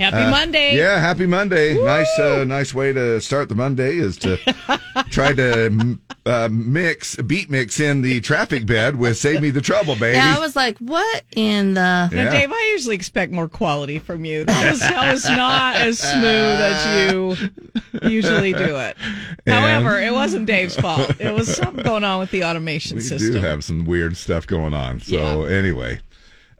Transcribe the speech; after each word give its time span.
Happy 0.00 0.16
Uh, 0.16 0.30
Monday. 0.30 0.76
Yeah, 0.76 0.98
happy 0.98 1.24
Monday. 1.26 1.80
Nice, 1.82 2.18
uh, 2.18 2.44
nice 2.44 2.74
way 2.74 2.92
to 2.92 3.20
start 3.20 3.48
the 3.48 3.54
Monday 3.54 3.96
is 3.96 4.16
to 4.18 4.36
try 5.10 5.32
to 5.32 5.98
uh, 6.26 6.48
mix, 6.50 7.14
beat 7.16 7.48
mix 7.48 7.78
in 7.78 8.02
the 8.02 8.20
traffic 8.20 8.66
bed 8.66 8.96
with 8.96 9.16
"Save 9.16 9.40
Me 9.40 9.50
the 9.50 9.60
Trouble," 9.60 9.94
baby. 9.94 10.16
Yeah, 10.16 10.34
I 10.36 10.40
was 10.40 10.56
like, 10.56 10.76
what 10.78 11.22
in 11.36 11.74
the. 11.74 11.80
Now, 11.80 12.08
Yeah. 12.12 12.30
Dave, 12.30 12.50
I 12.50 12.70
usually 12.72 12.96
expect 12.96 13.30
more 13.32 13.48
quality 13.48 13.98
from 14.00 14.24
you. 14.24 14.44
That 14.44 14.70
was, 14.70 14.80
that 14.80 15.12
was 15.12 15.24
not 15.30 15.76
as 15.76 15.98
smooth 16.00 16.24
as 16.26 17.12
you 17.12 17.36
usually 18.10 18.52
do 18.52 18.76
it. 18.76 18.96
However, 19.46 20.00
it 20.00 20.12
wasn't 20.12 20.46
Dave's 20.46 20.74
fault. 20.76 21.20
It 21.20 21.32
was 21.32 21.54
something 21.54 21.84
going 21.84 22.02
on 22.04 22.18
with 22.18 22.30
the 22.32 22.42
automation 22.44 22.96
we 22.96 23.02
system. 23.02 23.32
do 23.34 23.38
have 23.38 23.62
some 23.62 23.84
weird 23.84 24.16
stuff 24.16 24.46
going 24.46 24.74
on. 24.74 24.98
So 25.00 25.44
anyway. 25.44 26.00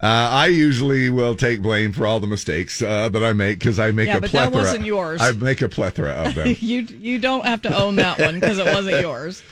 Uh, 0.05 0.29
I 0.31 0.47
usually 0.49 1.09
will 1.09 1.35
take 1.35 1.63
blame 1.63 1.91
for 1.91 2.07
all 2.07 2.21
the 2.21 2.27
mistakes 2.27 2.83
uh, 2.83 3.09
that 3.09 3.25
I 3.25 3.33
make 3.33 3.59
because 3.59 3.79
I 3.79 3.91
make 3.91 4.09
Yeah, 4.09 4.19
a 4.19 4.21
but 4.21 4.33
that 4.33 4.51
plethora. 4.51 4.63
wasn't 4.63 4.85
yours. 4.85 5.23
I 5.23 5.33
make 5.33 5.63
a 5.63 5.69
plethora 5.71 6.11
of 6.11 6.35
them. 6.35 6.49
you 6.61 6.81
you 6.83 7.19
don't 7.19 7.47
have 7.47 7.63
to 7.63 7.75
own 7.75 7.97
that 7.97 8.19
one 8.19 8.35
because 8.35 8.59
it 8.59 8.67
wasn't 8.67 9.01
yours. 9.01 9.43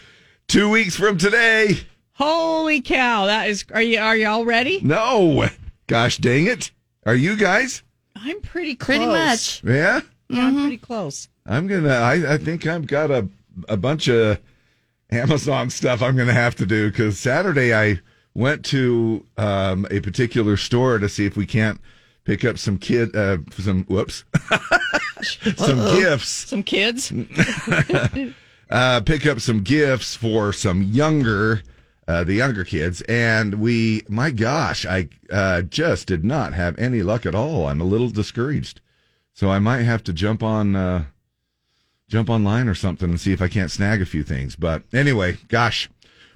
Two 0.49 0.69
weeks 0.69 0.95
from 0.95 1.17
today. 1.17 1.79
Holy 2.12 2.83
cow! 2.83 3.25
That 3.25 3.49
is. 3.49 3.65
Are 3.73 3.81
you 3.81 3.99
are 3.99 4.15
y'all 4.15 4.45
ready? 4.45 4.81
No, 4.83 5.49
gosh 5.87 6.19
dang 6.19 6.47
it! 6.47 6.71
Are 7.07 7.15
you 7.15 7.34
guys? 7.39 7.83
I'm 8.15 8.43
pretty 8.43 8.75
close. 8.75 8.98
Pretty 8.98 9.07
much. 9.07 9.65
Yeah. 9.65 10.01
Yeah, 10.29 10.47
I'm 10.48 10.55
pretty 10.57 10.77
close. 10.77 11.29
I'm 11.47 11.67
gonna. 11.67 11.95
I, 11.95 12.34
I 12.34 12.37
think 12.37 12.67
I've 12.67 12.87
got 12.87 13.11
a 13.11 13.27
a 13.71 13.79
bunch 13.79 14.07
of 14.09 14.39
Amazon 15.11 15.71
stuff 15.71 16.03
I'm 16.03 16.15
gonna 16.15 16.34
have 16.34 16.57
to 16.57 16.67
do 16.67 16.91
because 16.91 17.19
Saturday 17.19 17.75
I 17.75 18.01
went 18.35 18.65
to 18.67 19.27
um, 19.37 19.87
a 19.91 20.01
particular 20.01 20.57
store 20.57 20.99
to 20.99 21.09
see 21.09 21.27
if 21.27 21.37
we 21.37 21.47
can't 21.47 21.81
pick 22.25 22.45
up 22.45 22.59
some 22.59 22.79
kid 22.79 23.15
uh, 23.15 23.39
some 23.53 23.85
whoops. 23.85 24.25
Some 25.57 25.79
gifts. 26.01 26.29
Some 26.29 26.65
kids. 26.65 27.13
uh, 28.71 29.01
pick 29.03 29.25
up 29.25 29.39
some 29.39 29.62
gifts 29.62 30.17
for 30.17 30.53
some 30.53 30.83
younger 30.83 31.62
uh, 32.09 32.25
the 32.25 32.34
younger 32.34 32.65
kids. 32.65 33.03
And 33.03 33.55
we 33.55 34.03
my 34.09 34.31
gosh 34.31 34.84
I 34.84 35.09
uh, 35.31 35.62
just 35.62 36.06
did 36.06 36.25
not 36.25 36.55
have 36.55 36.78
any 36.78 37.03
luck 37.03 37.27
at 37.27 37.34
all. 37.34 37.69
I'm 37.69 37.81
a 37.81 37.84
little 37.84 38.11
discouraged. 38.11 38.81
So 39.33 39.51
I 39.51 39.59
might 39.59 39.83
have 39.83 40.03
to 40.05 40.12
jump 40.12 40.43
on 40.43 40.77
uh, 40.77 41.05
jump 42.09 42.28
online 42.28 42.69
or 42.69 42.75
something 42.75 43.09
and 43.09 43.21
see 43.21 43.33
if 43.33 43.41
I 43.41 43.49
can't 43.49 43.71
snag 43.71 44.03
a 44.03 44.06
few 44.06 44.23
things. 44.23 44.56
But 44.56 44.83
anyway 44.93 45.39
gosh 45.49 45.89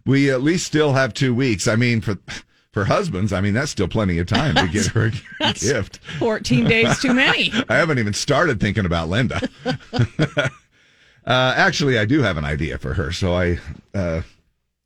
we 0.06 0.30
at 0.30 0.42
least 0.42 0.66
still 0.66 0.94
have 0.94 1.12
two 1.12 1.34
weeks 1.34 1.68
I 1.68 1.76
mean 1.76 2.00
for 2.00 2.16
for 2.72 2.84
husbands 2.86 3.32
I 3.32 3.40
mean 3.40 3.52
that's 3.52 3.70
still 3.70 3.88
plenty 3.88 4.18
of 4.18 4.26
time 4.26 4.54
to 4.54 4.68
get 4.68 4.86
her 4.86 5.12
a 5.40 5.52
gift 5.52 5.98
Fourteen 6.18 6.64
days 6.64 6.98
too 7.00 7.12
many. 7.12 7.52
I 7.68 7.76
haven't 7.76 7.98
even 7.98 8.14
started 8.14 8.60
thinking 8.60 8.86
about 8.86 9.08
Linda. 9.08 9.46
uh, 9.64 10.50
actually, 11.26 11.98
I 11.98 12.04
do 12.04 12.22
have 12.22 12.36
an 12.36 12.44
idea 12.44 12.78
for 12.78 12.94
her. 12.94 13.12
So 13.12 13.34
I, 13.34 13.58
uh, 13.94 14.22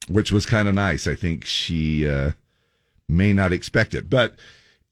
which 0.08 0.32
was 0.32 0.46
kind 0.46 0.66
of 0.68 0.74
nice. 0.74 1.06
I 1.06 1.14
think 1.14 1.44
she 1.44 2.08
uh, 2.08 2.32
may 3.08 3.32
not 3.32 3.52
expect 3.52 3.94
it, 3.94 4.10
but 4.10 4.36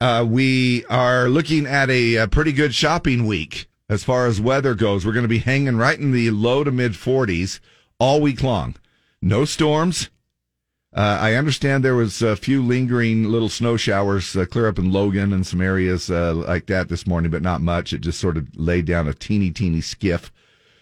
uh, 0.00 0.24
we 0.28 0.84
are 0.86 1.28
looking 1.28 1.66
at 1.66 1.90
a, 1.90 2.16
a 2.16 2.28
pretty 2.28 2.52
good 2.52 2.74
shopping 2.74 3.26
week 3.26 3.68
as 3.88 4.04
far 4.04 4.26
as 4.26 4.40
weather 4.40 4.74
goes. 4.74 5.04
We're 5.04 5.12
going 5.12 5.24
to 5.24 5.28
be 5.28 5.38
hanging 5.38 5.76
right 5.76 5.98
in 5.98 6.12
the 6.12 6.30
low 6.30 6.62
to 6.62 6.70
mid 6.70 6.92
40s 6.92 7.60
all 7.98 8.20
week 8.20 8.42
long. 8.42 8.76
No 9.20 9.44
storms. 9.44 10.10
Uh, 10.94 11.18
I 11.20 11.34
understand 11.34 11.84
there 11.84 11.94
was 11.94 12.22
a 12.22 12.34
few 12.34 12.62
lingering 12.62 13.24
little 13.24 13.50
snow 13.50 13.76
showers 13.76 14.34
uh, 14.34 14.46
clear 14.46 14.68
up 14.68 14.78
in 14.78 14.90
Logan 14.90 15.32
and 15.32 15.46
some 15.46 15.60
areas 15.60 16.10
uh, 16.10 16.34
like 16.34 16.66
that 16.66 16.88
this 16.88 17.06
morning, 17.06 17.30
but 17.30 17.42
not 17.42 17.60
much. 17.60 17.92
It 17.92 18.00
just 18.00 18.18
sort 18.18 18.38
of 18.38 18.48
laid 18.56 18.86
down 18.86 19.06
a 19.06 19.14
teeny, 19.14 19.50
teeny 19.50 19.82
skiff. 19.82 20.32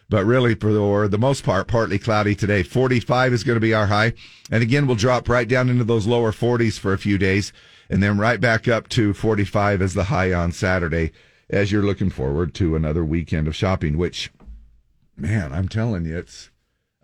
But 0.09 0.25
really, 0.25 0.55
for 0.55 1.09
the, 1.09 1.19
most 1.19 1.43
part, 1.43 1.67
partly 1.67 1.99
cloudy 1.99 2.37
today. 2.37 2.63
45 2.63 3.33
is 3.33 3.43
going 3.43 3.57
to 3.57 3.61
be 3.61 3.75
our 3.75 3.89
high. 3.89 4.13
And 4.53 4.63
again, 4.63 4.87
we'll 4.87 4.95
drop 4.95 5.29
right 5.29 5.49
down 5.49 5.69
into 5.69 5.83
those 5.83 6.07
lower 6.07 6.31
40s 6.31 6.79
for 6.79 6.93
a 6.93 6.99
few 6.99 7.19
days 7.19 7.53
and 7.91 8.03
then 8.03 8.19
right 8.19 8.41
back 8.41 8.69
up 8.69 8.89
to 8.91 9.13
45 9.13 9.83
as 9.83 9.95
the 9.95 10.05
high 10.05 10.33
on 10.33 10.53
Saturday 10.53 11.13
as 11.51 11.71
you're 11.71 11.83
looking 11.83 12.11
forward 12.11 12.55
to 12.55 12.75
another 12.77 13.05
weekend 13.05 13.47
of 13.47 13.57
shopping, 13.57 13.97
which, 13.97 14.33
man, 15.17 15.53
I'm 15.53 15.69
telling 15.69 16.05
you, 16.05 16.19
it's, 16.19 16.51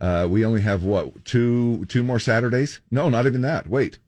uh, 0.03 0.27
we 0.29 0.45
only 0.45 0.61
have 0.61 0.83
what 0.83 1.25
two 1.25 1.87
two 1.87 2.03
more 2.03 2.19
Saturdays? 2.19 2.81
No, 2.91 3.09
not 3.09 3.25
even 3.27 3.41
that. 3.43 3.67
Wait, 3.69 3.99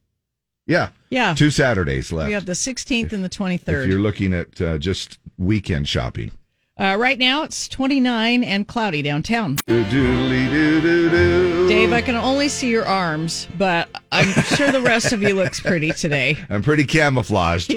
yeah, 0.66 0.90
Yeah. 1.08 1.32
two 1.34 1.50
Saturdays 1.50 2.12
left. 2.12 2.26
We 2.28 2.34
have 2.34 2.44
the 2.46 2.52
16th 2.52 3.12
and 3.12 3.24
the 3.24 3.28
twenty 3.30 3.56
third. 3.56 3.84
if 3.84 3.90
you're 3.90 4.00
looking 4.00 4.34
at 4.34 4.60
uh, 4.60 4.76
just 4.78 5.18
weekend 5.38 5.88
shopping. 5.88 6.32
Uh, 6.76 6.96
right 6.98 7.20
now 7.20 7.44
it's 7.44 7.68
29 7.68 8.42
and 8.42 8.66
cloudy 8.66 9.00
downtown. 9.00 9.54
Doodly 9.58 10.50
doo 10.50 10.80
doo 10.80 11.08
doo. 11.08 11.68
Dave, 11.68 11.92
I 11.92 12.02
can 12.02 12.16
only 12.16 12.48
see 12.48 12.68
your 12.68 12.84
arms, 12.84 13.46
but 13.56 13.88
I'm 14.10 14.26
sure 14.56 14.72
the 14.72 14.80
rest 14.82 15.12
of 15.12 15.22
you 15.22 15.34
looks 15.36 15.60
pretty 15.60 15.92
today. 15.92 16.36
I'm 16.50 16.62
pretty 16.62 16.84
camouflaged. 16.84 17.72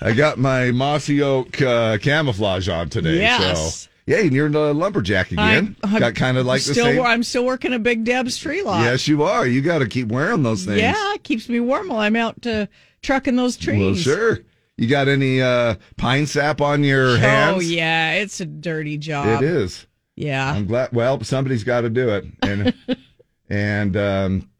I 0.00 0.12
got 0.12 0.38
my 0.38 0.70
mossy 0.70 1.20
oak 1.22 1.60
uh, 1.60 1.98
camouflage 1.98 2.68
on 2.68 2.88
today. 2.88 3.16
Yes. 3.18 3.74
So. 3.74 3.90
Yeah, 4.06 4.18
and 4.18 4.32
you're 4.32 4.46
in 4.46 4.54
a 4.54 4.72
lumberjack 4.72 5.30
again. 5.32 5.40
I'm- 5.40 5.76
I'm 5.82 6.00
got 6.00 6.14
kind 6.14 6.36
of 6.36 6.46
like 6.46 6.62
the 6.62 6.72
still, 6.72 6.86
same. 6.86 7.00
I'm 7.02 7.22
still 7.22 7.44
working 7.44 7.72
a 7.72 7.78
Big 7.78 8.04
Deb's 8.04 8.36
tree 8.36 8.62
lot. 8.62 8.82
Yes, 8.82 9.06
you 9.06 9.22
are. 9.22 9.46
You 9.46 9.60
got 9.60 9.78
to 9.78 9.86
keep 9.88 10.08
wearing 10.08 10.42
those 10.42 10.64
things. 10.64 10.80
Yeah, 10.80 11.14
it 11.14 11.22
keeps 11.22 11.48
me 11.48 11.60
warm 11.60 11.88
while 11.88 11.98
I'm 12.00 12.16
out 12.16 12.46
uh, 12.46 12.66
trucking 13.02 13.36
those 13.36 13.56
trees. 13.56 13.78
Well, 14.06 14.16
sure. 14.16 14.38
You 14.76 14.86
got 14.88 15.08
any 15.08 15.42
uh, 15.42 15.74
pine 15.98 16.26
sap 16.26 16.60
on 16.62 16.82
your 16.82 17.18
hands? 17.18 17.56
Oh 17.56 17.60
yeah, 17.60 18.12
it's 18.14 18.40
a 18.40 18.46
dirty 18.46 18.96
job. 18.96 19.42
It 19.42 19.46
is. 19.46 19.86
Yeah. 20.16 20.52
I'm 20.52 20.66
glad. 20.66 20.92
Well, 20.92 21.22
somebody's 21.22 21.64
got 21.64 21.82
to 21.82 21.90
do 21.90 22.08
it, 22.08 22.24
and 22.42 22.74
and 23.50 23.96
um, 23.96 24.50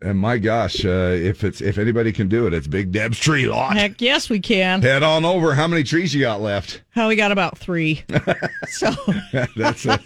and 0.00 0.18
my 0.18 0.38
gosh, 0.38 0.84
uh, 0.84 0.88
if 1.14 1.42
it's 1.44 1.60
if 1.60 1.78
anybody 1.78 2.12
can 2.12 2.28
do 2.28 2.46
it, 2.46 2.54
it's 2.54 2.66
Big 2.66 2.92
Deb's 2.92 3.18
tree 3.18 3.46
lot. 3.46 3.76
Heck 3.76 4.00
yes, 4.00 4.30
we 4.30 4.40
can. 4.40 4.82
Head 4.82 5.02
on 5.02 5.24
over. 5.24 5.54
How 5.54 5.66
many 5.66 5.82
trees 5.82 6.14
you 6.14 6.20
got 6.20 6.40
left? 6.40 6.82
Oh, 7.00 7.06
we 7.06 7.14
got 7.14 7.30
about 7.30 7.56
three. 7.56 8.02
so 8.70 8.90
That's 9.56 9.86
a, 9.86 10.00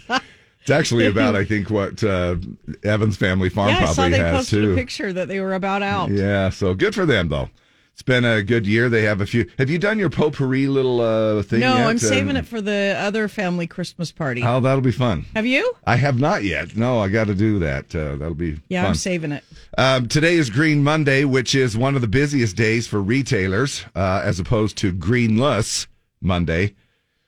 it's 0.61 0.69
actually 0.69 1.07
about 1.07 1.35
I 1.35 1.43
think 1.43 1.71
what 1.71 2.03
uh, 2.03 2.35
Evans 2.83 3.17
Family 3.17 3.49
Farm 3.49 3.69
yeah, 3.69 3.79
I 3.79 3.85
saw 3.85 3.93
probably 3.95 4.11
they 4.11 4.17
has 4.19 4.37
posted 4.37 4.63
too. 4.63 4.73
a 4.73 4.75
picture 4.75 5.11
that 5.11 5.27
they 5.27 5.39
were 5.39 5.55
about 5.55 5.81
out. 5.81 6.11
Yeah, 6.11 6.51
so 6.51 6.75
good 6.75 6.93
for 6.93 7.07
them 7.07 7.29
though. 7.29 7.49
It's 7.93 8.01
been 8.01 8.25
a 8.25 8.41
good 8.41 8.65
year. 8.65 8.89
They 8.89 9.03
have 9.03 9.21
a 9.21 9.25
few. 9.27 9.47
Have 9.59 9.69
you 9.69 9.77
done 9.77 9.99
your 9.99 10.09
potpourri 10.09 10.65
little 10.65 10.99
uh, 10.99 11.43
thing? 11.43 11.59
No, 11.59 11.77
yet? 11.77 11.87
I'm 11.87 11.99
saving 11.99 12.35
Uh, 12.35 12.39
it 12.39 12.47
for 12.47 12.59
the 12.59 12.95
other 12.97 13.27
family 13.27 13.67
Christmas 13.67 14.11
party. 14.11 14.41
Oh, 14.43 14.59
that'll 14.59 14.81
be 14.81 14.91
fun. 14.91 15.25
Have 15.35 15.45
you? 15.45 15.71
I 15.85 15.97
have 15.97 16.19
not 16.19 16.43
yet. 16.43 16.75
No, 16.75 16.99
I 16.99 17.07
got 17.09 17.27
to 17.27 17.35
do 17.35 17.59
that. 17.59 17.93
Uh, 17.95 18.15
that'll 18.15 18.33
be 18.33 18.59
Yeah, 18.67 18.81
fun. 18.81 18.89
I'm 18.89 18.95
saving 18.95 19.31
it. 19.31 19.43
Um, 19.77 20.07
today 20.07 20.33
is 20.35 20.49
Green 20.49 20.83
Monday, 20.83 21.23
which 21.23 21.53
is 21.53 21.77
one 21.77 21.93
of 21.93 22.01
the 22.01 22.07
busiest 22.07 22.55
days 22.55 22.87
for 22.87 22.99
retailers, 22.99 23.85
uh, 23.95 24.21
as 24.23 24.39
opposed 24.39 24.75
to 24.79 24.91
Greenless 24.91 25.85
Monday, 26.19 26.73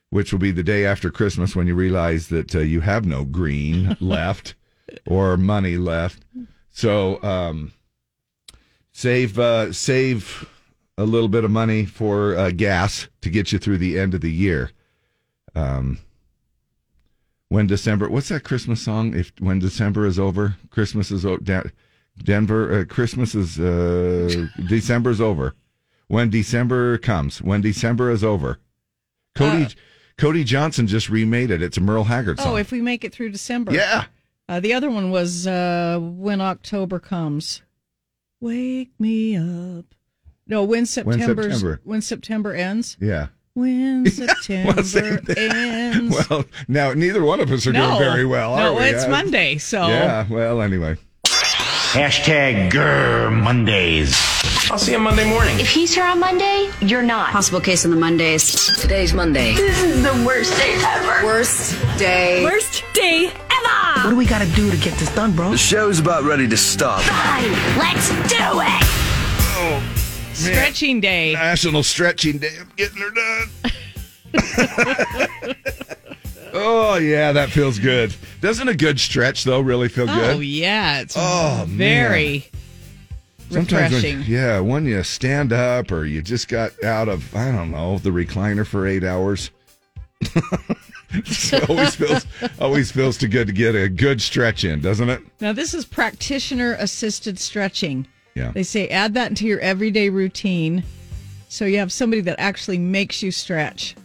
which 0.09 0.31
will 0.31 0.39
be 0.39 0.51
the 0.51 0.63
day 0.63 0.83
after 0.83 1.11
Christmas 1.11 1.55
when 1.55 1.67
you 1.67 1.75
realize 1.75 2.29
that 2.29 2.55
uh, 2.55 2.59
you 2.59 2.81
have 2.81 3.05
no 3.05 3.23
green 3.23 3.95
left 4.01 4.55
or 5.05 5.37
money 5.37 5.77
left. 5.77 6.25
So 6.71 7.21
um, 7.21 7.71
save 8.91 9.37
uh, 9.37 9.71
save 9.71 10.49
a 10.97 11.03
little 11.03 11.27
bit 11.27 11.43
of 11.43 11.51
money 11.51 11.85
for 11.85 12.35
uh, 12.35 12.51
gas 12.51 13.07
to 13.21 13.29
get 13.29 13.51
you 13.51 13.59
through 13.59 13.77
the 13.77 13.99
end 13.99 14.13
of 14.13 14.21
the 14.21 14.31
year. 14.31 14.71
Um, 15.55 15.99
when 17.49 17.67
December, 17.67 18.09
what's 18.09 18.29
that 18.29 18.43
Christmas 18.43 18.81
song? 18.81 19.13
If 19.15 19.31
when 19.39 19.59
December 19.59 20.05
is 20.05 20.17
over, 20.19 20.55
Christmas 20.69 21.11
is 21.11 21.25
over. 21.25 21.71
Denver, 22.23 22.79
uh, 22.79 22.85
Christmas 22.85 23.35
is 23.35 23.59
uh, 23.59 24.47
December's 24.67 25.19
over. 25.21 25.53
When 26.07 26.29
December 26.29 26.97
comes, 26.97 27.41
when 27.41 27.61
December 27.61 28.09
is 28.11 28.23
over, 28.23 28.59
Cody 29.35 29.65
Uh, 29.65 29.69
Cody 30.17 30.43
Johnson 30.45 30.87
just 30.87 31.09
remade 31.09 31.51
it. 31.51 31.61
It's 31.61 31.77
a 31.77 31.81
Merle 31.81 32.05
Haggard 32.05 32.39
song. 32.39 32.53
Oh, 32.53 32.55
if 32.55 32.71
we 32.71 32.81
make 32.81 33.03
it 33.03 33.11
through 33.11 33.31
December. 33.31 33.73
yeah, 33.73 34.05
Uh, 34.47 34.59
the 34.61 34.73
other 34.73 34.89
one 34.89 35.09
was 35.11 35.45
uh, 35.45 35.99
when 36.01 36.39
October 36.39 36.99
comes. 36.99 37.61
Wake 38.39 38.91
me 38.99 39.35
up. 39.35 39.85
No, 40.47 40.63
when 40.63 40.85
September 40.85 41.43
September. 41.43 41.81
when 41.83 42.01
September 42.01 42.53
ends. 42.53 42.97
yeah. 42.99 43.27
When 43.55 44.05
September 44.09 44.83
same 44.83 45.17
thing. 45.19 45.51
ends. 45.51 46.29
Well, 46.29 46.45
now 46.67 46.93
neither 46.93 47.23
one 47.23 47.39
of 47.39 47.51
us 47.51 47.65
are 47.65 47.71
no, 47.73 47.87
doing 47.87 47.99
very 47.99 48.25
well. 48.25 48.53
Are 48.53 48.59
no, 48.65 48.73
we? 48.75 48.83
it's 48.83 49.05
Uh, 49.05 49.09
Monday, 49.09 49.57
so 49.57 49.87
Yeah. 49.87 50.25
Well, 50.29 50.61
anyway. 50.61 50.97
Hashtag 51.25 52.69
Grr 52.71 53.31
Mondays. 53.31 54.13
I'll 54.69 54.77
see 54.77 54.91
you 54.91 54.99
Monday 54.99 55.27
morning. 55.29 55.59
If 55.59 55.69
he's 55.69 55.93
here 55.95 56.03
on 56.03 56.19
Monday, 56.19 56.69
you're 56.81 57.01
not. 57.03 57.29
Possible 57.31 57.61
case 57.61 57.85
on 57.85 57.91
the 57.91 57.97
Mondays. 57.97 58.53
Today's 58.81 59.13
Monday. 59.13 59.53
This 59.55 59.81
is 59.81 60.03
the 60.03 60.25
worst 60.25 60.57
day 60.57 60.75
ever. 60.83 61.25
Worst 61.25 61.75
day. 61.97 62.43
Worst 62.43 62.83
day 62.93 63.27
ever. 63.27 64.03
What 64.03 64.09
do 64.09 64.15
we 64.17 64.25
gotta 64.25 64.47
do 64.53 64.69
to 64.69 64.77
get 64.77 64.97
this 64.99 65.13
done, 65.15 65.31
bro? 65.33 65.51
The 65.51 65.57
show's 65.57 65.99
about 65.99 66.23
ready 66.25 66.47
to 66.49 66.57
stop. 66.57 67.01
Fine, 67.03 67.51
let's 67.79 68.09
do 68.29 68.59
it. 68.61 69.04
Stretching 70.35 70.99
day. 70.99 71.33
National 71.33 71.83
Stretching 71.83 72.37
Day. 72.37 72.55
I'm 72.59 72.71
getting 72.75 72.97
her 72.97 73.11
done. 73.11 73.49
Oh 76.57 76.95
yeah, 76.95 77.33
that 77.33 77.49
feels 77.49 77.79
good. 77.79 78.15
Doesn't 78.39 78.69
a 78.69 78.73
good 78.73 78.97
stretch 78.97 79.43
though 79.43 79.59
really 79.59 79.89
feel 79.89 80.09
oh, 80.09 80.15
good? 80.15 80.35
Oh 80.37 80.39
yeah, 80.39 81.01
it's 81.01 81.15
Oh, 81.17 81.65
very 81.67 82.49
Sometimes 83.49 83.93
refreshing. 83.93 84.19
when, 84.19 84.27
yeah, 84.27 84.59
when 84.61 84.85
you 84.85 85.03
stand 85.03 85.51
up 85.51 85.91
or 85.91 86.05
you 86.05 86.21
just 86.21 86.47
got 86.47 86.81
out 86.81 87.09
of 87.09 87.35
I 87.35 87.51
don't 87.51 87.71
know 87.71 87.97
the 87.97 88.11
recliner 88.11 88.65
for 88.65 88.87
eight 88.87 89.03
hours. 89.03 89.51
it 90.21 91.69
always 91.69 91.95
feels 91.95 92.25
always 92.59 92.89
feels 92.89 93.17
too 93.17 93.27
good 93.27 93.47
to 93.47 93.53
get 93.53 93.75
a 93.75 93.89
good 93.89 94.21
stretch 94.21 94.63
in, 94.63 94.79
doesn't 94.79 95.09
it? 95.09 95.21
Now, 95.41 95.51
this 95.51 95.73
is 95.73 95.83
practitioner 95.85 96.75
assisted 96.79 97.37
stretching. 97.37 98.07
Yeah. 98.35 98.51
They 98.51 98.63
say 98.63 98.87
add 98.89 99.13
that 99.13 99.29
into 99.29 99.45
your 99.47 99.59
everyday 99.61 100.09
routine 100.09 100.83
so 101.47 101.63
you 101.65 101.77
have 101.77 101.91
somebody 101.91 102.21
that 102.23 102.35
actually 102.39 102.77
makes 102.77 103.23
you 103.23 103.31
stretch. 103.31 103.95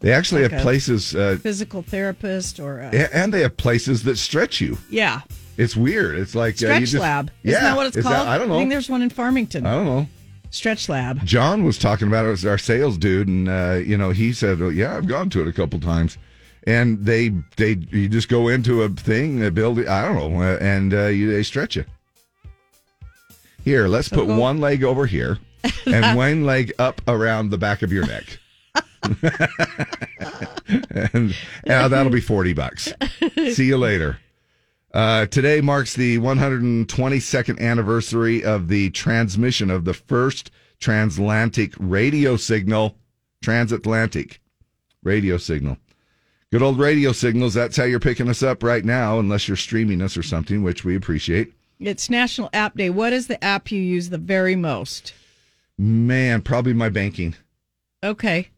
They 0.00 0.12
actually 0.12 0.42
Like 0.42 0.52
have 0.52 0.60
a- 0.60 0.62
places, 0.62 1.14
uh, 1.14 1.36
Physical 1.42 1.82
therapist 1.82 2.60
or 2.60 2.80
a, 2.80 2.86
a- 2.94 3.14
and 3.14 3.32
they 3.34 3.40
have 3.42 3.56
places 3.58 4.04
that 4.04 4.16
stretch 4.16 4.60
you. 4.60 4.78
yeah, 4.88 5.20
It's 5.58 5.76
weird. 5.76 6.18
It's 6.18 6.34
like 6.34 6.54
uh, 6.54 6.58
stretch 6.58 6.80
you 6.80 6.86
just, 6.86 7.02
lab. 7.02 7.30
Yeah, 7.42 7.52
Isn't 7.52 7.64
that 7.64 7.76
what 7.76 7.86
it's 7.88 7.96
Is 7.98 8.04
called? 8.04 8.26
I 8.28 8.38
don't 8.38 8.48
know. 8.48 8.54
I 8.54 8.58
think 8.58 8.70
there's 8.70 8.88
one 8.88 9.02
in 9.02 9.10
Farmington. 9.10 9.66
I 9.66 9.74
don't 9.74 9.84
know. 9.86 10.06
Stretch 10.50 10.88
lab. 10.88 11.22
John 11.26 11.62
was 11.64 11.76
talking 11.76 12.08
about 12.08 12.24
it 12.24 12.30
as 12.30 12.46
our 12.46 12.56
sales 12.56 12.96
dude, 12.96 13.28
and 13.28 13.50
uh, 13.50 13.80
you 13.84 13.98
know 13.98 14.10
he 14.12 14.32
said, 14.32 14.60
well, 14.60 14.72
"Yeah, 14.72 14.96
I've 14.96 15.06
gone 15.06 15.28
to 15.30 15.42
it 15.42 15.48
a 15.48 15.52
couple 15.52 15.78
times." 15.78 16.16
And 16.66 17.04
they 17.04 17.30
they 17.58 17.72
you 17.90 18.08
just 18.08 18.30
go 18.30 18.48
into 18.48 18.82
a 18.82 18.88
thing, 18.88 19.40
they 19.40 19.50
build 19.50 19.78
it. 19.78 19.88
I 19.88 20.00
don't 20.08 20.14
know, 20.16 20.40
uh, 20.42 20.56
and 20.58 20.94
uh, 20.94 21.06
you, 21.08 21.30
they 21.30 21.42
stretch 21.42 21.76
you. 21.76 21.84
Here, 23.68 23.86
let's 23.86 24.08
put 24.08 24.26
go- 24.26 24.38
one 24.38 24.62
leg 24.62 24.82
over 24.82 25.04
here, 25.04 25.36
and 25.84 26.16
one 26.16 26.46
leg 26.46 26.72
up 26.78 27.02
around 27.06 27.50
the 27.50 27.58
back 27.58 27.82
of 27.82 27.92
your 27.92 28.06
neck. 28.06 28.38
and 31.12 31.34
uh, 31.68 31.88
that'll 31.88 32.10
be 32.10 32.22
40 32.22 32.54
bucks. 32.54 32.94
See 33.52 33.66
you 33.66 33.76
later. 33.76 34.20
Uh, 34.94 35.26
today 35.26 35.60
marks 35.60 35.92
the 35.92 36.16
122nd 36.16 37.60
anniversary 37.60 38.42
of 38.42 38.68
the 38.68 38.88
transmission 38.88 39.70
of 39.70 39.84
the 39.84 39.92
first 39.92 40.50
transatlantic 40.80 41.74
radio 41.78 42.38
signal. 42.38 42.96
Transatlantic 43.42 44.40
radio 45.02 45.36
signal. 45.36 45.76
Good 46.50 46.62
old 46.62 46.78
radio 46.78 47.12
signals. 47.12 47.52
That's 47.52 47.76
how 47.76 47.84
you're 47.84 48.00
picking 48.00 48.30
us 48.30 48.42
up 48.42 48.62
right 48.62 48.82
now, 48.82 49.18
unless 49.18 49.46
you're 49.46 49.58
streaming 49.58 50.00
us 50.00 50.16
or 50.16 50.22
something, 50.22 50.62
which 50.62 50.86
we 50.86 50.96
appreciate. 50.96 51.52
It's 51.80 52.10
National 52.10 52.50
App 52.52 52.76
Day. 52.76 52.90
What 52.90 53.12
is 53.12 53.26
the 53.28 53.42
app 53.42 53.70
you 53.70 53.80
use 53.80 54.10
the 54.10 54.18
very 54.18 54.56
most? 54.56 55.12
Man, 55.78 56.42
probably 56.42 56.72
my 56.72 56.88
banking. 56.88 57.36
Okay. 58.02 58.48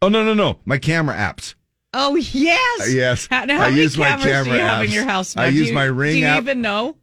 Oh, 0.00 0.08
no, 0.08 0.24
no, 0.24 0.32
no. 0.34 0.58
My 0.64 0.78
camera 0.78 1.16
apps. 1.16 1.54
Oh 1.94 2.16
yes, 2.16 2.80
Uh, 2.82 2.84
yes. 2.90 3.26
How, 3.30 3.46
now, 3.46 3.56
how 3.58 3.64
I 3.64 3.70
many 3.70 3.80
use 3.82 3.96
my 3.96 4.08
cameras 4.08 4.24
do 4.24 4.30
camera 4.30 4.54
you 4.54 4.60
have 4.60 4.84
in 4.84 4.90
your 4.90 5.04
house? 5.04 5.36
I 5.36 5.46
now? 5.46 5.50
Do 5.50 5.56
use 5.56 5.68
you- 5.68 5.74
my 5.74 5.84
Ring 5.84 6.12
Do 6.12 6.18
you 6.18 6.26
app. 6.26 6.42
even 6.42 6.60
know? 6.60 6.96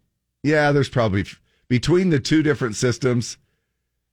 Yeah, 0.43 0.71
there's 0.71 0.89
probably 0.89 1.21
f- 1.21 1.41
between 1.67 2.11
the 2.11 2.19
two 2.19 2.43
different 2.43 2.75
systems 2.75 3.37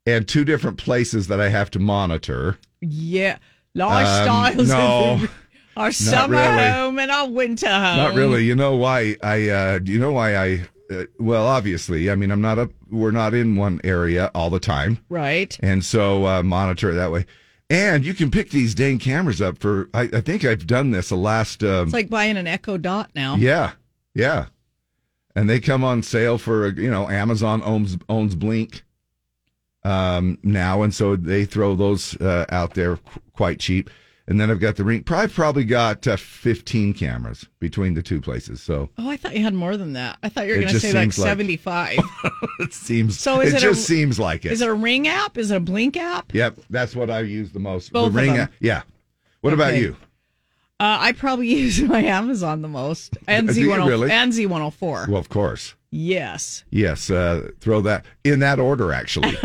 and 0.07 0.27
two 0.27 0.47
different 0.47 0.79
places 0.79 1.29
that 1.29 1.41
I 1.43 1.51
have 1.51 1.71
to 1.73 1.79
monitor. 1.79 2.59
Yeah, 2.81 3.37
Um, 3.79 3.83
lifestyles. 3.83 4.69
no, 4.69 5.29
our 5.77 5.93
summer 5.93 6.37
really. 6.39 6.69
home 6.71 6.99
and 6.99 7.11
our 7.11 7.29
winter 7.29 7.69
home. 7.69 7.97
not 7.99 8.15
really. 8.15 8.45
You 8.47 8.55
know 8.57 8.75
why 8.75 9.17
I? 9.23 9.49
Uh, 9.51 9.81
you 9.85 9.99
know 9.99 10.13
why 10.13 10.37
I? 10.37 10.63
Uh, 10.93 11.05
well, 11.19 11.47
obviously, 11.47 12.11
I 12.11 12.15
mean, 12.15 12.31
I'm 12.31 12.41
not 12.43 12.59
up. 12.59 12.71
We're 12.91 13.11
not 13.11 13.33
in 13.35 13.57
one 13.57 13.81
area 13.85 14.31
all 14.35 14.51
the 14.51 14.61
time, 14.61 14.99
Right. 15.09 15.57
and 15.63 15.85
so 15.85 16.27
uh, 16.27 16.43
monitor 16.43 16.91
it 16.91 16.95
that 16.95 17.11
way. 17.11 17.25
And 17.71 18.05
you 18.05 18.13
can 18.13 18.31
pick 18.31 18.51
these 18.51 18.75
dang 18.75 18.99
cameras 18.99 19.41
up 19.41 19.59
for. 19.59 19.89
I, 19.95 20.03
I 20.13 20.21
think 20.21 20.45
I've 20.45 20.67
done 20.67 20.91
this 20.91 21.09
the 21.09 21.17
last. 21.17 21.63
Um, 21.65 21.85
It's 21.85 21.93
like 21.95 22.11
buying 22.11 22.37
an 22.37 22.47
Echo 22.47 22.77
Dot 22.77 23.11
now. 23.15 23.37
Yeah, 23.37 23.73
yeah, 24.15 24.47
and 25.35 25.49
they 25.49 25.59
come 25.59 25.83
on 25.83 26.03
sale 26.03 26.37
for 26.37 26.69
you 26.69 26.91
know 26.91 27.09
Amazon 27.09 27.63
owns 27.65 27.97
owns 28.11 28.35
Blink 28.35 28.83
um, 29.85 30.39
now, 30.43 30.83
and 30.83 30.95
so 30.95 31.17
they 31.17 31.45
throw 31.45 31.75
those 31.75 32.15
uh, 32.21 32.45
out 32.51 32.75
there 32.75 32.97
qu- 32.97 33.21
quite 33.33 33.59
cheap. 33.59 33.89
And 34.33 34.41
then 34.41 34.51
I've 34.51 34.61
got 34.61 34.77
the 34.77 34.85
ring. 34.85 35.05
I've 35.11 35.35
probably 35.35 35.65
got 35.65 36.07
uh, 36.09 36.17
fifteen 36.17 36.95
cameras 36.95 37.47
between 37.59 37.93
the 37.93 38.03
two 38.03 38.19
places. 38.19 38.63
So 38.63 38.89
Oh, 38.97 39.11
I 39.11 39.19
thought 39.19 39.37
you 39.37 39.43
had 39.45 39.53
more 39.53 39.77
than 39.77 39.93
that. 39.93 40.17
I 40.23 40.31
thought 40.31 40.47
you 40.47 40.55
were 40.55 40.61
going 40.61 40.73
to 40.73 40.81
say 40.81 40.95
like 40.95 41.13
seems 41.13 41.19
like- 41.19 41.29
75. 41.29 41.99
it 42.61 42.73
seems. 42.73 43.19
So 43.19 43.41
is 43.43 43.53
it, 43.53 43.57
it 43.57 43.59
a- 43.59 43.61
just 43.61 43.87
seems 43.87 44.19
like 44.19 44.47
it. 44.47 44.53
Is 44.53 44.63
it 44.63 44.69
a 44.71 44.73
Ring 44.73 45.07
app? 45.07 45.37
Is 45.37 45.51
it 45.51 45.57
a 45.57 45.61
Blink 45.61 45.99
app? 45.99 46.33
Yep, 46.35 46.61
that's 46.71 46.97
what 46.97 47.11
I 47.11 47.21
use 47.21 47.53
the 47.53 47.59
most. 47.61 47.93
Both 47.93 48.15
the 48.15 48.21
ring. 48.23 48.39
app- 48.39 48.53
Yeah. 48.59 48.83
What 49.43 49.53
about 49.53 49.75
you? 49.77 49.97
Uh, 50.81 50.97
I 50.99 51.13
probably 51.13 51.49
use 51.55 51.83
my 51.83 52.03
Amazon 52.03 52.63
the 52.63 52.69
most. 52.69 53.19
And 53.29 53.49
Do 53.49 53.55
Z104. 53.55 53.87
really? 53.87 54.11
And 54.11 54.33
Z104. 54.33 55.09
Well, 55.09 55.19
of 55.19 55.29
course. 55.29 55.75
Yes. 55.93 56.65
Yes, 56.71 57.09
uh, 57.11 57.51
throw 57.61 57.81
that 57.83 58.05
in 58.25 58.41
that 58.41 58.59
order, 58.59 58.93
actually. 58.93 59.37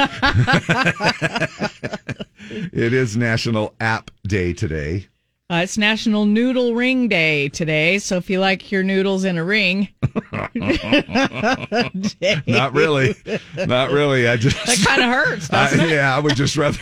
it 2.73 2.94
is 2.94 3.15
National 3.15 3.75
App 3.79 4.09
Day 4.25 4.53
today. 4.53 5.07
Uh, 5.49 5.61
it's 5.63 5.77
National 5.77 6.25
Noodle 6.25 6.75
Ring 6.75 7.07
Day 7.07 7.47
today. 7.47 7.99
So 7.99 8.17
if 8.17 8.29
you 8.29 8.41
like 8.41 8.69
your 8.69 8.83
noodles 8.83 9.23
in 9.23 9.38
a 9.38 9.45
ring, 9.45 9.88
Not 12.45 12.73
really. 12.73 13.15
Not 13.55 13.91
really. 13.91 14.27
I 14.27 14.35
just. 14.35 14.57
that 14.65 14.83
kind 14.85 15.01
of 15.01 15.09
hurts, 15.09 15.49
I, 15.53 15.85
yeah, 15.85 16.13
I 16.13 16.19
would 16.19 16.35
just 16.35 16.57
rather. 16.57 16.79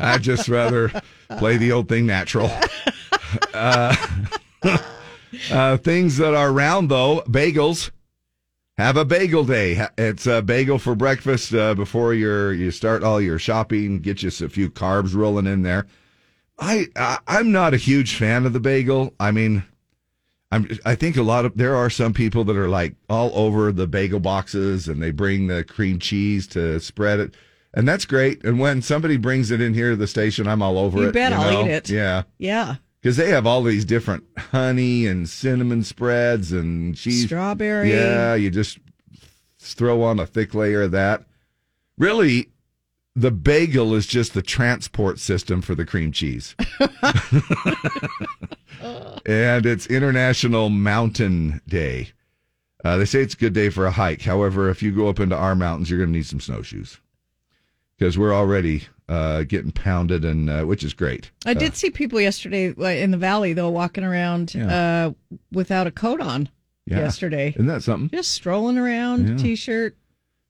I'd 0.00 0.22
just 0.22 0.48
rather 0.48 0.90
play 1.38 1.56
the 1.56 1.70
old 1.70 1.88
thing 1.88 2.04
natural. 2.04 2.50
Uh, 3.52 3.94
uh, 5.52 5.76
things 5.76 6.16
that 6.16 6.34
are 6.34 6.52
round 6.52 6.90
though, 6.90 7.22
bagels. 7.28 7.90
Have 8.76 8.96
a 8.96 9.04
bagel 9.04 9.44
day. 9.44 9.86
It's 9.96 10.26
a 10.26 10.42
bagel 10.42 10.78
for 10.80 10.96
breakfast 10.96 11.54
uh, 11.54 11.74
before 11.74 12.12
your 12.12 12.52
you 12.52 12.72
start 12.72 13.04
all 13.04 13.20
your 13.20 13.38
shopping. 13.38 14.00
Get 14.00 14.22
you 14.22 14.28
a 14.28 14.48
few 14.48 14.68
carbs 14.68 15.14
rolling 15.14 15.46
in 15.46 15.62
there. 15.62 15.86
I, 16.58 16.86
I 16.96 17.18
I'm 17.28 17.52
not 17.52 17.72
a 17.74 17.78
huge 17.78 18.16
fan 18.16 18.46
of 18.46 18.52
the 18.52 18.58
bagel. 18.60 19.14
I 19.20 19.30
mean, 19.30 19.62
I'm 20.50 20.68
I 20.84 20.96
think 20.96 21.16
a 21.16 21.22
lot 21.22 21.44
of 21.44 21.56
there 21.56 21.76
are 21.76 21.88
some 21.88 22.12
people 22.12 22.42
that 22.44 22.56
are 22.56 22.68
like 22.68 22.96
all 23.08 23.30
over 23.34 23.70
the 23.70 23.86
bagel 23.86 24.18
boxes 24.18 24.88
and 24.88 25.00
they 25.00 25.12
bring 25.12 25.46
the 25.46 25.62
cream 25.62 26.00
cheese 26.00 26.48
to 26.48 26.80
spread 26.80 27.20
it. 27.20 27.34
And 27.74 27.86
that's 27.86 28.04
great. 28.04 28.44
And 28.44 28.58
when 28.58 28.82
somebody 28.82 29.16
brings 29.16 29.52
it 29.52 29.60
in 29.60 29.74
here 29.74 29.90
to 29.90 29.96
the 29.96 30.06
station, 30.06 30.48
I'm 30.48 30.62
all 30.62 30.78
over 30.78 30.98
it. 30.98 31.06
You 31.06 31.12
bet 31.12 31.32
I'll 31.32 31.52
know? 31.52 31.64
eat 31.64 31.70
it. 31.70 31.90
Yeah. 31.90 32.22
Yeah. 32.38 32.76
Because 33.04 33.18
they 33.18 33.28
have 33.28 33.46
all 33.46 33.62
these 33.62 33.84
different 33.84 34.24
honey 34.38 35.06
and 35.06 35.28
cinnamon 35.28 35.84
spreads 35.84 36.52
and 36.52 36.96
cheese. 36.96 37.26
Strawberry. 37.26 37.92
Yeah, 37.92 38.34
you 38.34 38.48
just 38.50 38.78
throw 39.58 40.02
on 40.04 40.18
a 40.18 40.24
thick 40.24 40.54
layer 40.54 40.80
of 40.80 40.92
that. 40.92 41.26
Really, 41.98 42.48
the 43.14 43.30
bagel 43.30 43.94
is 43.94 44.06
just 44.06 44.32
the 44.32 44.40
transport 44.40 45.18
system 45.18 45.60
for 45.60 45.74
the 45.74 45.84
cream 45.84 46.12
cheese. 46.12 46.56
and 49.26 49.66
it's 49.66 49.86
International 49.86 50.70
Mountain 50.70 51.60
Day. 51.68 52.08
Uh, 52.86 52.96
they 52.96 53.04
say 53.04 53.20
it's 53.20 53.34
a 53.34 53.36
good 53.36 53.52
day 53.52 53.68
for 53.68 53.84
a 53.84 53.90
hike. 53.90 54.22
However, 54.22 54.70
if 54.70 54.82
you 54.82 54.92
go 54.92 55.08
up 55.08 55.20
into 55.20 55.36
our 55.36 55.54
mountains, 55.54 55.90
you're 55.90 55.98
going 55.98 56.10
to 56.10 56.16
need 56.16 56.24
some 56.24 56.40
snowshoes 56.40 56.98
because 57.98 58.18
we're 58.18 58.34
already 58.34 58.84
uh, 59.08 59.42
getting 59.42 59.70
pounded, 59.72 60.24
and 60.24 60.48
uh, 60.48 60.62
which 60.64 60.82
is 60.82 60.94
great. 60.94 61.30
I 61.46 61.54
did 61.54 61.76
see 61.76 61.90
people 61.90 62.20
yesterday 62.20 62.74
in 63.02 63.10
the 63.10 63.16
valley, 63.18 63.52
though, 63.52 63.68
walking 63.70 64.04
around 64.04 64.54
Yeah. 64.54 65.06
uh, 65.08 65.12
without 65.52 65.86
a 65.86 65.90
coat 65.90 66.20
on 66.20 66.48
Yeah. 66.86 67.00
yesterday. 67.00 67.50
Isn't 67.50 67.66
that 67.66 67.82
something? 67.82 68.08
Just 68.16 68.32
strolling 68.32 68.78
around, 68.78 69.28
Yeah. 69.28 69.36
t 69.36 69.56
shirt. 69.56 69.96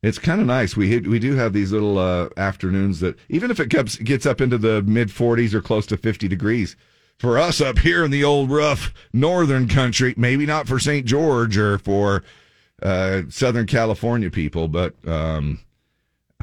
It's 0.02 0.18
kind 0.18 0.40
of 0.40 0.46
nice. 0.46 0.76
We 0.76 0.98
we 1.00 1.18
do 1.18 1.34
have 1.34 1.52
these 1.54 1.72
little 1.72 1.98
uh, 1.98 2.28
afternoons 2.36 3.00
that 3.00 3.18
even 3.28 3.50
if 3.50 3.58
it 3.58 3.70
gets 3.70 3.96
gets 3.96 4.26
up 4.26 4.40
into 4.40 4.58
the 4.58 4.82
mid 4.82 5.08
40s 5.08 5.54
or 5.54 5.60
close 5.62 5.86
to 5.86 5.96
50 5.96 6.28
degrees, 6.28 6.76
for 7.18 7.38
us 7.38 7.60
up 7.60 7.78
here 7.78 8.04
in 8.04 8.10
the 8.10 8.22
old 8.22 8.50
rough 8.50 8.92
northern 9.12 9.66
country, 9.66 10.12
maybe 10.16 10.44
not 10.46 10.68
for 10.68 10.78
St. 10.78 11.06
George 11.06 11.56
or 11.56 11.78
for 11.78 12.22
uh, 12.82 13.22
Southern 13.30 13.66
California 13.66 14.30
people, 14.30 14.68
but 14.68 14.94
um, 15.08 15.60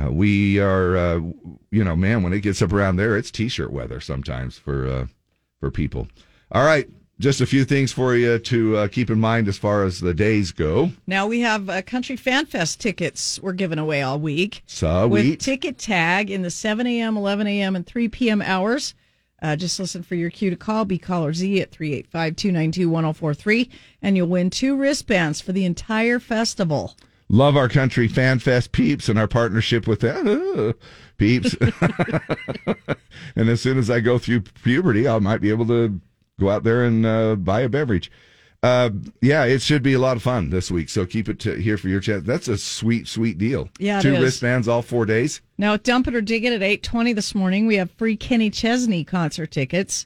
uh, 0.02 0.12
we 0.12 0.60
are, 0.60 0.98
uh, 0.98 1.20
you 1.70 1.84
know, 1.84 1.96
man, 1.96 2.24
when 2.24 2.34
it 2.34 2.42
gets 2.42 2.62
up 2.62 2.74
around 2.74 2.96
there, 2.96 3.18
it's 3.18 3.32
t-shirt 3.32 3.72
weather 3.72 4.00
sometimes 4.00 4.58
for 4.58 4.88
uh, 4.88 5.06
for 5.60 5.72
people. 5.72 6.08
All 6.52 6.66
right, 6.66 6.90
just 7.20 7.40
a 7.40 7.46
few 7.46 7.64
things 7.64 7.92
for 7.92 8.16
you 8.16 8.40
to 8.40 8.78
uh, 8.78 8.88
keep 8.88 9.10
in 9.10 9.20
mind 9.20 9.48
as 9.48 9.58
far 9.58 9.84
as 9.84 10.00
the 10.00 10.14
days 10.14 10.52
go. 10.52 10.92
Now 11.08 11.28
we 11.28 11.42
have 11.42 11.70
uh, 11.70 11.82
Country 11.84 12.16
Fan 12.16 12.46
Fest 12.46 12.82
tickets 12.82 13.40
we're 13.42 13.54
giving 13.54 13.80
away 13.80 14.02
all 14.02 14.20
week. 14.20 14.64
Sweet. 14.66 15.08
With 15.08 15.40
ticket 15.40 15.78
tag 15.78 16.30
in 16.32 16.42
the 16.42 16.50
7 16.50 16.86
a.m., 16.88 17.16
11 17.16 17.48
a.m., 17.48 17.76
and 17.76 17.86
3 17.86 18.10
p.m. 18.10 18.42
hours. 18.42 18.96
Uh, 19.42 19.56
just 19.56 19.80
listen 19.80 20.04
for 20.04 20.16
your 20.16 20.30
cue 20.30 20.52
to 20.52 20.56
call. 20.56 20.86
Be 20.86 21.00
caller 21.00 21.34
Z 21.34 21.62
at 21.62 21.72
385 21.72 22.36
292 22.36 22.90
1043, 22.90 23.70
and 24.02 24.18
you'll 24.18 24.28
win 24.28 24.50
two 24.50 24.76
wristbands 24.76 25.42
for 25.42 25.52
the 25.52 25.66
entire 25.66 26.20
festival. 26.20 26.96
Love 27.32 27.56
our 27.56 27.70
country 27.70 28.10
fan 28.10 28.40
fest 28.40 28.74
peeps 28.74 29.08
and 29.08 29.18
our 29.18 29.28
partnership 29.28 29.88
with 29.88 30.02
them. 30.02 30.74
peeps. 31.18 31.56
and 33.38 33.48
as 33.48 33.62
soon 33.62 33.78
as 33.78 33.90
I 33.90 34.02
go 34.02 34.18
through 34.18 34.42
puberty, 34.42 35.08
I 35.08 35.18
might 35.20 35.40
be 35.40 35.50
able 35.50 35.66
to 35.68 36.02
go 36.42 36.50
out 36.50 36.66
there 36.66 36.84
and 36.84 37.06
uh, 37.06 37.36
buy 37.36 37.62
a 37.62 37.70
beverage. 37.70 38.12
Uh, 38.62 38.90
yeah, 39.22 39.46
it 39.46 39.62
should 39.62 39.82
be 39.82 39.94
a 39.94 40.00
lot 40.00 40.18
of 40.18 40.24
fun 40.24 40.50
this 40.50 40.70
week. 40.70 40.90
So 40.90 41.06
keep 41.06 41.30
it 41.30 41.40
to, 41.40 41.56
here 41.56 41.78
for 41.78 41.88
your 41.88 42.02
chance. 42.02 42.26
That's 42.26 42.50
a 42.50 42.58
sweet, 42.58 43.08
sweet 43.08 43.38
deal. 43.38 43.70
Yeah, 43.80 44.02
two 44.02 44.16
is. 44.16 44.22
wristbands 44.22 44.68
all 44.68 44.82
four 44.82 45.06
days. 45.06 45.40
Now, 45.58 45.78
Dump 45.78 46.10
It 46.10 46.16
or 46.16 46.22
Dig 46.22 46.44
It 46.44 46.52
at 46.52 46.62
820 46.62 47.14
this 47.14 47.34
morning, 47.34 47.66
we 47.66 47.78
have 47.78 47.92
free 47.92 48.18
Kenny 48.18 48.50
Chesney 48.50 49.06
concert 49.06 49.52
tickets. 49.52 50.06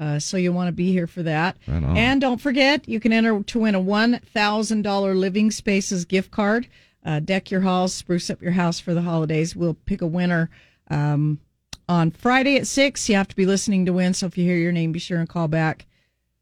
Uh, 0.00 0.18
so 0.18 0.38
you'll 0.38 0.54
want 0.54 0.68
to 0.68 0.72
be 0.72 0.90
here 0.90 1.06
for 1.06 1.22
that. 1.22 1.58
Right. 1.68 1.84
And 1.84 2.22
don't 2.22 2.40
forget, 2.40 2.88
you 2.88 2.98
can 2.98 3.12
enter 3.12 3.42
to 3.42 3.58
win 3.58 3.74
a 3.74 3.80
$1,000 3.80 5.16
Living 5.16 5.50
Spaces 5.50 6.06
gift 6.06 6.30
card. 6.30 6.66
Uh, 7.04 7.20
deck 7.20 7.50
your 7.50 7.60
halls, 7.60 7.94
spruce 7.94 8.30
up 8.30 8.40
your 8.40 8.52
house 8.52 8.80
for 8.80 8.94
the 8.94 9.02
holidays. 9.02 9.54
We'll 9.54 9.74
pick 9.74 10.00
a 10.00 10.06
winner 10.06 10.50
um, 10.88 11.38
on 11.86 12.10
Friday 12.10 12.56
at 12.56 12.66
6. 12.66 13.08
You 13.08 13.14
have 13.16 13.28
to 13.28 13.36
be 13.36 13.44
listening 13.44 13.84
to 13.86 13.92
win. 13.92 14.14
So 14.14 14.26
if 14.26 14.38
you 14.38 14.44
hear 14.44 14.56
your 14.56 14.72
name, 14.72 14.92
be 14.92 14.98
sure 14.98 15.18
and 15.18 15.28
call 15.28 15.48
back. 15.48 15.86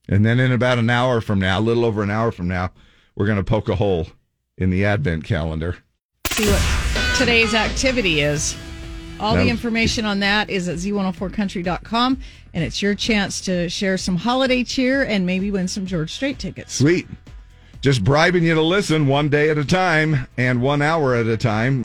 And 0.08 0.24
then 0.24 0.38
in 0.38 0.52
about 0.52 0.78
an 0.78 0.88
hour 0.88 1.20
from 1.20 1.40
now, 1.40 1.58
a 1.58 1.60
little 1.60 1.84
over 1.84 2.02
an 2.02 2.10
hour 2.10 2.30
from 2.30 2.48
now, 2.48 2.70
we're 3.16 3.26
going 3.26 3.38
to 3.38 3.44
poke 3.44 3.68
a 3.68 3.74
hole 3.74 4.06
in 4.56 4.70
the 4.70 4.84
advent 4.84 5.24
calendar. 5.24 5.78
See 6.28 6.46
what 6.46 7.16
today's 7.16 7.54
activity 7.54 8.20
is. 8.20 8.56
All 9.20 9.34
the 9.34 9.48
information 9.48 10.04
on 10.04 10.20
that 10.20 10.48
is 10.50 10.68
at 10.68 10.76
z104country.com, 10.76 12.20
and 12.54 12.64
it's 12.64 12.80
your 12.80 12.94
chance 12.94 13.40
to 13.42 13.68
share 13.68 13.98
some 13.98 14.16
holiday 14.16 14.62
cheer 14.64 15.02
and 15.04 15.26
maybe 15.26 15.50
win 15.50 15.68
some 15.68 15.86
George 15.86 16.12
Strait 16.12 16.38
tickets. 16.38 16.74
Sweet. 16.74 17.06
Just 17.80 18.02
bribing 18.02 18.44
you 18.44 18.54
to 18.54 18.62
listen 18.62 19.06
one 19.06 19.28
day 19.28 19.50
at 19.50 19.58
a 19.58 19.64
time 19.64 20.26
and 20.36 20.60
one 20.60 20.82
hour 20.82 21.14
at 21.14 21.26
a 21.26 21.36
time. 21.36 21.84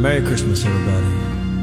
Merry 0.00 0.20
Christmas, 0.26 0.64
everybody. 0.64 1.06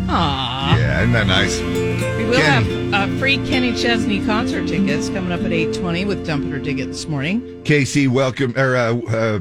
Aww. 0.08 0.78
Yeah, 0.78 1.00
isn't 1.02 1.14
that 1.14 1.28
nice? 1.28 1.60
We 1.62 2.26
will 2.26 2.34
Kenny. 2.34 2.92
have 2.92 3.10
uh, 3.10 3.20
free 3.20 3.38
Kenny 3.48 3.76
Chesney 3.76 4.26
concert 4.26 4.68
tickets 4.68 5.10
coming 5.10 5.32
up 5.32 5.42
at 5.42 5.52
820 5.52 6.06
with 6.06 6.26
Dump 6.26 6.46
It 6.46 6.54
or 6.54 6.60
Dig 6.60 6.80
It 6.80 6.88
this 6.88 7.08
morning. 7.08 7.62
Casey, 7.64 8.08
welcome, 8.08 8.54
or 8.58 8.76
uh, 8.76 8.96
uh, 9.10 9.40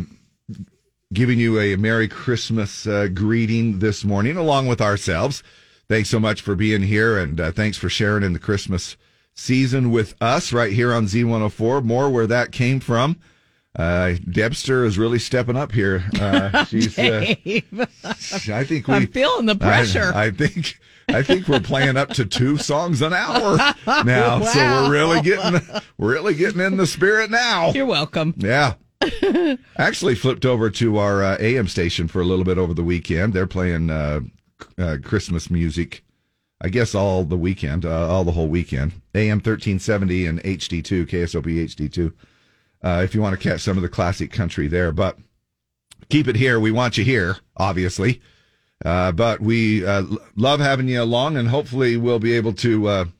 giving 1.12 1.38
you 1.38 1.58
a 1.58 1.76
Merry 1.76 2.08
Christmas 2.08 2.86
uh, 2.86 3.08
greeting 3.12 3.80
this 3.80 4.04
morning, 4.04 4.36
along 4.36 4.66
with 4.66 4.80
ourselves. 4.80 5.42
Thanks 5.88 6.08
so 6.08 6.20
much 6.20 6.40
for 6.40 6.54
being 6.54 6.82
here, 6.82 7.18
and 7.18 7.40
uh, 7.40 7.50
thanks 7.50 7.76
for 7.76 7.88
sharing 7.88 8.22
in 8.22 8.32
the 8.32 8.38
Christmas 8.38 8.96
season 9.34 9.90
with 9.90 10.14
us 10.20 10.52
right 10.52 10.72
here 10.72 10.92
on 10.92 11.06
Z104. 11.06 11.82
More 11.82 12.08
where 12.10 12.28
that 12.28 12.52
came 12.52 12.78
from. 12.78 13.18
Uh, 13.74 14.14
Debster 14.28 14.84
is 14.84 14.98
really 14.98 15.18
stepping 15.18 15.56
up 15.56 15.72
here. 15.72 16.04
Uh, 16.20 16.64
she's, 16.66 16.96
uh, 16.98 17.34
I 18.04 18.64
think 18.64 18.86
we, 18.88 18.94
I'm 18.94 19.06
feeling 19.08 19.46
the 19.46 19.56
pressure. 19.56 20.12
I, 20.14 20.26
I 20.26 20.30
think 20.30 20.78
I 21.08 21.22
think 21.22 21.48
we're 21.48 21.60
playing 21.60 21.96
up 21.96 22.10
to 22.10 22.24
two 22.24 22.56
songs 22.56 23.02
an 23.02 23.12
hour 23.12 23.56
now, 24.04 24.40
so 24.42 24.58
we're 24.60 24.90
really 24.90 25.22
getting 25.22 25.60
we're 25.98 26.12
really 26.12 26.34
getting 26.34 26.60
in 26.60 26.76
the 26.76 26.86
spirit 26.86 27.30
now. 27.30 27.72
You're 27.72 27.86
welcome. 27.86 28.34
Yeah. 28.36 28.74
Actually, 29.78 30.14
flipped 30.14 30.44
over 30.44 30.68
to 30.70 30.98
our 30.98 31.22
uh, 31.22 31.36
AM 31.40 31.68
station 31.68 32.06
for 32.06 32.20
a 32.20 32.24
little 32.24 32.44
bit 32.44 32.58
over 32.58 32.74
the 32.74 32.84
weekend. 32.84 33.32
They're 33.32 33.46
playing 33.46 33.88
uh, 33.88 34.20
uh, 34.78 34.96
Christmas 35.02 35.50
music, 35.50 36.04
I 36.60 36.68
guess, 36.68 36.94
all 36.94 37.24
the 37.24 37.36
weekend, 37.36 37.86
uh, 37.86 38.08
all 38.08 38.24
the 38.24 38.32
whole 38.32 38.48
weekend. 38.48 38.92
AM 39.14 39.38
1370 39.38 40.26
and 40.26 40.42
HD2, 40.42 41.06
KSOP 41.06 41.44
HD2. 41.44 42.12
Uh, 42.82 43.02
if 43.02 43.14
you 43.14 43.22
want 43.22 43.38
to 43.38 43.48
catch 43.48 43.60
some 43.62 43.76
of 43.76 43.82
the 43.82 43.88
classic 43.88 44.32
country 44.32 44.68
there, 44.68 44.92
but 44.92 45.18
keep 46.08 46.28
it 46.28 46.36
here. 46.36 46.60
We 46.60 46.70
want 46.70 46.98
you 46.98 47.04
here, 47.04 47.38
obviously. 47.56 48.20
Uh, 48.84 49.12
but 49.12 49.40
we 49.40 49.84
love 50.36 50.60
having 50.60 50.88
you 50.88 51.02
along, 51.02 51.36
and 51.36 51.48
hopefully 51.48 51.96
we'll 51.96 52.18
be 52.18 52.32
able 52.32 52.54
to 52.54 53.10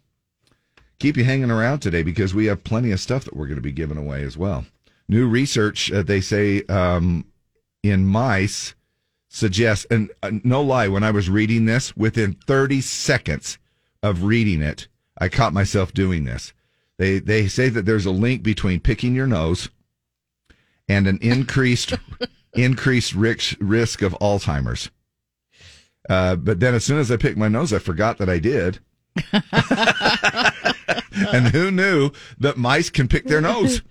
keep 0.99 1.17
you 1.17 1.25
hanging 1.25 1.51
around 1.51 1.81
today 1.81 2.03
because 2.03 2.35
we 2.35 2.47
have 2.47 2.65
plenty 2.65 2.91
of 2.91 3.01
stuff 3.01 3.25
that 3.25 3.37
we're 3.37 3.47
going 3.47 3.57
to 3.57 3.63
be 3.63 3.73
giving 3.73 3.99
away 3.99 4.23
as 4.23 4.37
well. 4.37 4.65
New 5.11 5.27
research, 5.27 5.91
uh, 5.91 6.05
they 6.05 6.21
say, 6.21 6.63
um, 6.67 7.25
in 7.83 8.07
mice 8.07 8.77
suggests, 9.29 9.85
and 9.91 10.09
uh, 10.23 10.31
no 10.45 10.63
lie, 10.63 10.87
when 10.87 11.03
I 11.03 11.11
was 11.11 11.29
reading 11.29 11.65
this, 11.65 11.97
within 11.97 12.35
30 12.47 12.81
seconds 12.81 13.59
of 14.05 14.23
reading 14.23 14.63
it, 14.63 14.87
I 15.19 15.29
caught 15.29 15.53
myself 15.53 15.93
doing 15.93 16.27
this. 16.27 16.53
They 16.97 17.19
they 17.19 17.49
say 17.49 17.69
that 17.71 17.87
there's 17.87 18.07
a 18.07 18.13
link 18.13 18.45
between 18.45 18.79
picking 18.79 19.17
your 19.17 19.27
nose 19.27 19.69
and 20.89 21.09
an 21.09 21.19
increased 21.23 21.93
increased 22.55 23.13
risk 23.13 23.57
risk 23.59 24.03
of 24.03 24.13
Alzheimer's. 24.21 24.91
Uh, 26.09 26.37
but 26.37 26.61
then 26.61 26.75
as 26.75 26.85
soon 26.85 27.01
as 27.01 27.11
I 27.11 27.17
picked 27.17 27.37
my 27.37 27.49
nose, 27.49 27.73
I 27.73 27.81
forgot 27.81 28.19
that 28.19 28.29
I 28.29 28.39
did. 28.39 28.79
and 31.33 31.49
who 31.49 31.71
knew 31.71 32.11
that 32.39 32.57
mice 32.57 32.91
can 32.91 33.09
pick 33.09 33.27
their 33.27 33.41
nose, 33.41 33.83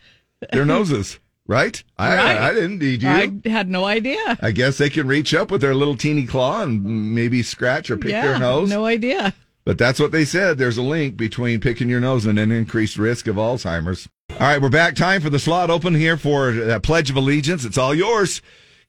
their 0.51 0.65
noses, 0.65 1.19
right? 1.47 1.83
I, 1.97 2.15
Right. 2.15 2.37
I, 2.37 2.53
didn't. 2.53 2.79
Did 2.79 3.03
you? 3.03 3.09
I 3.09 3.49
had 3.49 3.69
no 3.69 3.85
idea. 3.85 4.37
I 4.41 4.51
guess 4.51 4.77
they 4.77 4.89
can 4.89 5.07
reach 5.07 5.33
up 5.33 5.51
with 5.51 5.61
their 5.61 5.75
little 5.75 5.97
teeny 5.97 6.25
claw 6.25 6.63
and 6.63 7.13
maybe 7.13 7.43
scratch 7.43 7.89
or 7.89 7.97
pick 7.97 8.11
yeah, 8.11 8.23
their 8.23 8.39
nose. 8.39 8.69
no 8.69 8.85
idea. 8.85 9.33
But 9.65 9.77
that's 9.77 9.99
what 9.99 10.11
they 10.11 10.25
said. 10.25 10.57
There's 10.57 10.77
a 10.77 10.81
link 10.81 11.15
between 11.17 11.59
picking 11.59 11.89
your 11.89 11.99
nose 11.99 12.25
and 12.25 12.39
an 12.39 12.51
increased 12.51 12.97
risk 12.97 13.27
of 13.27 13.35
Alzheimer's. 13.35 14.07
All 14.31 14.37
right, 14.39 14.61
we're 14.61 14.69
back. 14.69 14.95
Time 14.95 15.21
for 15.21 15.29
the 15.29 15.37
slot 15.37 15.69
open 15.69 15.93
here 15.93 16.17
for 16.17 16.49
uh, 16.49 16.79
Pledge 16.79 17.09
of 17.09 17.17
Allegiance. 17.17 17.65
It's 17.65 17.77
all 17.77 17.93
yours. 17.93 18.41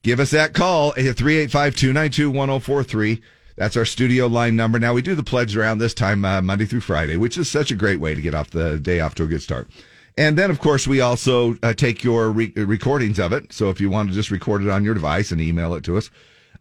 Give 0.02 0.21
us 0.21 0.30
that 0.30 0.54
call 0.54 0.90
at 0.90 1.16
385 1.16 1.76
292 1.76 2.30
1043. 2.30 3.21
That's 3.57 3.76
our 3.76 3.85
studio 3.85 4.26
line 4.26 4.57
number. 4.57 4.78
Now, 4.78 4.95
we 4.95 5.02
do 5.02 5.14
the 5.14 5.23
pledge 5.23 5.54
around 5.54 5.78
this 5.78 5.92
time, 5.92 6.25
uh, 6.25 6.40
Monday 6.40 6.64
through 6.64 6.80
Friday, 6.80 7.19
which 7.19 7.37
is 7.37 7.50
such 7.50 7.71
a 7.71 7.75
great 7.75 8.00
way 8.00 8.14
to 8.14 8.23
get 8.23 8.35
off 8.35 8.49
the 8.50 8.78
day 8.78 9.00
off 9.00 9.14
to 9.16 9.25
a 9.25 9.26
good 9.26 9.42
start. 9.42 9.69
And 10.20 10.36
then, 10.36 10.50
of 10.50 10.60
course, 10.60 10.86
we 10.86 11.00
also 11.00 11.56
uh, 11.62 11.72
take 11.72 12.04
your 12.04 12.30
re- 12.30 12.52
recordings 12.54 13.18
of 13.18 13.32
it. 13.32 13.54
So 13.54 13.70
if 13.70 13.80
you 13.80 13.88
want 13.88 14.10
to 14.10 14.14
just 14.14 14.30
record 14.30 14.62
it 14.62 14.68
on 14.68 14.84
your 14.84 14.92
device 14.92 15.32
and 15.32 15.40
email 15.40 15.72
it 15.72 15.82
to 15.84 15.96
us, 15.96 16.10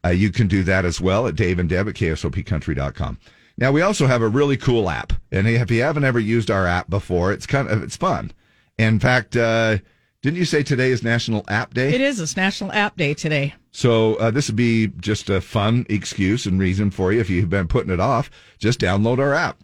uh, 0.05 0.11
you 0.11 0.31
can 0.31 0.47
do 0.47 0.63
that 0.63 0.85
as 0.85 1.01
well 1.01 1.27
at 1.27 1.35
Dave 1.35 1.59
and 1.59 1.67
Deb 1.67 1.89
at 1.89 1.95
KSOPcountry.com. 1.95 3.19
Now, 3.57 3.73
we 3.73 3.81
also 3.81 4.07
have 4.07 4.21
a 4.21 4.29
really 4.29 4.55
cool 4.55 4.89
app. 4.89 5.11
And 5.29 5.45
if 5.45 5.69
you 5.69 5.81
haven't 5.81 6.05
ever 6.05 6.19
used 6.19 6.49
our 6.49 6.65
app 6.65 6.89
before, 6.89 7.33
it's 7.33 7.45
kind 7.45 7.67
of, 7.67 7.83
it's 7.83 7.97
fun. 7.97 8.31
In 8.77 8.97
fact, 8.97 9.35
uh, 9.35 9.79
didn't 10.21 10.37
you 10.37 10.45
say 10.45 10.63
today 10.63 10.91
is 10.91 11.03
National 11.03 11.43
App 11.49 11.73
Day? 11.73 11.93
It 11.93 11.99
is. 11.99 12.21
It's 12.21 12.37
National 12.37 12.71
App 12.71 12.95
Day 12.95 13.13
today. 13.13 13.55
So 13.71 14.15
uh, 14.15 14.31
this 14.31 14.47
would 14.47 14.55
be 14.55 14.87
just 15.01 15.29
a 15.29 15.41
fun 15.41 15.85
excuse 15.89 16.45
and 16.45 16.61
reason 16.61 16.91
for 16.91 17.11
you 17.11 17.19
if 17.19 17.29
you've 17.29 17.49
been 17.49 17.67
putting 17.67 17.91
it 17.91 17.99
off. 17.99 18.31
Just 18.57 18.79
download 18.79 19.19
our 19.19 19.33
app, 19.33 19.61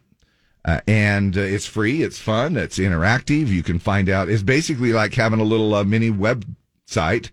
uh, 0.65 0.81
and 0.87 1.37
uh, 1.37 1.41
it's 1.41 1.67
free. 1.67 2.01
It's 2.01 2.17
fun. 2.17 2.57
It's 2.57 2.79
interactive. 2.79 3.47
You 3.47 3.61
can 3.61 3.77
find 3.77 4.09
out. 4.09 4.29
It's 4.29 4.41
basically 4.41 4.93
like 4.93 5.13
having 5.13 5.39
a 5.39 5.43
little 5.43 5.75
uh, 5.75 5.83
mini 5.83 6.09
website. 6.09 7.29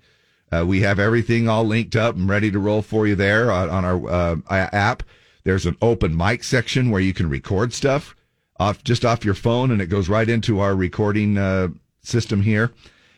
Uh, 0.52 0.66
we 0.66 0.82
have 0.82 0.98
everything 0.98 1.48
all 1.48 1.64
linked 1.64 1.96
up 1.96 2.14
and 2.14 2.28
ready 2.28 2.50
to 2.50 2.58
roll 2.58 2.82
for 2.82 3.06
you 3.06 3.14
there 3.14 3.50
on, 3.50 3.70
on 3.70 3.84
our 3.86 4.10
uh, 4.10 4.36
app. 4.50 5.02
There's 5.44 5.64
an 5.64 5.78
open 5.80 6.14
mic 6.14 6.44
section 6.44 6.90
where 6.90 7.00
you 7.00 7.14
can 7.14 7.30
record 7.30 7.72
stuff 7.72 8.14
off 8.60 8.84
just 8.84 9.02
off 9.02 9.24
your 9.24 9.34
phone, 9.34 9.70
and 9.70 9.80
it 9.80 9.86
goes 9.86 10.10
right 10.10 10.28
into 10.28 10.60
our 10.60 10.76
recording 10.76 11.38
uh, 11.38 11.68
system 12.02 12.42
here 12.42 12.70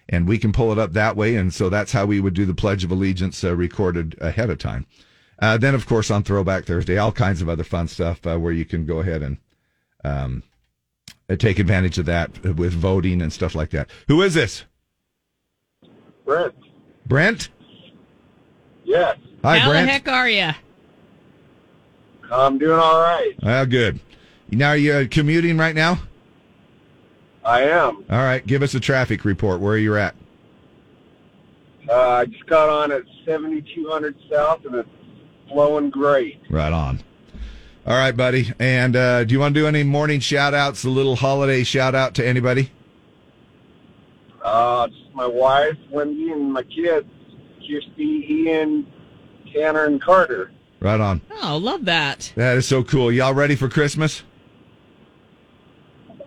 and 0.08 0.28
we 0.28 0.38
can 0.38 0.52
pull 0.52 0.70
it 0.70 0.78
up 0.78 0.92
that 0.92 1.16
way. 1.16 1.34
And 1.34 1.52
so 1.52 1.70
that's 1.70 1.92
how 1.92 2.04
we 2.04 2.20
would 2.20 2.34
do 2.34 2.44
the 2.44 2.54
Pledge 2.54 2.84
of 2.84 2.90
Allegiance 2.90 3.42
recorded 3.42 4.14
ahead 4.20 4.50
of 4.50 4.58
time. 4.58 4.86
Then, 5.40 5.74
of 5.74 5.86
course, 5.86 6.10
on 6.10 6.22
Throwback 6.22 6.66
Thursday, 6.66 6.98
all 6.98 7.10
kinds 7.10 7.40
of 7.40 7.48
other 7.48 7.64
fun 7.64 7.88
stuff 7.88 8.22
where 8.22 8.52
you 8.52 8.66
can 8.66 8.84
go 8.84 8.98
ahead 8.98 9.22
and 9.22 9.38
um, 10.04 10.42
take 11.38 11.58
advantage 11.58 11.98
of 11.98 12.06
that 12.06 12.42
with 12.42 12.72
voting 12.72 13.22
and 13.22 13.32
stuff 13.32 13.54
like 13.54 13.70
that. 13.70 13.88
Who 14.08 14.22
is 14.22 14.34
this? 14.34 14.64
Brent. 16.24 16.54
Brent? 17.06 17.48
Yes, 18.84 19.16
Hi, 19.42 19.58
How 19.58 19.70
Brent. 19.70 19.86
the 19.86 19.92
heck 19.92 20.08
are 20.08 20.28
you? 20.28 20.50
I'm 22.30 22.58
doing 22.58 22.78
all 22.78 23.00
right. 23.00 23.32
Ah, 23.42 23.64
good. 23.64 24.00
Now, 24.50 24.70
are 24.70 24.76
you 24.76 24.92
uh, 24.92 25.04
commuting 25.10 25.58
right 25.58 25.74
now? 25.74 25.98
I 27.44 27.62
am. 27.62 28.04
All 28.08 28.18
right. 28.18 28.44
Give 28.46 28.62
us 28.62 28.74
a 28.74 28.80
traffic 28.80 29.24
report 29.24 29.60
where 29.60 29.74
are 29.74 29.78
you're 29.78 29.98
at. 29.98 30.14
Uh, 31.88 31.92
I 32.08 32.24
just 32.24 32.46
got 32.46 32.70
on 32.70 32.90
at 32.92 33.02
7200 33.26 34.16
South, 34.30 34.64
and 34.64 34.74
it's 34.76 34.88
flowing 35.50 35.90
great. 35.90 36.40
Right 36.48 36.72
on. 36.72 37.00
All 37.86 37.94
right, 37.94 38.16
buddy. 38.16 38.50
And 38.58 38.96
uh, 38.96 39.24
do 39.24 39.32
you 39.34 39.40
want 39.40 39.54
to 39.54 39.60
do 39.60 39.66
any 39.66 39.82
morning 39.82 40.20
shout 40.20 40.54
outs, 40.54 40.84
a 40.84 40.90
little 40.90 41.16
holiday 41.16 41.64
shout 41.64 41.94
out 41.94 42.14
to 42.14 42.26
anybody? 42.26 42.70
Uh, 44.42 44.88
just 44.88 45.14
my 45.14 45.26
wife, 45.26 45.76
Wendy, 45.90 46.30
and 46.32 46.52
my 46.52 46.62
kids, 46.62 47.06
Kirsty, 47.60 48.26
Ian, 48.46 48.86
Tanner, 49.52 49.84
and 49.84 50.00
Carter. 50.00 50.50
Right 50.80 51.00
on. 51.00 51.20
Oh, 51.42 51.56
love 51.58 51.84
that. 51.86 52.32
That 52.36 52.56
is 52.56 52.66
so 52.66 52.82
cool. 52.84 53.12
Y'all 53.12 53.34
ready 53.34 53.54
for 53.56 53.68
Christmas? 53.68 54.22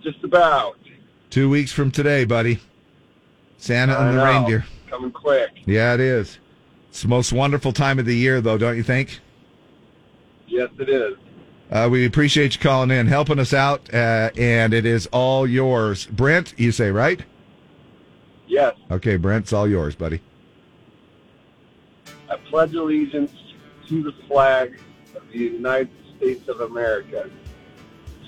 Just 0.03 0.23
about. 0.23 0.77
Two 1.29 1.49
weeks 1.49 1.71
from 1.71 1.91
today, 1.91 2.23
buddy. 2.25 2.59
Santa 3.57 3.93
I 3.93 4.07
and 4.09 4.17
the 4.17 4.23
know. 4.23 4.31
reindeer. 4.31 4.65
coming 4.89 5.11
quick. 5.11 5.49
Yeah, 5.65 5.93
it 5.95 5.99
is. 5.99 6.37
It's 6.89 7.01
the 7.01 7.07
most 7.07 7.33
wonderful 7.33 7.73
time 7.73 7.99
of 7.99 8.05
the 8.05 8.15
year, 8.15 8.41
though, 8.41 8.57
don't 8.57 8.77
you 8.77 8.83
think? 8.83 9.19
Yes, 10.47 10.69
it 10.79 10.89
is. 10.89 11.17
Uh, 11.69 11.89
we 11.91 12.05
appreciate 12.05 12.55
you 12.55 12.61
calling 12.61 12.91
in, 12.91 13.07
helping 13.07 13.39
us 13.39 13.53
out, 13.53 13.93
uh, 13.93 14.29
and 14.37 14.73
it 14.73 14.85
is 14.85 15.05
all 15.07 15.45
yours. 15.45 16.05
Brent, 16.05 16.53
you 16.57 16.71
say, 16.71 16.91
right? 16.91 17.21
Yes, 18.47 18.75
Okay, 18.89 19.17
Brent, 19.17 19.45
it's 19.45 19.53
all 19.53 19.67
yours, 19.67 19.93
buddy. 19.95 20.21
I 22.29 22.37
pledge 22.37 22.73
allegiance 22.73 23.33
to 23.89 24.01
the 24.01 24.13
flag 24.27 24.79
of 25.15 25.23
the 25.29 25.37
United 25.37 25.89
States 26.15 26.47
of 26.47 26.61
America, 26.61 27.29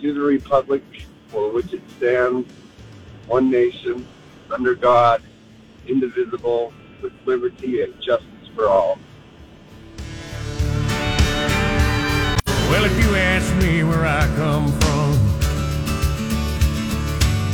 to 0.01 0.13
the 0.13 0.19
republic 0.19 0.83
for 1.27 1.51
which 1.51 1.71
it 1.73 1.81
stands, 1.97 2.51
one 3.27 3.49
nation, 3.49 4.05
under 4.51 4.75
God, 4.75 5.21
indivisible, 5.87 6.73
with 7.01 7.13
liberty 7.25 7.81
and 7.83 7.93
justice 8.01 8.49
for 8.53 8.67
all. 8.67 8.99
Well, 12.69 12.85
if 12.85 13.03
you 13.03 13.15
ask 13.15 13.55
me 13.55 13.83
where 13.83 14.05
I 14.05 14.27
come 14.35 14.71
from, 14.79 15.17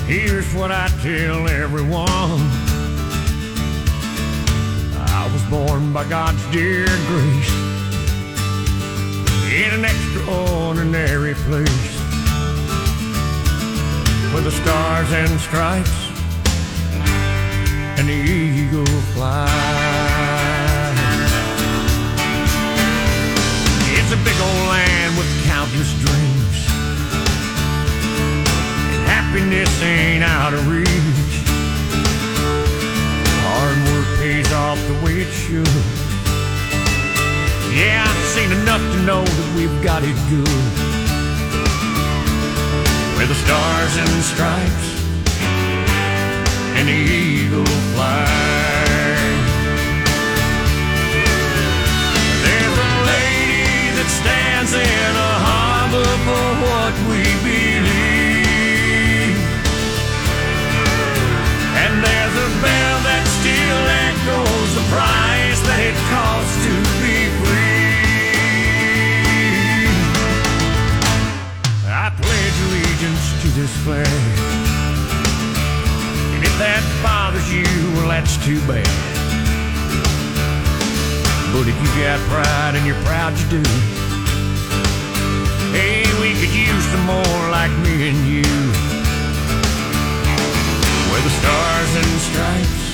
here's 0.06 0.54
what 0.54 0.72
I 0.74 0.90
tell 1.02 1.48
everyone. 1.48 2.42
I 5.08 5.30
was 5.32 5.42
born 5.44 5.94
by 5.94 6.04
God's 6.10 6.46
dear 6.52 6.86
grace 7.08 7.54
in 9.56 9.72
an 9.74 9.86
extraordinary 9.86 11.34
place 11.34 11.96
where 14.34 14.44
the 14.44 14.52
stars 14.52 15.12
and 15.14 15.40
stripes 15.40 16.10
and 17.98 18.10
the 18.10 18.14
eagle 18.14 18.86
fly. 19.14 19.48
It's 23.98 24.12
a 24.12 24.18
big 24.18 24.40
old 24.42 24.65
countless 25.66 25.94
dreams. 25.94 26.68
And 28.94 29.04
happiness 29.08 29.82
ain't 29.82 30.24
out 30.24 30.54
of 30.54 30.68
reach. 30.68 30.88
Hard 33.42 33.78
work 33.90 34.20
pays 34.20 34.52
off 34.54 34.78
the 34.88 34.94
way 35.04 35.22
it 35.22 35.32
should. 35.32 35.68
Yeah, 37.74 38.06
I've 38.08 38.26
seen 38.26 38.52
enough 38.52 38.82
to 38.94 39.00
know 39.06 39.24
that 39.24 39.56
we've 39.56 39.84
got 39.84 40.04
it 40.04 40.16
good. 40.30 40.48
Where 43.18 43.28
the 43.28 43.36
stars 43.36 43.98
and 43.98 44.24
stripes 44.24 44.88
and 46.78 46.88
the 46.88 46.94
eagle 46.94 47.66
fly. 47.94 48.55
Stands 54.26 54.74
in 54.74 55.12
a 55.14 55.34
harbor 55.46 56.12
for 56.26 56.46
what 56.66 56.94
we 57.10 57.22
believe. 57.46 59.38
And 61.78 61.94
there's 62.02 62.36
a 62.42 62.50
bell 62.66 62.98
that 63.06 63.24
still 63.38 63.84
echoes 64.10 64.70
the 64.74 64.86
price 64.90 65.62
that 65.70 65.80
it 65.86 65.98
costs 66.10 66.58
to 66.66 66.74
be 67.06 67.30
free. 67.38 67.86
I 71.86 72.10
pledge 72.18 72.58
allegiance 72.66 73.26
to 73.46 73.48
this 73.54 73.74
flag. 73.86 74.10
And 76.34 76.42
if 76.42 76.56
that 76.58 76.82
bothers 77.06 77.46
you, 77.54 77.70
well, 77.94 78.10
that's 78.10 78.42
too 78.44 78.58
bad. 78.66 78.90
But 81.54 81.70
if 81.70 81.78
you 81.78 81.90
got 82.02 82.20
pride 82.28 82.74
and 82.76 82.86
you're 82.88 83.02
proud 83.06 83.38
you 83.38 83.62
do, 83.62 84.05
hey, 85.76 86.04
we 86.22 86.32
could 86.40 86.54
use 86.56 86.86
some 86.92 87.06
more 87.06 87.42
like 87.52 87.74
me 87.84 88.10
and 88.10 88.20
you. 88.26 88.48
Where 91.12 91.24
the 91.28 91.34
stars 91.40 91.92
and 92.00 92.22
stripes 92.30 92.85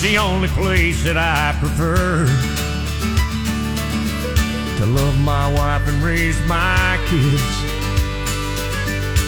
it's 0.00 0.06
the 0.12 0.18
only 0.18 0.46
place 0.50 1.02
that 1.02 1.16
I 1.16 1.58
prefer 1.58 2.24
to 4.78 4.86
love 4.86 5.18
my 5.18 5.52
wife 5.52 5.88
and 5.88 6.00
raise 6.04 6.38
my 6.46 7.00
kids. 7.10 7.42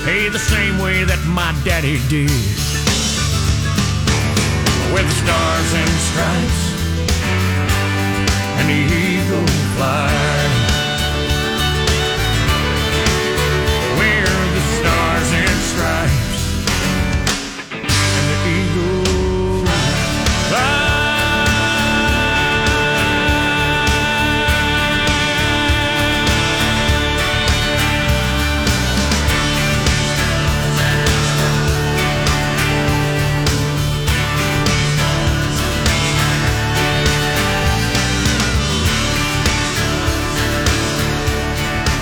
Hey, 0.07 0.29
the 0.29 0.39
same 0.39 0.79
way 0.79 1.03
that 1.03 1.19
my 1.27 1.51
daddy 1.65 1.99
did. 2.07 2.31
With 4.95 5.07
the 5.11 5.17
stars 5.19 5.71
and 5.75 5.91
stripes 6.07 6.63
and 8.63 8.69
the 8.71 8.81
eagle 8.95 9.47
fly. 9.75 10.40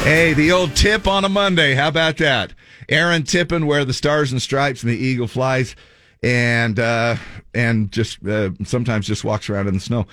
Hey, 0.08 0.32
the 0.32 0.52
old 0.52 0.74
tip 0.74 1.06
on 1.06 1.26
a 1.26 1.28
Monday. 1.28 1.74
How 1.74 1.88
about 1.88 2.16
that? 2.16 2.54
Aaron 2.88 3.24
Tippin 3.24 3.66
where 3.66 3.84
the 3.84 3.92
stars 3.92 4.32
and 4.32 4.40
stripes 4.40 4.82
and 4.82 4.90
the 4.90 4.96
eagle 4.96 5.28
flies, 5.28 5.76
and 6.22 6.80
uh, 6.80 7.16
and 7.54 7.92
just 7.92 8.26
uh, 8.26 8.50
sometimes 8.64 9.06
just 9.06 9.22
walks 9.22 9.50
around 9.50 9.68
in 9.68 9.74
the 9.74 9.80
snow. 9.80 10.06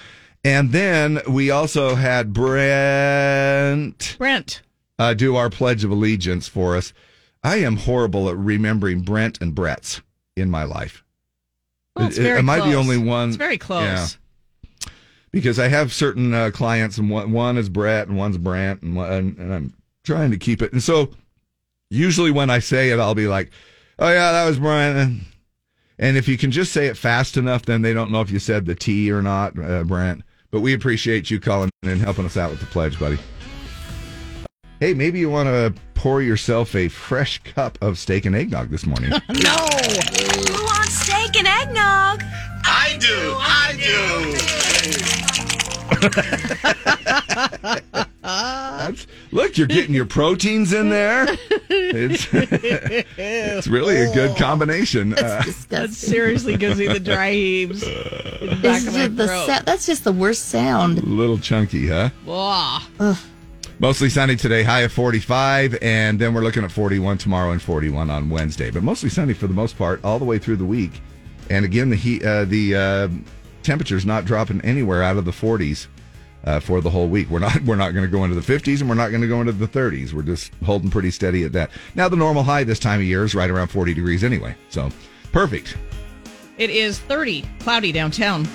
And 0.44 0.74
then 0.74 1.22
we 1.30 1.50
also 1.50 1.96
had 1.96 2.34
Brent 2.34 4.16
Brent. 4.18 4.62
uh, 5.00 5.14
do 5.14 5.38
our 5.38 5.50
Pledge 5.50 5.86
of 5.86 5.92
Allegiance 5.92 6.50
for 6.50 6.76
us. 6.76 6.92
I 7.42 7.58
am 7.58 7.78
horrible 7.78 8.28
at 8.28 8.36
remembering 8.36 9.00
Brent 9.02 9.40
and 9.42 9.56
Brett's 9.56 10.02
in 10.36 10.50
my 10.50 10.64
life. 10.66 11.06
Well, 11.96 12.08
it's 12.08 12.20
Uh, 12.20 12.24
very 12.24 12.40
Am 12.40 12.50
I 12.50 12.58
the 12.58 12.64
close. 12.64 12.76
only 12.76 12.98
one? 12.98 13.30
It's 13.30 13.38
very 13.38 13.58
close. 13.58 14.18
Yeah. 14.84 14.90
because 15.32 15.58
I 15.58 15.70
have 15.70 15.94
certain 15.94 16.34
uh, 16.34 16.52
clients, 16.54 16.98
and 16.98 17.10
one, 17.10 17.32
one 17.32 17.58
is 17.58 17.70
Brett 17.70 18.10
and 18.10 18.18
one's 18.18 18.38
Brant, 18.38 18.82
and, 18.82 18.96
one, 18.98 19.10
and, 19.12 19.38
and 19.38 19.54
I'm 19.54 19.74
trying 20.06 20.32
to 20.32 20.38
keep 20.38 20.62
it. 20.62 20.72
And 20.72 20.82
so, 20.82 21.12
usually 21.90 22.32
when 22.32 22.50
I 22.50 22.60
say 22.60 22.92
it, 22.92 23.00
I'll 23.00 23.16
be 23.16 23.28
like, 23.28 23.52
"Oh 24.00 24.08
yeah, 24.10 24.32
that 24.32 24.46
was 24.46 24.60
Brent." 24.60 24.98
And, 24.98 25.26
and 25.98 26.18
if 26.18 26.28
you 26.28 26.38
can 26.38 26.52
just 26.52 26.72
say 26.72 26.88
it 26.88 26.98
fast 26.98 27.38
enough, 27.38 27.66
then 27.66 27.82
they 27.82 27.94
don't 27.94 28.12
know 28.12 28.22
if 28.22 28.32
you 28.32 28.40
said 28.40 28.66
the 28.66 28.76
T 28.76 29.12
or 29.12 29.22
not, 29.22 29.58
uh, 29.58 29.84
Brant. 29.84 30.24
But 30.52 30.62
we 30.62 30.74
appreciate 30.74 31.30
you 31.30 31.40
calling 31.40 31.70
and 31.84 32.00
helping 32.00 32.26
us 32.26 32.38
out 32.38 32.52
with 32.52 32.60
the 32.62 32.66
pledge, 32.68 32.98
buddy. 33.00 33.18
Hey, 34.80 34.94
maybe 34.94 35.20
you 35.20 35.30
want 35.30 35.48
to 35.48 35.74
pour 35.96 36.22
yourself 36.22 36.76
a 36.76 36.88
fresh 36.90 37.42
cup 37.44 37.78
of 37.82 37.98
steak 37.98 38.26
and 38.26 38.36
eggnog 38.36 38.70
this 38.70 38.86
morning. 38.86 39.12
No! 39.30 39.56
Who 39.56 40.64
wants 40.64 40.94
steak 40.94 41.36
and 41.38 41.48
eggnog? 41.48 42.24
I 42.64 42.98
do. 43.00 43.36
I 43.38 43.74
do. 47.94 48.06
That's, 48.26 49.06
look, 49.32 49.58
you're 49.58 49.68
getting 49.68 49.94
your 49.94 50.06
proteins 50.06 50.74
in 50.74 50.90
there. 50.90 51.28
It's, 51.70 52.28
it's 52.32 53.68
really 53.68 53.98
a 53.98 54.14
good 54.14 54.36
combination. 54.38 55.14
Uh, 55.14 55.44
That 55.70 55.92
seriously 55.92 56.58
gives 56.58 56.80
me 56.80 56.88
the 56.88 57.00
dry 57.00 57.32
heaves. 57.32 57.84
in 57.84 57.90
the 58.50 58.60
back 58.62 58.82
of 58.82 58.94
my 58.94 59.00
just 59.08 59.16
the 59.18 59.28
throat. 59.28 59.46
sa- 59.48 59.62
that's 59.64 59.86
just 59.86 60.04
the 60.04 60.12
worst 60.12 60.50
sound. 60.50 60.98
a 61.00 61.02
little 61.06 61.38
chunky, 61.38 61.88
huh? 61.88 62.10
Blah. 62.24 62.82
Mostly 63.80 64.10
sunny 64.10 64.36
today, 64.36 64.64
high 64.64 64.82
of 64.82 64.92
45, 64.94 65.78
and 65.82 66.18
then 66.18 66.34
we're 66.34 66.42
looking 66.44 66.64
at 66.64 66.72
41 66.72 67.18
tomorrow 67.18 67.52
and 67.52 67.62
41 67.62 68.10
on 68.10 68.30
Wednesday. 68.30 68.72
But 68.72 68.84
mostly 68.84 69.10
sunny 69.10 69.34
for 69.34 69.48
the 69.48 69.54
most 69.54 69.78
part, 69.78 70.04
all 70.04 70.18
the 70.18 70.26
way 70.26 70.38
through 70.40 70.56
the 70.58 70.66
week. 70.66 71.02
And 71.50 71.66
again, 71.66 71.90
the 71.90 71.96
heat, 71.98 72.24
uh, 72.24 72.46
the 72.46 72.76
uh, 72.76 73.08
temperature's 73.64 74.06
not 74.06 74.26
dropping 74.26 74.62
anywhere 74.62 75.04
out 75.04 75.18
of 75.18 75.26
the 75.26 75.32
40s 75.32 75.88
uh, 76.46 76.60
for 76.60 76.82
the 76.82 76.90
whole 76.90 77.08
week. 77.08 77.30
We're 77.30 77.40
not 77.40 77.60
we're 77.66 77.76
not 77.76 77.92
going 77.92 78.06
to 78.06 78.12
go 78.12 78.24
into 78.24 78.40
the 78.40 78.54
50s, 78.54 78.80
and 78.80 78.90
we're 78.90 78.96
not 78.96 79.10
going 79.10 79.22
to 79.22 79.28
go 79.28 79.42
into 79.42 79.54
the 79.54 79.68
30s. 79.68 80.14
We're 80.14 80.22
just 80.22 80.54
holding 80.64 80.90
pretty 80.90 81.12
steady 81.12 81.44
at 81.44 81.52
that. 81.54 81.72
Now, 81.96 82.08
the 82.10 82.16
normal 82.16 82.44
high 82.44 82.64
this 82.64 82.80
time 82.80 83.00
of 83.00 83.06
year 83.06 83.24
is 83.24 83.36
right 83.36 83.50
around 83.50 83.68
40 83.68 83.94
degrees 83.94 84.24
anyway, 84.24 84.56
so 84.70 84.90
perfect. 85.32 85.78
It 86.58 86.70
is 86.70 87.00
30, 87.00 87.44
cloudy 87.60 87.92
downtown. 87.92 88.48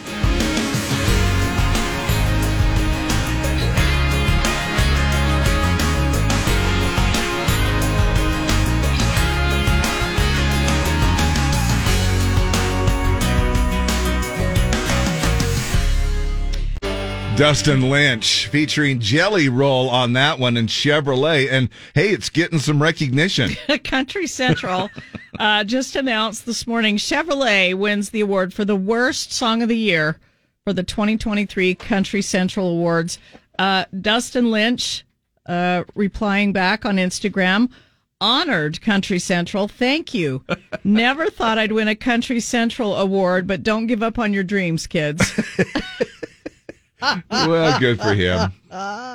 Dustin 17.41 17.89
Lynch 17.89 18.49
featuring 18.49 19.01
Jelly 19.01 19.49
Roll 19.49 19.89
on 19.89 20.13
that 20.13 20.39
one 20.39 20.59
and 20.59 20.69
Chevrolet. 20.69 21.51
And 21.51 21.71
hey, 21.95 22.11
it's 22.11 22.29
getting 22.29 22.59
some 22.59 22.83
recognition. 22.83 23.53
Country 23.85 24.27
Central 24.27 24.91
uh, 25.39 25.65
just 25.65 25.97
announced 25.97 26.45
this 26.45 26.67
morning 26.67 26.99
Chevrolet 26.99 27.75
wins 27.75 28.11
the 28.11 28.21
award 28.21 28.53
for 28.53 28.67
the 28.67 28.77
worst 28.77 29.33
song 29.33 29.63
of 29.63 29.71
the 29.71 29.79
year 29.79 30.19
for 30.65 30.75
the 30.75 30.83
2023 30.83 31.77
Country 31.77 32.21
Central 32.21 32.69
Awards. 32.69 33.19
Uh, 33.59 33.87
Dustin 33.99 34.51
Lynch 34.51 35.07
uh, 35.47 35.85
replying 35.95 36.53
back 36.53 36.85
on 36.85 36.97
Instagram. 36.97 37.71
Honored 38.21 38.83
Country 38.83 39.19
Central. 39.19 39.67
Thank 39.67 40.13
you. 40.13 40.45
Never 40.85 41.31
thought 41.31 41.57
I'd 41.57 41.73
win 41.73 41.89
a 41.89 41.97
Country 41.97 42.41
Central 42.41 42.97
award, 42.97 43.47
but 43.47 43.63
don't 43.63 43.87
give 43.87 44.03
up 44.03 44.19
on 44.19 44.35
your 44.35 44.45
dreams, 44.45 44.87
kids. 44.87 45.41
well, 47.31 47.79
good 47.81 48.01
for 48.01 48.15
him. 48.15 48.53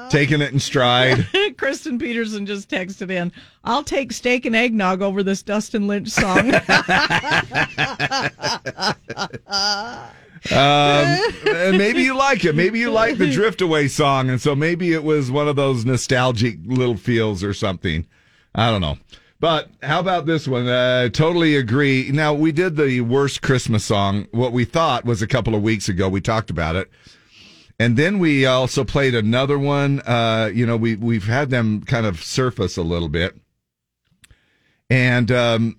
Taking 0.10 0.42
it 0.42 0.54
in 0.54 0.60
stride. 0.60 1.28
Kristen 1.58 1.98
Peterson 1.98 2.46
just 2.46 2.70
texted 2.70 3.12
in, 3.12 3.32
I'll 3.64 3.84
take 3.84 4.12
steak 4.12 4.46
and 4.46 4.56
eggnog 4.56 5.02
over 5.02 5.24
this 5.24 5.42
Dustin 5.42 5.88
Lynch 5.88 6.10
song. 6.10 6.52
Um, 10.52 11.18
maybe 11.44 12.04
you 12.04 12.16
like 12.16 12.46
it. 12.46 12.56
Maybe 12.56 12.78
you 12.78 12.92
like 12.92 13.18
the 13.18 13.32
Drift 13.32 13.62
Away 13.62 13.88
song. 13.88 14.30
And 14.30 14.40
so 14.40 14.56
maybe 14.56 14.94
it 14.94 15.04
was 15.04 15.32
one 15.32 15.48
of 15.48 15.56
those 15.56 15.86
nostalgic 15.86 16.60
little 16.66 16.98
feels 16.98 17.44
or 17.44 17.52
something. 17.52 18.06
I 18.54 18.70
don't 18.70 18.82
know. 18.82 19.00
But 19.40 19.70
how 19.84 20.00
about 20.00 20.26
this 20.26 20.48
one? 20.48 20.68
Uh, 20.68 21.10
totally 21.10 21.56
agree. 21.56 22.10
Now, 22.12 22.34
we 22.34 22.52
did 22.52 22.78
the 22.78 23.02
worst 23.02 23.42
Christmas 23.42 23.84
song. 23.84 24.28
What 24.32 24.54
we 24.54 24.66
thought 24.66 25.04
was 25.04 25.22
a 25.22 25.28
couple 25.28 25.56
of 25.56 25.62
weeks 25.62 25.90
ago. 25.90 26.08
We 26.08 26.22
talked 26.22 26.50
about 26.50 26.76
it. 26.76 26.90
And 27.80 27.98
then 27.98 28.20
we 28.20 28.46
also 28.46 28.84
played 28.84 29.14
another 29.16 29.60
one. 29.60 30.00
Uh, 30.02 30.50
you 30.54 30.66
know, 30.66 30.78
we, 30.78 30.96
we've 30.96 31.26
had 31.26 31.50
them 31.50 31.82
kind 31.82 32.06
of 32.06 32.24
surface 32.24 32.78
a 32.78 32.82
little 32.84 33.10
bit. 33.10 33.36
And, 34.90 35.32
um, 35.32 35.78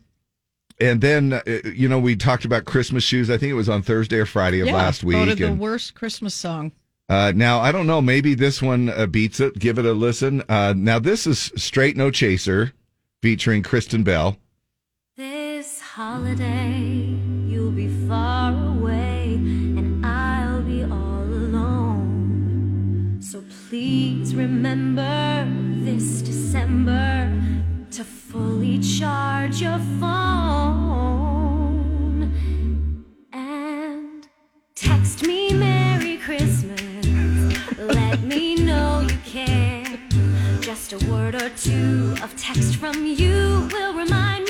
and 0.79 1.01
then, 1.01 1.33
uh, 1.33 1.43
you 1.65 1.89
know, 1.89 1.99
we 1.99 2.17
talked 2.17 2.45
about 2.45 2.65
Christmas 2.67 3.03
shoes. 3.03 3.31
I 3.31 3.39
think 3.39 3.51
it 3.51 3.55
was 3.55 3.69
on 3.69 3.83
Thursday 3.83 4.19
or 4.19 4.27
Friday 4.27 4.61
of 4.61 4.67
Yeah, 4.67 4.75
last 4.75 5.05
week. 5.05 5.17
Voted 5.17 5.39
the 5.39 5.55
worst 5.55 5.95
Christmas 5.95 6.35
song. 6.35 6.73
uh, 7.09 7.33
now, 7.35 7.61
I 7.61 7.73
don't 7.73 7.87
know. 7.87 8.03
Maybe 8.03 8.35
this 8.35 8.61
one 8.61 8.91
uh, 8.91 9.07
beats 9.07 9.41
it. 9.41 9.59
Give 9.59 9.79
it 9.79 9.87
a 9.87 9.93
listen. 9.93 10.43
Uh, 10.51 10.75
now, 10.77 10.99
this 10.99 11.27
is 11.27 11.51
Straight 11.57 11.97
No 11.97 12.11
Chaser 12.11 12.73
featuring 13.23 13.63
Kristen 13.63 14.03
Bell. 14.03 14.37
This 15.17 15.81
holiday, 15.81 16.86
remember 24.77 25.49
this 25.85 26.21
December 26.21 27.33
to 27.91 28.05
fully 28.05 28.79
charge 28.79 29.63
your 29.63 29.79
phone 29.99 31.01
and 33.33 34.29
text 34.75 35.27
me 35.27 35.55
Merry 35.55 36.19
Christmas. 36.19 36.83
Let 37.79 38.23
me 38.23 38.57
know 38.57 39.01
you 39.01 39.17
care. 39.25 39.99
Just 40.61 40.93
a 40.93 40.99
word 41.11 41.35
or 41.37 41.49
two 41.51 42.15
of 42.23 42.37
text 42.37 42.77
from 42.77 43.07
you 43.07 43.67
will 43.73 43.95
remind 43.95 44.46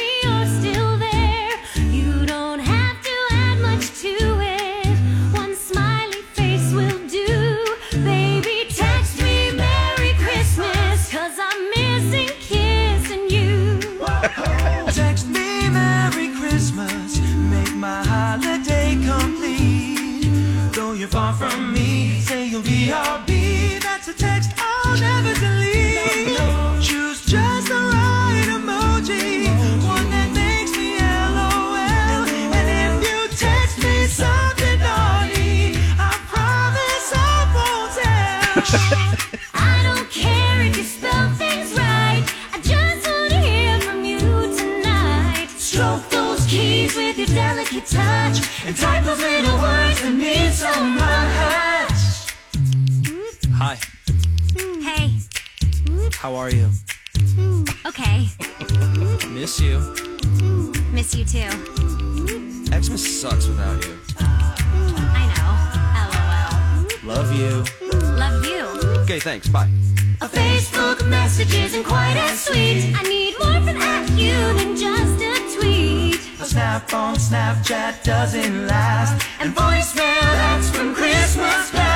from 21.51 21.73
me, 21.73 22.21
say 22.21 22.47
you'll 22.47 22.63
be 22.63 22.89
RB. 22.89 23.81
That's 23.81 24.09
a 24.09 24.15
text 24.15 24.51
I'll 24.59 24.99
never 24.99 25.35
delete. 25.39 26.39
Choose 26.83 27.25
just 27.25 27.69
the 27.69 27.75
right 27.75 28.47
emoji, 28.49 29.47
one 29.85 30.09
that 30.11 30.31
makes 30.33 30.73
me 30.77 30.99
LOL. 30.99 31.77
And 32.59 32.69
if 32.83 32.95
you 33.07 33.19
text 33.37 33.79
me 33.79 34.07
something 34.07 34.79
naughty, 34.79 35.77
I 35.99 36.11
promise 36.33 37.07
I 37.15 37.39
won't 37.57 37.91
tell. 38.01 39.41
I 39.55 39.83
don't 39.87 40.09
care 40.11 40.63
if 40.63 40.77
you 40.77 40.85
spell 40.85 41.31
things 41.35 41.73
right. 41.75 42.23
I 42.53 42.59
just 42.63 43.07
want 43.07 43.31
to 43.31 43.41
hear 43.41 43.81
from 43.81 44.05
you 44.05 44.21
tonight. 44.57 45.49
Stroke 45.57 46.09
those 46.11 46.47
keys 46.47 46.97
with 46.97 47.19
your 47.19 47.29
delicate 47.29 47.87
touch 47.87 48.39
and 48.65 48.77
type 48.77 49.05
those 49.05 49.19
little 49.21 49.59
words 49.59 50.01
that 50.03 50.15
mean 50.15 50.51
so 50.51 50.73
much. 50.85 51.36
How 56.27 56.35
are 56.35 56.51
you? 56.51 56.69
okay, 57.87 58.27
Miss 59.31 59.61
you. 59.61 59.79
miss 60.91 61.15
you 61.15 61.25
too. 61.25 61.51
Xmas 62.83 63.21
sucks 63.21 63.47
without 63.47 63.79
you. 63.85 63.97
I 65.21 65.25
know. 65.35 65.53
LOL. 67.07 67.15
Love 67.15 67.31
you. 67.41 67.53
Love 68.25 68.45
you. 68.45 68.63
Okay, 69.03 69.21
thanks. 69.21 69.47
Bye. 69.47 69.71
A 70.21 70.27
Facebook 70.27 71.09
message 71.09 71.55
isn't 71.55 71.85
quite 71.85 72.17
as 72.17 72.41
sweet. 72.41 72.93
I 73.01 73.03
need 73.05 73.35
more 73.39 73.61
from 73.63 73.81
at 73.81 74.11
you 74.19 74.37
than 74.59 74.75
just 74.75 75.19
a 75.33 75.35
tweet. 75.57 76.19
A 76.41 76.45
snap 76.45 76.93
on 76.93 77.15
Snapchat 77.15 78.03
doesn't 78.03 78.67
last, 78.67 79.15
and 79.39 79.55
voicemail 79.55 80.33
that's 80.41 80.71
from 80.71 80.93
Christmas 80.93 81.71
past. 81.71 81.96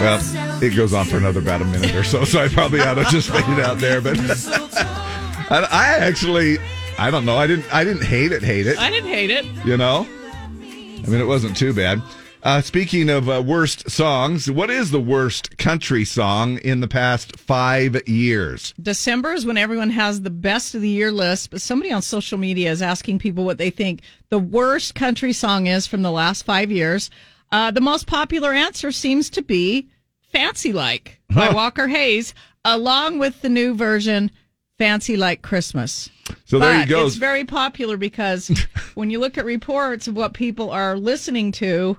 Well, 0.00 0.20
it 0.62 0.74
goes 0.74 0.92
on 0.92 1.06
for 1.06 1.16
another 1.16 1.40
about 1.40 1.62
a 1.62 1.64
minute 1.64 1.94
or 1.94 2.04
so, 2.04 2.24
so 2.24 2.42
I 2.42 2.48
probably 2.48 2.80
ought 2.80 2.94
to 2.94 3.04
just 3.04 3.30
fade 3.30 3.48
it 3.48 3.60
out 3.60 3.78
there. 3.78 4.00
But 4.00 4.18
I, 4.18 5.68
I 5.70 5.86
actually, 6.00 6.58
I 6.98 7.10
don't 7.10 7.24
know. 7.24 7.36
I 7.36 7.46
didn't. 7.46 7.72
I 7.72 7.84
didn't 7.84 8.04
hate 8.04 8.32
it. 8.32 8.42
Hate 8.42 8.66
it. 8.66 8.78
I 8.78 8.90
didn't 8.90 9.10
hate 9.10 9.30
it. 9.30 9.44
You 9.64 9.76
know. 9.76 10.06
I 10.40 11.06
mean, 11.06 11.20
it 11.20 11.26
wasn't 11.26 11.56
too 11.56 11.72
bad. 11.72 12.02
Uh, 12.42 12.60
speaking 12.60 13.08
of 13.08 13.30
uh, 13.30 13.42
worst 13.44 13.90
songs, 13.90 14.50
what 14.50 14.68
is 14.68 14.90
the 14.90 15.00
worst 15.00 15.56
country 15.56 16.04
song 16.04 16.58
in 16.58 16.80
the 16.80 16.88
past 16.88 17.36
five 17.38 18.06
years? 18.06 18.74
December 18.82 19.32
is 19.32 19.46
when 19.46 19.56
everyone 19.56 19.88
has 19.88 20.20
the 20.20 20.30
best 20.30 20.74
of 20.74 20.82
the 20.82 20.88
year 20.88 21.10
list, 21.10 21.50
but 21.50 21.62
somebody 21.62 21.90
on 21.90 22.02
social 22.02 22.36
media 22.36 22.70
is 22.70 22.82
asking 22.82 23.18
people 23.18 23.44
what 23.44 23.56
they 23.56 23.70
think 23.70 24.02
the 24.28 24.38
worst 24.38 24.94
country 24.94 25.32
song 25.32 25.68
is 25.68 25.86
from 25.86 26.02
the 26.02 26.10
last 26.10 26.42
five 26.42 26.70
years. 26.70 27.08
Uh, 27.52 27.70
the 27.70 27.80
most 27.80 28.06
popular 28.06 28.52
answer 28.52 28.90
seems 28.92 29.30
to 29.30 29.42
be 29.42 29.88
Fancy 30.32 30.72
Like 30.72 31.20
by 31.34 31.50
Walker 31.50 31.86
Hayes, 31.88 32.34
along 32.64 33.18
with 33.18 33.40
the 33.42 33.48
new 33.48 33.74
version, 33.74 34.30
Fancy 34.78 35.16
Like 35.16 35.42
Christmas. 35.42 36.10
So 36.46 36.58
there 36.58 36.80
you 36.80 36.86
go. 36.86 37.06
It's 37.06 37.16
very 37.16 37.44
popular 37.44 37.96
because 37.96 38.48
when 38.94 39.10
you 39.10 39.20
look 39.20 39.38
at 39.38 39.44
reports 39.44 40.08
of 40.08 40.16
what 40.16 40.32
people 40.34 40.70
are 40.70 40.96
listening 40.96 41.52
to, 41.52 41.96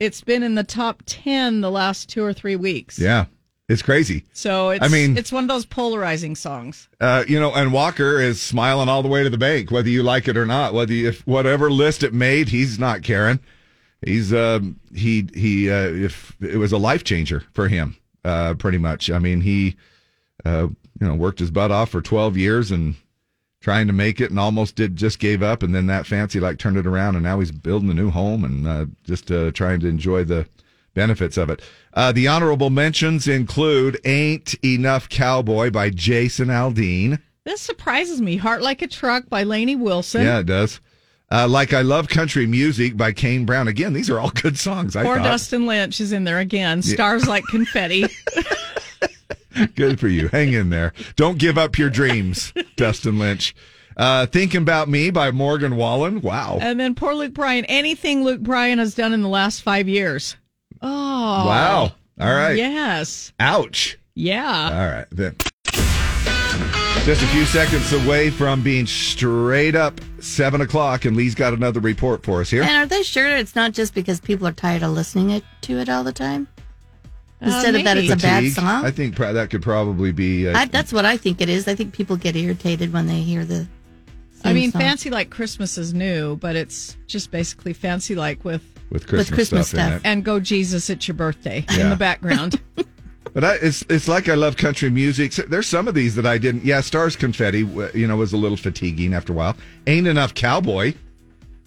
it's 0.00 0.20
been 0.22 0.42
in 0.42 0.54
the 0.54 0.64
top 0.64 1.02
10 1.06 1.60
the 1.60 1.70
last 1.70 2.08
two 2.08 2.24
or 2.24 2.32
three 2.32 2.56
weeks. 2.56 2.98
Yeah, 2.98 3.26
it's 3.68 3.82
crazy. 3.82 4.24
So 4.32 4.70
it's, 4.70 4.84
I 4.84 4.88
mean- 4.88 5.16
it's 5.18 5.32
one 5.32 5.44
of 5.44 5.48
those 5.48 5.66
polarizing 5.66 6.34
songs. 6.36 6.88
Uh, 7.00 7.24
you 7.28 7.38
know, 7.38 7.52
and 7.54 7.72
Walker 7.72 8.20
is 8.20 8.40
smiling 8.40 8.88
all 8.88 9.02
the 9.02 9.08
way 9.08 9.22
to 9.22 9.30
the 9.30 9.38
bank, 9.38 9.70
whether 9.70 9.88
you 9.88 10.02
like 10.02 10.28
it 10.28 10.36
or 10.36 10.46
not. 10.46 10.72
Whether 10.72 10.94
you, 10.94 11.08
if 11.08 11.26
whatever 11.26 11.70
list 11.70 12.02
it 12.02 12.14
made, 12.14 12.48
he's 12.48 12.78
not 12.78 13.02
caring. 13.02 13.40
He's 14.04 14.32
um, 14.32 14.78
he 14.94 15.28
he 15.34 15.70
uh, 15.70 15.88
if 15.88 16.36
it 16.40 16.56
was 16.56 16.72
a 16.72 16.78
life 16.78 17.04
changer 17.04 17.44
for 17.52 17.68
him, 17.68 17.96
uh, 18.24 18.54
pretty 18.54 18.78
much. 18.78 19.10
I 19.10 19.18
mean, 19.18 19.40
he 19.40 19.76
uh, 20.44 20.68
you 21.00 21.06
know 21.06 21.14
worked 21.14 21.38
his 21.38 21.50
butt 21.50 21.70
off 21.70 21.90
for 21.90 22.02
twelve 22.02 22.36
years 22.36 22.70
and 22.70 22.96
trying 23.60 23.86
to 23.86 23.94
make 23.94 24.20
it, 24.20 24.30
and 24.30 24.38
almost 24.38 24.76
did 24.76 24.94
just 24.94 25.18
gave 25.18 25.42
up, 25.42 25.62
and 25.62 25.74
then 25.74 25.86
that 25.86 26.06
fancy 26.06 26.38
like 26.38 26.58
turned 26.58 26.76
it 26.76 26.86
around, 26.86 27.14
and 27.14 27.24
now 27.24 27.40
he's 27.40 27.50
building 27.50 27.88
a 27.90 27.94
new 27.94 28.10
home 28.10 28.44
and 28.44 28.66
uh, 28.66 28.84
just 29.04 29.30
uh, 29.30 29.50
trying 29.52 29.80
to 29.80 29.88
enjoy 29.88 30.22
the 30.22 30.46
benefits 30.92 31.36
of 31.38 31.48
it. 31.48 31.62
Uh, 31.94 32.12
the 32.12 32.28
honorable 32.28 32.70
mentions 32.70 33.26
include 33.26 33.98
"Ain't 34.04 34.54
Enough 34.62 35.08
Cowboy" 35.08 35.70
by 35.70 35.88
Jason 35.88 36.48
Aldean. 36.48 37.20
This 37.44 37.60
surprises 37.60 38.20
me. 38.20 38.36
Heart 38.36 38.62
Like 38.62 38.82
a 38.82 38.86
Truck 38.86 39.28
by 39.28 39.42
Lainey 39.42 39.76
Wilson. 39.76 40.22
Yeah, 40.22 40.38
it 40.40 40.46
does. 40.46 40.80
Uh, 41.34 41.48
like 41.48 41.72
I 41.72 41.82
Love 41.82 42.08
Country 42.08 42.46
Music 42.46 42.96
by 42.96 43.10
Kane 43.10 43.44
Brown. 43.44 43.66
Again, 43.66 43.92
these 43.92 44.08
are 44.08 44.20
all 44.20 44.30
good 44.30 44.56
songs. 44.56 44.94
I 44.94 45.02
thought. 45.02 45.24
Dustin 45.24 45.66
Lynch 45.66 46.00
is 46.00 46.12
in 46.12 46.22
there 46.22 46.38
again. 46.38 46.80
Yeah. 46.84 46.94
Stars 46.94 47.26
like 47.26 47.42
confetti. 47.50 48.06
Good 49.74 49.98
for 49.98 50.08
you. 50.08 50.28
Hang 50.28 50.52
in 50.52 50.70
there. 50.70 50.92
Don't 51.16 51.38
give 51.38 51.58
up 51.58 51.76
your 51.78 51.90
dreams, 51.90 52.52
Dustin 52.76 53.18
Lynch. 53.18 53.54
Uh, 53.96 54.26
Thinking 54.26 54.62
About 54.62 54.88
Me 54.88 55.10
by 55.10 55.30
Morgan 55.30 55.76
Wallen. 55.76 56.20
Wow. 56.20 56.58
and 56.60 56.78
then 56.78 56.94
poor 56.94 57.14
Luke 57.14 57.34
Bryan. 57.34 57.64
Anything 57.66 58.24
Luke 58.24 58.40
Bryan 58.40 58.78
has 58.78 58.94
done 58.94 59.12
in 59.12 59.22
the 59.22 59.28
last 59.28 59.62
five 59.62 59.88
years. 59.88 60.36
Oh. 60.82 60.88
Wow. 60.88 61.92
All 62.20 62.34
right. 62.34 62.56
Yes. 62.56 63.32
Ouch. 63.40 63.98
Yeah. 64.14 64.70
All 64.72 64.86
right. 64.86 65.06
Then. 65.10 65.36
Just 67.04 67.22
a 67.22 67.26
few 67.26 67.44
seconds 67.44 67.92
away 67.92 68.30
from 68.30 68.62
being 68.62 68.86
straight 68.86 69.74
up 69.74 70.00
seven 70.20 70.62
o'clock, 70.62 71.04
and 71.04 71.14
Lee's 71.14 71.34
got 71.34 71.52
another 71.52 71.78
report 71.78 72.22
for 72.24 72.40
us 72.40 72.48
here. 72.48 72.62
And 72.62 72.70
are 72.72 72.86
they 72.86 73.02
sure 73.02 73.36
it's 73.36 73.54
not 73.54 73.72
just 73.72 73.94
because 73.94 74.20
people 74.20 74.46
are 74.46 74.52
tired 74.52 74.82
of 74.82 74.92
listening 74.92 75.28
it, 75.28 75.44
to 75.62 75.78
it 75.78 75.90
all 75.90 76.02
the 76.02 76.14
time? 76.14 76.48
Uh, 77.42 77.46
Instead 77.46 77.74
of 77.74 77.84
that, 77.84 77.98
it's 77.98 78.10
a 78.10 78.16
bad 78.16 78.38
Fatigue. 78.38 78.52
song. 78.54 78.86
I 78.86 78.90
think 78.90 79.16
pro- 79.16 79.34
that 79.34 79.50
could 79.50 79.60
probably 79.60 80.12
be. 80.12 80.48
Uh, 80.48 80.56
I, 80.56 80.64
that's 80.64 80.94
what 80.94 81.04
I 81.04 81.18
think 81.18 81.42
it 81.42 81.50
is. 81.50 81.68
I 81.68 81.74
think 81.74 81.92
people 81.92 82.16
get 82.16 82.36
irritated 82.36 82.90
when 82.90 83.06
they 83.06 83.20
hear 83.20 83.44
the. 83.44 83.66
I 84.42 84.54
mean, 84.54 84.70
song. 84.72 84.80
Fancy 84.80 85.10
Like 85.10 85.28
Christmas 85.28 85.76
is 85.76 85.92
new, 85.92 86.36
but 86.36 86.56
it's 86.56 86.96
just 87.06 87.30
basically 87.30 87.74
Fancy 87.74 88.14
Like 88.14 88.42
with 88.46 88.62
with 88.90 89.06
Christmas, 89.06 89.30
Christmas 89.34 89.68
stuff, 89.68 89.78
in 89.80 89.86
stuff. 89.90 90.00
it. 90.00 90.08
and 90.08 90.24
Go 90.24 90.40
Jesus, 90.40 90.88
It's 90.88 91.06
Your 91.06 91.16
Birthday 91.16 91.66
in 91.78 91.90
the 91.90 91.96
background. 91.96 92.58
But 93.32 93.42
I, 93.44 93.54
it's 93.56 93.82
it's 93.88 94.06
like 94.06 94.28
I 94.28 94.34
love 94.34 94.56
country 94.56 94.90
music. 94.90 95.32
There's 95.32 95.66
some 95.66 95.88
of 95.88 95.94
these 95.94 96.14
that 96.14 96.26
I 96.26 96.38
didn't. 96.38 96.64
Yeah, 96.64 96.80
Stars 96.82 97.16
Confetti, 97.16 97.60
you 97.94 98.06
know, 98.06 98.16
was 98.16 98.32
a 98.32 98.36
little 98.36 98.56
fatiguing 98.56 99.12
after 99.14 99.32
a 99.32 99.36
while. 99.36 99.56
Ain't 99.86 100.06
enough 100.06 100.34
Cowboy. 100.34 100.94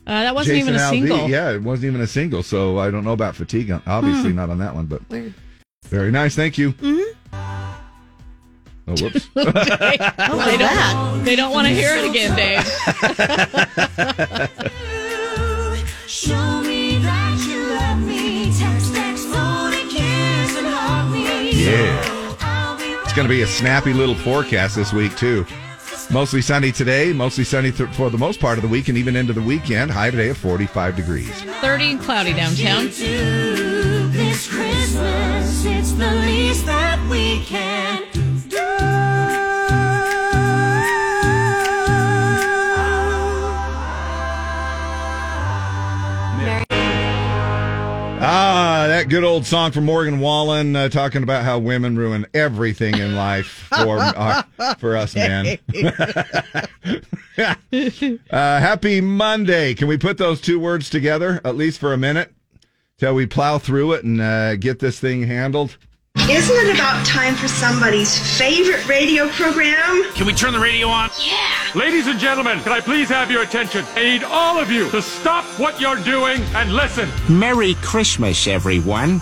Uh, 0.06 0.24
that 0.24 0.34
wasn't 0.36 0.56
Jason 0.60 0.76
even 0.76 0.80
a 0.82 0.84
Aldean. 0.86 0.90
single. 1.10 1.30
Yeah, 1.30 1.52
it 1.52 1.62
wasn't 1.62 1.88
even 1.90 2.00
a 2.02 2.08
single. 2.08 2.42
So 2.44 2.78
I 2.80 2.90
don't 2.90 3.04
know 3.04 3.12
about 3.12 3.36
fatigue. 3.36 3.70
Obviously 3.86 4.30
Hmm. 4.30 4.36
not 4.38 4.50
on 4.50 4.60
that 4.60 4.74
one, 4.76 4.86
but 4.86 5.02
Weird. 5.10 5.34
very 5.88 6.12
nice. 6.12 6.34
Thank 6.36 6.58
you. 6.58 6.72
Mm-hmm. 6.74 7.14
Oh, 8.90 8.96
whoops. 9.02 9.28
they, 9.36 9.44
they 9.44 10.58
don't, 10.58 11.24
they 11.26 11.36
don't 11.36 11.52
want 11.52 11.68
to 11.68 11.74
hear 11.74 11.94
it 11.98 12.10
again, 12.10 12.34
Dave. 12.38 12.64
Show 16.08 16.62
me 16.62 16.77
Yeah. 21.68 23.04
It's 23.04 23.14
going 23.14 23.28
to 23.28 23.34
be 23.34 23.42
a 23.42 23.48
snappy 23.48 23.94
little 23.94 24.16
forecast 24.16 24.76
this 24.76 24.94
week, 24.94 25.16
too. 25.18 25.46
Mostly 26.10 26.42
sunny 26.42 26.72
today, 26.72 27.12
mostly 27.12 27.44
sunny 27.44 27.72
th- 27.72 27.90
for 27.90 28.10
the 28.10 28.18
most 28.18 28.40
part 28.40 28.58
of 28.58 28.62
the 28.62 28.70
week 28.70 28.88
and 28.88 28.98
even 28.98 29.18
into 29.18 29.34
the 29.34 29.42
weekend. 29.42 29.92
High 29.92 30.10
today 30.10 30.30
of 30.30 30.38
45 30.38 30.96
degrees. 30.96 31.30
30 31.60 31.92
and 31.92 32.00
cloudy 32.00 32.34
downtown. 32.34 32.86
This 32.86 34.48
Christmas, 34.48 35.66
it's 35.66 35.92
the 35.92 36.10
least 36.26 36.66
that 36.66 37.06
we 37.10 37.44
can 37.44 38.04
Ah, 48.20 48.86
that 48.88 49.10
good 49.10 49.24
old 49.24 49.46
song 49.46 49.72
from 49.72 49.86
Morgan 49.86 50.20
Wallen 50.20 50.76
uh, 50.76 50.90
talking 50.90 51.22
about 51.22 51.44
how 51.44 51.60
women 51.60 51.96
ruin 51.96 52.26
everything 52.34 52.98
in 52.98 53.16
life 53.16 53.68
for 53.70 54.00
uh, 54.00 54.42
for 54.80 54.98
us 54.98 55.14
men. 55.16 55.60
uh, 57.38 57.54
happy 58.32 59.02
Monday. 59.02 59.76
Can 59.76 59.88
we 59.88 60.00
put 60.00 60.18
those 60.18 60.42
two 60.42 60.60
words 60.60 60.90
together 60.90 61.40
at 61.46 61.56
least 61.56 61.80
for 61.80 61.94
a 61.94 61.98
minute 61.98 62.34
till 62.98 63.14
we 63.14 63.28
plow 63.28 63.60
through 63.60 63.94
it 63.94 64.04
and 64.04 64.20
uh, 64.20 64.56
get 64.56 64.80
this 64.80 65.00
thing 65.00 65.22
handled? 65.22 65.78
Isn't 66.26 66.58
it 66.58 66.76
about 66.76 67.06
time 67.06 67.36
for 67.36 67.48
somebody's 67.48 68.38
favorite 68.38 68.86
radio 68.86 69.30
program? 69.30 70.04
Can 70.14 70.26
we 70.28 70.34
turn 70.34 70.52
the 70.52 70.60
radio 70.60 70.88
on? 70.88 71.10
Yeah. 71.26 71.38
Ladies 71.74 72.08
and 72.08 72.20
gentlemen, 72.20 72.60
can 72.62 72.74
I 72.74 72.82
please 72.82 73.08
have 73.08 73.32
your 73.32 73.44
attention? 73.44 73.86
I 73.96 74.04
need 74.04 74.24
all 74.26 74.60
of 74.60 74.70
you 74.70 74.90
to 74.92 75.02
stop 75.02 75.46
what 75.58 75.80
you're 75.80 75.96
doing 76.04 76.42
and 76.54 76.74
listen. 76.74 77.10
Merry 77.30 77.76
Christmas, 77.76 78.46
everyone. 78.46 79.22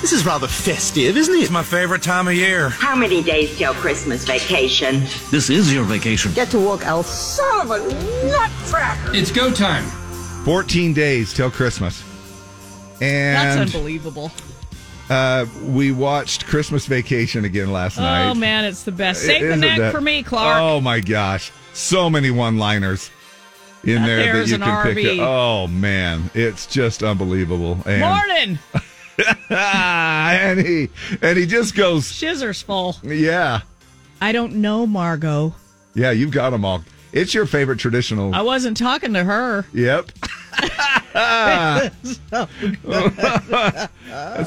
This 0.00 0.12
is 0.12 0.26
rather 0.26 0.48
festive, 0.48 1.16
isn't 1.16 1.32
it? 1.34 1.38
It's 1.38 1.50
my 1.52 1.62
favorite 1.62 2.02
time 2.02 2.26
of 2.26 2.34
year. 2.34 2.70
How 2.70 2.96
many 2.96 3.22
days 3.22 3.56
till 3.56 3.74
Christmas 3.74 4.24
vacation? 4.24 5.00
This 5.30 5.50
is 5.50 5.72
your 5.72 5.84
vacation. 5.84 6.32
Get 6.32 6.50
to 6.50 6.58
work, 6.58 6.84
El 6.84 7.04
son 7.04 7.60
of 7.60 7.70
a 7.70 8.26
nutcracker. 8.26 9.14
It's 9.14 9.30
go 9.30 9.52
time. 9.52 9.84
14 10.44 10.94
days 10.94 11.32
till 11.32 11.50
Christmas. 11.50 12.02
And 13.00 13.60
That's 13.60 13.74
unbelievable. 13.74 14.32
Uh, 15.10 15.44
we 15.66 15.90
watched 15.90 16.46
Christmas 16.46 16.86
Vacation 16.86 17.44
again 17.44 17.72
last 17.72 17.98
night. 17.98 18.30
Oh, 18.30 18.34
man, 18.34 18.64
it's 18.64 18.84
the 18.84 18.92
best. 18.92 19.22
Save 19.22 19.40
the 19.42 19.48
Isn't 19.48 19.60
neck 19.60 19.78
that- 19.78 19.92
for 19.92 20.00
me, 20.00 20.22
Clark. 20.22 20.58
Oh 20.60 20.80
my 20.80 21.00
gosh, 21.00 21.50
so 21.72 22.08
many 22.08 22.30
one-liners 22.30 23.10
in 23.82 24.02
That 24.02 24.06
there 24.06 24.36
that 24.38 24.48
you 24.48 24.54
an 24.54 24.60
can 24.60 24.94
pick. 24.94 25.04
RV. 25.04 25.18
Up. 25.20 25.26
Oh 25.28 25.66
man, 25.66 26.30
it's 26.34 26.66
just 26.66 27.02
unbelievable. 27.02 27.78
And, 27.86 28.00
Morning. 28.00 28.58
and 29.50 30.60
he 30.60 30.88
and 31.22 31.36
he 31.38 31.46
just 31.46 31.74
goes, 31.74 32.04
Schizzer's 32.04 32.62
full. 32.62 32.96
yeah, 33.02 33.62
I 34.20 34.32
don't 34.32 34.54
know, 34.56 34.86
Margot. 34.86 35.54
yeah. 35.94 36.10
You've 36.12 36.30
got 36.30 36.50
them 36.50 36.64
all. 36.64 36.84
It's 37.12 37.34
your 37.34 37.46
favorite 37.46 37.78
traditional. 37.80 38.32
I 38.34 38.42
wasn't 38.42 38.76
talking 38.76 39.14
to 39.14 39.24
her. 39.24 39.64
Yep. 39.72 40.12
That's 41.12 42.20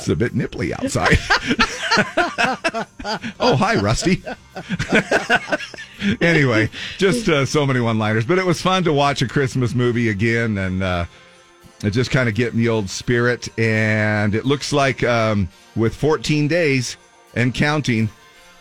a 0.07 0.15
bit 0.15 0.33
nipply 0.33 0.71
outside. 0.71 1.17
oh, 3.39 3.55
hi, 3.55 3.75
Rusty. 3.75 4.23
anyway, 6.21 6.69
just 6.97 7.27
uh, 7.27 7.45
so 7.45 7.65
many 7.65 7.81
one 7.81 7.99
liners. 7.99 8.25
But 8.25 8.39
it 8.39 8.45
was 8.45 8.61
fun 8.61 8.85
to 8.85 8.93
watch 8.93 9.21
a 9.21 9.27
Christmas 9.27 9.75
movie 9.75 10.07
again 10.09 10.57
and 10.57 10.81
uh, 10.81 11.05
just 11.81 12.11
kind 12.11 12.29
of 12.29 12.35
get 12.35 12.53
in 12.53 12.59
the 12.59 12.69
old 12.69 12.89
spirit. 12.89 13.49
And 13.59 14.33
it 14.33 14.45
looks 14.45 14.71
like 14.71 15.03
um, 15.03 15.49
with 15.75 15.93
14 15.95 16.47
days 16.47 16.95
and 17.35 17.53
counting, 17.53 18.09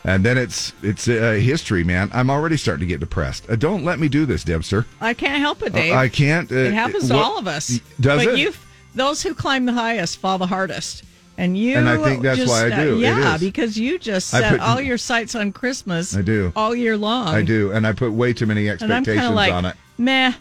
and 0.05 0.25
then 0.25 0.37
it's 0.38 0.73
it's 0.83 1.09
uh, 1.09 1.33
history, 1.41 1.85
man. 1.85 2.11
I'm 2.12 2.31
already 2.31 2.57
starting 2.57 2.81
to 2.81 2.87
get 2.87 3.01
depressed. 3.01 3.49
Uh, 3.49 3.57
don't 3.57 3.85
let 3.85 3.99
me 3.99 4.09
do 4.09 4.27
this, 4.27 4.45
Debster. 4.45 4.87
I 5.01 5.15
can't 5.15 5.38
help 5.41 5.62
it, 5.62 5.73
Dave. 5.73 5.95
I 5.95 6.09
can't. 6.09 6.51
Uh, 6.51 6.57
it 6.57 6.73
happens 6.75 7.09
to 7.09 7.15
what- 7.15 7.25
all 7.25 7.38
of 7.38 7.47
us. 7.47 7.81
Does 8.01 8.25
but 8.25 8.35
it? 8.35 8.38
you, 8.38 8.53
those 8.95 9.23
who 9.23 9.35
climb 9.35 9.65
the 9.67 9.73
highest 9.73 10.19
fall 10.19 10.38
the 10.38 10.47
hardest. 10.47 11.05
And 11.38 11.57
you, 11.57 11.79
And 11.79 11.88
I 11.88 11.97
think 11.97 12.23
that's 12.23 12.37
just, 12.38 12.51
why 12.51 12.67
I 12.69 12.71
uh, 12.73 12.85
do. 12.85 12.97
It 12.99 13.01
yeah, 13.01 13.38
because 13.38 13.79
you 13.79 13.99
just 13.99 14.29
set 14.29 14.51
put- 14.51 14.61
all 14.61 14.81
your 14.83 14.99
sights 14.99 15.35
on 15.35 15.51
Christmas. 15.51 16.15
I 16.15 16.21
do. 16.21 16.53
all 16.55 16.75
year 16.75 16.97
long. 16.97 17.29
I 17.29 17.41
do, 17.43 17.73
and 17.73 17.87
I 17.87 17.93
put 17.95 18.12
way 18.12 18.35
too 18.35 18.45
many 18.45 18.69
And 18.69 18.83
I'm 18.83 18.91
expectations 18.91 19.35
like, 19.35 19.51
on 19.53 19.65
it. 19.65 19.75
meh. 19.97 20.35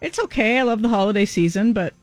It's 0.00 0.20
okay. 0.20 0.58
I 0.60 0.62
love 0.62 0.82
the 0.82 0.88
holiday 0.88 1.24
season, 1.24 1.72
but 1.72 1.94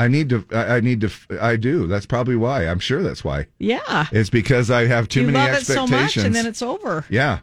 I 0.00 0.08
need 0.08 0.28
to. 0.30 0.44
I 0.52 0.80
need 0.80 1.00
to. 1.02 1.10
I 1.40 1.56
do. 1.56 1.86
That's 1.86 2.06
probably 2.06 2.36
why. 2.36 2.66
I'm 2.66 2.78
sure 2.78 3.02
that's 3.02 3.22
why. 3.22 3.46
yeah, 3.58 4.06
It's 4.12 4.30
because 4.30 4.70
I 4.70 4.86
have 4.86 5.08
too 5.08 5.20
you 5.20 5.26
many 5.26 5.38
love 5.38 5.48
it 5.50 5.56
expectations. 5.58 5.90
so 5.90 5.96
much, 5.96 6.16
and 6.16 6.34
then 6.34 6.46
it's 6.46 6.62
over. 6.62 7.04
yeah, 7.10 7.40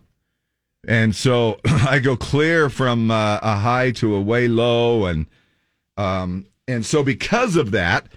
and 0.88 1.16
so 1.16 1.60
I 1.66 2.00
go 2.00 2.16
clear 2.18 2.70
from 2.70 3.12
uh, 3.12 3.40
a 3.42 3.56
high 3.58 3.92
to 3.92 4.16
a 4.16 4.22
way 4.22 4.48
low, 4.48 5.06
and 5.06 5.26
um, 5.98 6.48
and 6.68 6.86
so 6.86 7.04
because 7.04 7.56
of 7.56 7.72
that, 7.72 8.08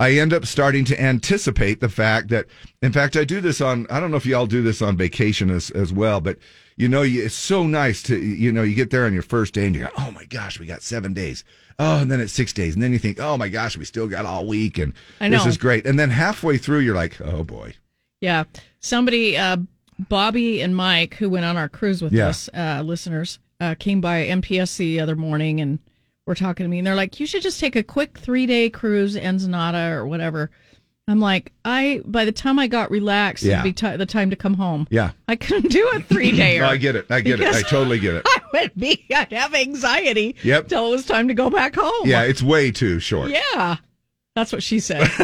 I 0.00 0.12
end 0.12 0.32
up 0.32 0.46
starting 0.46 0.84
to 0.86 1.00
anticipate 1.00 1.80
the 1.80 1.88
fact 1.88 2.28
that, 2.28 2.46
in 2.82 2.92
fact, 2.92 3.16
I 3.16 3.24
do 3.24 3.40
this 3.40 3.60
on, 3.60 3.86
I 3.88 4.00
don't 4.00 4.10
know 4.10 4.16
if 4.16 4.26
y'all 4.26 4.46
do 4.46 4.62
this 4.62 4.82
on 4.82 4.96
vacation 4.96 5.48
as, 5.48 5.70
as 5.70 5.92
well, 5.92 6.20
but 6.20 6.38
you 6.76 6.88
know, 6.88 7.02
you, 7.02 7.24
it's 7.24 7.34
so 7.36 7.66
nice 7.66 8.02
to, 8.04 8.18
you 8.18 8.50
know, 8.50 8.62
you 8.64 8.74
get 8.74 8.90
there 8.90 9.04
on 9.06 9.12
your 9.12 9.22
first 9.22 9.54
day 9.54 9.66
and 9.66 9.76
you 9.76 9.82
go, 9.82 9.90
oh 9.98 10.10
my 10.10 10.24
gosh, 10.24 10.58
we 10.58 10.66
got 10.66 10.82
seven 10.82 11.12
days. 11.12 11.44
Oh, 11.84 11.98
and 12.00 12.10
then 12.10 12.20
it's 12.20 12.32
six 12.32 12.52
days. 12.52 12.74
And 12.74 12.82
then 12.82 12.92
you 12.92 12.98
think, 13.00 13.18
oh 13.18 13.36
my 13.36 13.48
gosh, 13.48 13.76
we 13.76 13.84
still 13.84 14.06
got 14.06 14.24
all 14.24 14.46
week. 14.46 14.78
And 14.78 14.92
I 15.20 15.28
this 15.30 15.46
is 15.46 15.56
great. 15.56 15.84
And 15.84 15.98
then 15.98 16.10
halfway 16.10 16.56
through, 16.56 16.78
you're 16.80 16.94
like, 16.94 17.20
oh 17.20 17.42
boy. 17.42 17.74
Yeah. 18.20 18.44
Somebody, 18.78 19.36
uh, 19.36 19.56
Bobby 20.08 20.60
and 20.62 20.76
Mike, 20.76 21.14
who 21.14 21.28
went 21.28 21.44
on 21.44 21.56
our 21.56 21.68
cruise 21.68 22.00
with 22.00 22.12
Yeah. 22.12 22.28
us, 22.28 22.48
uh, 22.54 22.82
listeners, 22.84 23.40
uh, 23.60 23.74
came 23.78 24.00
by 24.00 24.26
MPSC 24.26 24.78
the 24.78 25.00
other 25.00 25.16
morning 25.16 25.60
and 25.60 25.80
were 26.24 26.36
talking 26.36 26.62
to 26.64 26.68
me. 26.68 26.78
And 26.78 26.86
they're 26.86 26.94
like, 26.94 27.18
you 27.18 27.26
should 27.26 27.42
just 27.42 27.58
take 27.58 27.74
a 27.74 27.82
quick 27.82 28.16
three 28.16 28.46
day 28.46 28.70
cruise, 28.70 29.16
Ensenada 29.16 29.92
or 29.92 30.06
whatever. 30.06 30.50
I'm 31.12 31.20
like, 31.20 31.52
I, 31.64 32.00
by 32.04 32.24
the 32.24 32.32
time 32.32 32.58
I 32.58 32.66
got 32.66 32.90
relaxed, 32.90 33.44
Yeah. 33.44 33.60
it'd 33.60 33.64
be 33.64 33.72
ti 33.74 33.96
the 33.96 34.06
time 34.06 34.30
to 34.30 34.36
come 34.36 34.54
home. 34.54 34.86
Yeah. 34.90 35.10
I 35.28 35.36
couldn't 35.36 35.70
do 35.70 35.86
a 35.94 36.00
three 36.00 36.32
day. 36.32 36.58
No, 36.62 36.66
I 36.66 36.76
get 36.78 36.96
it. 36.96 37.06
I 37.10 37.20
get 37.20 37.38
it. 37.40 37.54
I 37.54 37.62
totally 37.62 37.98
get 37.98 38.14
it. 38.14 38.22
I 38.26 38.40
would 38.54 38.72
be, 38.76 39.04
I'd 39.14 39.30
have 39.32 39.54
anxiety 39.54 40.34
Yep. 40.42 40.68
till 40.68 40.88
it 40.88 40.90
was 40.90 41.04
time 41.06 41.28
to 41.28 41.34
go 41.34 41.50
back 41.50 41.74
home. 41.76 42.08
Yeah, 42.08 42.22
it's 42.22 42.42
way 42.42 42.70
too 42.72 42.98
short. 42.98 43.30
Yeah. 43.30 43.76
That's 44.34 44.52
what 44.52 44.62
she 44.62 44.80
said. 44.80 45.08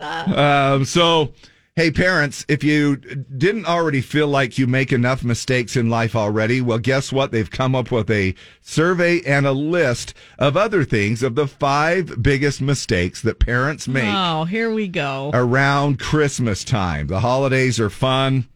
Um, 0.00 0.84
so, 0.84 1.32
hey, 1.74 1.90
parents, 1.90 2.44
if 2.48 2.62
you 2.62 2.96
didn't 2.96 3.64
already 3.64 4.02
feel 4.02 4.28
like 4.28 4.58
you 4.58 4.66
make 4.66 4.92
enough 4.92 5.24
mistakes 5.24 5.74
in 5.74 5.88
life 5.88 6.14
already, 6.14 6.60
well, 6.60 6.78
guess 6.78 7.10
what? 7.12 7.32
They've 7.32 7.50
come 7.50 7.74
up 7.74 7.90
with 7.90 8.10
a 8.10 8.34
survey 8.60 9.22
and 9.22 9.46
a 9.46 9.52
list 9.52 10.12
of 10.38 10.56
other 10.56 10.84
things 10.84 11.22
of 11.22 11.34
the 11.34 11.46
five 11.46 12.22
biggest 12.22 12.60
mistakes 12.60 13.22
that 13.22 13.38
parents 13.38 13.88
make 13.88 14.04
oh, 14.14 14.44
here 14.44 14.72
we 14.72 14.86
go. 14.86 15.30
around 15.32 15.98
Christmas 15.98 16.62
time. 16.62 17.06
The 17.06 17.20
holidays 17.20 17.80
are 17.80 17.90
fun. 17.90 18.48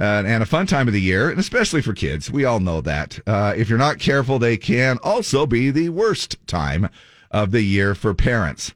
Uh, 0.00 0.22
and 0.24 0.42
a 0.42 0.46
fun 0.46 0.66
time 0.66 0.88
of 0.88 0.94
the 0.94 1.02
year, 1.02 1.28
and 1.28 1.38
especially 1.38 1.82
for 1.82 1.92
kids. 1.92 2.30
We 2.30 2.46
all 2.46 2.60
know 2.60 2.80
that. 2.80 3.20
Uh, 3.26 3.52
if 3.54 3.68
you're 3.68 3.78
not 3.78 3.98
careful, 3.98 4.38
they 4.38 4.56
can 4.56 4.98
also 5.02 5.44
be 5.44 5.70
the 5.70 5.90
worst 5.90 6.38
time 6.46 6.88
of 7.30 7.50
the 7.50 7.60
year 7.60 7.94
for 7.94 8.14
parents. 8.14 8.72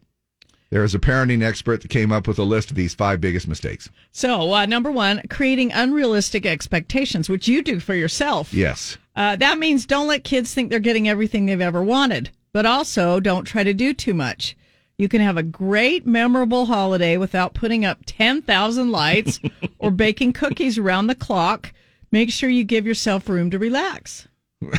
There 0.70 0.83
is 0.83 0.94
a 0.94 0.98
parenting 0.98 1.44
expert 1.44 1.83
that 1.83 1.88
came 1.88 2.11
up 2.11 2.26
with 2.26 2.38
a 2.38 2.44
list 2.44 2.70
of 2.70 2.76
these 2.76 2.94
five 2.94 3.20
biggest 3.20 3.46
mistakes. 3.46 3.88
So, 4.11 4.52
uh, 4.52 4.66
number 4.66 4.90
one, 4.90 5.22
creating 5.31 5.70
unrealistic 5.72 6.44
expectations, 6.44 7.29
which 7.29 7.46
you 7.46 7.62
do 7.62 7.79
for 7.79 7.94
yourself. 7.94 8.52
Yes. 8.52 8.98
Uh, 9.14 9.37
that 9.37 9.59
means 9.59 9.87
don't 9.87 10.09
let 10.09 10.24
kids 10.24 10.52
think 10.52 10.70
they're 10.70 10.81
getting 10.81 11.09
everything 11.09 11.46
they've 11.46 11.61
ever 11.61 11.83
wanted, 11.83 12.31
but 12.52 12.66
also 12.66 13.20
don't 13.20 13.44
try 13.44 13.62
to 13.62 13.72
do 13.72 13.94
too 13.94 14.12
much. 14.12 14.57
You 14.98 15.09
can 15.09 15.20
have 15.20 15.37
a 15.37 15.42
great, 15.42 16.07
memorable 16.07 16.66
holiday 16.66 17.16
without 17.16 17.55
putting 17.55 17.85
up 17.85 18.00
10,000 18.07 18.90
lights 18.90 19.38
or 19.79 19.90
baking 19.90 20.33
cookies 20.33 20.79
around 20.79 21.07
the 21.07 21.14
clock. 21.14 21.72
Make 22.11 22.31
sure 22.31 22.50
you 22.50 22.64
give 22.64 22.87
yourself 22.87 23.29
room 23.29 23.50
to 23.50 23.59
relax. 23.59 24.26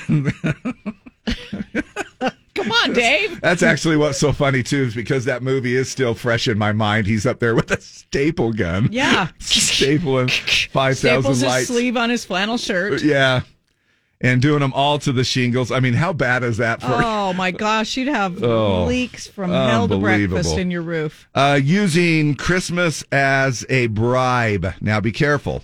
Come 2.57 2.71
on, 2.71 2.93
Dave. 2.93 3.39
That's 3.41 3.63
actually 3.63 3.97
what's 3.97 4.17
so 4.19 4.31
funny 4.33 4.63
too, 4.63 4.83
is 4.83 4.95
because 4.95 5.25
that 5.25 5.41
movie 5.43 5.75
is 5.75 5.89
still 5.89 6.13
fresh 6.13 6.47
in 6.47 6.57
my 6.57 6.71
mind. 6.73 7.07
He's 7.07 7.25
up 7.25 7.39
there 7.39 7.55
with 7.55 7.71
a 7.71 7.79
staple 7.79 8.51
gun. 8.51 8.89
Yeah. 8.91 9.27
Stapling 9.39 10.29
five 10.71 10.97
Staples 10.97 11.43
lights. 11.43 11.67
sleeve 11.67 11.95
on 11.97 12.09
his 12.09 12.25
flannel 12.25 12.57
shirt. 12.57 13.01
Yeah. 13.03 13.41
And 14.19 14.41
doing 14.41 14.61
them 14.61 14.73
all 14.73 14.97
to 14.99 15.11
the 15.11 15.23
shingles. 15.23 15.71
I 15.71 15.79
mean, 15.79 15.93
how 15.93 16.11
bad 16.11 16.41
is 16.43 16.57
that 16.57 16.81
for 16.81 16.87
Oh 17.03 17.33
my 17.37 17.51
gosh, 17.51 17.95
you'd 17.97 18.07
have 18.07 18.43
Oh, 18.43 18.85
leaks 18.85 19.27
from 19.27 19.51
hell 19.51 19.87
to 19.87 19.97
breakfast 19.99 20.57
in 20.57 20.71
your 20.71 20.81
roof. 20.81 21.27
Uh, 21.35 21.59
using 21.63 22.33
Christmas 22.33 23.03
as 23.11 23.63
a 23.69 23.85
bribe. 23.87 24.73
Now, 24.81 24.99
be 24.99 25.11
careful 25.11 25.61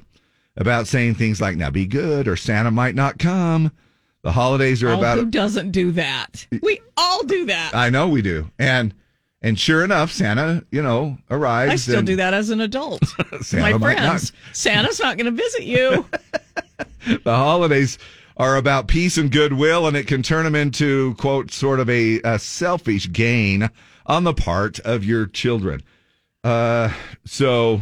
about 0.56 0.86
saying 0.88 1.16
things 1.16 1.42
like, 1.42 1.58
now 1.58 1.72
be 1.72 1.88
good 1.88 2.28
or 2.28 2.36
Santa 2.36 2.70
might 2.70 2.94
not 2.94 3.18
come. 3.18 3.72
The 4.24 4.32
holidays 4.32 4.82
are 4.84 4.90
Oh, 4.90 4.98
about 4.98 5.18
who 5.18 5.26
doesn't 5.26 5.72
do 5.72 5.92
that? 5.94 6.48
We 6.62 6.80
all 6.98 7.24
do 7.24 7.46
that. 7.48 7.76
I 7.76 7.90
know 7.90 8.08
we 8.10 8.22
do. 8.22 8.50
And 8.58 8.94
and 9.42 9.60
sure 9.60 9.84
enough, 9.84 10.12
Santa, 10.12 10.64
you 10.72 10.82
know, 10.82 11.18
arrives. 11.30 11.72
I 11.74 11.76
still 11.76 11.98
and 11.98 12.08
do 12.08 12.16
that 12.16 12.34
as 12.34 12.50
an 12.50 12.62
adult. 12.62 13.04
Santa 13.42 13.72
My 13.72 13.78
might 13.78 13.98
not. 13.98 14.06
friends, 14.08 14.32
Santa's 14.54 15.00
not 15.02 15.18
going 15.18 15.26
to 15.36 15.44
visit 15.44 15.64
you. 15.64 16.06
The 17.06 17.36
holidays 17.36 17.98
are 18.38 18.56
about 18.56 18.88
peace 18.88 19.18
and 19.18 19.30
goodwill, 19.30 19.88
and 19.88 19.98
it 19.98 20.08
can 20.08 20.24
turn 20.24 20.46
them 20.46 20.56
into, 20.56 21.16
quote, 21.16 21.52
sort 21.52 21.82
of 21.82 21.90
a, 21.90 22.22
a 22.24 22.40
selfish 22.40 23.12
gain 23.12 23.70
on 24.06 24.24
the 24.24 24.34
part 24.34 24.80
of 24.80 25.04
your 25.04 25.26
children. 25.26 25.82
Uh, 26.46 26.92
so, 27.26 27.82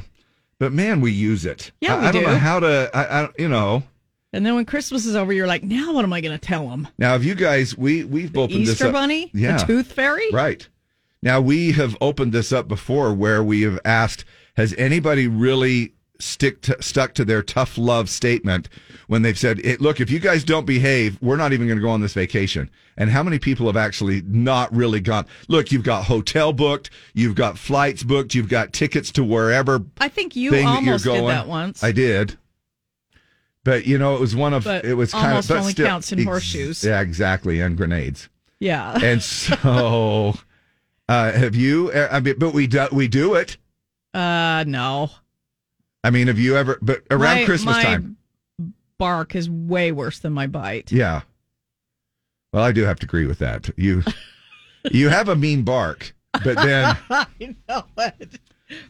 but 0.57 0.73
man, 0.73 1.01
we 1.01 1.11
use 1.11 1.45
it. 1.45 1.71
Yeah, 1.81 1.95
I, 1.97 1.99
we 2.01 2.05
I 2.07 2.11
don't 2.11 2.21
do. 2.23 2.27
know 2.29 2.37
how 2.37 2.59
to, 2.61 2.89
I, 2.95 3.21
I, 3.25 3.29
you 3.37 3.47
know. 3.47 3.83
And 4.33 4.45
then 4.45 4.55
when 4.55 4.65
Christmas 4.65 5.05
is 5.05 5.15
over, 5.15 5.33
you're 5.33 5.47
like, 5.47 5.63
now 5.63 5.93
what 5.93 6.05
am 6.05 6.13
I 6.13 6.21
going 6.21 6.37
to 6.37 6.45
tell 6.45 6.69
them? 6.69 6.87
Now, 6.97 7.15
if 7.15 7.23
you 7.25 7.35
guys, 7.35 7.77
we 7.77 8.03
we've 8.03 8.35
opened 8.37 8.61
this 8.61 8.73
Easter 8.73 8.87
up. 8.87 8.93
Bunny? 8.93 9.29
yeah, 9.33 9.57
The 9.57 9.65
Tooth 9.65 9.91
Fairy? 9.91 10.29
right? 10.31 10.67
Now 11.21 11.39
we 11.41 11.73
have 11.73 11.95
opened 12.01 12.33
this 12.33 12.51
up 12.51 12.67
before, 12.67 13.13
where 13.13 13.43
we 13.43 13.61
have 13.61 13.79
asked, 13.85 14.25
has 14.57 14.73
anybody 14.77 15.27
really 15.27 15.93
stick 16.19 16.61
to, 16.61 16.81
stuck 16.81 17.13
to 17.15 17.25
their 17.25 17.41
tough 17.41 17.77
love 17.77 18.09
statement 18.09 18.69
when 19.07 19.21
they've 19.21 19.37
said, 19.37 19.59
"Eh, 19.63 19.77
"Look, 19.79 19.99
if 19.99 20.09
you 20.09 20.19
guys 20.19 20.43
don't 20.43 20.65
behave, 20.65 21.17
we're 21.21 21.35
not 21.35 21.53
even 21.53 21.67
going 21.67 21.77
to 21.77 21.81
go 21.83 21.89
on 21.89 22.01
this 22.01 22.13
vacation." 22.13 22.69
And 22.97 23.09
how 23.09 23.23
many 23.23 23.39
people 23.39 23.65
have 23.67 23.77
actually 23.77 24.21
not 24.25 24.73
really 24.75 24.99
gone? 24.99 25.25
Look, 25.47 25.71
you've 25.71 25.83
got 25.83 26.05
hotel 26.05 26.53
booked, 26.53 26.89
you've 27.13 27.35
got 27.35 27.57
flights 27.57 28.03
booked, 28.03 28.33
you've 28.33 28.49
got 28.49 28.73
tickets 28.73 29.11
to 29.13 29.23
wherever 29.23 29.81
I 29.99 30.07
think 30.07 30.35
you 30.35 30.51
thing 30.51 30.65
that 30.65 30.83
you're 30.83 30.93
almost 30.93 31.05
did 31.05 31.27
that 31.27 31.47
once. 31.47 31.83
I 31.83 31.91
did. 31.91 32.37
But 33.63 33.85
you 33.85 33.97
know, 33.97 34.15
it 34.15 34.19
was 34.19 34.35
one 34.35 34.53
of 34.53 34.63
But 34.63 34.85
it 34.85 34.95
was 34.95 35.11
kind 35.11 35.37
of 35.37 35.47
but 35.47 35.57
only 35.57 35.71
still- 35.73 35.85
counts 35.87 36.11
in 36.11 36.19
ex- 36.19 36.25
horseshoes. 36.25 36.83
Yeah, 36.83 37.01
exactly, 37.01 37.61
and 37.61 37.77
grenades. 37.77 38.27
yeah. 38.59 38.97
And 39.01 39.21
so, 39.23 40.33
uh, 41.07 41.31
have 41.31 41.55
you? 41.55 41.93
I 41.93 42.19
mean, 42.19 42.35
but 42.39 42.53
we 42.53 42.65
do 42.67 42.87
we 42.91 43.07
do 43.07 43.35
it. 43.35 43.57
Uh, 44.13 44.63
no. 44.67 45.11
I 46.03 46.09
mean, 46.09 46.27
have 46.27 46.39
you 46.39 46.57
ever? 46.57 46.79
But 46.81 47.03
around 47.11 47.37
My- 47.41 47.45
Christmas 47.45 47.75
my 47.75 47.83
time, 47.83 48.17
Bark 48.97 49.35
is 49.35 49.49
way 49.49 49.91
worse 49.91 50.19
than 50.19 50.33
my 50.33 50.47
bite. 50.47 50.91
yeah. 50.91 51.21
Well, 52.53 52.63
I 52.63 52.71
do 52.73 52.83
have 52.83 52.99
to 52.99 53.05
agree 53.05 53.25
with 53.27 53.39
that. 53.39 53.69
You, 53.77 54.03
you 54.91 55.07
have 55.09 55.29
a 55.29 55.35
mean 55.37 55.61
bark, 55.63 56.13
but 56.43 56.55
then, 56.57 56.97
I 57.09 57.25
know 57.69 57.85
it. 57.97 58.39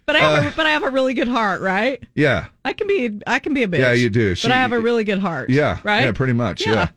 But 0.05 0.15
I 0.15 0.19
have 0.19 0.45
Uh, 0.45 0.49
a, 0.49 0.53
but 0.55 0.65
I 0.65 0.71
have 0.71 0.83
a 0.83 0.89
really 0.89 1.13
good 1.13 1.27
heart, 1.27 1.61
right? 1.61 2.01
yeah, 2.15 2.47
I 2.65 2.73
can 2.73 2.87
be 2.87 3.19
I 3.27 3.39
can 3.39 3.53
be 3.53 3.63
a 3.63 3.67
bitch. 3.67 3.79
Yeah, 3.79 3.93
you 3.93 4.09
do. 4.09 4.35
But 4.41 4.51
I 4.51 4.55
have 4.55 4.71
a 4.73 4.79
really 4.79 5.03
good 5.03 5.19
heart. 5.19 5.49
yeah, 5.49 5.79
Right? 5.83 6.03
yeah, 6.05 6.11
pretty 6.11 6.33
much, 6.33 6.65
yeah. 6.65 6.73
Yeah. 6.73 6.87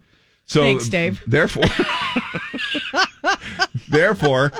So, 0.46 0.60
Thanks, 0.60 0.88
Dave. 0.88 1.22
Therefore, 1.26 1.64
therefore, 3.88 4.52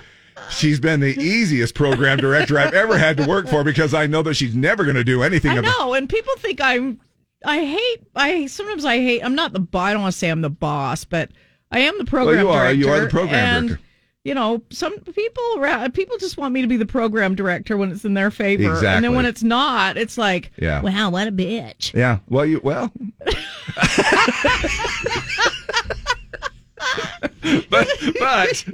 she's 0.50 0.80
been 0.80 1.00
the 1.00 1.16
easiest 1.20 1.74
program 1.74 2.18
director 2.18 2.58
I've 2.58 2.74
ever 2.74 2.98
had 2.98 3.16
to 3.18 3.26
work 3.28 3.48
for 3.48 3.64
because 3.64 3.94
I 3.94 4.06
know 4.06 4.22
that 4.22 4.34
she's 4.34 4.54
never 4.54 4.84
going 4.84 4.96
to 4.96 5.04
do 5.04 5.22
anything. 5.22 5.58
I 5.58 5.60
know, 5.60 5.94
and 5.94 6.08
people 6.08 6.34
think 6.38 6.60
I'm. 6.60 7.00
I 7.44 7.64
hate. 7.64 7.98
I 8.16 8.46
sometimes 8.46 8.84
I 8.84 8.96
hate. 8.96 9.22
I'm 9.22 9.34
not 9.34 9.52
the. 9.52 9.66
I 9.78 9.92
don't 9.92 10.02
want 10.02 10.12
to 10.12 10.18
say 10.18 10.30
I'm 10.30 10.40
the 10.40 10.50
boss, 10.50 11.04
but 11.04 11.30
I 11.70 11.80
am 11.80 11.98
the 11.98 12.04
program. 12.06 12.36
Well, 12.36 12.44
you 12.46 12.50
are. 12.50 12.62
Director, 12.72 12.80
You 12.80 12.88
are 12.88 13.00
the 13.00 13.08
program 13.10 13.66
director. 13.66 13.84
You 14.24 14.34
know, 14.34 14.62
some 14.70 14.98
people 15.00 15.90
people 15.92 16.16
just 16.16 16.38
want 16.38 16.54
me 16.54 16.62
to 16.62 16.66
be 16.66 16.78
the 16.78 16.86
program 16.86 17.34
director 17.34 17.76
when 17.76 17.92
it's 17.92 18.06
in 18.06 18.14
their 18.14 18.30
favor, 18.30 18.74
and 18.86 19.04
then 19.04 19.14
when 19.14 19.26
it's 19.26 19.42
not, 19.42 19.98
it's 19.98 20.16
like, 20.16 20.50
Yeah. 20.56 20.80
wow, 20.80 21.10
what 21.10 21.28
a 21.28 21.32
bitch. 21.32 21.92
Yeah. 21.92 22.20
Well, 22.30 22.46
you 22.46 22.58
well. 22.64 22.90
but 27.68 27.86
but 28.18 28.64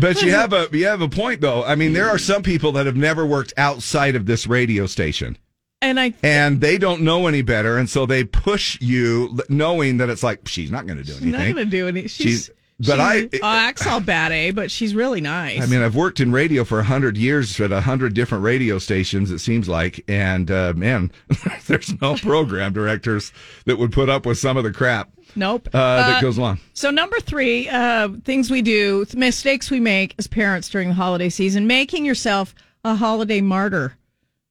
but 0.00 0.22
you 0.22 0.32
have 0.32 0.52
a 0.52 0.68
you 0.72 0.86
have 0.86 1.00
a 1.00 1.08
point 1.08 1.40
though. 1.40 1.62
I 1.64 1.76
mean, 1.76 1.92
there 1.92 2.08
are 2.08 2.18
some 2.18 2.42
people 2.42 2.72
that 2.72 2.86
have 2.86 2.96
never 2.96 3.24
worked 3.24 3.52
outside 3.56 4.16
of 4.16 4.26
this 4.26 4.48
radio 4.48 4.86
station. 4.86 5.38
And 5.82 5.98
I 5.98 6.12
And 6.22 6.60
they 6.60 6.76
don't 6.76 7.02
know 7.02 7.26
any 7.28 7.42
better, 7.42 7.78
and 7.78 7.88
so 7.88 8.04
they 8.04 8.24
push 8.24 8.78
you, 8.82 9.38
knowing 9.48 9.96
that 9.98 10.10
it's 10.10 10.22
like 10.22 10.46
she's 10.46 10.70
not 10.70 10.86
going 10.86 10.98
to 10.98 11.04
do 11.04 11.12
she's 11.12 11.22
not 11.22 11.40
anything. 11.40 11.54
going 11.54 11.66
to 11.66 11.70
do 11.70 11.88
any. 11.88 12.02
She's. 12.02 12.10
She's- 12.46 12.50
but 12.86 13.00
I- 13.00 13.28
she 13.32 13.40
acts 13.42 13.86
all 13.86 14.00
bad, 14.00 14.32
eh? 14.32 14.52
But 14.52 14.70
she's 14.70 14.94
really 14.94 15.20
nice. 15.20 15.62
I 15.62 15.66
mean, 15.66 15.82
I've 15.82 15.94
worked 15.96 16.20
in 16.20 16.32
radio 16.32 16.64
for 16.64 16.80
a 16.80 16.84
hundred 16.84 17.16
years 17.16 17.60
at 17.60 17.72
a 17.72 17.80
hundred 17.80 18.14
different 18.14 18.44
radio 18.44 18.78
stations. 18.78 19.30
It 19.30 19.38
seems 19.40 19.68
like, 19.68 20.04
and 20.08 20.50
uh, 20.50 20.72
man, 20.76 21.10
there's 21.66 22.00
no 22.00 22.14
program 22.16 22.72
directors 22.72 23.32
that 23.66 23.78
would 23.78 23.92
put 23.92 24.08
up 24.08 24.26
with 24.26 24.38
some 24.38 24.56
of 24.56 24.64
the 24.64 24.72
crap 24.72 25.10
nope. 25.36 25.68
uh, 25.72 25.96
that 26.06 26.16
Uh, 26.18 26.20
goes 26.20 26.38
along. 26.38 26.58
So 26.72 26.90
number 26.90 27.20
three, 27.20 27.68
uh, 27.68 28.08
things 28.24 28.50
we 28.50 28.62
do, 28.62 29.04
mistakes 29.14 29.70
we 29.70 29.80
make 29.80 30.14
as 30.18 30.26
parents 30.26 30.68
during 30.68 30.88
the 30.88 30.94
holiday 30.94 31.28
season, 31.28 31.66
making 31.66 32.04
yourself 32.04 32.54
a 32.84 32.94
holiday 32.94 33.40
martyr. 33.40 33.94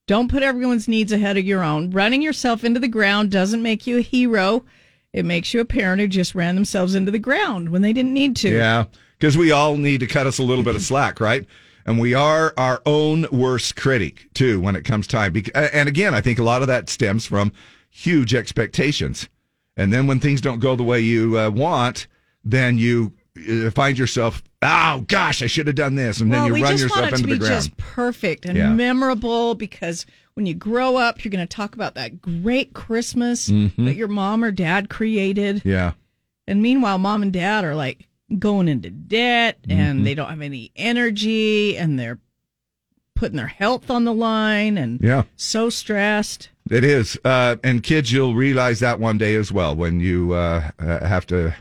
Don't 0.08 0.30
put 0.32 0.42
everyone's 0.42 0.88
needs 0.88 1.12
ahead 1.12 1.38
of 1.38 1.46
your 1.46 1.64
own. 1.64 1.92
Running 1.92 2.22
yourself 2.24 2.64
into 2.64 2.80
the 2.80 2.88
ground 2.88 3.30
doesn't 3.32 3.62
make 3.62 3.86
you 3.86 3.98
a 4.00 4.02
hero. 4.02 4.66
It 5.14 5.26
makes 5.26 5.53
you 5.53 5.60
a 5.60 5.66
parent 5.66 6.01
who 6.01 6.07
just 6.07 6.36
ran 6.36 6.55
themselves 6.55 6.95
into 6.95 7.12
the 7.12 7.20
ground 7.20 7.70
when 7.70 7.82
they 7.82 7.93
didn't 7.93 8.14
need 8.14 8.36
to. 8.38 8.49
Yeah, 8.49 8.86
because 9.18 9.38
we 9.38 9.51
all 9.51 9.76
need 9.78 9.99
to 10.01 10.07
cut 10.07 10.28
us 10.28 10.38
a 10.39 10.43
little 10.43 10.64
bit 10.64 10.76
of 10.76 10.82
slack, 10.82 11.20
right? 11.20 11.45
And 11.86 11.99
we 11.99 12.14
are 12.14 12.53
our 12.57 12.82
own 12.86 13.26
worst 13.32 13.76
critic 13.76 14.28
too 14.34 14.60
when 14.62 14.76
it 14.76 14.84
comes 14.86 15.07
time. 15.07 15.34
And 15.55 15.89
again, 15.89 16.14
I 16.14 16.22
think 16.22 16.38
a 16.38 16.43
lot 16.43 16.62
of 16.62 16.68
that 16.68 16.89
stems 16.89 17.26
from 17.26 17.51
huge 17.89 18.36
expectations, 18.36 19.28
and 19.76 19.91
then 19.91 20.05
when 20.07 20.20
things 20.20 20.41
don't 20.41 20.60
go 20.60 20.76
the 20.76 20.84
way 20.84 20.99
you 20.99 21.39
uh, 21.39 21.49
want, 21.49 22.07
then 22.43 22.78
you 22.78 23.14
uh, 23.49 23.72
find 23.72 23.97
yourself, 23.97 24.43
oh 24.62 25.03
gosh, 25.07 25.41
I 25.41 25.47
should 25.47 25.66
have 25.68 25.76
done 25.78 25.95
this, 25.95 26.20
and 26.20 26.32
then 26.32 26.39
well, 26.41 26.47
you 26.49 26.53
we 26.55 26.62
run 26.64 26.72
just 26.74 26.84
yourself 26.84 27.01
want 27.01 27.14
it 27.14 27.20
into 27.20 27.28
to 27.30 27.34
the 27.34 27.39
be 27.39 27.39
ground. 27.47 27.55
just 27.64 27.78
perfect 27.78 28.45
and 28.45 28.57
Yeah. 28.57 28.72
memorable 28.74 29.55
because 29.55 30.05
when 30.40 30.46
you 30.46 30.54
grow 30.54 30.96
up, 30.96 31.22
you're 31.26 31.32
going 31.32 31.46
to 31.46 31.54
talk 31.54 31.76
about 31.76 31.96
that 31.96 32.22
great 32.22 32.72
Christmas 32.72 33.50
Mhm. 33.50 33.76
that 33.84 33.98
your 33.98 34.08
mom 34.08 34.42
or 34.42 34.52
dad 34.52 34.90
created. 34.90 35.62
Yeah, 35.66 35.92
And 36.48 36.62
meanwhile, 36.62 36.98
mom 36.98 37.22
and 37.24 37.34
dad 37.34 37.66
are 37.66 37.76
like 37.76 38.08
going 38.40 38.70
into 38.70 38.90
debt 38.90 39.60
Mhm. 39.68 39.74
and 39.76 40.08
they 40.08 40.16
don't 40.16 40.30
have 40.30 40.40
any 40.40 40.72
energy 40.78 41.76
and 41.78 42.00
they're 42.00 42.20
putting 43.16 43.36
their 43.36 43.48
health 43.48 43.92
on 43.92 44.06
the 44.06 44.14
line 44.14 44.78
and 44.78 45.02
yeah. 45.04 45.24
so 45.36 45.70
stressed. 45.70 46.48
It 46.72 46.86
is. 46.86 47.20
Uh, 47.26 47.58
and 47.62 47.84
kids, 47.84 48.14
you'll 48.14 48.34
realize 48.36 48.80
that 48.80 48.98
one 48.98 49.18
day 49.18 49.36
as 49.36 49.52
well 49.52 49.76
when 49.76 50.00
you 50.00 50.32
uh, 50.32 50.72
uh, 50.80 51.06
have 51.06 51.28
to 51.28 51.54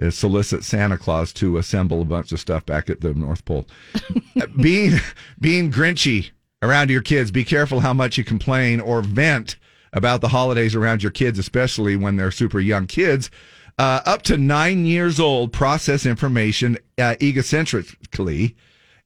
uh, 0.00 0.10
solicit 0.10 0.62
Santa 0.62 0.96
Claus 0.96 1.32
to 1.32 1.56
assemble 1.58 2.00
a 2.02 2.04
bunch 2.04 2.30
of 2.30 2.38
stuff 2.38 2.64
back 2.64 2.88
at 2.88 3.00
the 3.00 3.12
North 3.12 3.44
Pole. 3.44 3.66
Being 4.60 5.00
being 5.40 5.72
grinchy 5.72 6.30
around 6.62 6.90
your 6.90 7.02
kids, 7.02 7.30
be 7.30 7.44
careful 7.44 7.80
how 7.80 7.92
much 7.92 8.18
you 8.18 8.24
complain 8.24 8.80
or 8.80 9.02
vent 9.02 9.56
about 9.92 10.20
the 10.20 10.28
holidays 10.28 10.74
around 10.74 11.02
your 11.02 11.12
kids, 11.12 11.38
especially 11.38 11.96
when 11.96 12.16
they're 12.16 12.30
super 12.30 12.60
young 12.60 12.86
kids. 12.86 13.30
Uh, 13.78 14.00
up 14.06 14.22
to 14.22 14.36
nine 14.36 14.84
years 14.86 15.20
old, 15.20 15.52
process 15.52 16.04
information 16.04 16.76
uh, 16.98 17.14
egocentrically. 17.20 18.54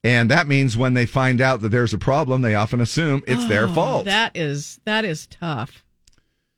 And 0.05 0.31
that 0.31 0.49
means 0.49 0.77
when 0.77 0.95
they 0.95 1.07
find 1.07 1.41
out 1.41 1.61
that 1.61 1.69
there's 1.69 1.95
a 1.95 1.99
problem, 1.99 2.43
they 2.43 2.55
often 2.55 2.81
assume 2.81 3.23
it's 3.27 3.47
their 3.47 3.65
Oh, 3.69 3.73
fault. 3.75 4.05
That 4.07 4.37
is 4.37 4.81
that 4.85 5.05
is 5.05 5.27
tough. 5.29 5.85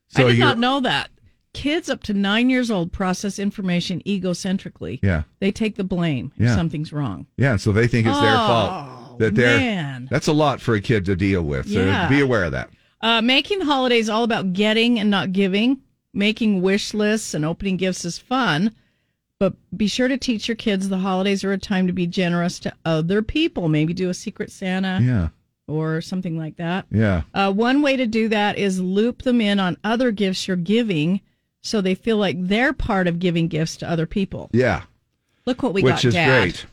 So 0.08 0.28
I 0.28 0.30
did 0.30 0.38
not 0.40 0.58
know 0.58 0.80
that. 0.80 1.10
Kids 1.52 1.90
up 1.90 2.02
to 2.04 2.14
nine 2.14 2.50
years 2.50 2.70
old 2.70 2.92
process 2.92 3.38
information 3.38 4.00
egocentrically. 4.06 4.98
Yeah. 5.02 5.22
They 5.40 5.52
take 5.52 5.76
the 5.76 5.84
blame 5.84 6.32
if 6.36 6.50
something's 6.50 6.92
wrong. 6.92 7.26
Yeah, 7.36 7.56
so 7.56 7.70
they 7.70 7.86
think 7.86 8.06
it's 8.06 8.18
their 8.18 8.34
Oh, 8.34 8.46
fault 8.46 8.93
that 9.18 9.34
they're. 9.34 9.58
man. 9.58 10.08
That's 10.10 10.26
a 10.26 10.32
lot 10.32 10.60
for 10.60 10.74
a 10.74 10.80
kid 10.80 11.04
to 11.06 11.16
deal 11.16 11.42
with. 11.42 11.68
So 11.72 11.84
Yeah. 11.84 12.08
be 12.08 12.20
aware 12.20 12.44
of 12.44 12.52
that. 12.52 12.70
Uh, 13.00 13.20
making 13.22 13.60
holidays 13.62 14.08
all 14.08 14.24
about 14.24 14.52
getting 14.52 14.98
and 14.98 15.10
not 15.10 15.32
giving. 15.32 15.78
Making 16.12 16.62
wish 16.62 16.94
lists 16.94 17.34
and 17.34 17.44
opening 17.44 17.76
gifts 17.76 18.04
is 18.04 18.18
fun, 18.18 18.70
but 19.40 19.54
be 19.76 19.88
sure 19.88 20.06
to 20.08 20.16
teach 20.16 20.46
your 20.48 20.54
kids 20.56 20.88
the 20.88 20.98
holidays 20.98 21.42
are 21.44 21.52
a 21.52 21.58
time 21.58 21.86
to 21.88 21.92
be 21.92 22.06
generous 22.06 22.58
to 22.60 22.72
other 22.84 23.20
people. 23.20 23.68
Maybe 23.68 23.92
do 23.92 24.08
a 24.08 24.14
secret 24.14 24.50
Santa 24.52 25.00
Yeah, 25.02 25.28
or 25.66 26.00
something 26.00 26.38
like 26.38 26.56
that. 26.56 26.86
yeah, 26.92 27.22
Uh, 27.34 27.52
one 27.52 27.82
way 27.82 27.96
to 27.96 28.06
do 28.06 28.28
that 28.28 28.56
is 28.58 28.80
loop 28.80 29.22
them 29.22 29.40
in 29.40 29.58
on 29.58 29.76
other 29.82 30.12
gifts 30.12 30.46
you're 30.46 30.56
giving 30.56 31.20
so 31.60 31.80
they 31.80 31.94
feel 31.96 32.16
like 32.18 32.36
they're 32.38 32.72
part 32.72 33.06
of 33.08 33.18
giving 33.18 33.48
gifts 33.48 33.76
to 33.78 33.90
other 33.90 34.06
people. 34.06 34.50
yeah. 34.52 34.82
Look 35.46 35.62
what 35.62 35.74
we 35.74 35.82
Which 35.82 35.90
got, 35.90 35.96
Which 35.98 36.04
is 36.06 36.14
Dad. 36.14 36.40
great. 36.42 36.66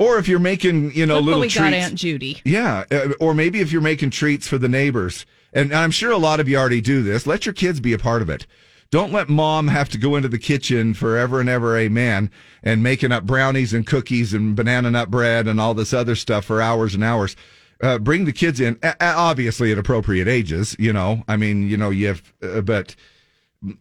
Or 0.00 0.18
if 0.18 0.26
you're 0.26 0.38
making, 0.38 0.92
you 0.94 1.04
know, 1.04 1.16
Look 1.16 1.24
little 1.26 1.40
we 1.42 1.48
treats. 1.48 1.58
got, 1.58 1.74
Aunt 1.74 1.94
Judy. 1.94 2.40
Yeah, 2.44 2.84
uh, 2.90 3.10
or 3.20 3.34
maybe 3.34 3.60
if 3.60 3.70
you're 3.70 3.82
making 3.82 4.10
treats 4.10 4.48
for 4.48 4.56
the 4.56 4.68
neighbors, 4.68 5.26
and 5.52 5.72
I'm 5.74 5.90
sure 5.90 6.10
a 6.10 6.16
lot 6.16 6.40
of 6.40 6.48
you 6.48 6.56
already 6.56 6.80
do 6.80 7.02
this. 7.02 7.26
Let 7.26 7.44
your 7.44 7.52
kids 7.52 7.80
be 7.80 7.92
a 7.92 7.98
part 7.98 8.22
of 8.22 8.30
it. 8.30 8.46
Don't 8.90 9.12
let 9.12 9.28
mom 9.28 9.68
have 9.68 9.88
to 9.90 9.98
go 9.98 10.16
into 10.16 10.28
the 10.28 10.38
kitchen 10.38 10.94
forever 10.94 11.38
and 11.38 11.48
ever, 11.48 11.76
amen, 11.76 12.30
and 12.62 12.82
making 12.82 13.12
up 13.12 13.24
brownies 13.24 13.72
and 13.74 13.86
cookies 13.86 14.32
and 14.34 14.56
banana 14.56 14.90
nut 14.90 15.10
bread 15.10 15.46
and 15.46 15.60
all 15.60 15.74
this 15.74 15.92
other 15.92 16.14
stuff 16.16 16.46
for 16.46 16.62
hours 16.62 16.94
and 16.94 17.04
hours. 17.04 17.36
Uh, 17.82 17.98
bring 17.98 18.24
the 18.24 18.32
kids 18.32 18.58
in, 18.58 18.78
a- 18.82 18.96
obviously 19.04 19.70
at 19.70 19.78
appropriate 19.78 20.26
ages. 20.28 20.74
You 20.78 20.92
know, 20.92 21.24
I 21.28 21.36
mean, 21.36 21.68
you 21.68 21.76
know, 21.76 21.90
you 21.90 22.08
have, 22.08 22.22
uh, 22.42 22.62
but 22.62 22.96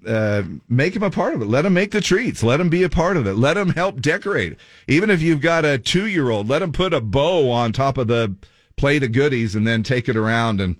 uh, 0.05 0.43
make 0.67 0.93
them 0.93 1.03
a 1.03 1.09
part 1.09 1.33
of 1.33 1.41
it. 1.41 1.45
Let 1.45 1.61
them 1.61 1.73
make 1.73 1.91
the 1.91 2.01
treats. 2.01 2.43
Let 2.43 2.57
them 2.57 2.69
be 2.69 2.83
a 2.83 2.89
part 2.89 3.17
of 3.17 3.25
it. 3.27 3.35
Let 3.35 3.53
them 3.53 3.69
help 3.69 4.01
decorate. 4.01 4.57
Even 4.87 5.09
if 5.09 5.21
you've 5.21 5.41
got 5.41 5.65
a 5.65 5.77
two 5.77 6.07
year 6.07 6.29
old, 6.29 6.47
let 6.49 6.59
them 6.59 6.71
put 6.71 6.93
a 6.93 7.01
bow 7.01 7.49
on 7.51 7.71
top 7.71 7.97
of 7.97 8.07
the 8.07 8.35
plate 8.75 9.03
of 9.03 9.11
goodies 9.11 9.55
and 9.55 9.65
then 9.67 9.83
take 9.83 10.09
it 10.09 10.15
around 10.15 10.61
and 10.61 10.75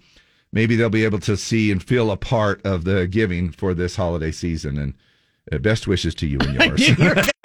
maybe 0.52 0.76
they'll 0.76 0.90
be 0.90 1.06
able 1.06 1.20
to 1.20 1.38
see 1.38 1.72
and 1.72 1.84
feel 1.84 2.12
a 2.12 2.18
part 2.18 2.66
of 2.66 2.84
the 2.84 3.08
giving 3.08 3.52
for 3.52 3.74
this 3.74 3.96
holiday 3.96 4.32
season. 4.32 4.78
And 4.78 4.94
uh, 5.52 5.58
best 5.60 5.88
wishes 5.88 6.14
to 6.16 6.28
you 6.28 6.38
and 6.42 6.80
yours. 6.80 6.90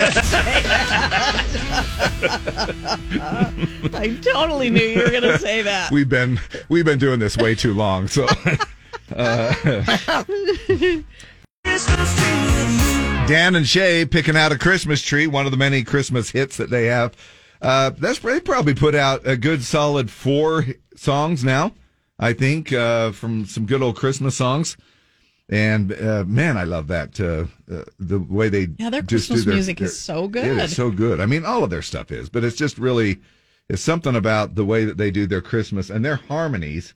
I 3.97 4.19
totally 4.23 4.71
knew 4.71 4.83
you 4.83 5.03
were 5.03 5.11
going 5.11 5.23
to 5.23 5.39
say 5.39 5.63
that. 5.63 5.91
we've 5.91 6.09
been 6.09 6.41
we've 6.69 6.85
been 6.85 6.99
doing 6.99 7.21
this 7.21 7.37
way 7.37 7.55
too 7.55 7.75
long. 7.75 8.09
So. 8.09 8.27
Uh, 9.15 9.53
Dan 13.27 13.57
and 13.57 13.67
Shay 13.67 14.05
picking 14.05 14.37
out 14.37 14.53
a 14.53 14.59
Christmas 14.59 15.03
tree, 15.03 15.27
one 15.27 15.45
of 15.47 15.51
the 15.51 15.57
many 15.59 15.83
Christmas 15.83 16.31
hits 16.31 16.57
that 16.59 16.71
they 16.71 16.87
have. 16.87 17.15
Uh, 17.61 17.91
that's 17.91 18.19
they 18.21 18.39
probably 18.41 18.75
put 18.75 18.95
out 18.95 19.27
a 19.27 19.37
good 19.37 19.63
solid 19.65 20.11
four 20.11 20.67
songs 20.95 21.43
now. 21.43 21.73
I 22.19 22.33
think 22.33 22.73
uh, 22.73 23.11
from 23.13 23.45
some 23.47 23.67
good 23.67 23.83
old 23.83 23.97
Christmas 23.97 24.37
songs, 24.37 24.77
and 25.49 25.93
uh, 25.93 26.25
man, 26.27 26.57
I 26.57 26.63
love 26.65 26.87
that 26.89 27.19
uh, 27.19 27.47
uh, 27.75 27.85
the 27.99 28.21
way 28.21 28.49
they 28.51 28.69
Yeah, 28.79 28.91
their 28.91 29.03
just 29.03 29.29
do 29.29 29.35
Christmas 29.35 29.45
their- 29.47 29.55
music 29.55 29.79
their- 29.79 29.89
is 29.89 29.99
so 29.99 30.29
good. 30.29 30.45
is 30.59 30.77
so 30.77 30.91
good. 30.91 31.21
I 31.21 31.27
mean, 31.27 31.45
all 31.45 31.65
of 31.65 31.71
their 31.71 31.83
stuff 31.83 32.13
is, 32.13 32.29
but 32.29 32.45
it's 32.45 32.57
just 32.57 32.79
really 32.79 33.21
it's 33.69 33.83
something 33.83 34.15
about 34.15 34.55
the 34.55 34.65
way 34.65 34.85
that 34.85 34.99
they 34.99 35.11
do 35.11 35.27
their 35.27 35.41
Christmas 35.41 35.91
and 35.91 36.05
their 36.05 36.17
harmonies 36.17 36.95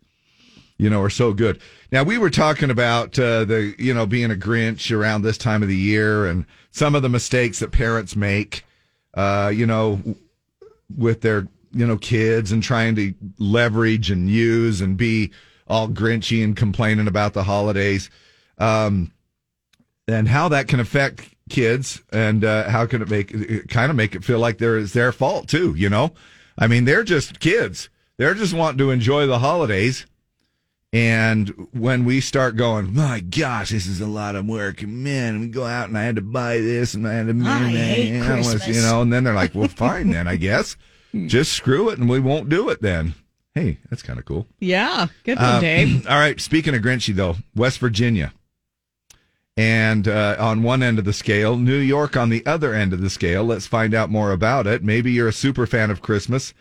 you 0.78 0.88
know, 0.88 1.02
are 1.02 1.10
so 1.10 1.32
good. 1.32 1.60
Now 1.92 2.04
we 2.04 2.18
were 2.18 2.30
talking 2.30 2.70
about 2.70 3.18
uh, 3.18 3.44
the, 3.44 3.74
you 3.78 3.92
know, 3.92 4.06
being 4.06 4.30
a 4.30 4.36
Grinch 4.36 4.96
around 4.96 5.22
this 5.22 5.38
time 5.38 5.62
of 5.62 5.68
the 5.68 5.76
year 5.76 6.26
and 6.26 6.46
some 6.70 6.94
of 6.94 7.02
the 7.02 7.08
mistakes 7.08 7.58
that 7.58 7.72
parents 7.72 8.14
make, 8.16 8.64
uh, 9.14 9.52
you 9.54 9.66
know, 9.66 10.00
with 10.96 11.20
their, 11.20 11.48
you 11.72 11.86
know, 11.86 11.98
kids 11.98 12.52
and 12.52 12.62
trying 12.62 12.94
to 12.94 13.12
leverage 13.38 14.10
and 14.10 14.30
use 14.30 14.80
and 14.80 14.96
be 14.96 15.30
all 15.66 15.88
Grinchy 15.88 16.42
and 16.42 16.56
complaining 16.56 17.08
about 17.08 17.34
the 17.34 17.42
holidays, 17.42 18.08
um, 18.56 19.12
and 20.06 20.26
how 20.26 20.48
that 20.48 20.68
can 20.68 20.80
affect 20.80 21.28
kids 21.50 22.02
and 22.12 22.44
uh, 22.44 22.68
how 22.68 22.86
can 22.86 23.02
it 23.02 23.10
make 23.10 23.68
kind 23.68 23.90
of 23.90 23.96
make 23.96 24.14
it 24.14 24.24
feel 24.24 24.38
like 24.38 24.58
there 24.58 24.78
is 24.78 24.92
their 24.92 25.12
fault 25.12 25.48
too. 25.48 25.74
You 25.74 25.90
know, 25.90 26.12
I 26.56 26.66
mean, 26.66 26.84
they're 26.84 27.04
just 27.04 27.40
kids. 27.40 27.88
They're 28.16 28.34
just 28.34 28.54
wanting 28.54 28.78
to 28.78 28.90
enjoy 28.90 29.26
the 29.26 29.38
holidays. 29.38 30.06
And 30.92 31.68
when 31.72 32.06
we 32.06 32.20
start 32.22 32.56
going, 32.56 32.94
my 32.94 33.20
gosh, 33.20 33.70
this 33.70 33.86
is 33.86 34.00
a 34.00 34.06
lot 34.06 34.36
of 34.36 34.46
work, 34.46 34.82
man, 34.82 35.40
we 35.40 35.48
go 35.48 35.64
out 35.66 35.88
and 35.88 35.98
I 35.98 36.04
had 36.04 36.16
to 36.16 36.22
buy 36.22 36.58
this 36.58 36.94
and 36.94 37.06
I 37.06 37.12
had 37.12 37.26
to, 37.26 37.44
I 37.46 37.58
hate 37.68 38.10
and 38.12 38.24
I 38.24 38.36
was- 38.38 38.50
Christmas. 38.54 38.76
you 38.76 38.82
know, 38.82 39.02
and 39.02 39.12
then 39.12 39.24
they're 39.24 39.34
like, 39.34 39.54
well, 39.54 39.68
fine 39.76 40.10
then, 40.10 40.26
I 40.26 40.36
guess, 40.36 40.76
just 41.26 41.52
screw 41.52 41.90
it 41.90 41.98
and 41.98 42.08
we 42.08 42.20
won't 42.20 42.48
do 42.48 42.70
it 42.70 42.80
then. 42.80 43.14
Hey, 43.54 43.78
that's 43.90 44.02
kind 44.02 44.18
of 44.18 44.24
cool. 44.24 44.46
Yeah, 44.60 45.08
good 45.24 45.36
one, 45.36 45.44
Uh, 45.44 45.60
Dave. 45.60 46.06
all 46.08 46.18
right. 46.18 46.40
Speaking 46.40 46.74
of 46.74 46.80
Grinchy, 46.82 47.14
though, 47.14 47.36
West 47.56 47.80
Virginia. 47.80 48.32
And 49.56 50.06
uh, 50.06 50.36
on 50.38 50.62
one 50.62 50.82
end 50.84 50.98
of 51.00 51.04
the 51.04 51.12
scale, 51.12 51.56
New 51.56 51.78
York 51.78 52.16
on 52.16 52.28
the 52.28 52.46
other 52.46 52.72
end 52.72 52.92
of 52.92 53.00
the 53.00 53.10
scale. 53.10 53.42
Let's 53.44 53.66
find 53.66 53.92
out 53.94 54.10
more 54.10 54.30
about 54.30 54.68
it. 54.68 54.84
Maybe 54.84 55.10
you're 55.10 55.26
a 55.28 55.32
super 55.32 55.66
fan 55.66 55.90
of 55.90 56.00
Christmas, 56.00 56.54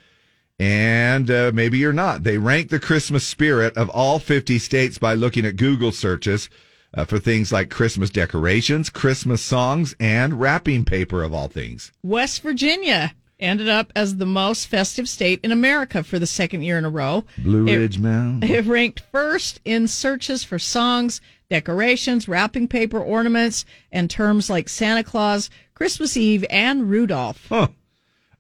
and 0.60 1.30
uh, 1.30 1.52
maybe 1.54 1.78
you're 1.78 1.94
not. 1.94 2.24
They 2.24 2.38
rank 2.38 2.70
the 2.70 2.80
Christmas 2.80 3.26
spirit 3.26 3.78
of 3.78 3.90
all 3.90 4.20
50 4.20 4.58
states 4.60 4.98
by 4.98 5.14
looking 5.14 5.46
at 5.46 5.56
Google 5.56 5.92
searches 5.92 6.50
uh, 6.94 7.06
for 7.06 7.20
things 7.20 7.52
like 7.52 7.70
Christmas 7.70 8.10
decorations, 8.10 8.90
Christmas 8.90 9.42
songs, 9.42 9.96
and 10.00 10.40
wrapping 10.40 10.86
paper, 10.86 11.24
of 11.24 11.34
all 11.34 11.48
things. 11.48 11.92
West 12.04 12.42
Virginia 12.42 13.14
ended 13.40 13.70
up 13.70 13.94
as 13.96 14.16
the 14.18 14.26
most 14.26 14.66
festive 14.68 15.08
state 15.08 15.40
in 15.44 15.52
America 15.52 16.04
for 16.04 16.18
the 16.18 16.26
second 16.26 16.64
year 16.64 16.78
in 16.78 16.86
a 16.86 16.90
row. 16.90 17.24
Blue 17.38 17.68
It- 17.68 17.78
Ridge 17.78 18.00
Mountain. 18.00 18.50
It 18.50 18.66
ranked 18.66 19.02
first 19.12 19.60
in 19.64 19.88
searches 19.88 20.44
for 20.44 20.58
songs, 20.58 21.22
decorations, 21.50 22.28
wrapping 22.28 22.68
paper, 22.68 23.00
ornaments, 23.00 23.64
and 23.92 24.10
terms 24.10 24.50
like 24.50 24.68
Santa 24.70 25.04
Claus, 25.04 25.52
Christmas 25.76 26.18
Eve, 26.18 26.46
and 26.50 26.90
Rudolph. 26.90 27.46
Huh. 27.48 27.68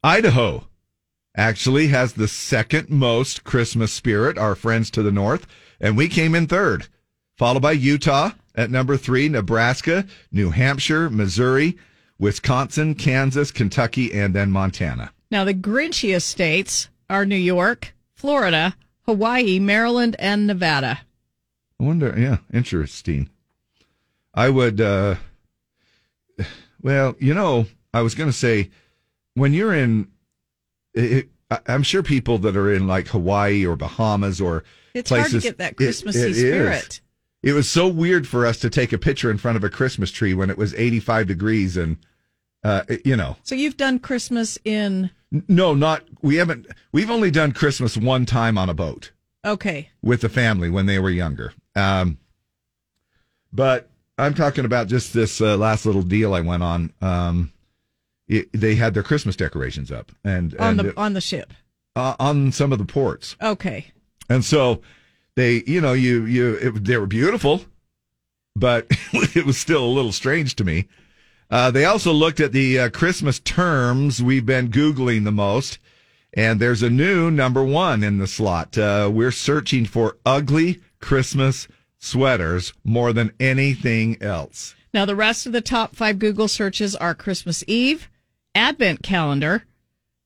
Idaho 0.03 0.66
actually 1.38 1.88
has 1.88 2.13
the 2.13 2.27
second 2.27 2.89
most 2.89 3.43
Christmas 3.43 3.93
spirit, 3.93 4.38
our 4.38 4.55
friends 4.55 4.89
to 4.91 5.03
the 5.03 5.11
north, 5.11 5.45
and 5.79 5.95
we 5.95 6.09
came 6.09 6.33
in 6.33 6.47
third, 6.47 6.88
followed 7.38 7.61
by 7.61 7.73
Utah 7.73 8.31
at 8.55 8.71
number 8.71 8.97
three, 8.97 9.29
Nebraska, 9.29 10.05
New 10.31 10.49
Hampshire, 10.49 11.09
Missouri, 11.09 11.77
Wisconsin, 12.19 12.95
Kansas, 12.95 13.51
Kentucky, 13.51 14.11
and 14.11 14.33
then 14.33 14.49
Montana. 14.49 15.11
Now, 15.29 15.43
the 15.43 15.53
Grinchiest 15.53 16.23
states 16.23 16.89
are 17.09 17.25
New 17.25 17.35
York, 17.35 17.93
Florida, 18.15 18.75
Hawaii, 19.03 19.59
Maryland, 19.59 20.15
and 20.17 20.47
Nevada. 20.47 21.01
I 21.79 21.83
wonder, 21.83 22.15
yeah, 22.17 22.38
interesting. 22.51 23.29
I 24.33 24.49
would, 24.49 24.81
uh, 24.81 25.15
well, 26.81 27.15
you 27.19 27.35
know, 27.35 27.67
I 27.93 28.01
was 28.01 28.15
going 28.15 28.29
to 28.29 28.38
say 28.38 28.71
when 29.35 29.53
you're 29.53 29.73
in, 29.73 30.07
it, 30.97 31.29
I'm 31.67 31.83
sure 31.83 32.03
people 32.03 32.37
that 32.39 32.57
are 32.57 32.73
in 32.73 32.87
like 32.87 33.07
Hawaii 33.07 33.65
or 33.65 33.75
Bahamas 33.75 34.41
or 34.41 34.63
It's 34.93 35.09
hard 35.09 35.25
to 35.25 35.29
places, 35.31 35.43
get 35.43 35.57
that 35.59 35.71
it- 35.73 35.77
Christmassy 35.77 36.19
it 36.21 36.31
is. 36.31 36.37
spirit. 36.39 37.01
It 37.43 37.53
was 37.53 37.69
so 37.69 37.87
weird 37.87 38.27
for 38.27 38.45
us 38.45 38.57
to 38.59 38.69
take 38.69 38.91
a 38.91 38.97
picture 38.97 39.29
in 39.31 39.37
front 39.37 39.55
of 39.57 39.63
a 39.63 39.69
Christmas 39.69 40.11
tree 40.11 40.33
when 40.33 40.49
it 40.49 40.57
was 40.57 40.73
85 40.73 41.27
degrees 41.27 41.77
and, 41.77 41.97
uh, 42.63 42.81
you 43.05 43.15
know, 43.15 43.37
So 43.43 43.55
you've 43.55 43.77
done 43.77 43.99
Christmas 43.99 44.57
in 44.65 45.11
no, 45.47 45.73
not 45.73 46.03
we 46.21 46.35
haven't. 46.35 46.67
We've 46.93 47.11
only 47.11 47.31
done 47.31 47.51
Christmas 47.51 47.95
one 47.97 48.25
time 48.25 48.57
on 48.57 48.69
a 48.69 48.73
boat 48.73 49.11
okay. 49.45 49.89
with 50.01 50.21
the 50.21 50.29
family 50.29 50.69
when 50.69 50.85
they 50.87 50.99
were 50.99 51.09
younger. 51.09 51.53
Um, 51.75 52.17
but 53.53 53.89
I'm 54.17 54.33
talking 54.33 54.65
about 54.65 54.87
just 54.87 55.13
this 55.13 55.39
uh, 55.41 55.57
last 55.57 55.85
little 55.85 56.01
deal 56.01 56.33
I 56.33 56.41
went 56.41 56.63
on. 56.63 56.93
Um, 57.01 57.51
it, 58.28 58.49
they 58.53 58.75
had 58.75 58.93
their 58.93 59.03
Christmas 59.03 59.36
decorations 59.36 59.91
up 59.91 60.11
and, 60.23 60.55
on 60.57 60.80
and 60.80 60.89
the 60.89 60.99
on 60.99 61.13
the 61.13 61.21
ship. 61.21 61.53
uh, 61.95 62.15
on 62.19 62.51
some 62.51 62.71
of 62.71 62.80
the 62.80 62.86
ports. 62.86 63.36
Okay. 63.41 63.88
And 64.30 64.43
so 64.43 64.82
they, 65.36 65.63
you 65.65 65.80
know, 65.82 65.93
you 65.93 66.25
you 66.25 66.55
it, 66.55 66.84
they 66.86 66.97
were 66.97 67.07
beautiful, 67.07 67.61
but 68.55 68.88
it 69.13 69.45
was 69.45 69.57
still 69.57 69.84
a 69.84 69.88
little 69.88 70.11
strange 70.11 70.55
to 70.57 70.63
me. 70.63 70.88
Uh, 71.49 71.71
they 71.71 71.86
also 71.86 72.11
looked 72.11 72.41
at 72.41 72.51
the 72.51 72.78
uh, 72.78 72.89
Christmas 72.89 73.39
terms 73.39 74.21
we've 74.21 74.45
been 74.45 74.69
googling 74.69 75.23
the 75.23 75.32
most, 75.32 75.80
and 76.34 76.59
there's 76.59 76.84
a 76.84 76.89
new 76.89 77.32
number 77.32 77.63
one 77.63 78.03
in 78.03 78.17
the 78.17 78.28
slot. 78.28 78.78
Uh, 78.78 79.09
we're 79.11 79.32
searching 79.32 79.86
for 79.86 80.17
ugly 80.25 80.82
Christmas 80.99 81.69
sweaters 81.99 82.73
more 82.84 83.13
than 83.13 83.32
anything 83.39 84.21
else. 84.21 84.75
Now 84.93 85.05
the 85.05 85.15
rest 85.15 85.45
of 85.45 85.53
the 85.53 85.61
top 85.61 85.95
five 85.95 86.19
Google 86.19 86.49
searches 86.49 86.95
are 86.97 87.15
Christmas 87.15 87.63
Eve, 87.65 88.09
Advent 88.58 89.03
calendar, 89.03 89.64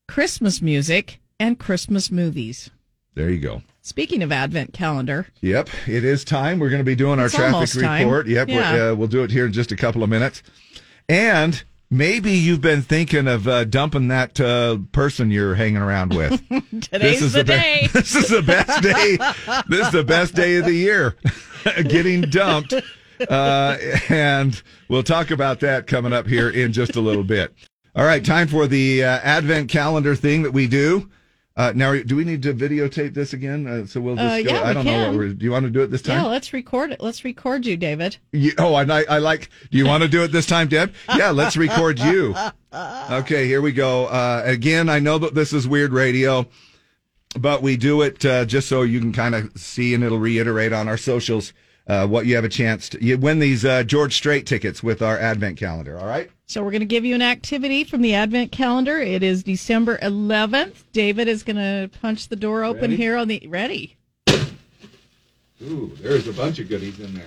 Christmas 0.08 0.62
music, 0.62 1.20
and 1.38 1.58
Christmas 1.58 2.10
movies. 2.10 2.70
There 3.14 3.28
you 3.28 3.38
go. 3.38 3.60
Speaking 3.82 4.22
of 4.22 4.32
Advent 4.32 4.72
calendar, 4.72 5.26
Yep, 5.42 5.68
it 5.86 6.02
is 6.02 6.24
time. 6.24 6.58
We're 6.58 6.70
going 6.70 6.80
to 6.80 6.84
be 6.84 6.94
doing 6.94 7.20
our 7.20 7.28
traffic 7.28 7.74
report. 7.74 8.26
Yep, 8.26 8.48
Yeah. 8.48 8.72
uh, 8.90 8.94
we'll 8.94 9.08
do 9.08 9.22
it 9.22 9.30
here 9.30 9.44
in 9.44 9.52
just 9.52 9.70
a 9.70 9.76
couple 9.76 10.02
of 10.02 10.08
minutes. 10.08 10.42
And 11.10 11.62
maybe 11.90 12.32
you've 12.32 12.62
been 12.62 12.80
thinking 12.80 13.28
of 13.28 13.46
uh, 13.46 13.64
dumping 13.64 14.08
that 14.08 14.40
uh, 14.40 14.78
person 14.92 15.30
you're 15.30 15.54
hanging 15.56 15.82
around 15.82 16.14
with. 16.14 16.40
today's 16.90 17.20
is 17.20 17.34
the 17.34 17.44
be- 17.44 17.48
day. 17.52 17.88
this 17.92 18.14
is 18.14 18.28
the 18.30 18.40
best 18.42 18.82
day. 18.82 19.18
this 19.68 19.86
is 19.88 19.92
the 19.92 20.04
best 20.04 20.34
day 20.34 20.56
of 20.56 20.64
the 20.64 20.72
year. 20.72 21.16
Getting 21.86 22.22
dumped. 22.22 22.72
Uh, 23.28 23.76
and 24.08 24.62
we'll 24.88 25.02
talk 25.02 25.30
about 25.30 25.60
that 25.60 25.86
coming 25.86 26.14
up 26.14 26.26
here 26.26 26.48
in 26.48 26.72
just 26.72 26.96
a 26.96 27.00
little 27.00 27.24
bit. 27.24 27.52
All 27.94 28.04
right, 28.06 28.24
time 28.24 28.48
for 28.48 28.66
the 28.66 29.04
uh, 29.04 29.18
advent 29.22 29.68
calendar 29.68 30.14
thing 30.14 30.42
that 30.42 30.52
we 30.52 30.66
do. 30.66 31.10
Uh, 31.54 31.70
now, 31.76 31.94
do 31.94 32.16
we 32.16 32.24
need 32.24 32.42
to 32.42 32.54
videotape 32.54 33.12
this 33.12 33.34
again? 33.34 33.66
Uh, 33.66 33.84
so 33.84 34.00
we'll 34.00 34.16
just 34.16 34.24
Uh, 34.26 34.42
go. 34.42 34.54
yeah, 34.54 34.62
I 34.66 34.72
don't 34.72 34.86
know 34.86 35.08
what 35.08 35.14
we're. 35.18 35.28
Do 35.34 35.44
you 35.44 35.50
want 35.50 35.64
to 35.66 35.70
do 35.70 35.82
it 35.82 35.90
this 35.90 36.00
time? 36.00 36.16
yeah, 36.22 36.26
let's 36.26 36.54
record 36.54 36.92
it. 36.92 37.02
Let's 37.02 37.22
record 37.24 37.66
you, 37.66 37.76
David. 37.76 38.16
You- 38.32 38.54
oh, 38.56 38.74
and 38.76 38.90
I, 38.90 39.02
I 39.02 39.18
like. 39.18 39.50
Do 39.70 39.76
you 39.76 39.84
want 39.84 40.02
to 40.02 40.08
do 40.08 40.22
it 40.22 40.28
this 40.32 40.46
time, 40.46 40.68
Deb? 40.68 40.94
Yeah, 41.14 41.28
let's 41.30 41.58
record 41.58 41.98
you. 41.98 42.34
Okay, 42.72 43.46
here 43.46 43.60
we 43.60 43.72
go. 43.72 44.06
Uh, 44.06 44.40
again, 44.46 44.88
I 44.88 44.98
know 44.98 45.18
that 45.18 45.34
this 45.34 45.52
is 45.52 45.68
weird 45.68 45.92
radio, 45.92 46.46
but 47.38 47.60
we 47.60 47.76
do 47.76 48.00
it 48.00 48.24
uh, 48.24 48.46
just 48.46 48.66
so 48.66 48.80
you 48.80 49.00
can 49.00 49.12
kind 49.12 49.34
of 49.34 49.52
see, 49.54 49.92
and 49.92 50.02
it'll 50.02 50.18
reiterate 50.18 50.72
on 50.72 50.88
our 50.88 50.96
socials 50.96 51.52
uh, 51.86 52.06
what 52.06 52.24
you 52.24 52.34
have 52.36 52.44
a 52.44 52.48
chance 52.48 52.88
to. 52.90 53.04
You 53.04 53.18
win 53.18 53.40
these 53.40 53.62
uh, 53.62 53.82
George 53.82 54.14
Strait 54.16 54.46
tickets 54.46 54.82
with 54.82 55.02
our 55.02 55.18
Advent 55.18 55.58
calendar. 55.58 55.98
All 55.98 56.06
right. 56.06 56.30
So 56.52 56.62
we're 56.62 56.70
going 56.70 56.80
to 56.80 56.86
give 56.86 57.06
you 57.06 57.14
an 57.14 57.22
activity 57.22 57.82
from 57.82 58.02
the 58.02 58.12
Advent 58.12 58.52
calendar. 58.52 58.98
It 58.98 59.22
is 59.22 59.42
December 59.42 59.96
11th. 60.02 60.82
David 60.92 61.26
is 61.26 61.42
going 61.42 61.56
to 61.56 61.88
punch 62.02 62.28
the 62.28 62.36
door 62.36 62.62
open 62.62 62.90
Ready? 62.90 62.96
here 62.96 63.16
on 63.16 63.28
the 63.28 63.42
ready. 63.48 63.96
Ooh, 65.62 65.96
there's 66.02 66.28
a 66.28 66.32
bunch 66.34 66.58
of 66.58 66.68
goodies 66.68 67.00
in 67.00 67.14
there. 67.14 67.24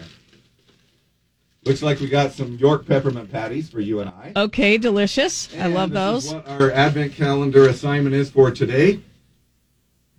Looks 1.64 1.82
like 1.82 2.00
we 2.02 2.08
got 2.08 2.34
some 2.34 2.54
York 2.58 2.86
peppermint 2.86 3.32
patties 3.32 3.68
for 3.68 3.80
you 3.80 4.00
and 4.02 4.12
I. 4.12 4.32
Okay, 4.36 4.78
delicious. 4.78 5.50
I 5.58 5.70
love 5.70 5.90
this 5.90 6.26
is 6.26 6.32
those. 6.32 6.34
what 6.36 6.48
our 6.62 6.70
Advent 6.70 7.14
calendar 7.14 7.68
assignment 7.68 8.16
is 8.16 8.30
for 8.30 8.52
today. 8.52 9.00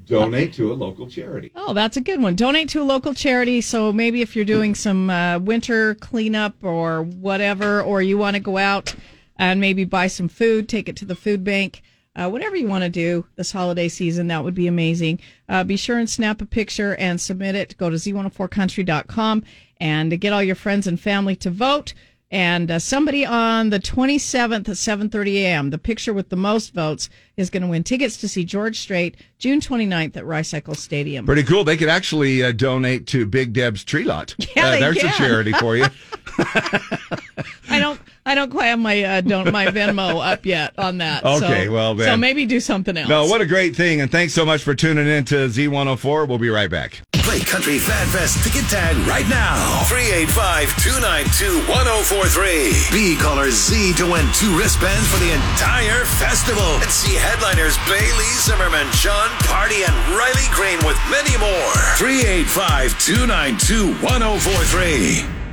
Donate 0.07 0.53
to 0.55 0.73
a 0.73 0.75
local 0.75 1.09
charity. 1.09 1.51
Oh, 1.55 1.73
that's 1.73 1.97
a 1.97 2.01
good 2.01 2.23
one. 2.23 2.37
Donate 2.37 2.69
to 2.71 2.83
a 2.83 2.85
local 2.85 3.13
charity. 3.13 3.61
So 3.61 3.93
maybe 3.93 4.23
if 4.23 4.37
you're 4.37 4.45
doing 4.45 4.75
some 4.75 5.11
uh, 5.11 5.39
winter 5.39 5.97
cleanup 5.97 6.55
or 6.63 7.03
whatever, 7.03 7.83
or 7.83 8.03
you 8.03 8.17
want 8.17 8.35
to 8.35 8.41
go 8.41 8.57
out 8.57 8.95
and 9.37 9.61
maybe 9.61 9.85
buy 9.85 10.07
some 10.07 10.29
food, 10.29 10.69
take 10.69 10.89
it 10.89 10.97
to 10.97 11.05
the 11.05 11.17
food 11.17 11.43
bank, 11.43 11.83
uh, 12.15 12.29
whatever 12.29 12.57
you 12.57 12.67
want 12.67 12.83
to 12.83 12.89
do 12.89 13.27
this 13.37 13.53
holiday 13.53 13.89
season, 13.89 14.29
that 14.29 14.43
would 14.43 14.55
be 14.55 14.67
amazing. 14.67 15.21
Uh, 15.49 15.63
be 15.65 15.77
sure 15.77 15.99
and 15.99 16.09
snap 16.09 16.41
a 16.41 16.47
picture 16.47 16.97
and 16.97 17.21
submit 17.21 17.55
it. 17.55 17.77
Go 17.77 17.91
to 17.91 17.97
z104country.com 17.97 19.45
and 19.79 20.21
get 20.21 20.33
all 20.33 20.43
your 20.43 20.55
friends 20.55 20.87
and 20.87 20.99
family 20.99 21.37
to 21.37 21.51
vote. 21.51 21.93
And 22.31 22.73
uh, 22.73 22.79
somebody 22.81 23.25
on 23.25 23.71
the 23.71 23.79
27th 23.79 24.69
at 24.69 24.77
7:30 24.77 25.35
a.m., 25.37 25.71
the 25.71 25.79
picture 25.79 26.13
with 26.13 26.29
the 26.29 26.37
most 26.37 26.75
votes 26.75 27.09
is 27.37 27.51
going 27.51 27.63
to 27.63 27.69
win 27.69 27.85
tickets 27.85 28.17
to 28.17 28.29
see 28.29 28.45
George 28.45 28.81
Strait 28.81 29.17
June 29.39 29.61
29th 29.61 30.17
at 30.17 30.27
Rice-Eccles 30.27 30.81
Stadium. 30.83 31.25
Pretty 31.25 31.45
cool. 31.45 31.63
They 31.63 31.77
could 31.77 31.89
actually 31.89 32.43
uh, 32.43 32.51
donate 32.51 33.07
to 33.09 33.27
Big 33.27 33.53
Deb's 33.53 33.85
Tree 33.85 34.05
Lot. 34.05 34.35
Yeah, 34.57 34.71
Uh, 34.71 34.81
there's 34.81 35.05
a 35.05 35.11
charity 35.11 35.53
for 35.53 35.77
you. 35.77 35.87
I 36.39 37.79
don't 37.79 38.01
I 38.27 38.35
don't 38.35 38.51
quite 38.51 38.67
have 38.67 38.81
my 38.81 39.05
uh, 39.05 39.21
don't 39.21 39.53
my 39.53 39.67
Venmo 39.67 40.21
up 40.21 40.45
yet 40.45 40.77
on 40.77 40.99
that. 40.99 41.25
Okay, 41.25 41.67
so, 41.67 41.73
well, 41.73 41.95
then. 41.95 42.09
so 42.09 42.17
maybe 42.17 42.45
do 42.45 42.59
something 42.59 42.97
else. 42.97 43.09
No, 43.09 43.27
what 43.27 43.41
a 43.41 43.47
great 43.47 43.77
thing. 43.77 44.01
And 44.01 44.11
thanks 44.11 44.35
so 44.35 44.45
much 44.45 44.65
for 44.65 44.75
tuning 44.75 45.07
in 45.07 45.25
to 45.27 45.47
Z104. 45.47 46.27
We'll 46.27 46.39
be 46.39 46.51
right 46.51 46.69
back. 46.69 47.03
Play 47.13 47.39
Country 47.39 47.79
Fan 47.79 48.07
Fest 48.09 48.43
ticket 48.43 48.69
tag 48.69 48.97
right 49.07 49.29
now. 49.31 49.55
385 49.87 50.75
292 50.83 51.71
1043. 51.71 52.91
Be 52.91 53.15
caller 53.15 53.51
Z 53.51 53.95
to 54.03 54.11
win 54.11 54.27
two 54.35 54.51
wristbands 54.59 55.07
for 55.07 55.23
the 55.23 55.31
entire 55.31 56.03
festival. 56.19 56.83
And 56.83 56.91
see 56.91 57.15
headliners 57.15 57.79
Bailey 57.87 58.31
Zimmerman, 58.43 58.91
Jon 58.99 59.31
Pardi, 59.47 59.87
and 59.87 59.95
Riley 60.19 60.51
Green 60.51 60.83
with 60.83 60.99
many 61.15 61.39
more. 61.39 61.79
385 61.95 62.99
292 62.99 63.95
1043. 64.03 65.46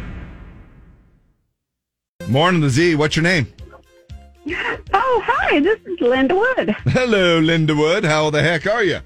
Morning, 2.29 2.61
the 2.61 2.69
Z. 2.69 2.95
What's 2.95 3.15
your 3.15 3.23
name? 3.23 3.47
Oh, 4.95 5.21
hi, 5.25 5.59
this 5.59 5.79
is 5.85 5.99
Linda 6.01 6.35
Wood. 6.35 6.69
Hello, 6.85 7.39
Linda 7.39 7.75
Wood. 7.75 8.03
How 8.03 8.29
the 8.29 8.41
heck 8.43 8.67
are 8.67 8.83
you? 8.83 8.99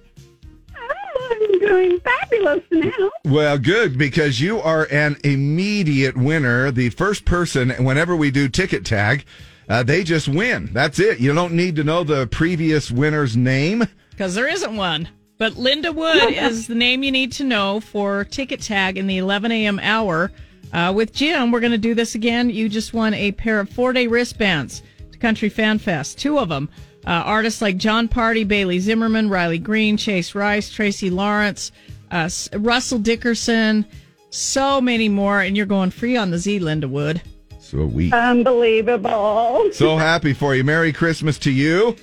I'm 0.75 1.59
doing 1.59 1.99
fabulous 2.01 2.63
now. 2.71 3.09
Well, 3.23 3.57
good, 3.57 3.97
because 3.97 4.41
you 4.41 4.59
are 4.59 4.87
an 4.91 5.15
immediate 5.23 6.17
winner. 6.17 6.71
The 6.71 6.89
first 6.89 7.23
person, 7.23 7.69
whenever 7.83 8.15
we 8.17 8.31
do 8.31 8.49
ticket 8.49 8.83
tag, 8.83 9.25
uh, 9.69 9.83
they 9.83 10.03
just 10.03 10.27
win. 10.27 10.69
That's 10.73 10.99
it. 10.99 11.19
You 11.19 11.33
don't 11.33 11.53
need 11.53 11.75
to 11.77 11.83
know 11.83 12.03
the 12.03 12.27
previous 12.27 12.91
winner's 12.91 13.37
name. 13.37 13.87
because 14.11 14.35
there 14.35 14.47
isn't 14.47 14.75
one. 14.75 15.07
But 15.37 15.55
Linda 15.55 15.91
Wood 15.93 16.33
is 16.33 16.67
the 16.67 16.75
name 16.75 17.03
you 17.03 17.11
need 17.11 17.31
to 17.33 17.43
know 17.45 17.79
for 17.79 18.23
ticket 18.25 18.61
tag 18.61 18.97
in 18.97 19.07
the 19.07 19.17
11 19.19 19.51
a.m. 19.51 19.79
hour. 19.81 20.31
Uh, 20.73 20.91
with 20.95 21.13
Jim, 21.13 21.51
we're 21.51 21.59
going 21.59 21.71
to 21.71 21.77
do 21.77 21.95
this 21.95 22.15
again. 22.15 22.49
You 22.49 22.69
just 22.69 22.93
won 22.93 23.13
a 23.13 23.31
pair 23.31 23.59
of 23.59 23.69
four 23.69 23.93
day 23.93 24.07
wristbands 24.07 24.83
to 25.11 25.17
Country 25.17 25.49
Fan 25.49 25.79
Fest, 25.79 26.19
two 26.19 26.37
of 26.39 26.49
them. 26.49 26.69
Uh, 27.05 27.23
artists 27.25 27.61
like 27.61 27.77
Jon 27.77 28.09
Pardi, 28.09 28.45
Bailey 28.45 28.79
Zimmerman, 28.79 29.29
Riley 29.29 29.59
Green, 29.59 29.95
Chase 29.95 30.35
Rice, 30.35 30.69
Tracy 30.69 31.09
Lawrence, 31.09 31.71
uh, 32.11 32.29
Russell 32.53 32.99
Dickerson, 32.99 33.85
so 34.29 34.81
many 34.81 35.07
more. 35.07 35.41
And 35.41 35.55
you're 35.55 35.65
going 35.65 35.89
free 35.89 36.17
on 36.17 36.31
the 36.31 36.37
Z, 36.37 36.59
Linda 36.59 36.87
Wood. 36.87 37.21
Sweet. 37.59 38.13
Unbelievable. 38.13 39.69
So 39.73 39.97
happy 39.97 40.33
for 40.33 40.55
you. 40.55 40.63
Merry 40.63 40.91
Christmas 40.91 41.37
to 41.39 41.51
you. 41.51 41.95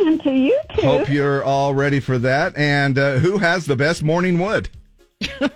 And 0.00 0.22
to 0.22 0.30
you 0.30 0.60
too. 0.74 0.82
Hope 0.82 1.08
you're 1.08 1.42
all 1.44 1.74
ready 1.74 2.00
for 2.00 2.18
that. 2.18 2.56
And 2.56 2.98
uh, 2.98 3.18
who 3.18 3.38
has 3.38 3.66
the 3.66 3.76
best 3.76 4.02
morning 4.02 4.38
wood? 4.38 4.68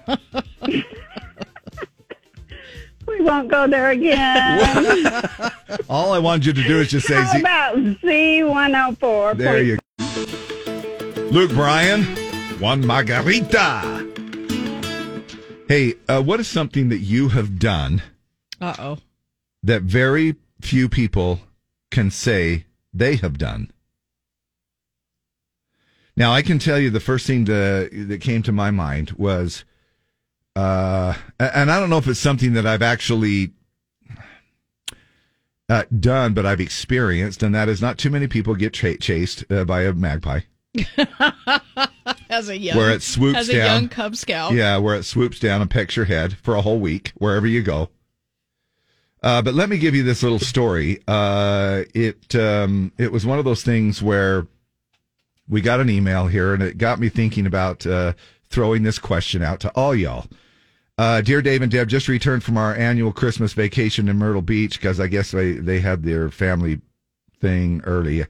we 3.10 3.20
won't 3.24 3.48
go 3.48 3.66
there 3.66 3.90
again. 3.90 5.22
All 5.88 6.12
I 6.12 6.18
wanted 6.18 6.46
you 6.46 6.52
to 6.54 6.62
do 6.68 6.80
is 6.80 6.88
just 6.90 7.06
say 7.06 7.14
How 7.14 7.32
Z. 7.32 7.40
about 7.40 7.76
Z104? 7.76 9.36
There 9.36 9.62
you 9.62 9.76
go. 9.76 11.30
Luke 11.30 11.50
Bryan, 11.52 12.02
one 12.58 12.86
margarita. 12.86 14.06
Hey, 15.68 15.94
uh, 16.08 16.22
what 16.22 16.40
is 16.40 16.48
something 16.48 16.88
that 16.88 16.98
you 16.98 17.28
have 17.28 17.58
done 17.58 18.02
Uh 18.60 18.74
oh. 18.78 18.98
that 19.62 19.82
very 19.82 20.34
few 20.60 20.88
people 20.88 21.40
can 21.92 22.10
say 22.10 22.64
they 22.92 23.16
have 23.16 23.38
done? 23.38 23.70
Now, 26.16 26.32
I 26.32 26.42
can 26.42 26.58
tell 26.58 26.78
you 26.78 26.90
the 26.90 27.00
first 27.00 27.26
thing 27.26 27.44
to, 27.46 27.88
that 28.08 28.20
came 28.20 28.42
to 28.42 28.52
my 28.52 28.70
mind 28.72 29.12
was, 29.12 29.64
uh, 30.60 31.14
and 31.38 31.70
I 31.70 31.80
don't 31.80 31.90
know 31.90 31.98
if 31.98 32.06
it's 32.06 32.20
something 32.20 32.52
that 32.54 32.66
I've 32.66 32.82
actually 32.82 33.52
uh, 35.68 35.84
done, 35.98 36.34
but 36.34 36.44
I've 36.44 36.60
experienced, 36.60 37.42
and 37.42 37.54
that 37.54 37.68
is 37.68 37.80
not 37.80 37.96
too 37.96 38.10
many 38.10 38.26
people 38.26 38.54
get 38.54 38.74
cha- 38.74 38.96
chased 39.00 39.50
uh, 39.50 39.64
by 39.64 39.84
a 39.84 39.92
magpie. 39.92 40.40
as 42.28 42.48
a 42.48 42.56
young, 42.56 42.76
where 42.76 42.90
it 42.90 43.02
swoops 43.02 43.38
as 43.38 43.48
a 43.48 43.52
down. 43.52 43.66
young 43.66 43.88
Cub 43.88 44.16
Scout. 44.16 44.52
Yeah, 44.52 44.76
where 44.78 44.94
it 44.96 45.04
swoops 45.04 45.38
down 45.38 45.60
and 45.60 45.70
pecks 45.70 45.96
your 45.96 46.04
head 46.04 46.36
for 46.38 46.54
a 46.54 46.62
whole 46.62 46.78
week 46.78 47.12
wherever 47.16 47.46
you 47.46 47.62
go. 47.62 47.90
Uh, 49.22 49.42
but 49.42 49.54
let 49.54 49.68
me 49.68 49.78
give 49.78 49.94
you 49.94 50.02
this 50.02 50.22
little 50.22 50.38
story. 50.38 51.00
Uh, 51.06 51.84
it 51.94 52.34
um, 52.34 52.92
it 52.98 53.12
was 53.12 53.26
one 53.26 53.38
of 53.38 53.44
those 53.44 53.62
things 53.62 54.02
where 54.02 54.46
we 55.48 55.60
got 55.60 55.80
an 55.80 55.90
email 55.90 56.26
here, 56.26 56.54
and 56.54 56.62
it 56.62 56.78
got 56.78 57.00
me 57.00 57.08
thinking 57.08 57.46
about 57.46 57.86
uh, 57.86 58.12
throwing 58.48 58.82
this 58.82 58.98
question 58.98 59.42
out 59.42 59.60
to 59.60 59.70
all 59.70 59.94
y'all. 59.94 60.26
Uh, 61.00 61.22
dear 61.22 61.40
Dave 61.40 61.62
and 61.62 61.72
Deb, 61.72 61.88
just 61.88 62.08
returned 62.08 62.44
from 62.44 62.58
our 62.58 62.74
annual 62.74 63.10
Christmas 63.10 63.54
vacation 63.54 64.06
in 64.06 64.18
Myrtle 64.18 64.42
Beach 64.42 64.78
because 64.78 65.00
I 65.00 65.06
guess 65.06 65.30
they, 65.30 65.52
they 65.52 65.80
had 65.80 66.02
their 66.02 66.30
family 66.30 66.82
thing 67.40 67.80
early. 67.84 68.26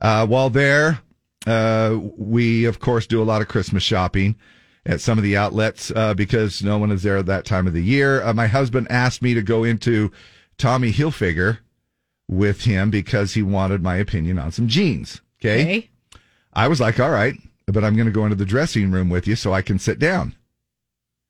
Uh, 0.00 0.26
while 0.26 0.50
there, 0.50 1.00
uh, 1.46 1.96
we 2.16 2.64
of 2.64 2.80
course 2.80 3.06
do 3.06 3.22
a 3.22 3.24
lot 3.24 3.40
of 3.40 3.46
Christmas 3.46 3.84
shopping 3.84 4.34
at 4.84 5.00
some 5.00 5.16
of 5.16 5.22
the 5.22 5.36
outlets 5.36 5.92
uh, 5.94 6.12
because 6.12 6.60
no 6.60 6.76
one 6.76 6.90
is 6.90 7.04
there 7.04 7.18
at 7.18 7.26
that 7.26 7.44
time 7.44 7.68
of 7.68 7.72
the 7.72 7.84
year. 7.84 8.20
Uh, 8.24 8.34
my 8.34 8.48
husband 8.48 8.88
asked 8.90 9.22
me 9.22 9.32
to 9.34 9.42
go 9.42 9.62
into 9.62 10.10
Tommy 10.56 10.92
Hilfiger 10.92 11.58
with 12.26 12.64
him 12.64 12.90
because 12.90 13.34
he 13.34 13.44
wanted 13.44 13.80
my 13.80 13.94
opinion 13.94 14.40
on 14.40 14.50
some 14.50 14.66
jeans. 14.66 15.20
Okay. 15.40 15.62
Okay. 15.62 15.90
I 16.52 16.66
was 16.66 16.80
like, 16.80 16.98
all 16.98 17.10
right, 17.10 17.36
but 17.66 17.84
I'm 17.84 17.94
going 17.94 18.06
to 18.06 18.12
go 18.12 18.24
into 18.24 18.34
the 18.34 18.44
dressing 18.44 18.90
room 18.90 19.08
with 19.08 19.28
you 19.28 19.36
so 19.36 19.52
I 19.52 19.62
can 19.62 19.78
sit 19.78 20.00
down. 20.00 20.34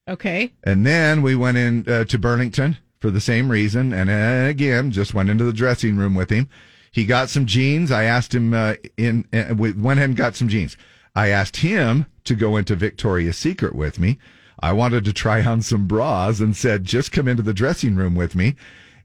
Okay. 0.08 0.52
And 0.64 0.86
then 0.86 1.22
we 1.22 1.36
went 1.36 1.58
in 1.58 1.86
uh, 1.86 2.04
to 2.04 2.18
Burlington 2.18 2.78
for 3.00 3.10
the 3.10 3.20
same 3.20 3.50
reason. 3.50 3.92
And 3.92 4.08
uh, 4.08 4.48
again, 4.48 4.90
just 4.90 5.14
went 5.14 5.30
into 5.30 5.44
the 5.44 5.52
dressing 5.52 5.96
room 5.96 6.14
with 6.14 6.30
him. 6.30 6.48
He 6.90 7.04
got 7.04 7.28
some 7.28 7.46
jeans. 7.46 7.92
I 7.92 8.04
asked 8.04 8.34
him 8.34 8.54
uh, 8.54 8.74
in, 8.96 9.26
uh, 9.32 9.54
we 9.56 9.72
went 9.72 10.00
and 10.00 10.16
got 10.16 10.34
some 10.34 10.48
jeans. 10.48 10.76
I 11.14 11.28
asked 11.28 11.58
him 11.58 12.06
to 12.24 12.34
go 12.34 12.56
into 12.56 12.74
Victoria's 12.74 13.36
Secret 13.36 13.74
with 13.74 13.98
me. 13.98 14.18
I 14.60 14.72
wanted 14.72 15.04
to 15.04 15.12
try 15.12 15.44
on 15.44 15.62
some 15.62 15.86
bras 15.86 16.40
and 16.40 16.56
said, 16.56 16.84
just 16.84 17.12
come 17.12 17.28
into 17.28 17.42
the 17.42 17.54
dressing 17.54 17.94
room 17.94 18.14
with 18.14 18.34
me. 18.34 18.56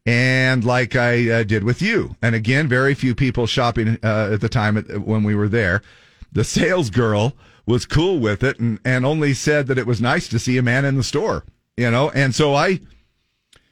And 0.05 0.63
like 0.63 0.95
I 0.95 1.29
uh, 1.29 1.43
did 1.43 1.63
with 1.63 1.81
you. 1.81 2.15
And 2.21 2.35
again, 2.35 2.67
very 2.67 2.93
few 2.93 3.13
people 3.13 3.45
shopping 3.45 3.99
uh, 4.03 4.31
at 4.33 4.41
the 4.41 4.49
time 4.49 4.77
when 4.77 5.23
we 5.23 5.35
were 5.35 5.47
there. 5.47 5.81
The 6.31 6.43
sales 6.43 6.89
girl 6.89 7.33
was 7.65 7.85
cool 7.85 8.19
with 8.19 8.43
it 8.43 8.59
and, 8.59 8.79
and 8.83 9.05
only 9.05 9.33
said 9.33 9.67
that 9.67 9.77
it 9.77 9.87
was 9.87 10.01
nice 10.01 10.27
to 10.27 10.39
see 10.39 10.57
a 10.57 10.63
man 10.63 10.85
in 10.85 10.97
the 10.97 11.03
store, 11.03 11.45
you 11.77 11.89
know? 11.89 12.09
And 12.11 12.35
so 12.35 12.53
I, 12.55 12.79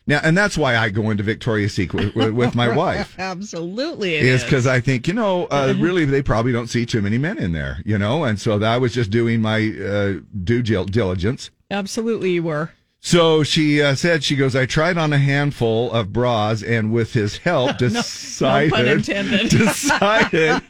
now, 0.08 0.20
and 0.24 0.38
that's 0.38 0.58
why 0.58 0.78
I 0.78 0.90
go 0.90 1.10
into 1.10 1.24
Victoria's 1.24 1.74
Secret 1.74 2.16
with, 2.16 2.34
with 2.34 2.56
my 2.56 2.70
wife 2.76 3.18
Absolutely. 3.20 4.16
it 4.16 4.26
is 4.26 4.44
because 4.44 4.66
I 4.66 4.80
think, 4.80 5.08
you 5.08 5.14
know, 5.14 5.46
uh, 5.46 5.74
really 5.78 6.06
they 6.06 6.22
probably 6.22 6.52
don't 6.52 6.68
see 6.68 6.86
too 6.86 7.02
many 7.02 7.18
men 7.18 7.38
in 7.38 7.52
there, 7.52 7.82
you 7.86 7.98
know? 7.98 8.24
And 8.24 8.40
so 8.40 8.62
I 8.64 8.78
was 8.78 8.94
just 8.94 9.12
doing 9.12 9.42
my 9.42 9.58
uh, 9.58 10.14
due 10.44 10.62
diligence. 10.62 11.52
Absolutely, 11.70 12.32
you 12.32 12.44
were. 12.44 12.72
So 13.04 13.42
she 13.42 13.82
uh, 13.82 13.96
said, 13.96 14.24
she 14.24 14.36
goes, 14.36 14.56
I 14.56 14.68
tried 14.68 14.96
on 14.96 15.12
a 15.12 15.18
handful 15.18 15.92
of 15.92 16.14
bras 16.14 16.62
and 16.62 16.94
with 16.94 17.14
his 17.14 17.38
help 17.38 17.72
No- 17.82 17.88
no 17.88 17.92
decided, 17.98 19.04
decided, 19.50 20.62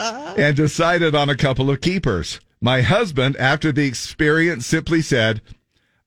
and 0.00 0.56
decided 0.56 1.14
on 1.16 1.28
a 1.28 1.36
couple 1.36 1.68
of 1.68 1.80
keepers. 1.80 2.40
My 2.60 2.82
husband, 2.82 3.36
after 3.36 3.72
the 3.72 3.84
experience, 3.84 4.64
simply 4.64 5.02
said, 5.02 5.42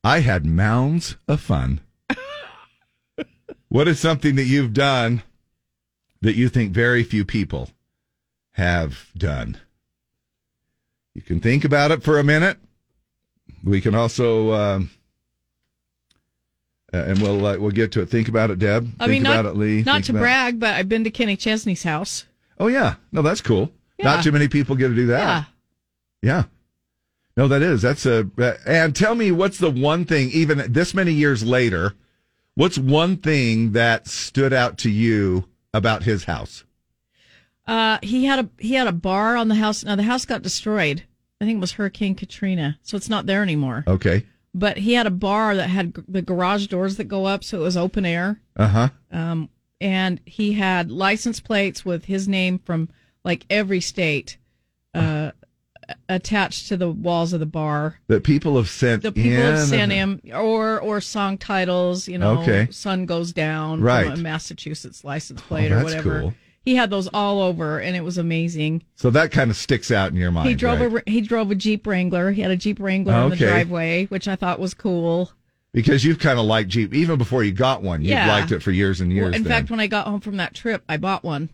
I 0.02 0.22
had 0.22 0.46
mounds 0.46 1.18
of 1.28 1.41
fun. 1.41 1.82
what 3.68 3.89
is 3.89 4.00
something 4.00 4.36
that 4.36 4.46
you've 4.46 4.74
done 4.74 5.24
that 6.22 6.36
you 6.36 6.48
think 6.48 6.72
very 6.72 7.04
few 7.04 7.26
people 7.26 7.70
have 8.52 9.10
done? 9.18 9.58
You 11.14 11.22
can 11.22 11.41
think 11.41 11.66
about 11.66 11.91
it 11.91 12.02
for 12.02 12.18
a 12.18 12.24
minute. 12.24 12.58
We 13.62 13.82
can 13.82 13.94
also, 13.94 14.54
um, 14.54 14.89
uh, 16.94 16.98
and 16.98 17.22
we'll 17.22 17.46
uh, 17.46 17.58
we'll 17.58 17.72
get 17.72 17.91
to 17.94 18.02
it. 18.02 18.10
Think 18.10 18.28
about 18.28 18.52
it, 18.52 18.60
Deb. 18.60 18.86
I 19.00 19.06
think 19.06 19.12
mean, 19.12 19.24
not, 19.24 19.39
about 19.39 19.46
it, 19.56 19.58
Lee. 19.58 19.84
not 19.84 19.96
Think 19.96 20.06
to 20.06 20.12
about- 20.14 20.20
brag, 20.22 20.60
but 20.60 20.76
I've 20.76 20.89
been 20.89 21.04
to 21.04 21.12
Kenny 21.12 21.36
Chesney's 21.36 21.84
house. 21.84 22.26
Oh 22.60 22.68
yeah, 22.68 22.96
no, 23.12 23.22
that's 23.22 23.41
cool. 23.41 23.72
Yeah. 23.98 24.06
Not 24.06 24.24
too 24.24 24.32
many 24.32 24.48
people 24.48 24.76
get 24.76 24.89
to 24.89 24.96
do 24.96 25.08
that. 25.08 25.20
Yeah. 25.20 25.44
Yeah. 26.22 26.44
No, 27.36 27.48
that 27.48 27.62
is. 27.62 27.82
That's 27.82 28.06
a. 28.06 28.30
And 28.68 28.96
tell 28.96 29.16
me, 29.16 29.32
what's 29.32 29.58
the 29.58 29.72
one 29.72 30.06
thing, 30.06 30.30
even 30.32 30.72
this 30.72 30.94
many 30.94 31.12
years 31.12 31.44
later, 31.44 31.94
what's 32.56 32.78
one 32.78 33.18
thing 33.18 33.72
that 33.72 34.08
stood 34.08 34.54
out 34.54 34.78
to 34.80 34.89
you 34.89 35.46
about 35.74 36.04
his 36.04 36.26
house? 36.26 36.64
Uh, 37.66 37.98
he 38.04 38.26
had 38.26 38.39
a 38.39 38.50
he 38.60 38.76
had 38.76 38.88
a 38.88 38.91
bar 38.91 39.36
on 39.36 39.48
the 39.48 39.56
house. 39.56 39.84
Now 39.84 39.96
the 39.96 40.04
house 40.04 40.26
got 40.26 40.41
destroyed. 40.44 41.04
I 41.41 41.46
think 41.46 41.58
it 41.58 41.62
was 41.62 41.74
Hurricane 41.74 42.16
Katrina, 42.16 42.78
so 42.84 42.96
it's 42.98 43.10
not 43.10 43.26
there 43.26 43.41
anymore. 43.41 43.84
Okay. 43.88 44.26
But 44.56 44.78
he 44.78 44.93
had 44.93 45.08
a 45.08 45.12
bar 45.12 45.56
that 45.56 45.70
had 45.70 45.93
the 46.08 46.22
garage 46.22 46.68
doors 46.68 46.97
that 46.97 47.06
go 47.06 47.26
up, 47.26 47.43
so 47.43 47.60
it 47.60 47.64
was 47.64 47.76
open 47.78 48.06
air. 48.06 48.39
Uh 48.56 48.68
huh. 48.68 48.89
Um, 49.12 49.49
and 49.82 50.20
he 50.26 50.54
had 50.54 50.91
license 50.91 51.39
plates 51.39 51.84
with 51.84 52.06
his 52.06 52.28
name 52.28 52.60
from 52.60 52.89
like 53.24 53.45
every 53.49 53.82
state 53.82 54.38
uh, 54.93 55.32
attached 56.08 56.68
to 56.70 56.78
the 56.78 56.89
walls 56.91 57.34
of 57.34 57.39
the 57.39 57.45
bar. 57.45 57.99
That 58.08 58.24
people 58.24 58.56
have 58.58 58.70
sent. 58.70 59.01
The 59.04 59.12
people 59.12 59.32
in 59.32 59.56
have 59.56 59.60
sent 59.68 59.91
him, 59.91 60.22
or 60.34 60.80
or 60.80 61.01
song 61.01 61.38
titles. 61.38 62.08
You 62.08 62.18
know, 62.20 62.39
Okay. 62.41 62.68
"Sun 62.72 63.06
Goes 63.06 63.34
Down" 63.34 63.82
Right. 63.82 64.06
from 64.10 64.20
a 64.20 64.22
Massachusetts 64.22 65.04
license 65.04 65.41
plate 65.41 65.72
Oh, 65.72 65.76
or 65.76 65.80
that's 65.80 65.86
whatever. 65.86 66.22
cool. 66.22 66.34
He 66.64 66.76
had 66.76 66.89
those 66.89 67.07
all 67.14 67.41
over, 67.41 67.80
and 67.80 67.95
it 67.95 68.03
was 68.03 68.18
amazing. 68.18 68.84
So 68.95 69.09
that 69.09 69.32
kind 69.32 69.51
of 69.51 69.57
sticks 69.57 69.91
out 69.91 70.11
in 70.11 70.16
your 70.18 70.32
mind. 70.32 70.47
he 70.47 70.55
drove 70.55 70.80
right? 70.80 71.03
a 71.05 71.11
he 71.11 71.20
drove 71.22 71.51
a 71.51 71.55
Jeep 71.55 71.86
Wrangler. 71.86 72.32
He 72.32 72.41
had 72.41 72.51
a 72.51 72.55
Jeep 72.57 72.80
Wrangler 72.80 73.14
in 73.24 73.30
the 73.32 73.36
driveway, 73.36 74.05
which 74.05 74.28
I 74.28 74.36
thought 74.38 74.59
was 74.59 74.74
cool. 74.74 75.32
because 75.74 76.05
you've 76.05 76.20
kind 76.20 76.39
of 76.39 76.45
liked 76.45 76.70
Jeep 76.70 76.93
even 76.93 77.18
before 77.18 77.43
you 77.43 77.51
got 77.51 77.82
one. 77.84 78.01
You've 78.01 78.11
Yeah. 78.11 78.28
liked 78.32 78.51
it 78.51 78.61
for 78.64 78.72
years 78.72 79.01
and 79.01 79.11
years. 79.11 79.26
Well, 79.26 79.34
in 79.36 79.43
then. 79.43 79.51
fact, 79.51 79.72
when 79.72 79.80
I 79.82 79.88
got 79.88 80.07
home 80.07 80.22
from 80.22 80.38
that 80.38 80.53
trip, 80.53 80.84
I 80.88 80.95
bought 80.97 81.24
one. 81.26 81.49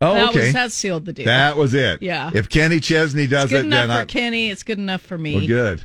oh, 0.00 0.14
that 0.14 0.30
okay. 0.30 0.44
was 0.46 0.52
that 0.54 0.72
sealed 0.72 1.04
the 1.04 1.12
deal. 1.12 1.26
That 1.26 1.56
was 1.56 1.74
it. 1.74 2.02
Yeah. 2.02 2.30
If 2.34 2.48
Kenny 2.48 2.80
Chesney 2.80 3.26
does 3.28 3.44
it's 3.44 3.52
good 3.52 3.64
it, 3.64 3.66
enough 3.66 3.86
then 3.88 3.96
for 3.96 4.02
I. 4.02 4.04
Kenny. 4.06 4.50
It's 4.50 4.62
good 4.64 4.78
enough 4.78 5.02
for 5.02 5.18
me. 5.18 5.36
Well, 5.36 5.46
good. 5.46 5.84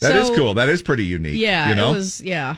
That 0.00 0.16
is 0.16 0.28
So- 0.28 0.34
cool. 0.36 0.54
That 0.54 0.68
is 0.68 0.82
pretty 0.82 1.04
unique. 1.04 1.38
Yeah, 1.38 1.68
You 1.70 1.74
know. 1.74 1.90
it 1.92 1.94
was. 1.96 2.20
Yeah. 2.20 2.56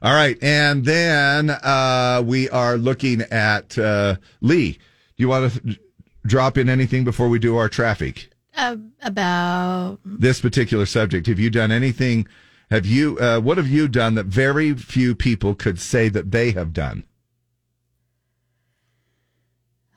All 0.00 0.14
right, 0.14 0.38
and 0.40 0.84
then 0.84 1.50
uh, 1.50 2.22
we 2.24 2.48
are 2.50 2.76
looking 2.78 3.20
at 3.22 3.76
uh, 3.76 4.14
Lee. 4.40 4.78
Do 5.18 5.22
you 5.24 5.28
want 5.28 5.52
to 5.52 5.60
th- 5.60 5.80
drop 6.24 6.56
in 6.56 6.68
anything 6.68 7.02
before 7.04 7.28
we 7.28 7.40
do 7.40 7.56
our 7.56 7.68
traffic? 7.68 8.30
Uh, 8.56 8.76
about 9.02 9.98
This 10.04 10.40
particular 10.40 10.86
subject. 10.86 11.26
Have 11.26 11.38
you 11.40 11.50
done 11.50 11.72
anything? 11.72 12.26
Have 12.70 12.86
you? 12.86 13.18
Uh, 13.18 13.40
what 13.40 13.56
have 13.56 13.66
you 13.68 13.88
done 13.88 14.14
that 14.14 14.26
very 14.26 14.74
few 14.74 15.14
people 15.16 15.54
could 15.54 15.80
say 15.80 16.08
that 16.08 16.30
they 16.30 16.52
have 16.52 16.72
done? 16.72 17.04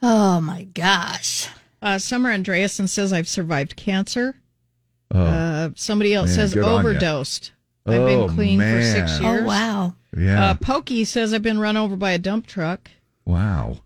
oh 0.01 0.41
my 0.41 0.63
gosh. 0.73 1.47
Uh, 1.81 1.97
Summer 1.97 2.31
Andreasen 2.35 2.87
says 2.89 3.11
I've 3.13 3.27
survived 3.27 3.75
cancer. 3.75 4.35
Oh, 5.11 5.19
Uh, 5.23 5.69
somebody 5.75 6.13
else 6.13 6.29
man, 6.29 6.35
says 6.35 6.53
good 6.53 6.63
on 6.63 6.71
ya. 6.71 6.79
overdosed. 6.79 7.51
I've 7.85 7.99
Oh, 8.01 8.05
been 8.27 8.35
clean 8.35 8.59
for 8.59 8.81
six 8.81 9.19
years. 9.19 9.41
Oh 9.41 9.45
wow. 9.45 9.95
yeah. 10.17 10.45
Uh, 10.45 10.53
Pokey 10.55 11.03
says 11.05 11.33
I've 11.33 11.41
been 11.41 11.59
run 11.59 11.77
over 11.77 11.95
by 11.95 12.11
a 12.11 12.17
dump 12.19 12.47
truck. 12.47 12.89
wow. 13.25 13.77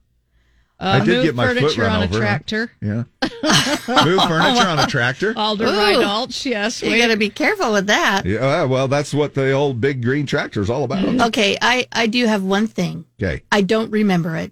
Uh, 0.78 1.00
I 1.02 1.06
did 1.06 1.24
get 1.24 1.36
my 1.36 1.48
foot 1.48 1.58
furniture 1.60 1.82
run 1.84 1.92
on 1.92 2.04
over. 2.04 2.18
a 2.18 2.20
tractor. 2.20 2.72
Yeah. 2.82 3.04
Move 3.24 4.22
furniture 4.24 4.68
on 4.68 4.78
a 4.80 4.88
tractor. 4.88 5.34
Alder 5.38 5.66
Ooh. 5.68 5.70
Reinalds, 5.70 6.46
yes. 6.46 6.82
You 6.84 6.98
got 6.98 7.08
to 7.08 7.18
be 7.18 7.30
careful 7.30 7.72
with 7.72 7.88
that. 7.88 8.24
Yeah. 8.26 8.66
Well, 8.66 8.88
that's 8.90 9.14
what 9.14 9.36
the 9.36 9.52
old 9.52 9.80
big 9.80 10.04
green 10.04 10.26
tractor 10.26 10.60
is 10.62 10.70
all 10.70 10.84
about. 10.84 11.06
Okay, 11.28 11.58
I 11.62 11.88
I 11.94 12.08
do 12.08 12.26
have 12.26 12.44
one 12.44 12.68
thing. 12.68 13.06
Okay. 13.22 13.44
I 13.52 13.62
don't 13.62 13.90
remember 13.90 14.36
it 14.36 14.52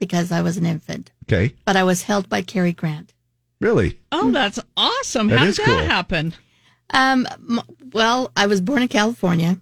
because 0.00 0.32
I 0.32 0.42
was 0.42 0.56
an 0.56 0.66
infant, 0.66 1.12
Okay. 1.30 1.54
but 1.64 1.76
I 1.76 1.84
was 1.84 2.02
held 2.02 2.28
by 2.28 2.42
Cary 2.42 2.72
Grant. 2.72 3.12
Really? 3.60 4.00
Oh, 4.10 4.30
that's 4.32 4.58
awesome. 4.76 5.28
That 5.28 5.38
How 5.38 5.44
is 5.44 5.56
did 5.56 5.66
that 5.66 5.78
cool. 5.78 5.86
happen? 5.86 6.34
Um, 6.92 7.28
well, 7.92 8.32
I 8.34 8.46
was 8.48 8.60
born 8.60 8.82
in 8.82 8.88
California, 8.88 9.58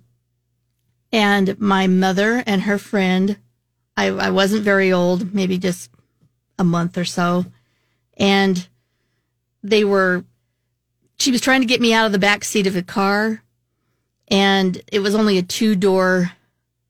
and 1.12 1.58
my 1.60 1.86
mother 1.88 2.42
and 2.46 2.62
her 2.62 2.78
friend, 2.78 3.36
I, 3.98 4.06
I 4.06 4.30
wasn't 4.30 4.62
very 4.62 4.92
old, 4.92 5.34
maybe 5.34 5.58
just 5.58 5.90
a 6.58 6.64
month 6.64 6.96
or 6.96 7.04
so, 7.04 7.46
and 8.16 8.66
they 9.62 9.84
were. 9.84 10.24
She 11.18 11.32
was 11.32 11.40
trying 11.40 11.62
to 11.62 11.66
get 11.66 11.80
me 11.80 11.92
out 11.92 12.06
of 12.06 12.12
the 12.12 12.18
back 12.18 12.44
seat 12.44 12.66
of 12.68 12.76
a 12.76 12.82
car, 12.82 13.42
and 14.28 14.80
it 14.92 15.00
was 15.00 15.14
only 15.16 15.36
a 15.38 15.42
two 15.42 15.74
door 15.74 16.30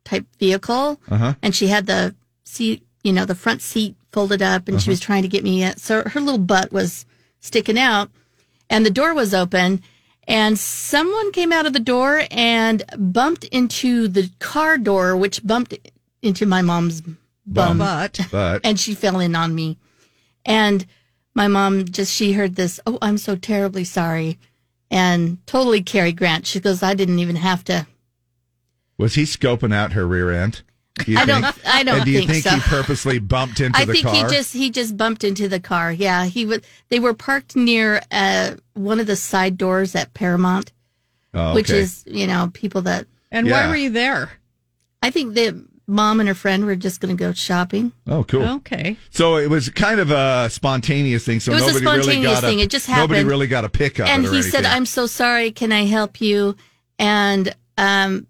type 0.04 0.26
vehicle, 0.38 1.00
Uh 1.10 1.16
huh. 1.16 1.34
and 1.42 1.54
she 1.54 1.68
had 1.68 1.86
the 1.86 2.14
seat, 2.44 2.86
you 3.02 3.12
know, 3.12 3.24
the 3.24 3.34
front 3.34 3.62
seat 3.62 3.96
folded 4.12 4.42
up, 4.42 4.68
and 4.68 4.80
she 4.82 4.90
was 4.90 5.00
trying 5.00 5.22
to 5.22 5.28
get 5.28 5.44
me. 5.44 5.62
in. 5.62 5.76
So 5.78 6.02
her 6.04 6.20
little 6.20 6.38
butt 6.38 6.72
was 6.72 7.06
sticking 7.40 7.78
out, 7.78 8.10
and 8.68 8.84
the 8.84 8.90
door 8.90 9.14
was 9.14 9.32
open, 9.32 9.82
and 10.26 10.58
someone 10.58 11.32
came 11.32 11.52
out 11.52 11.64
of 11.66 11.72
the 11.72 11.80
door 11.80 12.24
and 12.30 12.82
bumped 12.98 13.44
into 13.44 14.08
the 14.08 14.30
car 14.40 14.76
door, 14.76 15.16
which 15.16 15.46
bumped 15.46 15.74
into 16.22 16.46
my 16.46 16.62
mom's 16.62 17.02
bum, 17.46 17.78
But- 17.78 18.20
But- 18.30 18.60
and 18.64 18.78
she 18.78 18.94
fell 18.94 19.20
in 19.20 19.34
on 19.34 19.54
me, 19.54 19.78
and 20.44 20.86
my 21.34 21.48
mom 21.48 21.84
just 21.86 22.12
she 22.14 22.32
heard 22.32 22.56
this. 22.56 22.80
Oh, 22.86 22.98
I'm 23.00 23.18
so 23.18 23.36
terribly 23.36 23.84
sorry, 23.84 24.38
and 24.90 25.38
totally 25.46 25.82
Cary 25.82 26.12
Grant. 26.12 26.46
She 26.46 26.60
goes, 26.60 26.82
I 26.82 26.94
didn't 26.94 27.18
even 27.20 27.36
have 27.36 27.64
to. 27.64 27.86
Was 28.96 29.14
he 29.14 29.22
scoping 29.22 29.72
out 29.72 29.92
her 29.92 30.06
rear 30.06 30.30
end? 30.30 30.62
Do 31.04 31.12
you 31.12 31.18
I 31.18 31.24
don't- 31.26 31.44
I 31.64 31.84
don't 31.84 31.96
And 31.98 32.04
do 32.04 32.10
you 32.10 32.18
think 32.18 32.30
think 32.30 32.44
so. 32.44 32.50
he 32.50 32.60
purposely 32.60 33.20
bumped 33.20 33.60
into 33.60 33.78
I 33.78 33.84
the 33.84 34.02
car? 34.02 34.10
I 34.10 34.14
think 34.14 34.30
he 34.30 34.36
just 34.36 34.52
he 34.52 34.70
just 34.70 34.96
bumped 34.96 35.22
into 35.22 35.48
the 35.48 35.60
car. 35.60 35.92
Yeah, 35.92 36.24
he 36.24 36.44
was. 36.44 36.60
They 36.88 36.98
were 36.98 37.14
parked 37.14 37.54
near 37.54 38.02
uh, 38.10 38.56
one 38.74 38.98
of 38.98 39.06
the 39.06 39.14
side 39.14 39.56
doors 39.56 39.94
at 39.94 40.12
Paramount, 40.14 40.72
Oh, 41.32 41.54
which 41.54 41.70
is 41.70 42.02
you 42.08 42.26
know 42.26 42.50
people 42.52 42.82
that. 42.82 43.06
And 43.30 43.46
Yeah. 43.46 43.52
why 43.66 43.68
were 43.70 43.76
you 43.76 43.90
there? 43.90 44.32
I 45.00 45.10
think 45.10 45.34
the 45.34 45.64
mom 45.90 46.20
and 46.20 46.28
her 46.28 46.34
friend 46.34 46.66
were 46.66 46.76
just 46.76 47.00
going 47.00 47.16
to 47.16 47.18
go 47.18 47.32
shopping. 47.32 47.92
Oh, 48.06 48.22
cool. 48.22 48.46
Okay. 48.46 48.96
So 49.10 49.36
it 49.38 49.48
was 49.50 49.70
kind 49.70 49.98
of 49.98 50.10
a 50.10 50.48
spontaneous 50.50 51.24
thing. 51.24 51.40
So 51.40 51.50
It 51.52 51.54
was 51.56 51.62
a 51.62 51.66
nobody 51.66 51.84
really 51.86 52.02
spontaneous 52.02 52.32
got 52.40 52.40
thing. 52.46 52.60
A, 52.60 52.62
It 52.64 52.70
just 52.70 52.86
happened. 52.86 53.10
Nobody 53.10 53.24
really 53.28 53.46
got 53.46 53.64
a 53.64 53.68
pickup. 53.68 54.06
and 54.08 54.26
or 54.26 54.32
he 54.32 54.42
said, 54.42 54.64
"I'm 54.66 54.86
so 54.86 55.06
sorry. 55.06 55.50
Can 55.50 55.72
I 55.72 55.86
help 55.86 56.20
you?" 56.20 56.54
And 56.98 57.54
um, 57.78 58.26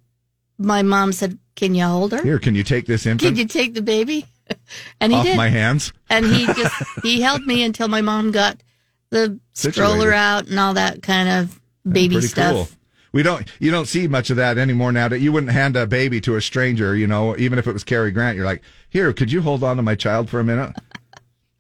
my 0.57 0.83
mom 0.83 1.13
said, 1.13 1.37
"Can 1.57 1.75
you 1.75 1.85
hold 1.85 2.13
her? 2.13 2.23
Here, 2.23 2.39
can 2.39 2.55
you 2.55 2.63
take 2.63 2.87
this 2.87 3.05
infant 3.07 3.21
Can 3.29 3.37
you 3.37 3.45
take 3.47 3.75
the 3.75 3.83
baby?" 3.83 4.25
And 5.01 5.13
he 5.13 5.19
off 5.19 5.27
did. 5.27 5.37
my 5.37 5.49
hands? 5.49 5.93
and 6.09 6.25
he 6.25 6.47
just 6.55 6.75
he 7.03 7.21
held 7.21 7.45
me 7.47 7.63
until 7.63 7.89
my 7.89 8.01
mom 8.01 8.31
got 8.31 8.63
the 9.11 9.39
stroller 9.53 10.13
out 10.13 10.47
and 10.49 10.59
all 10.59 10.73
that 10.75 11.03
kind 11.03 11.29
of 11.29 11.61
baby 11.91 12.21
stuff. 12.23 12.53
cool. 12.55 12.69
We 13.13 13.23
don't. 13.23 13.47
You 13.59 13.71
don't 13.71 13.87
see 13.87 14.07
much 14.07 14.31
of 14.31 14.37
that 14.37 14.59
anymore 14.59 14.93
now. 14.93 15.09
That 15.09 15.21
you 15.21 15.33
wouldn't 15.33 15.53
hand 15.53 15.77
a 15.77 15.87
baby 15.87 16.21
to 16.23 16.37
a 16.37 16.43
stranger. 16.43 16.95
You 16.95 17.07
know, 17.07 17.37
even 17.37 17.59
if 17.59 17.67
it 17.67 17.73
was 17.73 17.85
Cary 17.85 18.11
Grant, 18.11 18.37
you're 18.37 18.47
like, 18.47 18.63
"Here, 18.89 19.13
could 19.13 19.33
you 19.33 19.43
hold 19.43 19.65
on 19.65 19.77
to 19.77 19.83
my 19.83 19.95
child 19.95 20.29
for 20.29 20.41
a 20.41 20.45
minute?" 20.45 20.75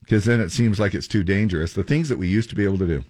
Because 0.01 0.25
then 0.25 0.41
it 0.41 0.53
seems 0.53 0.79
like 0.79 0.95
it's 0.95 1.09
too 1.09 1.23
dangerous. 1.23 1.73
The 1.73 1.83
things 1.83 2.09
that 2.09 2.19
we 2.19 2.29
used 2.29 2.51
to 2.51 2.57
be 2.57 2.65
able 2.65 2.79
to 2.79 2.87
do. 2.87 3.05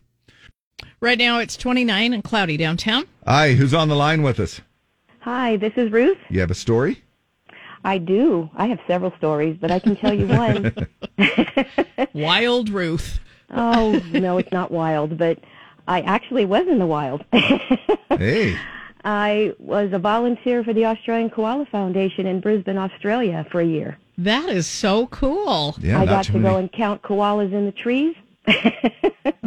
Right 1.00 1.18
now 1.18 1.38
it's 1.38 1.56
29 1.56 2.12
and 2.12 2.24
cloudy 2.24 2.56
downtown. 2.56 3.06
Hi, 3.24 3.52
who's 3.52 3.74
on 3.74 3.88
the 3.88 3.94
line 3.94 4.22
with 4.22 4.40
us? 4.40 4.60
Hi, 5.20 5.56
this 5.56 5.72
is 5.76 5.92
Ruth. 5.92 6.18
You 6.28 6.40
have 6.40 6.50
a 6.50 6.56
story? 6.56 7.02
I 7.84 7.98
do. 7.98 8.50
I 8.56 8.66
have 8.66 8.80
several 8.88 9.12
stories, 9.16 9.56
but 9.60 9.70
I 9.70 9.78
can 9.78 9.94
tell 9.94 10.12
you 10.12 10.26
one. 10.26 10.74
Wild 12.14 12.68
Ruth. 12.68 13.20
oh, 13.50 14.02
no, 14.12 14.38
it's 14.38 14.52
not 14.52 14.70
wild, 14.70 15.16
but 15.16 15.38
I 15.88 16.02
actually 16.02 16.44
was 16.44 16.68
in 16.68 16.78
the 16.78 16.86
wild. 16.86 17.24
Hey, 18.10 18.56
I 19.04 19.54
was 19.60 19.92
a 19.92 19.98
volunteer 19.98 20.64
for 20.64 20.72
the 20.72 20.86
Australian 20.86 21.30
Koala 21.30 21.66
Foundation 21.66 22.26
in 22.26 22.40
Brisbane, 22.40 22.76
Australia 22.76 23.46
for 23.52 23.60
a 23.60 23.64
year. 23.64 23.96
That 24.16 24.48
is 24.48 24.66
so 24.66 25.06
cool. 25.08 25.76
yeah, 25.78 26.00
I 26.00 26.04
got 26.04 26.24
to 26.24 26.32
many. 26.32 26.42
go 26.44 26.56
and 26.56 26.72
count 26.72 27.02
koalas 27.02 27.52
in 27.52 27.64
the 27.66 27.72
trees. 27.72 28.14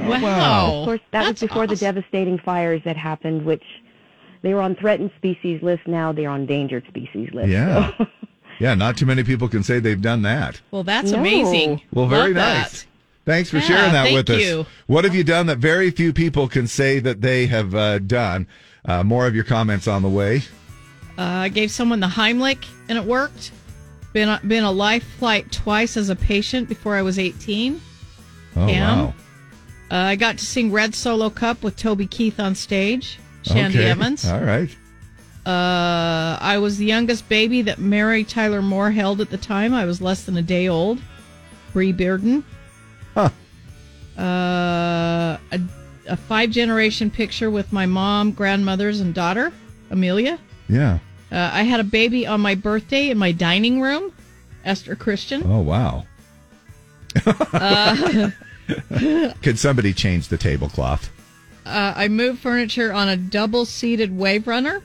Oh, 0.04 0.10
wow. 0.22 0.80
Of 0.80 0.86
course, 0.86 1.00
that 1.12 1.28
was 1.30 1.40
before 1.40 1.68
the 1.68 1.76
devastating 1.76 2.38
fires 2.40 2.82
that 2.86 2.96
happened, 2.98 3.46
which 3.46 3.64
they 4.42 4.54
were 4.54 4.62
on 4.62 4.76
threatened 4.76 5.12
species 5.18 5.62
list. 5.62 5.86
Now 5.88 6.12
they're 6.12 6.30
on 6.30 6.42
endangered 6.42 6.86
species 6.88 7.30
list. 7.34 7.50
Yeah. 7.50 7.92
So- 7.98 8.08
yeah, 8.60 8.74
not 8.74 8.98
too 8.98 9.06
many 9.06 9.24
people 9.24 9.48
can 9.48 9.64
say 9.64 9.80
they've 9.80 10.02
done 10.02 10.22
that. 10.24 10.60
Well, 10.72 10.84
that's 10.84 11.12
No. 11.12 11.20
amazing. 11.20 11.82
Well, 11.94 12.08
very 12.08 12.34
Love 12.34 12.36
that. 12.36 12.86
Thanks 13.26 13.50
for 13.50 13.58
Yeah, 13.58 13.64
sharing 13.64 13.92
that 13.94 14.14
with 14.14 14.30
us. 14.30 14.66
What 14.88 15.04
have 15.04 15.14
you 15.14 15.24
done 15.24 15.46
that 15.48 15.60
very 15.60 15.92
few 15.92 16.12
people 16.12 16.48
can 16.48 16.68
say 16.68 17.00
that 17.00 17.22
they 17.22 17.46
have 17.48 17.76
uh, 17.76 18.00
done? 18.00 18.48
Uh, 18.84 19.04
more 19.04 19.28
of 19.28 19.36
your 19.36 19.44
comments 19.44 19.88
on 19.88 20.02
the 20.02 20.10
way. 20.10 20.38
Uh, 21.18 21.22
I 21.24 21.50
gave 21.50 21.70
someone 21.72 22.00
the 22.00 22.08
Heimlich 22.08 22.66
and 22.90 22.98
it 22.98 23.04
worked. 23.06 23.52
Been 24.14 24.40
been 24.48 24.64
a 24.64 24.72
life 24.72 25.04
flight 25.20 25.52
twice 25.52 25.96
as 25.98 26.10
a 26.10 26.16
patient 26.16 26.68
before 26.68 26.96
I 26.96 27.02
was 27.02 27.20
18. 27.20 27.80
Oh, 28.56 28.68
Cam. 28.68 28.98
wow. 29.00 29.14
Uh, 29.92 29.96
I 29.96 30.16
got 30.16 30.38
to 30.40 30.46
sing 30.46 30.72
Red 30.72 30.96
Solo 30.96 31.30
Cup 31.30 31.64
with 31.64 31.78
Toby 31.78 32.08
Keith 32.08 32.40
on 32.40 32.56
stage. 32.56 33.20
Shandy 33.44 33.80
Okay. 33.80 33.90
Evans. 33.90 34.26
All 34.28 34.42
right. 34.42 34.70
Uh, 35.46 36.38
I 36.42 36.58
was 36.60 36.78
the 36.78 36.86
youngest 36.86 37.28
baby 37.30 37.62
that 37.64 37.80
Mary 37.80 38.24
Tyler 38.24 38.62
Moore 38.62 38.92
held 38.92 39.22
at 39.22 39.30
the 39.30 39.38
time. 39.38 39.74
I 39.74 39.86
was 39.86 40.02
less 40.02 40.24
than 40.24 40.38
a 40.38 40.42
day 40.42 40.68
old. 40.68 41.00
Bree 41.74 41.94
Bearden. 41.94 42.44
Huh. 43.14 43.30
Uh, 44.18 45.38
a, 45.52 45.60
a 46.08 46.18
five 46.18 46.50
generation 46.50 47.10
picture 47.10 47.50
with 47.50 47.72
my 47.72 47.86
mom, 47.86 48.32
grandmothers, 48.32 49.00
and 49.00 49.14
daughter, 49.14 49.52
Amelia. 49.90 50.40
Yeah. 50.68 51.00
Uh, 51.32 51.50
I 51.54 51.64
had 51.64 51.80
a 51.80 51.84
baby 51.84 52.28
on 52.28 52.42
my 52.42 52.56
birthday 52.56 53.10
in 53.10 53.18
my 53.18 53.32
dining 53.32 53.82
room, 53.82 54.14
Esther 54.66 54.96
Christian. 54.96 55.44
Oh, 55.46 55.62
wow. 55.62 56.06
Uh, 57.26 58.32
Could 59.42 59.60
somebody 59.60 59.94
change 59.94 60.28
the 60.28 60.38
tablecloth? 60.38 61.10
uh, 61.66 61.94
I 61.96 62.08
moved 62.08 62.40
furniture 62.40 62.92
on 62.92 63.08
a 63.10 63.16
double 63.16 63.66
seated 63.66 64.18
wave 64.18 64.48
runner. 64.48 64.82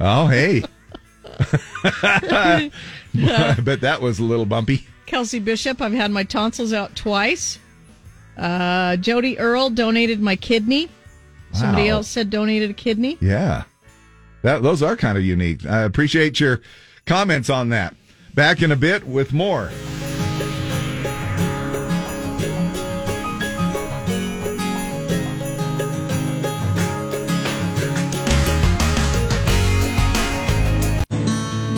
Oh, 0.00 0.26
hey. 0.26 0.62
I 2.02 2.70
bet 3.62 3.80
that 3.82 4.00
was 4.00 4.18
a 4.18 4.24
little 4.24 4.46
bumpy. 4.46 4.86
Kelsey 5.08 5.38
Bishop, 5.38 5.80
I've 5.80 5.94
had 5.94 6.10
my 6.10 6.22
tonsils 6.22 6.74
out 6.74 6.94
twice. 6.94 7.58
Uh, 8.36 8.96
Jody 8.96 9.38
Earl 9.38 9.70
donated 9.70 10.20
my 10.20 10.36
kidney. 10.36 10.90
Somebody 11.52 11.88
else 11.88 12.08
said 12.08 12.28
donated 12.28 12.70
a 12.70 12.74
kidney. 12.74 13.16
Yeah. 13.22 13.64
That 14.42 14.62
those 14.62 14.82
are 14.82 14.96
kind 14.96 15.16
of 15.16 15.24
unique. 15.24 15.64
I 15.64 15.80
appreciate 15.80 16.38
your 16.40 16.60
comments 17.06 17.48
on 17.48 17.70
that. 17.70 17.96
Back 18.34 18.60
in 18.60 18.70
a 18.70 18.76
bit 18.76 19.06
with 19.06 19.32
more. 19.32 19.70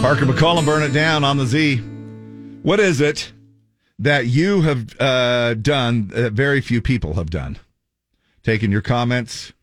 Parker 0.03 0.27
McCollum, 0.27 0.67
burn 0.67 0.83
it 0.83 0.93
down 0.93 1.23
on 1.23 1.37
the 1.37 1.47
Z. 1.47 1.81
What 2.63 2.79
is 2.79 3.01
it 3.01 3.33
that 3.99 4.27
you 4.27 4.61
have 4.63 5.01
uh, 5.01 5.55
done 5.55 6.09
that 6.09 6.35
very 6.35 6.61
few 6.61 6.83
people 6.83 7.15
have 7.15 7.31
done? 7.31 7.59
Taking 8.43 8.71
your 8.71 8.83
comments, 8.83 9.55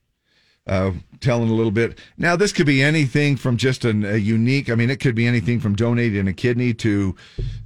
uh, 0.66 0.92
telling 1.20 1.50
a 1.50 1.54
little 1.54 1.72
bit. 1.72 2.00
Now, 2.18 2.36
this 2.36 2.52
could 2.52 2.66
be 2.66 2.82
anything 2.82 3.38
from 3.38 3.58
just 3.58 3.86
an, 3.86 4.04
a 4.04 4.18
unique. 4.18 4.70
I 4.70 4.76
mean, 4.76 4.90
it 4.90 5.00
could 5.00 5.14
be 5.14 5.28
anything 5.28 5.60
from 5.60 5.76
donating 5.76 6.28
a 6.28 6.34
kidney 6.34 6.74
to 6.76 7.16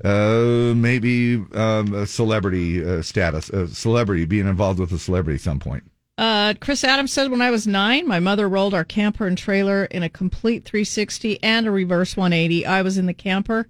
uh, 0.04 0.74
maybe 0.76 1.36
um, 1.54 1.94
a 1.94 2.06
celebrity 2.06 2.84
uh, 2.84 3.02
status, 3.02 3.50
a 3.50 3.70
celebrity 3.70 4.26
being 4.26 4.48
involved 4.48 4.80
with 4.80 4.92
a 4.92 5.00
celebrity 5.00 5.36
at 5.36 5.42
some 5.42 5.60
point. 5.60 5.84
Uh, 6.18 6.54
Chris 6.60 6.84
Adams 6.84 7.14
said 7.14 7.32
when 7.32 7.42
I 7.42 7.52
was 7.52 7.66
nine, 7.66 8.06
my 8.06 8.20
mother 8.20 8.50
rolled 8.50 8.74
our 8.74 8.84
camper 8.84 9.28
and 9.28 9.38
trailer 9.38 9.86
in 9.86 10.04
a 10.04 10.10
complete 10.10 10.66
360 10.66 11.42
and 11.42 11.66
a 11.66 11.72
reverse 11.72 12.18
180. 12.18 12.66
I 12.66 12.82
was 12.82 12.98
in 12.98 13.06
the 13.06 13.14
camper. 13.14 13.68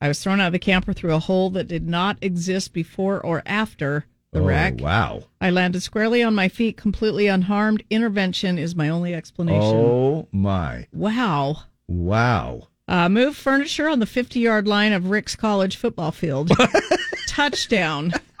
I 0.00 0.08
was 0.08 0.22
thrown 0.22 0.40
out 0.40 0.46
of 0.48 0.52
the 0.52 0.58
camper 0.58 0.92
through 0.92 1.14
a 1.14 1.18
hole 1.18 1.50
that 1.50 1.68
did 1.68 1.86
not 1.88 2.16
exist 2.22 2.72
before 2.72 3.20
or 3.20 3.42
after 3.44 4.06
the 4.32 4.40
Oh, 4.40 4.44
wreck. 4.44 4.80
Wow. 4.80 5.24
I 5.40 5.50
landed 5.50 5.82
squarely 5.82 6.22
on 6.22 6.34
my 6.34 6.48
feet, 6.48 6.76
completely 6.76 7.26
unharmed. 7.26 7.82
Intervention 7.90 8.58
is 8.58 8.74
my 8.74 8.88
only 8.88 9.12
explanation. 9.12 9.60
Oh 9.60 10.28
my! 10.32 10.86
Wow. 10.92 11.64
Wow. 11.88 12.68
Uh, 12.90 13.08
moved 13.08 13.36
furniture 13.36 13.88
on 13.88 14.00
the 14.00 14.06
50 14.06 14.40
yard 14.40 14.66
line 14.66 14.92
of 14.92 15.10
Ricks 15.10 15.36
College 15.36 15.76
football 15.76 16.10
field. 16.10 16.50
Touchdown. 17.28 18.12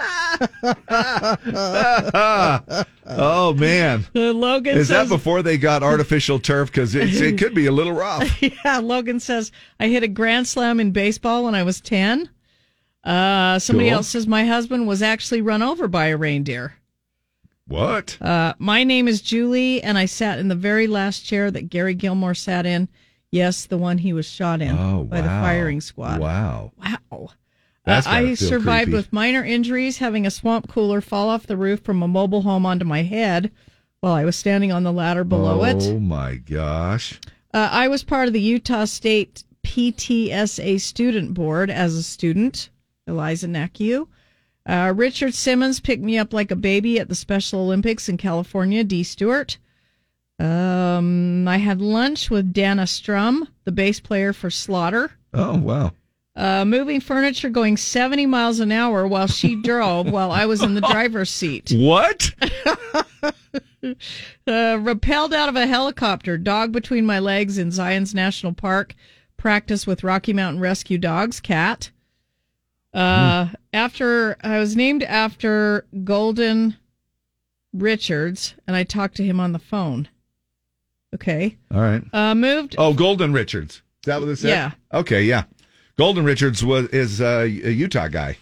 oh 3.06 3.54
man! 3.56 4.04
Uh, 4.14 4.32
Logan 4.32 4.76
Is 4.76 4.88
that 4.88 5.08
before 5.08 5.42
they 5.42 5.56
got 5.56 5.84
artificial 5.84 6.40
turf? 6.40 6.70
Because 6.72 6.96
it 6.96 7.38
could 7.38 7.54
be 7.54 7.66
a 7.66 7.72
little 7.72 7.92
rough. 7.92 8.42
yeah, 8.64 8.78
Logan 8.78 9.20
says, 9.20 9.52
I 9.78 9.86
hit 9.86 10.02
a 10.02 10.08
grand 10.08 10.48
slam 10.48 10.80
in 10.80 10.90
baseball 10.90 11.44
when 11.44 11.54
I 11.54 11.62
was 11.62 11.80
10. 11.80 12.28
Uh, 13.04 13.58
somebody 13.60 13.88
Cool. 13.88 13.98
else 13.98 14.08
says, 14.08 14.26
my 14.26 14.44
husband 14.46 14.88
was 14.88 15.00
actually 15.00 15.42
run 15.42 15.62
over 15.62 15.86
by 15.86 16.06
a 16.06 16.16
reindeer. 16.16 16.74
What? 17.68 18.20
Uh, 18.20 18.54
my 18.58 18.82
name 18.82 19.06
is 19.06 19.22
Julie, 19.22 19.80
and 19.80 19.96
I 19.96 20.06
sat 20.06 20.40
in 20.40 20.48
the 20.48 20.56
very 20.56 20.88
last 20.88 21.20
chair 21.24 21.52
that 21.52 21.70
Gary 21.70 21.94
Gilmore 21.94 22.34
sat 22.34 22.66
in. 22.66 22.88
Yes, 23.32 23.66
the 23.66 23.78
one 23.78 23.98
he 23.98 24.12
was 24.12 24.26
shot 24.26 24.60
in 24.60 24.76
Oh, 24.76 25.04
by 25.04 25.20
the 25.20 25.28
firing 25.28 25.80
squad. 25.80 26.20
Wow. 26.20 26.72
Wow. 26.78 27.30
Uh, 27.86 28.02
I 28.04 28.34
survived 28.34 28.86
creepy. 28.86 28.96
with 28.96 29.12
minor 29.12 29.44
injuries, 29.44 29.98
having 29.98 30.26
a 30.26 30.30
swamp 30.30 30.68
cooler 30.68 31.00
fall 31.00 31.28
off 31.28 31.46
the 31.46 31.56
roof 31.56 31.80
from 31.80 32.02
a 32.02 32.08
mobile 32.08 32.42
home 32.42 32.66
onto 32.66 32.84
my 32.84 33.02
head 33.02 33.50
while 34.00 34.12
I 34.12 34.24
was 34.24 34.36
standing 34.36 34.72
on 34.72 34.82
the 34.82 34.92
ladder 34.92 35.24
below 35.24 35.60
oh, 35.60 35.64
it. 35.64 35.82
Oh 35.82 35.98
my 35.98 36.36
gosh! 36.36 37.20
Uh, 37.54 37.68
I 37.70 37.88
was 37.88 38.02
part 38.02 38.28
of 38.28 38.34
the 38.34 38.40
Utah 38.40 38.84
State 38.84 39.44
PTSA 39.62 40.80
student 40.80 41.34
board 41.34 41.70
as 41.70 41.94
a 41.94 42.02
student, 42.02 42.70
Eliza 43.06 43.46
Nakiu. 43.46 44.08
Uh, 44.66 44.92
Richard 44.94 45.34
Simmons 45.34 45.80
picked 45.80 46.02
me 46.02 46.18
up 46.18 46.32
like 46.32 46.50
a 46.50 46.56
baby 46.56 46.98
at 47.00 47.08
the 47.08 47.14
Special 47.14 47.60
Olympics 47.60 48.08
in 48.08 48.16
California, 48.16 48.84
D. 48.84 49.02
Stewart. 49.02 49.58
Um, 50.40 51.46
I 51.46 51.58
had 51.58 51.80
lunch 51.82 52.30
with 52.30 52.52
Dana 52.52 52.86
Strum, 52.86 53.46
the 53.64 53.72
bass 53.72 54.00
player 54.00 54.32
for 54.32 54.48
Slaughter. 54.50 55.12
Oh 55.34 55.58
wow! 55.58 55.92
Uh, 56.34 56.64
moving 56.64 57.00
furniture 57.00 57.50
going 57.50 57.76
70 57.76 58.24
miles 58.26 58.58
an 58.58 58.72
hour 58.72 59.06
while 59.06 59.26
she 59.26 59.54
drove 59.62 60.10
while 60.10 60.32
I 60.32 60.46
was 60.46 60.62
in 60.62 60.74
the 60.74 60.80
driver's 60.80 61.30
seat. 61.30 61.72
What? 61.74 62.30
Uh, 63.82 64.76
rappelled 64.76 65.32
out 65.32 65.48
of 65.48 65.56
a 65.56 65.66
helicopter, 65.66 66.36
dog 66.36 66.70
between 66.70 67.06
my 67.06 67.18
legs 67.18 67.56
in 67.56 67.70
Zion's 67.70 68.14
National 68.14 68.52
Park, 68.52 68.94
practice 69.38 69.86
with 69.86 70.04
Rocky 70.04 70.34
Mountain 70.34 70.60
Rescue 70.60 70.98
Dogs, 70.98 71.40
cat. 71.40 71.90
Uh, 72.92 73.48
After 73.72 74.36
I 74.42 74.58
was 74.58 74.76
named 74.76 75.02
after 75.04 75.86
Golden 76.04 76.76
Richards, 77.72 78.54
and 78.66 78.76
I 78.76 78.84
talked 78.84 79.16
to 79.16 79.24
him 79.24 79.40
on 79.40 79.52
the 79.52 79.58
phone. 79.58 80.08
Okay. 81.14 81.56
All 81.72 81.80
right. 81.80 82.02
Uh, 82.12 82.34
moved. 82.34 82.76
Oh, 82.78 82.94
Golden 82.94 83.32
Richards. 83.32 83.74
Is 83.74 83.82
that 84.06 84.20
what 84.20 84.28
it 84.28 84.36
said? 84.36 84.50
Yeah. 84.50 84.70
Okay, 84.92 85.24
yeah. 85.24 85.44
Golden 85.98 86.24
Richards 86.24 86.64
was 86.64 86.86
is 86.88 87.20
uh, 87.20 87.42
a 87.42 87.46
Utah 87.46 88.08
guy. 88.08 88.38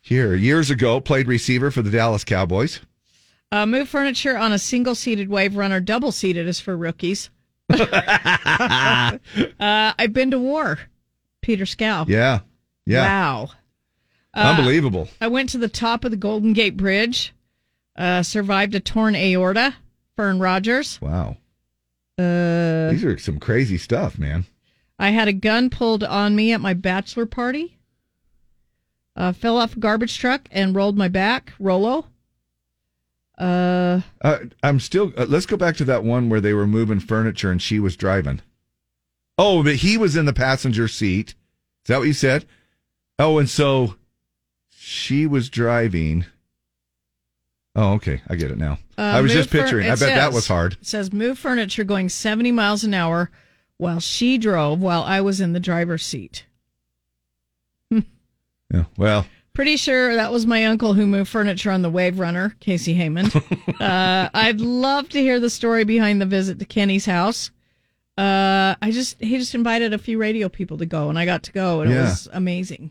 Here, 0.00 0.34
years 0.34 0.70
ago, 0.70 1.00
played 1.00 1.26
receiver 1.26 1.70
for 1.70 1.82
the 1.82 1.90
Dallas 1.90 2.24
Cowboys. 2.24 2.80
Uh, 3.52 3.66
move 3.66 3.88
furniture 3.88 4.36
on 4.36 4.52
a 4.52 4.58
single 4.58 4.94
seated 4.94 5.28
wave 5.28 5.56
runner. 5.56 5.80
Double 5.80 6.12
seated 6.12 6.48
is 6.48 6.60
for 6.60 6.76
rookies. 6.76 7.30
uh, 7.70 9.18
I've 9.60 10.12
been 10.12 10.30
to 10.30 10.38
war. 10.38 10.78
Peter 11.42 11.66
Scow. 11.66 12.06
Yeah. 12.08 12.40
Yeah. 12.86 13.06
Wow. 13.06 13.50
Uh, 14.34 14.54
Unbelievable. 14.56 15.08
I 15.20 15.28
went 15.28 15.50
to 15.50 15.58
the 15.58 15.68
top 15.68 16.04
of 16.04 16.10
the 16.10 16.16
Golden 16.16 16.52
Gate 16.52 16.76
Bridge. 16.76 17.34
Uh, 17.96 18.22
survived 18.22 18.74
a 18.74 18.80
torn 18.80 19.14
aorta. 19.14 19.74
Fern 20.16 20.38
Rogers. 20.38 21.00
Wow. 21.00 21.36
Uh, 22.18 22.90
These 22.90 23.04
are 23.04 23.18
some 23.18 23.38
crazy 23.38 23.76
stuff, 23.78 24.18
man. 24.18 24.46
I 24.98 25.10
had 25.10 25.28
a 25.28 25.32
gun 25.32 25.68
pulled 25.70 26.02
on 26.02 26.34
me 26.34 26.52
at 26.52 26.60
my 26.60 26.72
bachelor 26.74 27.26
party. 27.26 27.76
Uh, 29.14 29.32
fell 29.32 29.56
off 29.58 29.76
a 29.76 29.78
garbage 29.78 30.18
truck 30.18 30.48
and 30.50 30.74
rolled 30.74 30.96
my 30.96 31.08
back. 31.08 31.52
Rolo. 31.58 32.06
Uh, 33.38 34.00
Uh, 34.22 34.38
I'm 34.62 34.80
still. 34.80 35.12
Uh, 35.16 35.26
let's 35.28 35.46
go 35.46 35.56
back 35.58 35.76
to 35.76 35.84
that 35.84 36.04
one 36.04 36.28
where 36.30 36.40
they 36.40 36.54
were 36.54 36.66
moving 36.66 37.00
furniture 37.00 37.50
and 37.50 37.60
she 37.60 37.78
was 37.78 37.96
driving. 37.96 38.40
Oh, 39.38 39.62
but 39.62 39.76
he 39.76 39.98
was 39.98 40.16
in 40.16 40.24
the 40.24 40.32
passenger 40.32 40.88
seat. 40.88 41.30
Is 41.84 41.88
that 41.88 41.98
what 41.98 42.06
you 42.06 42.14
said? 42.14 42.46
Oh, 43.18 43.38
and 43.38 43.48
so 43.48 43.96
she 44.70 45.26
was 45.26 45.50
driving. 45.50 46.24
Oh, 47.74 47.92
okay. 47.94 48.22
I 48.28 48.36
get 48.36 48.50
it 48.50 48.56
now. 48.58 48.78
Uh, 48.98 49.02
I 49.02 49.20
was 49.20 49.32
just 49.32 49.50
picturing. 49.50 49.84
fur- 49.86 49.92
I 49.92 49.96
bet 49.96 50.14
that 50.14 50.32
was 50.32 50.48
hard. 50.48 50.74
It 50.80 50.86
says 50.86 51.12
move 51.12 51.38
furniture 51.38 51.84
going 51.84 52.08
70 52.08 52.50
miles 52.52 52.82
an 52.84 52.94
hour 52.94 53.30
while 53.76 54.00
she 54.00 54.38
drove 54.38 54.80
while 54.80 55.02
I 55.02 55.20
was 55.20 55.40
in 55.40 55.52
the 55.52 55.60
driver's 55.60 56.04
seat. 56.04 56.46
Yeah. 58.72 58.84
Well, 58.96 59.26
Pretty 59.52 59.76
sure 59.78 60.14
that 60.16 60.32
was 60.32 60.44
my 60.44 60.66
uncle 60.66 60.92
who 60.92 61.06
moved 61.06 61.30
furniture 61.30 61.70
on 61.70 61.80
the 61.80 61.88
Wave 61.88 62.18
Runner, 62.18 62.54
Casey 62.60 62.94
Heyman. 62.94 63.34
uh, 63.80 64.28
I'd 64.34 64.60
love 64.60 65.08
to 65.10 65.18
hear 65.20 65.40
the 65.40 65.48
story 65.48 65.84
behind 65.84 66.20
the 66.20 66.26
visit 66.26 66.58
to 66.58 66.66
Kenny's 66.66 67.06
house. 67.06 67.50
Uh, 68.18 68.74
I 68.82 68.90
just 68.90 69.18
he 69.22 69.38
just 69.38 69.54
invited 69.54 69.94
a 69.94 69.98
few 69.98 70.18
radio 70.18 70.50
people 70.50 70.76
to 70.78 70.84
go, 70.84 71.08
and 71.08 71.18
I 71.18 71.24
got 71.24 71.44
to 71.44 71.52
go, 71.52 71.80
and 71.80 71.90
it 71.90 71.94
was 72.00 72.28
amazing. 72.32 72.90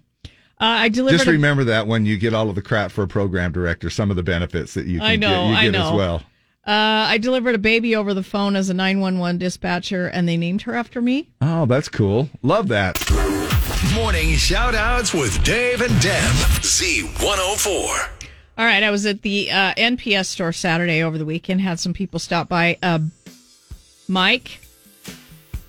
Uh, 0.59 0.63
I 0.65 0.89
delivered. 0.89 1.17
just 1.17 1.27
a- 1.27 1.31
remember 1.31 1.65
that 1.65 1.85
when 1.87 2.05
you 2.05 2.17
get 2.17 2.33
all 2.33 2.49
of 2.49 2.55
the 2.55 2.61
crap 2.61 2.91
for 2.91 3.03
a 3.03 3.07
program 3.07 3.51
director, 3.51 3.89
some 3.89 4.09
of 4.09 4.15
the 4.15 4.23
benefits 4.23 4.73
that 4.75 4.85
you 4.85 4.99
can 4.99 5.07
I 5.07 5.15
know, 5.17 5.27
get, 5.29 5.49
you 5.49 5.55
I 5.55 5.63
get 5.65 5.71
know. 5.71 5.87
as 5.89 5.93
well. 5.93 6.15
Uh, 6.67 7.05
I 7.09 7.17
delivered 7.19 7.53
a 7.55 7.59
baby 7.59 7.95
over 7.95 8.13
the 8.13 8.23
phone 8.23 8.55
as 8.55 8.69
a 8.69 8.73
911 8.73 9.37
dispatcher, 9.37 10.07
and 10.07 10.27
they 10.27 10.35
named 10.37 10.63
her 10.63 10.73
after 10.73 10.99
me. 11.01 11.29
Oh, 11.41 11.65
that's 11.67 11.89
cool. 11.89 12.29
Love 12.41 12.69
that. 12.69 12.97
Morning 13.93 14.33
shout 14.35 14.73
outs 14.75 15.13
with 15.13 15.43
Dave 15.43 15.81
and 15.81 16.01
Deb. 16.01 16.31
Z104. 16.63 18.09
All 18.57 18.65
right, 18.65 18.81
I 18.83 18.89
was 18.89 19.05
at 19.05 19.21
the 19.21 19.51
uh, 19.51 19.73
NPS 19.75 20.25
store 20.27 20.53
Saturday 20.53 21.03
over 21.03 21.17
the 21.17 21.25
weekend. 21.25 21.61
Had 21.61 21.79
some 21.79 21.93
people 21.93 22.17
stop 22.19 22.47
by. 22.49 22.77
Uh, 22.81 22.99
Mike 24.07 24.59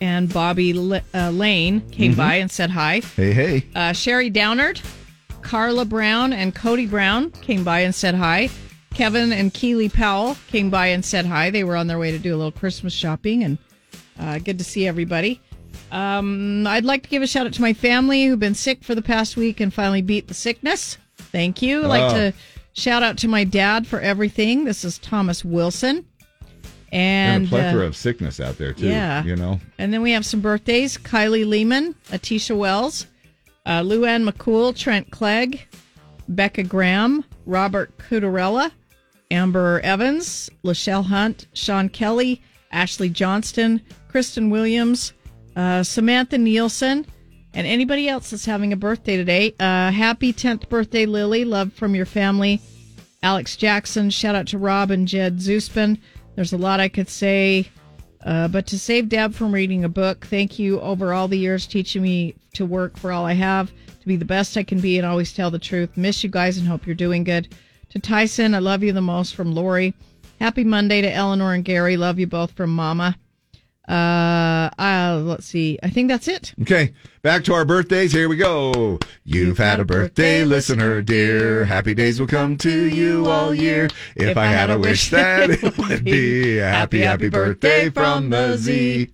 and 0.00 0.32
Bobby 0.32 0.72
uh, 1.14 1.30
Lane 1.30 1.80
came 1.90 2.12
Mhm. 2.14 2.16
by 2.16 2.34
and 2.36 2.50
said 2.50 2.70
hi. 2.70 3.00
Hey, 3.16 3.32
hey. 3.32 3.64
Uh, 3.74 3.92
Sherry 3.92 4.30
Downard, 4.30 4.80
Carla 5.42 5.84
Brown, 5.84 6.32
and 6.32 6.54
Cody 6.54 6.86
Brown 6.86 7.30
came 7.30 7.64
by 7.64 7.80
and 7.80 7.94
said 7.94 8.14
hi. 8.14 8.48
Kevin 8.94 9.32
and 9.32 9.52
Keely 9.52 9.88
Powell 9.88 10.36
came 10.48 10.70
by 10.70 10.86
and 10.88 11.04
said 11.04 11.26
hi. 11.26 11.50
They 11.50 11.64
were 11.64 11.76
on 11.76 11.86
their 11.86 11.98
way 11.98 12.10
to 12.10 12.18
do 12.18 12.34
a 12.34 12.36
little 12.36 12.52
Christmas 12.52 12.92
shopping, 12.94 13.44
and 13.44 13.58
uh, 14.18 14.38
good 14.38 14.58
to 14.58 14.64
see 14.64 14.86
everybody. 14.86 15.40
Um, 15.92 16.66
I'd 16.66 16.84
like 16.84 17.02
to 17.04 17.08
give 17.08 17.22
a 17.22 17.26
shout 17.26 17.46
out 17.46 17.52
to 17.54 17.60
my 17.62 17.72
family 17.74 18.24
who've 18.26 18.40
been 18.40 18.54
sick 18.54 18.82
for 18.82 18.94
the 18.94 19.02
past 19.02 19.36
week 19.36 19.60
and 19.60 19.72
finally 19.72 20.02
beat 20.02 20.28
the 20.28 20.34
sickness. 20.34 20.98
Thank 21.18 21.62
you. 21.62 21.82
I'd 21.82 21.88
like 21.88 22.12
Oh. 22.12 22.14
to 22.16 22.32
shout 22.72 23.02
out 23.02 23.18
to 23.18 23.28
my 23.28 23.44
dad 23.44 23.86
for 23.86 24.00
everything. 24.00 24.64
This 24.64 24.84
is 24.84 24.98
Thomas 24.98 25.44
Wilson. 25.44 26.04
And, 26.96 27.42
And 27.42 27.46
a 27.46 27.48
plethora 27.48 27.84
uh, 27.84 27.88
of 27.88 27.96
sickness 27.96 28.40
out 28.40 28.56
there 28.56 28.72
too. 28.72 28.86
yeah. 28.88 29.22
You 29.22 29.36
know. 29.36 29.60
and 29.76 29.92
then 29.92 30.00
we 30.00 30.12
have 30.12 30.24
some 30.24 30.40
birthdays 30.40 30.96
Kylie 30.96 31.46
Lehman, 31.46 31.94
Atisha 32.08 32.56
Wells, 32.56 33.06
uh, 33.66 33.82
Luann 33.82 34.26
McCool, 34.26 34.74
Trent 34.74 35.10
Clegg, 35.10 35.60
Becca 36.28 36.62
Graham, 36.62 37.22
Robert 37.44 37.96
Cudarella, 37.98 38.70
Amber 39.30 39.80
Evans, 39.80 40.48
Lachelle 40.64 41.04
Hunt, 41.04 41.46
Sean 41.52 41.90
Kelly, 41.90 42.40
Ashley 42.72 43.10
Johnston, 43.10 43.82
Kristen 44.08 44.48
Williams, 44.48 45.12
uh, 45.54 45.82
Samantha 45.82 46.38
Nielsen, 46.38 47.04
and 47.52 47.66
anybody 47.66 48.08
else 48.08 48.30
that's 48.30 48.46
having 48.46 48.72
a 48.72 48.76
birthday 48.76 49.18
today. 49.18 49.54
Uh, 49.60 49.90
happy 49.90 50.32
10th 50.32 50.68
birthday, 50.70 51.04
Lily. 51.04 51.44
Love 51.44 51.74
from 51.74 51.94
your 51.94 52.06
family. 52.06 52.60
Alex 53.22 53.56
Jackson. 53.56 54.08
Shout 54.08 54.34
out 54.34 54.46
to 54.48 54.58
Rob 54.58 54.90
and 54.90 55.06
Jed 55.06 55.38
Zuspin. 55.38 55.98
There's 56.36 56.52
a 56.52 56.58
lot 56.58 56.78
I 56.78 56.88
could 56.88 57.08
say. 57.08 57.68
Uh, 58.24 58.48
but 58.48 58.66
to 58.66 58.78
save 58.78 59.08
Deb 59.08 59.34
from 59.34 59.52
reading 59.52 59.84
a 59.84 59.88
book, 59.88 60.26
thank 60.26 60.58
you 60.58 60.80
over 60.80 61.12
all 61.12 61.28
the 61.28 61.38
years 61.38 61.66
teaching 61.66 62.02
me 62.02 62.34
to 62.54 62.66
work 62.66 62.96
for 62.96 63.12
all 63.12 63.24
I 63.24 63.34
have, 63.34 63.70
to 64.00 64.06
be 64.06 64.16
the 64.16 64.24
best 64.24 64.56
I 64.56 64.62
can 64.62 64.80
be, 64.80 64.98
and 64.98 65.06
always 65.06 65.32
tell 65.32 65.50
the 65.50 65.58
truth. 65.58 65.96
Miss 65.96 66.22
you 66.24 66.30
guys 66.30 66.58
and 66.58 66.66
hope 66.66 66.86
you're 66.86 66.94
doing 66.94 67.24
good. 67.24 67.54
To 67.90 67.98
Tyson, 67.98 68.54
I 68.54 68.58
love 68.58 68.82
you 68.82 68.92
the 68.92 69.00
most 69.00 69.34
from 69.34 69.54
Lori. 69.54 69.94
Happy 70.40 70.64
Monday 70.64 71.00
to 71.00 71.12
Eleanor 71.12 71.54
and 71.54 71.64
Gary. 71.64 71.96
Love 71.96 72.18
you 72.18 72.26
both 72.26 72.50
from 72.52 72.70
Mama. 72.70 73.16
Uh, 73.88 74.70
uh, 74.78 75.22
let's 75.24 75.46
see. 75.46 75.78
I 75.82 75.90
think 75.90 76.08
that's 76.08 76.28
it. 76.28 76.54
Okay, 76.62 76.92
back 77.22 77.44
to 77.44 77.54
our 77.54 77.64
birthdays. 77.64 78.12
Here 78.12 78.28
we 78.28 78.36
go. 78.36 78.98
You've 79.24 79.58
had 79.58 79.80
a 79.80 79.84
birthday, 79.84 80.44
listener 80.44 81.02
dear. 81.02 81.64
Happy 81.64 81.94
days 81.94 82.18
will 82.18 82.26
come 82.26 82.56
to 82.58 82.84
you 82.86 83.26
all 83.26 83.54
year. 83.54 83.88
If, 84.16 84.36
I 84.36 84.46
had 84.46 84.70
a 84.70 84.78
wish 84.78 85.10
that 85.10 85.50
it 85.50 85.78
would 85.78 86.04
be 86.04 86.58
a 86.58 86.68
happy, 86.68 87.00
happy 87.00 87.28
birthday 87.28 87.90
from 87.90 88.30
the 88.30 88.56
Z. 88.56 89.10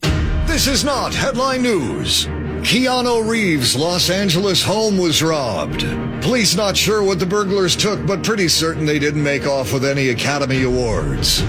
This 0.47 0.67
is 0.67 0.85
not 0.85 1.15
headline 1.15 1.63
news. 1.63 2.27
Keanu 2.63 3.29
Reeves' 3.29 3.75
Los 3.75 4.09
Angeles 4.09 4.63
home 4.63 4.97
was 4.97 5.23
robbed. 5.23 5.81
Police 6.23 6.55
not 6.55 6.77
sure 6.77 7.03
what 7.03 7.19
the 7.19 7.27
burglars 7.27 7.75
took, 7.75 8.07
but 8.07 8.23
pretty 8.23 8.49
certain 8.49 8.87
they 8.87 8.99
didn't 8.99 9.23
make 9.23 9.47
off 9.47 9.73
with 9.73 9.85
any 9.85 10.11
Academy 10.11 10.63
Awards. 10.63 11.43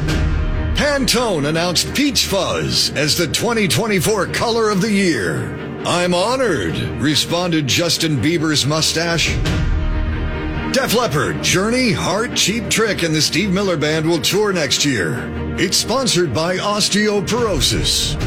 Pantone 0.76 1.48
announced 1.48 1.94
Peach 1.94 2.26
Fuzz 2.26 2.90
as 2.92 3.16
the 3.16 3.28
2024 3.28 4.28
color 4.28 4.70
of 4.70 4.82
the 4.82 4.92
year. 4.92 5.56
I'm 5.86 6.14
honored, 6.14 6.76
responded 7.00 7.68
Justin 7.68 8.18
Bieber's 8.18 8.66
mustache. 8.66 9.30
Def 10.74 10.96
Leppard, 10.96 11.44
Journey, 11.44 11.92
Heart, 11.92 12.36
Cheap 12.36 12.70
Trick, 12.70 13.04
and 13.04 13.14
the 13.14 13.22
Steve 13.22 13.52
Miller 13.52 13.78
Band 13.78 14.08
will 14.08 14.20
tour 14.20 14.52
next 14.52 14.84
year. 14.84 15.30
It's 15.60 15.78
sponsored 15.78 16.34
by 16.34 16.58
Osteoporosis. 16.58 18.20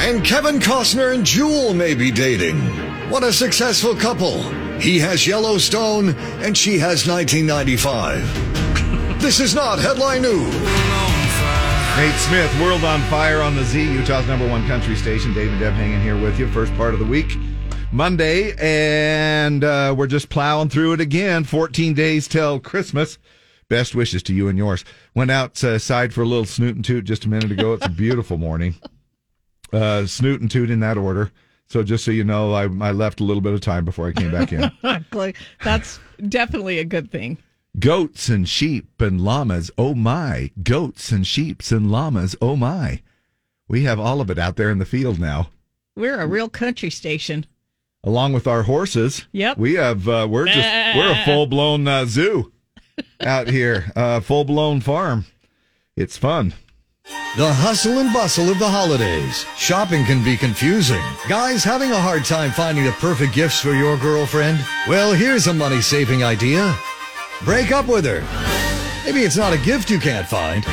And 0.00 0.24
Kevin 0.24 0.60
Costner 0.60 1.12
and 1.12 1.26
Jewel 1.26 1.74
may 1.74 1.94
be 1.94 2.12
dating. 2.12 2.60
What 3.10 3.24
a 3.24 3.32
successful 3.32 3.96
couple. 3.96 4.42
He 4.78 5.00
has 5.00 5.26
Yellowstone 5.26 6.10
and 6.40 6.56
she 6.56 6.78
has 6.78 7.08
1995. 7.08 9.20
this 9.20 9.40
is 9.40 9.56
not 9.56 9.80
headline 9.80 10.22
news. 10.22 11.17
Nate 11.98 12.14
Smith, 12.14 12.60
World 12.60 12.84
on 12.84 13.00
Fire 13.10 13.42
on 13.42 13.56
the 13.56 13.64
Z, 13.64 13.82
Utah's 13.92 14.24
number 14.28 14.48
one 14.48 14.64
country 14.68 14.94
station. 14.94 15.34
Dave 15.34 15.50
and 15.50 15.58
Deb 15.58 15.72
hanging 15.72 16.00
here 16.00 16.16
with 16.16 16.38
you. 16.38 16.46
First 16.52 16.72
part 16.76 16.94
of 16.94 17.00
the 17.00 17.04
week, 17.04 17.36
Monday, 17.90 18.54
and 18.56 19.64
uh, 19.64 19.92
we're 19.98 20.06
just 20.06 20.28
plowing 20.28 20.68
through 20.68 20.92
it 20.92 21.00
again. 21.00 21.42
14 21.42 21.94
days 21.94 22.28
till 22.28 22.60
Christmas. 22.60 23.18
Best 23.68 23.96
wishes 23.96 24.22
to 24.22 24.32
you 24.32 24.46
and 24.46 24.56
yours. 24.56 24.84
Went 25.16 25.32
outside 25.32 26.14
for 26.14 26.22
a 26.22 26.24
little 26.24 26.44
snoot 26.44 26.76
and 26.76 26.84
toot 26.84 27.04
just 27.04 27.24
a 27.24 27.28
minute 27.28 27.50
ago. 27.50 27.72
It's 27.72 27.86
a 27.86 27.90
beautiful 27.90 28.38
morning. 28.38 28.76
Uh, 29.72 30.06
snoot 30.06 30.40
and 30.40 30.48
toot 30.48 30.70
in 30.70 30.78
that 30.78 30.98
order. 30.98 31.32
So 31.66 31.82
just 31.82 32.04
so 32.04 32.12
you 32.12 32.22
know, 32.22 32.52
I, 32.52 32.68
I 32.80 32.92
left 32.92 33.18
a 33.18 33.24
little 33.24 33.42
bit 33.42 33.54
of 33.54 33.60
time 33.60 33.84
before 33.84 34.06
I 34.06 34.12
came 34.12 34.30
back 34.30 34.52
in. 34.52 34.70
That's 35.64 35.98
definitely 36.28 36.78
a 36.78 36.84
good 36.84 37.10
thing. 37.10 37.38
Goats 37.78 38.28
and 38.28 38.48
sheep 38.48 39.00
and 39.00 39.20
llamas, 39.20 39.70
oh 39.78 39.94
my. 39.94 40.50
Goats 40.62 41.12
and 41.12 41.26
sheeps 41.26 41.70
and 41.70 41.90
llamas, 41.90 42.34
oh 42.40 42.56
my. 42.56 43.02
We 43.68 43.84
have 43.84 44.00
all 44.00 44.20
of 44.20 44.30
it 44.30 44.38
out 44.38 44.56
there 44.56 44.70
in 44.70 44.78
the 44.78 44.84
field 44.86 45.18
now. 45.20 45.50
We're 45.94 46.20
a 46.20 46.26
real 46.26 46.48
country 46.48 46.90
station. 46.90 47.46
along 48.04 48.32
with 48.32 48.46
our 48.46 48.62
horses. 48.64 49.26
Yep. 49.32 49.58
We 49.58 49.74
have 49.74 50.08
uh, 50.08 50.26
we're 50.30 50.46
just 50.46 50.96
we're 50.96 51.12
a 51.12 51.22
full 51.24 51.46
blown 51.46 51.86
uh, 51.86 52.06
zoo 52.06 52.52
out 53.20 53.48
here, 53.48 53.92
uh, 53.94 54.20
full 54.20 54.44
blown 54.44 54.80
farm. 54.80 55.26
It's 55.96 56.16
fun. 56.16 56.54
The 57.36 57.52
hustle 57.52 57.98
and 57.98 58.12
bustle 58.12 58.48
of 58.50 58.58
the 58.58 58.68
holidays. 58.68 59.44
Shopping 59.56 60.04
can 60.04 60.24
be 60.24 60.36
confusing. 60.36 61.02
Guys 61.28 61.62
having 61.64 61.90
a 61.90 62.00
hard 62.00 62.24
time 62.24 62.50
finding 62.50 62.84
the 62.84 62.92
perfect 62.92 63.34
gifts 63.34 63.60
for 63.60 63.72
your 63.72 63.96
girlfriend? 63.98 64.58
Well, 64.88 65.12
here's 65.12 65.46
a 65.46 65.54
money 65.54 65.80
saving 65.80 66.22
idea. 66.24 66.74
Break 67.44 67.70
up 67.70 67.86
with 67.86 68.04
her. 68.04 68.22
Maybe 69.04 69.20
it's 69.24 69.36
not 69.36 69.52
a 69.52 69.58
gift 69.58 69.90
you 69.90 69.98
can't 70.00 70.26
find. 70.26 70.66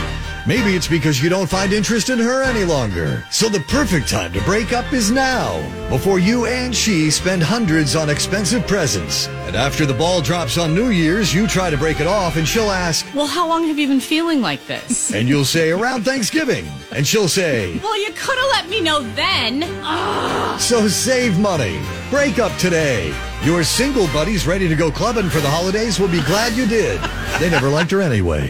Maybe 0.47 0.75
it's 0.75 0.87
because 0.87 1.23
you 1.23 1.29
don't 1.29 1.49
find 1.49 1.73
interest 1.73 2.09
in 2.09 2.19
her 2.19 2.43
any 2.43 2.63
longer. 2.63 3.23
So 3.31 3.49
the 3.49 3.61
perfect 3.61 4.07
time 4.09 4.31
to 4.33 4.41
break 4.41 4.73
up 4.73 4.91
is 4.93 5.09
now, 5.09 5.59
before 5.89 6.19
you 6.19 6.45
and 6.45 6.75
she 6.75 7.09
spend 7.09 7.41
hundreds 7.41 7.95
on 7.95 8.09
expensive 8.09 8.67
presents. 8.67 9.27
And 9.47 9.55
after 9.55 9.85
the 9.87 9.93
ball 9.93 10.21
drops 10.21 10.57
on 10.59 10.75
New 10.75 10.89
Year's, 10.89 11.33
you 11.33 11.47
try 11.47 11.69
to 11.69 11.77
break 11.77 11.99
it 11.99 12.07
off 12.07 12.35
and 12.35 12.47
she'll 12.47 12.69
ask, 12.69 13.07
Well, 13.15 13.25
how 13.25 13.47
long 13.47 13.67
have 13.67 13.79
you 13.79 13.87
been 13.87 13.99
feeling 13.99 14.41
like 14.41 14.65
this? 14.67 15.11
and 15.15 15.27
you'll 15.27 15.45
say 15.45 15.71
around 15.71 16.03
Thanksgiving. 16.03 16.67
And 16.91 17.07
she'll 17.07 17.27
say, 17.27 17.79
Well, 17.79 17.99
you 17.99 18.11
could 18.13 18.37
have 18.37 18.49
let 18.51 18.69
me 18.69 18.81
know 18.81 19.01
then. 19.13 19.63
Ugh. 19.83 20.59
So 20.59 20.87
save 20.87 21.39
money. 21.39 21.79
Break 22.11 22.37
up 22.37 22.55
today. 22.59 23.11
Your 23.45 23.63
single 23.63 24.07
buddies 24.07 24.47
ready 24.47 24.67
to 24.67 24.75
go 24.75 24.89
clubbing 24.89 25.29
for 25.29 25.39
the 25.39 25.47
holidays 25.47 25.99
will 25.99 26.07
be 26.07 26.21
glad 26.23 26.53
you 26.53 26.65
did. 26.65 26.99
They 27.39 27.47
never 27.47 27.69
liked 27.69 27.91
her 27.91 28.01
anyway. 28.01 28.49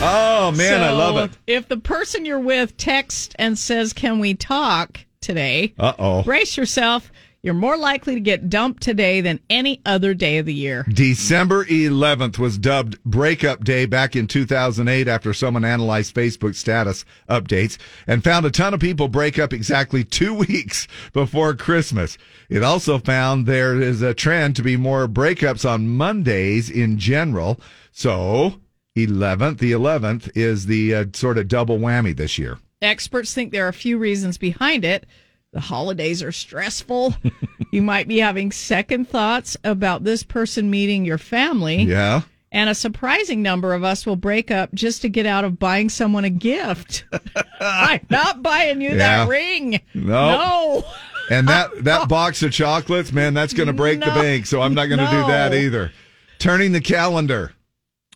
Oh 0.00 0.50
man, 0.56 0.80
I 0.80 0.92
love 0.92 1.18
it. 1.18 1.36
If 1.46 1.68
the 1.68 1.76
person 1.76 2.24
you're 2.24 2.40
with 2.40 2.74
texts 2.78 3.34
and 3.38 3.58
says, 3.58 3.92
"Can 3.92 4.18
we 4.18 4.32
talk 4.32 5.00
today?" 5.20 5.74
Uh 5.78 5.92
oh. 5.98 6.22
brace 6.22 6.56
yourself. 6.56 7.11
You're 7.44 7.54
more 7.54 7.76
likely 7.76 8.14
to 8.14 8.20
get 8.20 8.48
dumped 8.48 8.84
today 8.84 9.20
than 9.20 9.40
any 9.50 9.82
other 9.84 10.14
day 10.14 10.38
of 10.38 10.46
the 10.46 10.54
year. 10.54 10.86
December 10.88 11.64
11th 11.64 12.38
was 12.38 12.56
dubbed 12.56 13.02
Breakup 13.02 13.64
Day 13.64 13.84
back 13.84 14.14
in 14.14 14.28
2008 14.28 15.08
after 15.08 15.34
someone 15.34 15.64
analyzed 15.64 16.14
Facebook 16.14 16.54
status 16.54 17.04
updates 17.28 17.78
and 18.06 18.22
found 18.22 18.46
a 18.46 18.50
ton 18.52 18.74
of 18.74 18.78
people 18.78 19.08
break 19.08 19.40
up 19.40 19.52
exactly 19.52 20.04
two 20.04 20.32
weeks 20.48 20.86
before 21.12 21.56
Christmas. 21.56 22.16
It 22.48 22.62
also 22.62 23.00
found 23.00 23.46
there 23.46 23.80
is 23.80 24.02
a 24.02 24.14
trend 24.14 24.54
to 24.54 24.62
be 24.62 24.76
more 24.76 25.08
breakups 25.08 25.68
on 25.68 25.88
Mondays 25.88 26.70
in 26.70 26.96
general. 26.96 27.58
So 27.90 28.60
11th, 28.96 29.58
the 29.58 29.72
11th 29.72 30.30
is 30.36 30.66
the 30.66 30.94
uh, 30.94 31.04
sort 31.12 31.38
of 31.38 31.48
double 31.48 31.80
whammy 31.80 32.16
this 32.16 32.38
year. 32.38 32.60
Experts 32.80 33.34
think 33.34 33.50
there 33.50 33.66
are 33.66 33.68
a 33.68 33.72
few 33.72 33.98
reasons 33.98 34.38
behind 34.38 34.84
it. 34.84 35.06
The 35.52 35.60
holidays 35.60 36.22
are 36.22 36.32
stressful. 36.32 37.14
you 37.72 37.82
might 37.82 38.08
be 38.08 38.18
having 38.18 38.52
second 38.52 39.08
thoughts 39.08 39.56
about 39.64 40.02
this 40.04 40.22
person 40.22 40.70
meeting 40.70 41.04
your 41.04 41.18
family. 41.18 41.82
Yeah. 41.82 42.22
And 42.50 42.68
a 42.68 42.74
surprising 42.74 43.42
number 43.42 43.72
of 43.74 43.82
us 43.84 44.04
will 44.04 44.16
break 44.16 44.50
up 44.50 44.72
just 44.74 45.02
to 45.02 45.08
get 45.08 45.24
out 45.26 45.44
of 45.44 45.58
buying 45.58 45.88
someone 45.88 46.24
a 46.24 46.30
gift. 46.30 47.04
I'm 47.60 48.00
not 48.10 48.42
buying 48.42 48.80
you 48.80 48.90
Yeah. 48.90 48.96
that 49.24 49.28
ring. 49.28 49.80
No. 49.94 50.02
No. 50.02 50.84
And 51.30 51.48
that, 51.48 51.70
that 51.84 52.08
box 52.08 52.42
of 52.42 52.52
chocolates, 52.52 53.12
man, 53.12 53.32
that's 53.34 53.52
going 53.54 53.68
to 53.68 53.72
break 53.72 54.00
the 54.00 54.06
bank. 54.06 54.46
So 54.46 54.60
I'm 54.62 54.74
not 54.74 54.86
going 54.86 54.98
to 55.00 55.06
do 55.10 55.26
that 55.28 55.54
either. 55.54 55.92
Turning 56.38 56.72
the 56.72 56.80
calendar 56.80 57.52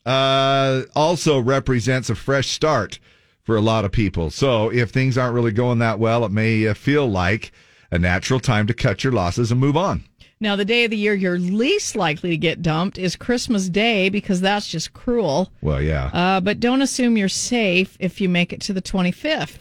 uh, 0.05 0.82
also 0.95 1.39
represents 1.39 2.11
a 2.11 2.14
fresh 2.14 2.49
start 2.51 2.99
for 3.47 3.57
a 3.57 3.61
lot 3.61 3.84
of 3.84 3.92
people. 3.92 4.28
So 4.30 4.70
if 4.72 4.90
things 4.90 5.16
aren't 5.16 5.34
really 5.34 5.53
going 5.53 5.78
that 5.78 6.01
well, 6.01 6.24
it 6.24 6.32
may 6.32 6.66
uh, 6.66 6.74
feel 6.74 7.09
like 7.09 7.53
a 7.92 7.99
natural 7.99 8.40
time 8.40 8.66
to 8.66 8.74
cut 8.74 9.05
your 9.05 9.12
losses 9.12 9.53
and 9.53 9.61
move 9.61 9.76
on. 9.76 10.05
Now, 10.40 10.57
the 10.57 10.64
day 10.66 10.84
of 10.84 10.90
the 10.90 10.99
year 10.99 11.14
you're 11.14 11.38
least 11.38 11.97
likely 11.97 12.28
to 12.30 12.36
get 12.36 12.61
dumped 12.61 12.99
is 12.99 13.16
Christmas 13.16 13.70
Day 13.70 14.11
because 14.11 14.40
that's 14.40 14.68
just 14.68 14.92
cruel. 14.92 15.51
Well, 15.62 15.80
yeah. 15.80 16.11
Uh, 16.12 16.40
but 16.40 16.61
don't 16.61 16.82
assume 16.82 17.16
you're 17.16 17.28
safe 17.28 17.97
if 18.01 18.20
you 18.20 18.28
make 18.28 18.53
it 18.53 18.61
to 18.62 18.74
the 18.74 18.82
25th. 18.82 19.55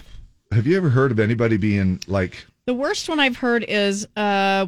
Have 0.51 0.67
you 0.67 0.75
ever 0.75 0.89
heard 0.89 1.11
of 1.11 1.19
anybody 1.19 1.55
being 1.55 2.01
like, 2.07 2.45
The 2.65 2.73
worst 2.73 3.07
one 3.07 3.19
I've 3.19 3.37
heard 3.37 3.63
is 3.63 4.05
uh, 4.17 4.65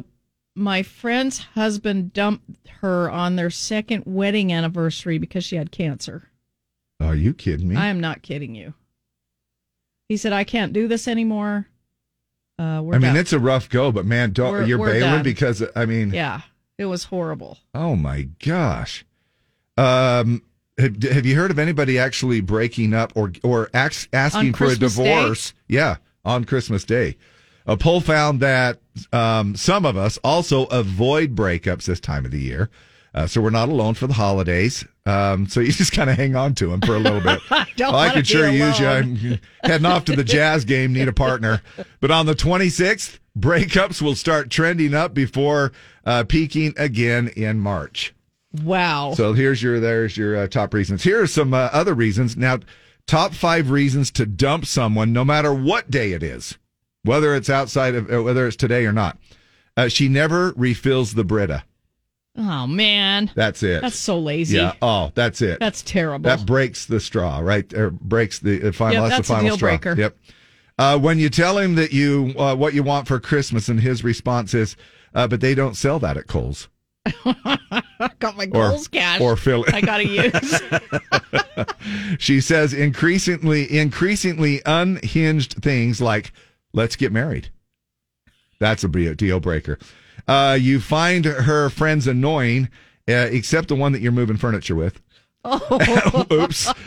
my 0.54 0.82
friend's 0.82 1.38
husband 1.38 2.12
dumped 2.12 2.68
her 2.80 3.10
on 3.10 3.36
their 3.36 3.50
second 3.50 4.04
wedding 4.06 4.52
anniversary 4.52 5.18
because 5.18 5.44
she 5.44 5.56
had 5.56 5.72
cancer. 5.72 6.30
are 7.00 7.16
you 7.16 7.34
kidding 7.34 7.68
me? 7.68 7.76
I 7.76 7.88
am 7.88 8.00
not 8.00 8.22
kidding 8.22 8.54
you. 8.54 8.74
He 10.08 10.16
said, 10.16 10.32
I 10.32 10.44
can't 10.44 10.72
do 10.72 10.88
this 10.88 11.06
anymore. 11.06 11.66
Uh, 12.58 12.80
we're 12.82 12.94
I 12.94 12.98
mean, 12.98 13.08
done." 13.12 13.16
it's 13.16 13.32
a 13.32 13.38
rough 13.38 13.68
go, 13.68 13.92
but 13.92 14.04
man, 14.06 14.32
don't 14.32 14.52
We're- 14.52 14.66
you're 14.68 14.78
we're 14.78 14.92
bailing 14.92 15.10
done. 15.16 15.22
because 15.22 15.62
I 15.76 15.84
mean, 15.86 16.12
yeah, 16.12 16.40
it 16.76 16.86
was 16.86 17.04
horrible. 17.04 17.58
Oh 17.74 17.94
my 17.94 18.28
gosh. 18.44 19.04
Um, 19.76 20.42
have, 20.76 21.00
have 21.02 21.26
you 21.26 21.36
heard 21.36 21.50
of 21.50 21.58
anybody 21.58 21.98
actually 21.98 22.40
breaking 22.40 22.94
up 22.94 23.12
or 23.14 23.32
or 23.44 23.70
ax, 23.74 24.08
asking 24.12 24.54
for 24.54 24.64
a 24.64 24.66
Christmas 24.68 24.96
Day? 24.96 25.04
divorce? 25.04 25.54
Yeah, 25.68 25.96
on 26.24 26.44
Christmas 26.44 26.84
Day. 26.84 27.16
A 27.66 27.76
poll 27.76 28.00
found 28.00 28.40
that 28.40 28.80
um, 29.12 29.54
some 29.54 29.84
of 29.84 29.96
us 29.96 30.18
also 30.24 30.64
avoid 30.66 31.36
breakups 31.36 31.84
this 31.84 32.00
time 32.00 32.24
of 32.24 32.30
the 32.30 32.40
year. 32.40 32.70
Uh, 33.14 33.26
so 33.26 33.40
we're 33.40 33.50
not 33.50 33.68
alone 33.68 33.94
for 33.94 34.06
the 34.06 34.14
holidays. 34.14 34.84
Um, 35.06 35.48
so 35.48 35.60
you 35.60 35.72
just 35.72 35.92
kind 35.92 36.10
of 36.10 36.16
hang 36.16 36.36
on 36.36 36.54
to 36.56 36.68
them 36.68 36.80
for 36.80 36.94
a 36.94 36.98
little 36.98 37.20
bit. 37.20 37.40
Don't 37.76 37.92
Well, 37.92 37.96
I 37.96 38.12
could 38.12 38.26
sure 38.26 38.48
use 38.48 38.78
you. 38.78 38.86
I'm 38.86 39.40
heading 39.62 39.86
off 39.86 40.04
to 40.06 40.16
the 40.16 40.24
jazz 40.24 40.64
game, 40.64 40.92
need 40.92 41.08
a 41.08 41.12
partner. 41.12 41.62
But 42.00 42.10
on 42.10 42.26
the 42.26 42.34
26th, 42.34 43.18
breakups 43.38 44.02
will 44.02 44.14
start 44.14 44.50
trending 44.50 44.94
up 44.94 45.14
before 45.14 45.72
uh, 46.04 46.24
peaking 46.24 46.74
again 46.76 47.28
in 47.28 47.58
March. 47.60 48.14
Wow. 48.62 49.14
So 49.14 49.32
here's 49.32 49.62
your 49.62 49.78
there's 49.78 50.16
your 50.16 50.36
uh, 50.36 50.46
top 50.48 50.72
reasons. 50.74 51.02
Here 51.02 51.22
are 51.22 51.26
some 51.26 51.52
uh, 51.52 51.68
other 51.72 51.94
reasons. 51.94 52.36
Now, 52.36 52.58
top 53.06 53.34
five 53.34 53.70
reasons 53.70 54.10
to 54.12 54.26
dump 54.26 54.66
someone, 54.66 55.12
no 55.12 55.24
matter 55.24 55.52
what 55.52 55.90
day 55.90 56.12
it 56.12 56.22
is, 56.22 56.56
whether 57.02 57.34
it's 57.34 57.50
outside 57.50 57.94
of 57.94 58.10
uh, 58.12 58.22
whether 58.22 58.46
it's 58.46 58.56
today 58.56 58.86
or 58.86 58.92
not. 58.92 59.18
Uh, 59.76 59.88
she 59.88 60.08
never 60.08 60.52
refills 60.56 61.14
the 61.14 61.24
Brita. 61.24 61.62
Oh, 62.38 62.66
man. 62.68 63.30
That's 63.34 63.62
it. 63.64 63.82
That's 63.82 63.96
so 63.96 64.18
lazy. 64.18 64.58
Yeah. 64.58 64.74
Oh, 64.80 65.10
that's 65.14 65.42
it. 65.42 65.58
That's 65.58 65.82
terrible. 65.82 66.28
That 66.30 66.46
breaks 66.46 66.86
the 66.86 67.00
straw, 67.00 67.40
right? 67.40 67.70
Or 67.74 67.90
breaks 67.90 68.38
the 68.38 68.68
uh, 68.68 68.72
final. 68.72 69.02
Yep, 69.02 69.10
that's, 69.10 69.28
the 69.28 69.34
a 69.34 69.36
final 69.36 69.48
deal 69.50 69.56
straw. 69.56 69.68
breaker. 69.70 69.94
Yep. 70.00 70.16
Uh, 70.78 70.98
when 70.98 71.18
you 71.18 71.28
tell 71.28 71.58
him 71.58 71.74
that 71.74 71.92
you 71.92 72.32
uh, 72.38 72.54
what 72.54 72.74
you 72.74 72.84
want 72.84 73.08
for 73.08 73.18
Christmas, 73.18 73.68
and 73.68 73.80
his 73.80 74.04
response 74.04 74.54
is, 74.54 74.76
uh, 75.14 75.26
"But 75.26 75.40
they 75.40 75.56
don't 75.56 75.74
sell 75.76 75.98
that 75.98 76.16
at 76.16 76.28
Kohl's." 76.28 76.68
I 77.24 77.58
got 78.20 78.36
my 78.36 78.44
Or- 78.44 78.70
goals 78.70 78.86
cash. 78.86 79.20
or 79.20 79.36
fill 79.36 79.64
it. 79.64 79.74
I 79.74 79.80
got 79.80 79.96
to 79.98 80.06
use. 80.06 80.62
she 82.18 82.40
says 82.40 82.72
increasingly 82.72 83.78
increasingly 83.78 84.62
unhinged 84.66 85.54
things 85.62 86.00
like 86.00 86.32
let's 86.72 86.96
get 86.96 87.12
married 87.12 87.48
that's 88.60 88.84
a 88.84 89.14
deal 89.14 89.40
breaker 89.40 89.78
uh, 90.26 90.58
you 90.60 90.80
find 90.80 91.24
her 91.24 91.70
friends 91.70 92.06
annoying 92.06 92.68
uh, 93.08 93.28
except 93.30 93.68
the 93.68 93.74
one 93.74 93.92
that 93.92 94.00
you're 94.00 94.12
moving 94.12 94.36
furniture 94.36 94.74
with. 94.74 95.00
Oh. 95.44 96.26
oops. 96.32 96.72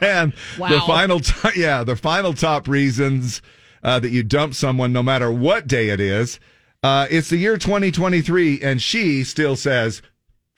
And 0.00 0.32
the 0.58 0.80
final 0.86 1.18
t- 1.20 1.60
yeah 1.60 1.82
the 1.82 1.96
final 1.96 2.34
top 2.34 2.68
reasons 2.68 3.40
uh, 3.82 3.98
that 3.98 4.10
you 4.10 4.22
dump 4.22 4.54
someone 4.54 4.92
no 4.92 5.02
matter 5.02 5.30
what 5.32 5.66
day 5.66 5.88
it 5.88 5.98
is. 5.98 6.38
Uh, 6.82 7.06
it's 7.10 7.30
the 7.30 7.36
year 7.36 7.56
2023 7.56 8.60
and 8.62 8.82
she 8.82 9.24
still 9.24 9.56
says 9.56 10.02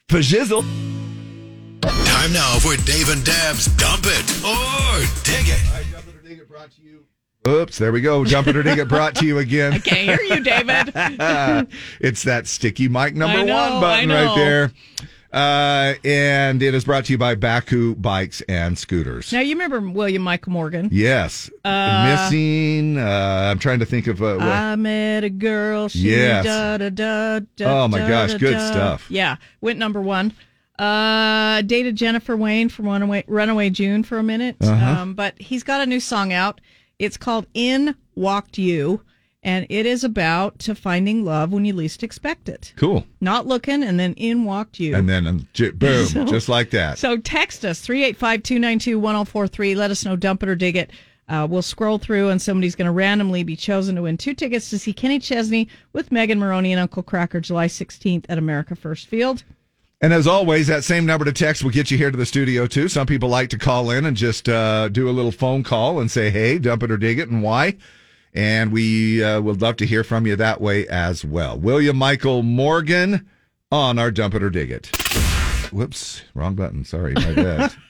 fajizzle. 0.09 0.61
Time 1.81 2.33
now 2.33 2.59
for 2.59 2.75
Dave 2.85 3.09
and 3.09 3.23
Deb's 3.23 3.67
Dump 3.77 4.03
It 4.05 4.43
or 4.43 5.23
Dig 5.23 5.47
It. 5.47 5.94
Oops, 7.47 7.77
there 7.77 7.91
we 7.91 8.01
go. 8.01 8.25
Jump 8.25 8.47
it 8.47 8.55
or 8.55 8.63
dig 8.63 8.79
it 8.79 8.87
brought 8.87 9.15
to 9.15 9.25
you 9.25 9.37
again. 9.37 9.73
I 9.73 9.79
can't 9.79 10.19
hear 10.19 10.21
you, 10.35 10.43
David. 10.43 10.91
it's 11.99 12.23
that 12.23 12.47
sticky 12.47 12.87
mic 12.89 13.15
number 13.15 13.45
know, 13.45 13.53
one 13.53 13.81
button 13.81 14.09
right 14.09 14.35
there. 14.35 14.71
Uh, 15.31 15.95
and 16.05 16.63
it 16.63 16.73
is 16.73 16.85
brought 16.85 17.03
to 17.05 17.11
you 17.11 17.17
by 17.17 17.35
Bakcou 17.35 18.01
Bikes 18.01 18.41
and 18.47 18.77
Scooters. 18.77 19.33
now, 19.33 19.41
you 19.41 19.53
remember 19.55 19.81
William 19.81 20.21
Michael 20.21 20.53
Morgan? 20.53 20.87
Yes. 20.93 21.51
Uh, 21.63 22.23
Missing. 22.23 22.97
Uh, 22.97 23.49
I'm 23.51 23.59
trying 23.59 23.79
to 23.79 23.85
think 23.85 24.07
of. 24.07 24.21
Uh, 24.21 24.35
what- 24.37 24.43
I 24.47 24.75
met 24.77 25.25
a 25.25 25.29
girl. 25.29 25.89
She 25.89 25.99
Yes. 26.11 26.45
da, 26.45 26.77
da, 26.77 26.89
da, 26.89 27.39
da, 27.57 27.83
Oh, 27.83 27.87
my 27.89 27.99
da, 27.99 28.07
gosh, 28.07 28.31
da, 28.31 28.37
good 28.37 28.53
da. 28.53 28.71
stuff. 28.71 29.11
Yeah, 29.11 29.35
went 29.59 29.77
number 29.77 30.01
one. 30.01 30.33
Uh, 30.79 31.61
dated 31.63 31.95
Jennifer 31.97 32.35
Wayne 32.37 32.69
from 32.69 32.85
Runaway, 32.87 33.25
Runaway 33.27 33.69
June 33.69 34.03
for 34.03 34.17
a 34.17 34.23
minute. 34.23 34.55
Uh-huh. 34.61 35.01
Um, 35.01 35.13
but 35.15 35.33
he's 35.39 35.63
got 35.63 35.81
a 35.81 35.85
new 35.85 35.99
song 35.99 36.31
out. 36.33 36.61
It's 36.99 37.17
called 37.17 37.45
In 37.53 37.95
Walked 38.15 38.57
You, 38.57 39.01
and 39.43 39.65
it 39.69 39.85
is 39.85 40.03
about 40.03 40.57
to 40.59 40.73
finding 40.75 41.23
love 41.25 41.51
when 41.51 41.65
you 41.65 41.73
least 41.73 42.01
expect 42.03 42.49
it. 42.49 42.73
cool. 42.77 43.05
Not 43.21 43.45
looking, 43.45 43.83
and 43.83 43.99
then 43.99 44.13
in 44.13 44.43
walked 44.45 44.79
you. 44.79 44.95
And 44.95 45.07
then 45.07 45.27
um, 45.27 45.47
j- 45.53 45.71
boom, 45.71 46.05
So- 46.07 46.25
just 46.25 46.49
like 46.49 46.69
that. 46.71 46.97
So 46.97 47.17
text 47.17 47.63
us 47.65 47.79
385 47.81 48.43
292 48.43 48.99
1043. 48.99 49.75
Let 49.75 49.91
us 49.91 50.05
know, 50.05 50.15
dump 50.15 50.41
it 50.43 50.49
or 50.49 50.55
dig 50.55 50.75
it. 50.77 50.91
Uh, 51.27 51.47
we'll 51.49 51.63
scroll 51.63 51.97
through, 51.97 52.29
and 52.29 52.39
somebody's 52.39 52.75
going 52.75 52.85
to 52.85 52.91
randomly 52.91 53.41
be 53.43 53.55
chosen 53.55 53.95
to 53.95 54.03
win 54.03 54.15
two 54.15 54.35
tickets 54.35 54.69
to 54.69 54.77
see 54.77 54.93
Kenny 54.93 55.17
Chesney 55.17 55.67
with 55.91 56.11
Megan 56.11 56.39
Moroney 56.39 56.71
and 56.71 56.79
Uncle 56.79 57.01
Kracker 57.01 57.41
July 57.41 57.65
16th 57.67 58.25
at 58.29 58.37
America 58.37 58.75
First 58.75 59.07
Field. 59.07 59.43
And 60.05 60.13
as 60.13 60.27
always, 60.27 60.67
that 60.67 60.83
same 60.83 61.07
number 61.07 61.25
to 61.25 61.33
text 61.33 61.63
will 61.63 61.71
get 61.71 61.89
you 61.89 61.97
here 61.97 62.11
to 62.11 62.17
the 62.17 62.27
studio 62.27 62.67
too. 62.67 62.87
Some 62.87 63.07
people 63.07 63.27
like 63.27 63.49
to 63.49 63.57
call 63.57 63.89
in 63.89 64.05
and 64.05 64.15
just 64.15 64.47
uh, 64.47 64.87
do 64.87 65.09
a 65.09 65.11
little 65.11 65.31
phone 65.31 65.63
call 65.63 65.99
and 65.99 66.11
say, 66.11 66.29
"Hey, 66.29 66.59
dump 66.59 66.83
it 66.83 66.91
or 66.91 66.97
dig 66.97 67.17
it," 67.17 67.27
and 67.27 67.41
why. 67.41 67.77
And 68.31 68.71
we 68.71 69.23
uh, 69.23 69.41
would 69.41 69.63
love 69.63 69.77
to 69.77 69.85
hear 69.87 70.03
from 70.03 70.27
you 70.27 70.35
that 70.35 70.61
way 70.61 70.87
as 70.89 71.25
well. 71.25 71.57
William 71.57 71.97
Michael 71.97 72.43
Morgan 72.43 73.27
on 73.71 73.97
our 73.97 74.11
dump 74.11 74.35
it 74.35 74.43
or 74.43 74.51
dig 74.51 74.69
it. 74.69 74.95
Whoops, 75.71 76.21
wrong 76.35 76.53
button. 76.53 76.85
Sorry, 76.85 77.15
my 77.15 77.33
bad. 77.33 77.73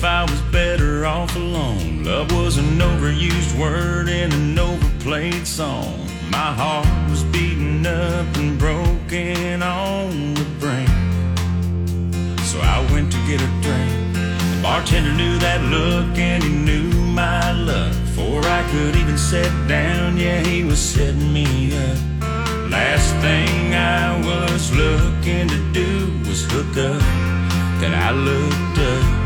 myself 0.00 0.04
I 0.04 0.30
was 0.30 0.40
better 0.52 1.06
off 1.06 1.36
alone. 1.36 2.04
Love 2.04 2.32
was 2.32 2.56
an 2.58 2.78
overused 2.78 3.58
word 3.58 4.08
in 4.08 4.32
an 4.32 4.58
overplayed 4.58 5.46
song. 5.46 6.06
My 6.30 6.52
heart 6.52 6.86
was 7.10 7.22
beaten 7.24 7.86
up 7.86 8.36
and 8.36 8.58
broken 8.58 9.62
on 9.62 10.34
the 10.34 10.46
brink. 10.58 10.88
So 12.40 12.60
I 12.60 12.86
went 12.92 13.12
to 13.12 13.18
get 13.26 13.40
a 13.40 13.50
drink. 13.62 14.14
The 14.14 14.60
bartender 14.62 15.12
knew 15.12 15.38
that 15.38 15.60
look 15.70 16.18
and 16.18 16.42
he 16.42 16.50
knew 16.50 16.90
my 17.12 17.52
luck. 17.52 17.92
Before 18.04 18.44
I 18.44 18.62
could 18.70 18.96
even 18.96 19.18
sit 19.18 19.52
down, 19.68 20.16
yeah, 20.16 20.40
he 20.42 20.64
was 20.64 20.78
setting 20.78 21.32
me 21.32 21.76
up. 21.76 21.98
Last 22.70 23.12
thing 23.24 23.74
I 23.74 24.16
was 24.24 24.72
looking 24.72 25.48
to 25.48 25.72
do 25.72 26.18
was 26.28 26.44
hook 26.50 26.76
up 26.76 27.02
that 27.80 27.94
I 27.94 28.10
looked 28.12 28.78
up 28.78 29.19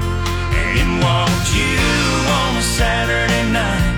Saturday 2.64 3.44
night. 3.52 3.92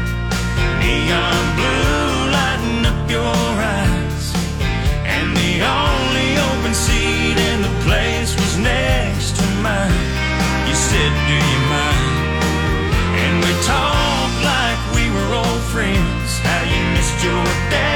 Neon 0.80 1.44
blue 1.58 2.30
lighting 2.36 2.82
up 2.90 3.00
your 3.08 3.38
eyes, 3.78 4.24
and 5.14 5.28
the 5.42 5.52
only 5.62 6.28
open 6.48 6.74
seat 6.74 7.36
in 7.50 7.58
the 7.62 7.74
place 7.86 8.34
was 8.34 8.52
next 8.58 9.36
to 9.38 9.44
mine. 9.62 10.02
You 10.68 10.74
said, 10.74 11.12
"Do 11.30 11.36
you 11.52 11.60
mind?" 11.76 12.14
And 13.22 13.34
we 13.44 13.52
talked 13.72 14.38
like 14.52 14.80
we 14.96 15.04
were 15.14 15.30
old 15.42 15.62
friends. 15.72 16.28
How 16.46 16.62
you 16.72 16.80
missed 16.94 17.18
your 17.24 17.44
dad, 17.72 17.95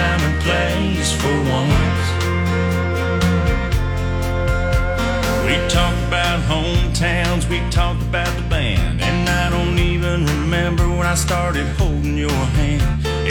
time 0.00 0.20
and 0.28 0.38
place 0.42 1.12
for 1.20 1.36
once. 1.58 2.06
We 5.46 5.54
talked 5.68 6.02
about 6.08 6.38
hometowns, 6.52 7.48
we 7.48 7.58
talked 7.70 8.02
about 8.02 8.32
the 8.36 8.46
band, 8.48 9.00
and 9.02 9.28
I 9.28 9.50
don't 9.50 9.78
even 9.78 10.24
remember 10.26 10.88
when 10.88 11.06
I 11.06 11.16
started 11.16 11.66
holding 11.80 12.16
your 12.16 12.42
hand. 12.58 12.82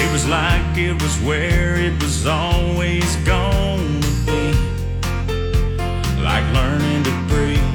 It 0.01 0.09
was 0.11 0.27
like 0.27 0.77
it 0.77 0.95
was 1.01 1.15
where 1.27 1.75
it 1.87 1.95
was 2.03 2.27
always 2.27 3.09
to 4.05 4.11
be, 4.27 4.43
like 6.29 6.45
learning 6.59 7.01
to 7.09 7.15
breathe. 7.31 7.71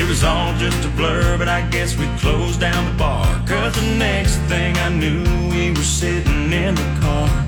It 0.00 0.06
was 0.08 0.24
all 0.24 0.52
just 0.56 0.84
a 0.84 0.90
blur, 0.98 1.38
but 1.38 1.48
I 1.48 1.60
guess 1.74 1.96
we 1.96 2.06
closed 2.18 2.60
down 2.60 2.82
the 2.90 2.96
bar. 2.98 3.26
Cause 3.46 3.74
the 3.74 3.88
next 3.96 4.36
thing 4.50 4.76
I 4.78 4.88
knew, 4.88 5.22
we 5.50 5.70
were 5.70 5.90
sitting 6.00 6.52
in 6.52 6.74
the 6.74 6.98
car. 7.00 7.43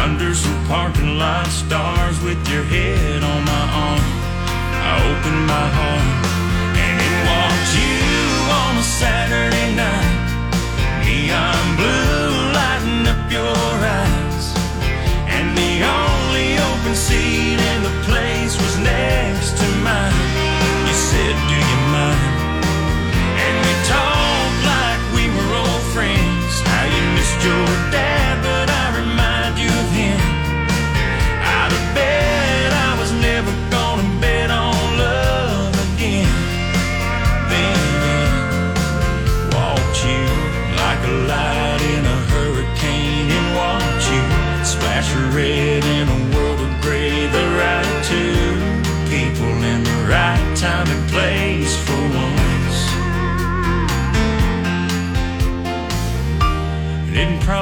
Under 0.00 0.34
some 0.34 0.64
parking 0.64 1.18
lot 1.18 1.46
stars 1.48 2.18
with 2.22 2.40
your 2.48 2.64
head 2.64 3.22
on 3.22 3.44
my 3.44 3.64
arm. 3.84 4.04
I 4.88 4.96
opened 5.12 5.44
my 5.44 5.68
heart 5.76 6.08
and 6.84 6.96
it 7.04 7.16
walked 7.28 7.70
you 7.76 8.00
on 8.48 8.72
a 8.80 8.86
Saturday 9.00 9.76
night. 9.76 10.16
Neon 11.04 11.76
blue 11.76 12.32
lighting 12.56 13.04
up 13.12 13.28
your 13.28 13.60
eyes. 14.00 14.46
And 15.28 15.52
the 15.52 15.84
only 15.84 16.56
open 16.56 16.96
seat 16.96 17.60
in 17.60 17.78
the 17.84 17.94
place 18.08 18.56
was 18.56 18.78
next 18.80 19.52
to 19.60 19.66
mine. 19.84 20.16
You 20.88 20.96
said, 20.96 21.36
Do 21.44 21.56
you 21.60 21.80
mind? 21.92 22.64
And 23.36 23.54
we 23.68 23.74
talked 23.84 24.60
like 24.64 25.02
we 25.12 25.28
were 25.28 25.50
old 25.60 25.84
friends. 25.92 26.52
How 26.72 26.88
you 26.88 27.02
missed 27.12 27.44
your 27.44 27.79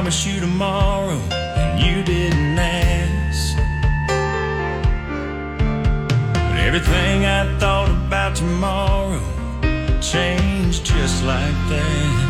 promise 0.09 0.27
you 0.27 0.41
tomorrow, 0.41 1.21
and 1.33 1.81
you 1.85 2.03
didn't 2.03 2.59
ask. 2.59 3.59
But 6.33 6.59
everything 6.61 7.27
I 7.27 7.59
thought 7.59 7.91
about 7.91 8.35
tomorrow 8.35 9.21
changed 10.01 10.87
just 10.87 11.23
like 11.25 11.59
that. 11.69 12.25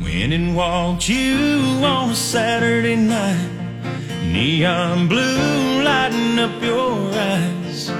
When 0.00 0.32
and 0.32 0.56
walked 0.56 1.06
you 1.10 1.84
on 1.84 2.10
a 2.10 2.14
Saturday 2.14 2.96
night, 2.96 3.50
neon 4.22 5.06
blue 5.06 5.82
lighting 5.82 6.38
up 6.38 6.62
your 6.62 7.12
eyes. 7.12 7.90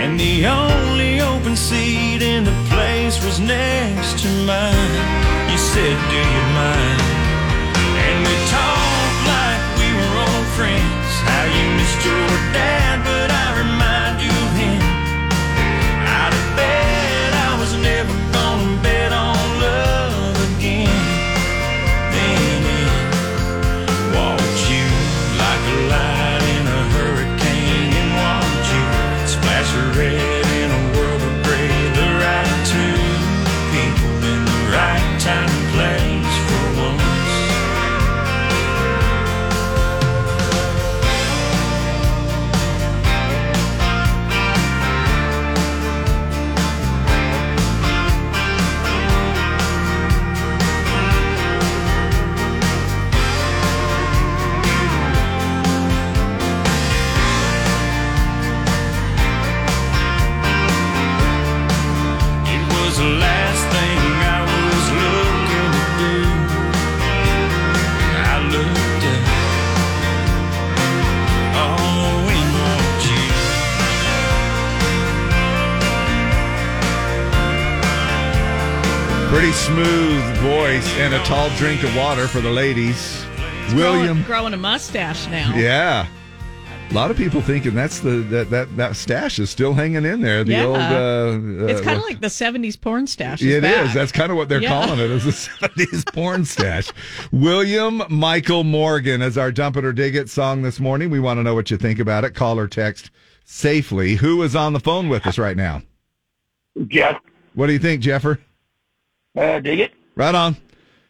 And 0.00 0.18
the 0.18 0.46
only 0.48 1.20
open 1.20 1.54
seat 1.54 2.22
in 2.22 2.42
the 2.42 2.56
place 2.70 3.24
was 3.24 3.38
next 3.38 4.18
to 4.22 4.28
mine. 4.50 5.50
You 5.52 5.58
said, 5.58 5.96
Do 6.10 6.16
you 6.16 6.44
mind? 6.58 7.17
And 81.10 81.16
a 81.16 81.24
tall 81.24 81.48
drink 81.56 81.82
of 81.84 81.96
water 81.96 82.28
for 82.28 82.42
the 82.42 82.50
ladies. 82.50 83.24
William. 83.74 84.16
growing, 84.16 84.22
growing 84.24 84.52
a 84.52 84.58
mustache 84.58 85.26
now. 85.28 85.54
Yeah. 85.56 86.06
A 86.90 86.92
lot 86.92 87.10
of 87.10 87.16
people 87.16 87.40
thinking 87.40 87.74
that's 87.74 88.00
the 88.00 88.10
that 88.28 88.50
that, 88.50 88.76
that 88.76 88.94
stash 88.94 89.38
is 89.38 89.48
still 89.48 89.72
hanging 89.72 90.04
in 90.04 90.20
there. 90.20 90.44
The 90.44 90.52
Yeah. 90.52 90.64
old 90.64 90.76
uh, 90.76 91.66
It's 91.66 91.80
uh, 91.80 91.84
kind 91.84 91.96
of 91.96 92.04
like 92.04 92.20
the 92.20 92.26
'70s 92.26 92.78
porn 92.78 93.06
stash. 93.06 93.40
It 93.40 93.62
back. 93.62 93.86
is. 93.86 93.94
That's 93.94 94.12
kind 94.12 94.30
of 94.30 94.36
what 94.36 94.50
they're 94.50 94.60
Yeah. 94.60 94.68
calling 94.68 94.98
it. 95.00 95.10
Is 95.10 95.24
a 95.24 95.32
seventies 95.60 96.04
porn 96.12 96.44
stash. 96.44 96.90
William 97.32 98.02
Michael 98.10 98.64
Morgan 98.64 99.22
is 99.22 99.38
our 99.38 99.50
dump 99.50 99.78
it 99.78 99.86
or 99.86 99.94
dig 99.94 100.14
it 100.14 100.28
song 100.28 100.60
this 100.60 100.78
morning. 100.78 101.08
We 101.08 101.20
want 101.20 101.38
to 101.38 101.42
know 101.42 101.54
what 101.54 101.70
you 101.70 101.78
think 101.78 101.98
about 102.00 102.24
it. 102.24 102.34
Call 102.34 102.58
or 102.58 102.68
text 102.68 103.10
safely. 103.46 104.16
Who 104.16 104.42
is 104.42 104.54
on 104.54 104.74
the 104.74 104.80
phone 104.80 105.08
with 105.08 105.26
us 105.26 105.38
right 105.38 105.56
now? 105.56 105.80
Jeff. 106.86 107.16
What 107.54 107.68
do 107.68 107.72
you 107.72 107.78
think, 107.78 108.02
Jeffer? 108.02 108.38
Uh, 109.34 109.58
dig 109.60 109.80
it. 109.80 109.94
Right 110.16 110.34
on. 110.34 110.56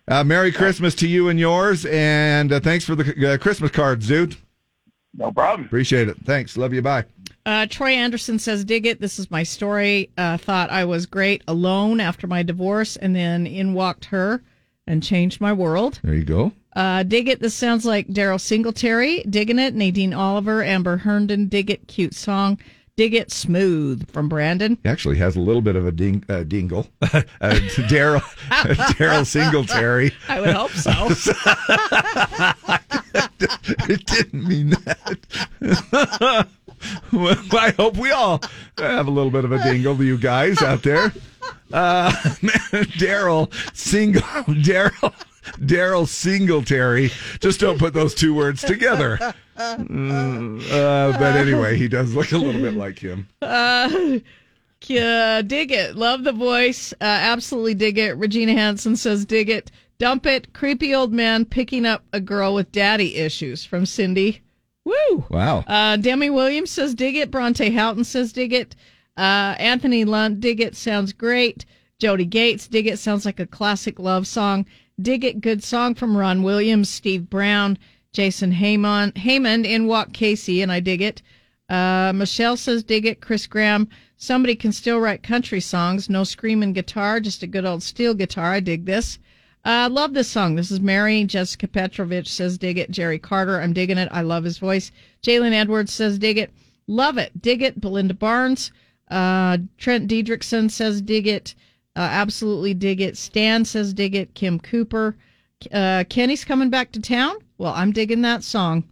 Uh, 0.08 0.24
Merry 0.24 0.50
Christmas 0.50 0.94
to 0.96 1.06
you 1.06 1.28
and 1.28 1.38
yours, 1.38 1.84
and 1.84 2.50
uh, 2.50 2.60
thanks 2.60 2.84
for 2.84 2.94
the 2.94 3.34
uh, 3.34 3.36
Christmas 3.36 3.70
cards, 3.70 4.08
dude. 4.08 4.36
No 5.14 5.30
problem. 5.30 5.66
Appreciate 5.66 6.08
it. 6.08 6.16
Thanks. 6.24 6.56
Love 6.56 6.72
you. 6.72 6.80
Bye. 6.80 7.04
Uh, 7.44 7.66
Troy 7.66 7.90
Anderson 7.90 8.38
says, 8.38 8.64
"Dig 8.64 8.86
it. 8.86 9.00
This 9.00 9.18
is 9.18 9.30
my 9.30 9.42
story. 9.42 10.10
Uh, 10.16 10.38
thought 10.38 10.70
I 10.70 10.86
was 10.86 11.04
great 11.04 11.42
alone 11.46 12.00
after 12.00 12.26
my 12.26 12.42
divorce, 12.42 12.96
and 12.96 13.14
then 13.14 13.46
in 13.46 13.74
walked 13.74 14.06
her 14.06 14.42
and 14.86 15.02
changed 15.02 15.42
my 15.42 15.52
world. 15.52 16.00
There 16.02 16.14
you 16.14 16.24
go. 16.24 16.52
Uh, 16.74 17.02
dig 17.02 17.28
it. 17.28 17.40
This 17.40 17.54
sounds 17.54 17.84
like 17.84 18.08
Daryle 18.08 18.40
Singletary. 18.40 19.24
Digging 19.28 19.58
it. 19.58 19.74
Nadine 19.74 20.14
Oliver, 20.14 20.62
Amber 20.62 20.96
Herndon. 20.98 21.48
Dig 21.48 21.70
it. 21.70 21.86
Cute 21.86 22.14
song. 22.14 22.58
Dig 22.98 23.14
it. 23.14 23.30
Smooth 23.30 24.10
from 24.10 24.28
Brandon. 24.28 24.76
He 24.82 24.88
actually 24.88 25.18
has 25.18 25.36
a 25.36 25.40
little 25.40 25.62
bit 25.62 25.76
of 25.76 25.86
a 25.86 25.92
ding, 25.92 26.24
uh, 26.28 26.42
dingle. 26.42 26.88
uh, 27.02 27.22
Daryl 27.86 28.20
Daryle 28.50 29.24
Singletary. 29.24 30.12
I 30.28 30.40
would 30.40 30.50
hope 30.50 30.72
so. 30.72 30.90
it 33.88 34.04
didn't 34.04 34.48
mean 34.48 34.70
that. 34.70 36.48
well, 37.12 37.38
I 37.52 37.72
hope 37.76 37.96
we 37.96 38.10
all 38.10 38.42
have 38.78 39.06
a 39.06 39.12
little 39.12 39.30
bit 39.30 39.44
of 39.44 39.52
a 39.52 39.62
dingle 39.62 39.96
to 39.96 40.04
you 40.04 40.18
guys 40.18 40.60
out 40.60 40.82
there. 40.82 41.12
Uh, 41.72 42.10
Daryl 42.98 43.54
Single 43.76 44.22
Daryl 44.22 45.14
Daryle 45.58 46.06
Singletary. 46.06 47.10
Just 47.40 47.60
don't 47.60 47.78
put 47.78 47.94
those 47.94 48.14
two 48.14 48.34
words 48.34 48.62
together. 48.62 49.18
Mm, 49.56 50.60
uh, 50.72 51.18
but 51.18 51.36
anyway, 51.36 51.76
he 51.76 51.88
does 51.88 52.14
look 52.14 52.32
a 52.32 52.38
little 52.38 52.60
bit 52.60 52.74
like 52.74 52.98
him. 52.98 53.28
Uh, 53.42 54.18
uh, 54.90 55.42
dig 55.42 55.72
it. 55.72 55.96
Love 55.96 56.24
the 56.24 56.32
voice. 56.32 56.92
Uh, 56.94 57.04
absolutely 57.04 57.74
dig 57.74 57.98
it. 57.98 58.16
Regina 58.16 58.52
Hansen 58.52 58.96
says, 58.96 59.24
dig 59.24 59.48
it. 59.48 59.70
Dump 59.98 60.26
it. 60.26 60.52
Creepy 60.52 60.94
old 60.94 61.12
man 61.12 61.44
picking 61.44 61.84
up 61.84 62.04
a 62.12 62.20
girl 62.20 62.54
with 62.54 62.70
daddy 62.72 63.16
issues 63.16 63.64
from 63.64 63.84
Cindy. 63.84 64.40
Woo! 64.84 65.24
Wow. 65.28 65.64
Uh, 65.66 65.96
Demi 65.96 66.30
Williams 66.30 66.70
says, 66.70 66.94
dig 66.94 67.16
it. 67.16 67.30
Bronte 67.30 67.70
Houghton 67.70 68.04
says, 68.04 68.32
dig 68.32 68.52
it. 68.52 68.76
Uh, 69.16 69.56
Anthony 69.58 70.04
Lunt, 70.04 70.40
dig 70.40 70.60
it. 70.60 70.76
Sounds 70.76 71.12
great. 71.12 71.66
Jody 71.98 72.24
Gates, 72.24 72.68
dig 72.68 72.86
it. 72.86 72.98
Sounds 72.98 73.24
like 73.26 73.40
a 73.40 73.46
classic 73.46 73.98
love 73.98 74.26
song. 74.26 74.64
Dig 75.00 75.24
it. 75.24 75.40
Good 75.40 75.62
song 75.62 75.94
from 75.94 76.16
Ron 76.16 76.42
Williams, 76.42 76.88
Steve 76.88 77.30
Brown, 77.30 77.78
Jason 78.12 78.52
Heyman, 78.52 79.16
Haymond, 79.16 79.64
in 79.64 79.86
Walk 79.86 80.12
Casey, 80.12 80.60
and 80.60 80.72
I 80.72 80.80
dig 80.80 81.00
it. 81.00 81.22
Uh, 81.68 82.12
Michelle 82.14 82.56
says, 82.56 82.82
dig 82.82 83.06
it. 83.06 83.20
Chris 83.20 83.46
Graham, 83.46 83.88
somebody 84.16 84.56
can 84.56 84.72
still 84.72 84.98
write 84.98 85.22
country 85.22 85.60
songs. 85.60 86.08
No 86.08 86.24
screaming 86.24 86.72
guitar, 86.72 87.20
just 87.20 87.42
a 87.42 87.46
good 87.46 87.64
old 87.64 87.82
steel 87.82 88.14
guitar. 88.14 88.52
I 88.52 88.60
dig 88.60 88.86
this. 88.86 89.18
I 89.64 89.84
uh, 89.84 89.90
love 89.90 90.14
this 90.14 90.28
song. 90.28 90.54
This 90.54 90.70
is 90.70 90.80
Mary. 90.80 91.24
Jessica 91.24 91.68
Petrovich 91.68 92.28
says, 92.28 92.58
dig 92.58 92.78
it. 92.78 92.90
Jerry 92.90 93.18
Carter, 93.18 93.60
I'm 93.60 93.72
digging 93.72 93.98
it. 93.98 94.08
I 94.10 94.22
love 94.22 94.44
his 94.44 94.58
voice. 94.58 94.90
Jalen 95.22 95.52
Edwards 95.52 95.92
says, 95.92 96.18
dig 96.18 96.38
it. 96.38 96.50
Love 96.86 97.18
it. 97.18 97.42
Dig 97.42 97.62
it. 97.62 97.80
Belinda 97.80 98.14
Barnes. 98.14 98.72
Uh, 99.10 99.58
Trent 99.76 100.08
Diedrichson 100.08 100.70
says, 100.70 101.02
dig 101.02 101.26
it. 101.26 101.54
Uh, 101.98 102.02
absolutely 102.02 102.74
dig 102.74 103.00
it. 103.00 103.16
Stan 103.16 103.64
says, 103.64 103.92
dig 103.92 104.14
it. 104.14 104.32
Kim 104.34 104.60
Cooper. 104.60 105.16
Uh, 105.72 106.04
Kenny's 106.08 106.44
coming 106.44 106.70
back 106.70 106.92
to 106.92 107.00
town. 107.00 107.34
Well, 107.58 107.72
I'm 107.74 107.90
digging 107.90 108.22
that 108.22 108.44
song. 108.44 108.84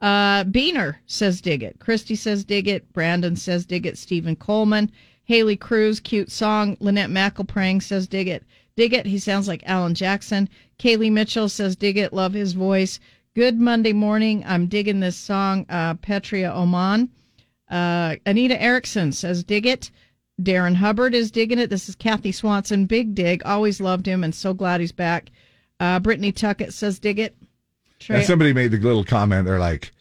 Uh, 0.00 0.44
Beaner 0.44 0.94
says 1.06 1.40
dig 1.40 1.64
it. 1.64 1.80
Christy 1.80 2.14
says 2.14 2.44
dig 2.44 2.68
it. 2.68 2.92
Brandon 2.92 3.34
says 3.34 3.66
dig 3.66 3.84
it. 3.84 3.98
Stephen 3.98 4.36
Coleman. 4.36 4.92
Haley 5.24 5.56
Cruz, 5.56 5.98
cute 5.98 6.30
song. 6.30 6.76
Lynette 6.78 7.10
McElprang 7.10 7.82
says 7.82 8.06
dig 8.06 8.28
it. 8.28 8.44
Dig 8.76 8.92
it. 8.92 9.06
He 9.06 9.18
sounds 9.18 9.48
like 9.48 9.64
Alan 9.66 9.94
Jackson. 9.96 10.48
Kaylee 10.78 11.10
Mitchell 11.10 11.48
says 11.48 11.74
dig 11.74 11.98
it. 11.98 12.12
Love 12.12 12.32
his 12.32 12.52
voice. 12.52 13.00
Good 13.34 13.58
Monday 13.58 13.92
morning. 13.92 14.44
I'm 14.46 14.68
digging 14.68 15.00
this 15.00 15.16
song. 15.16 15.66
Uh, 15.68 15.94
Petria 15.94 16.54
Oman. 16.54 17.08
Uh, 17.68 18.16
Anita 18.24 18.60
Erickson 18.62 19.10
says 19.10 19.42
dig 19.42 19.66
it. 19.66 19.90
Darren 20.40 20.74
Hubbard 20.74 21.14
is 21.14 21.30
digging 21.30 21.58
it. 21.58 21.70
This 21.70 21.88
is 21.88 21.94
Kathy 21.94 22.32
Swanson. 22.32 22.86
Big 22.86 23.14
dig. 23.14 23.42
Always 23.44 23.80
loved 23.80 24.06
him 24.06 24.24
and 24.24 24.34
so 24.34 24.54
glad 24.54 24.80
he's 24.80 24.92
back. 24.92 25.30
Uh, 25.78 26.00
Brittany 26.00 26.32
Tuckett 26.32 26.72
says 26.72 26.98
dig 26.98 27.18
it. 27.18 27.36
Trey- 27.98 28.16
And 28.16 28.24
somebody 28.24 28.52
made 28.52 28.70
the 28.70 28.78
little 28.78 29.04
comment. 29.04 29.46
They're 29.46 29.58
like, 29.58 29.92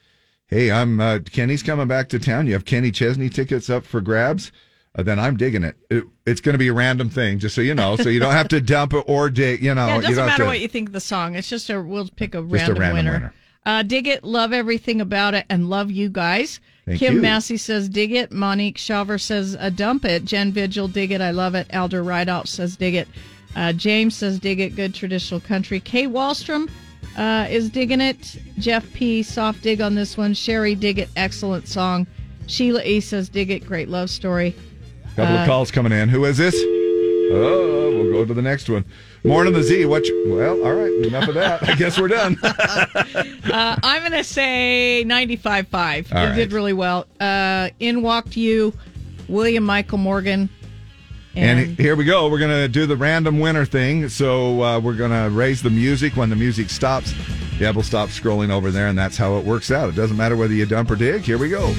"Hey, 0.48 0.72
I'm 0.72 1.00
uh, 1.00 1.20
Kenny's 1.20 1.64
coming 1.64 1.88
back 1.88 2.10
to 2.10 2.20
town. 2.20 2.48
You 2.48 2.54
have 2.54 2.66
Kenny 2.66 2.92
Chesney 2.92 3.30
tickets 3.30 3.70
up 3.70 3.86
for 3.86 4.02
grabs." 4.02 4.52
Uh, 4.94 5.04
then 5.04 5.20
I'm 5.20 5.38
digging 5.38 5.64
it. 5.64 5.76
it 5.90 6.04
it's 6.26 6.42
going 6.42 6.54
to 6.54 6.60
be 6.60 6.68
a 6.68 6.74
random 6.74 7.10
thing, 7.10 7.40
just 7.40 7.56
so 7.56 7.62
you 7.62 7.74
know. 7.74 7.96
So 7.96 8.10
you 8.10 8.20
don't 8.20 8.34
have 8.34 8.50
to 8.50 8.60
dump 8.62 8.94
it 8.94 9.04
or 9.08 9.30
dig. 9.30 9.64
You 9.64 9.74
know, 9.76 9.88
yeah, 9.88 9.98
it 10.00 10.02
doesn't 10.02 10.26
matter 10.26 10.44
to- 10.44 10.48
what 10.50 10.60
you 10.60 10.68
think 10.68 10.90
of 10.90 10.94
the 10.94 11.00
song. 11.00 11.36
It's 11.36 11.50
just 11.50 11.70
a 11.70 11.82
we'll 11.82 12.10
pick 12.16 12.36
a 12.36 12.42
Just 12.42 12.52
a 12.70 12.74
random, 12.74 12.80
random 12.80 12.96
winner. 12.96 13.12
winner. 13.14 13.34
Uh, 13.66 13.84
dig 13.84 14.08
it, 14.08 14.24
love 14.24 14.54
everything 14.54 15.00
about 15.02 15.34
it, 15.36 15.46
and 15.50 15.70
love 15.70 15.92
you 15.92 16.10
guys. 16.10 16.60
Thank 16.86 17.00
Kim 17.00 17.16
you. 17.16 17.22
Massey 17.22 17.58
says 17.58 17.88
dig 17.88 18.12
it. 18.12 18.32
Monique 18.32 18.78
Shaver 18.78 19.18
says 19.18 19.56
uh, 19.60 19.70
dump 19.70 20.04
it. 20.06 20.26
Jen 20.26 20.52
Vigil 20.52 20.88
dig 20.88 21.12
it. 21.12 21.22
I 21.22 21.32
love 21.32 21.54
it. 21.56 21.68
Elder 21.70 22.04
Rideout 22.04 22.48
says 22.48 22.76
dig 22.76 22.96
it. 22.96 23.08
Uh, 23.56 23.74
James 23.74 24.16
says 24.16 24.40
dig 24.40 24.60
it. 24.60 24.76
Good 24.76 24.94
traditional 24.96 25.40
country. 25.40 25.80
Kay 25.80 26.08
Wallstrom 26.08 26.70
uh, 27.18 27.46
is 27.50 27.70
digging 27.70 28.02
it. 28.02 28.38
Jeff 28.58 28.92
P 28.94 29.22
soft 29.22 29.62
dig 29.62 29.80
on 29.82 29.94
this 29.96 30.18
one. 30.18 30.34
Sherry 30.34 30.74
dig 30.74 30.98
it. 30.98 31.10
Excellent 31.16 31.68
song. 31.68 32.08
Sheila 32.48 32.84
E 32.84 33.00
says 33.00 33.30
dig 33.30 33.52
it. 33.52 33.66
Great 33.66 33.88
love 33.90 34.10
story. 34.10 34.56
couple 35.16 35.36
Uh, 35.38 35.42
of 35.42 35.48
calls 35.48 35.70
coming 35.72 35.92
in. 35.92 36.10
Who 36.10 36.26
is 36.26 36.38
this? 36.38 36.56
Oh, 37.34 37.92
we'll 37.96 38.12
go 38.12 38.26
to 38.26 38.34
the 38.34 38.42
next 38.42 38.70
one. 38.70 38.84
Morning 39.24 39.54
the 39.54 39.62
Z. 39.62 39.86
What? 39.86 40.06
You, 40.08 40.34
well, 40.36 40.64
all 40.66 40.74
right. 40.74 40.92
Enough 41.06 41.28
of 41.28 41.36
that. 41.36 41.68
I 41.70 41.76
guess 41.76 42.00
we're 42.00 42.08
done. 42.08 42.38
Uh, 43.44 43.76
I'm 43.84 44.00
going 44.02 44.12
to 44.14 44.24
say 44.24 45.04
95.5. 45.06 46.16
All 46.16 46.22
you 46.22 46.30
right. 46.30 46.36
did 46.36 46.54
really 46.54 46.72
well. 46.72 47.06
Uh, 47.20 47.70
in 47.80 48.02
walked 48.02 48.38
you, 48.38 48.72
William 49.28 49.66
Michael 49.66 49.98
Morgan. 49.98 50.50
And, 51.36 51.60
And, 51.60 51.78
here 51.78 51.96
we 51.98 52.06
go. 52.06 52.30
We're 52.30 52.40
going 52.40 52.52
to 52.52 52.68
do 52.70 52.86
the 52.86 52.96
random 52.96 53.40
winner 53.40 53.66
thing. 53.66 54.08
So 54.08 54.62
uh, 54.64 54.80
we're 54.80 54.96
going 54.96 55.12
to 55.12 55.30
raise 55.36 55.62
the 55.62 55.70
music. 55.70 56.16
When 56.16 56.30
the 56.30 56.36
music 56.38 56.70
stops, 56.70 57.14
Deb 57.60 57.76
will 57.76 57.84
stop 57.84 58.10
scrolling 58.10 58.52
over 58.52 58.72
there, 58.72 58.88
and 58.88 58.98
that's 58.98 59.18
how 59.18 59.38
it 59.38 59.44
works 59.44 59.70
out. 59.70 59.90
It 59.90 59.96
doesn't 59.96 60.16
matter 60.18 60.38
whether 60.38 60.54
you 60.54 60.66
dump 60.66 60.90
or 60.92 60.96
dig. 60.96 61.24
Here 61.24 61.38
we 61.38 61.50
go. 61.50 61.74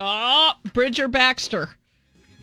oh, 0.00 0.52
Bridger 0.72 1.08
Baxter. 1.08 1.70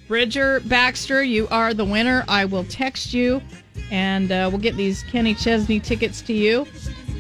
Bridger 0.08 0.60
Baxter, 0.62 1.24
you 1.24 1.48
are 1.50 1.74
the 1.74 1.86
winner. 1.86 2.24
I 2.28 2.46
will 2.46 2.66
text 2.66 3.14
you, 3.14 3.42
and 3.90 4.32
uh, 4.32 4.50
we'll 4.52 4.62
get 4.62 4.76
these 4.76 5.04
Kenny 5.04 5.34
Chesney 5.34 5.80
tickets 5.80 6.22
to 6.24 6.34
you. 6.34 6.68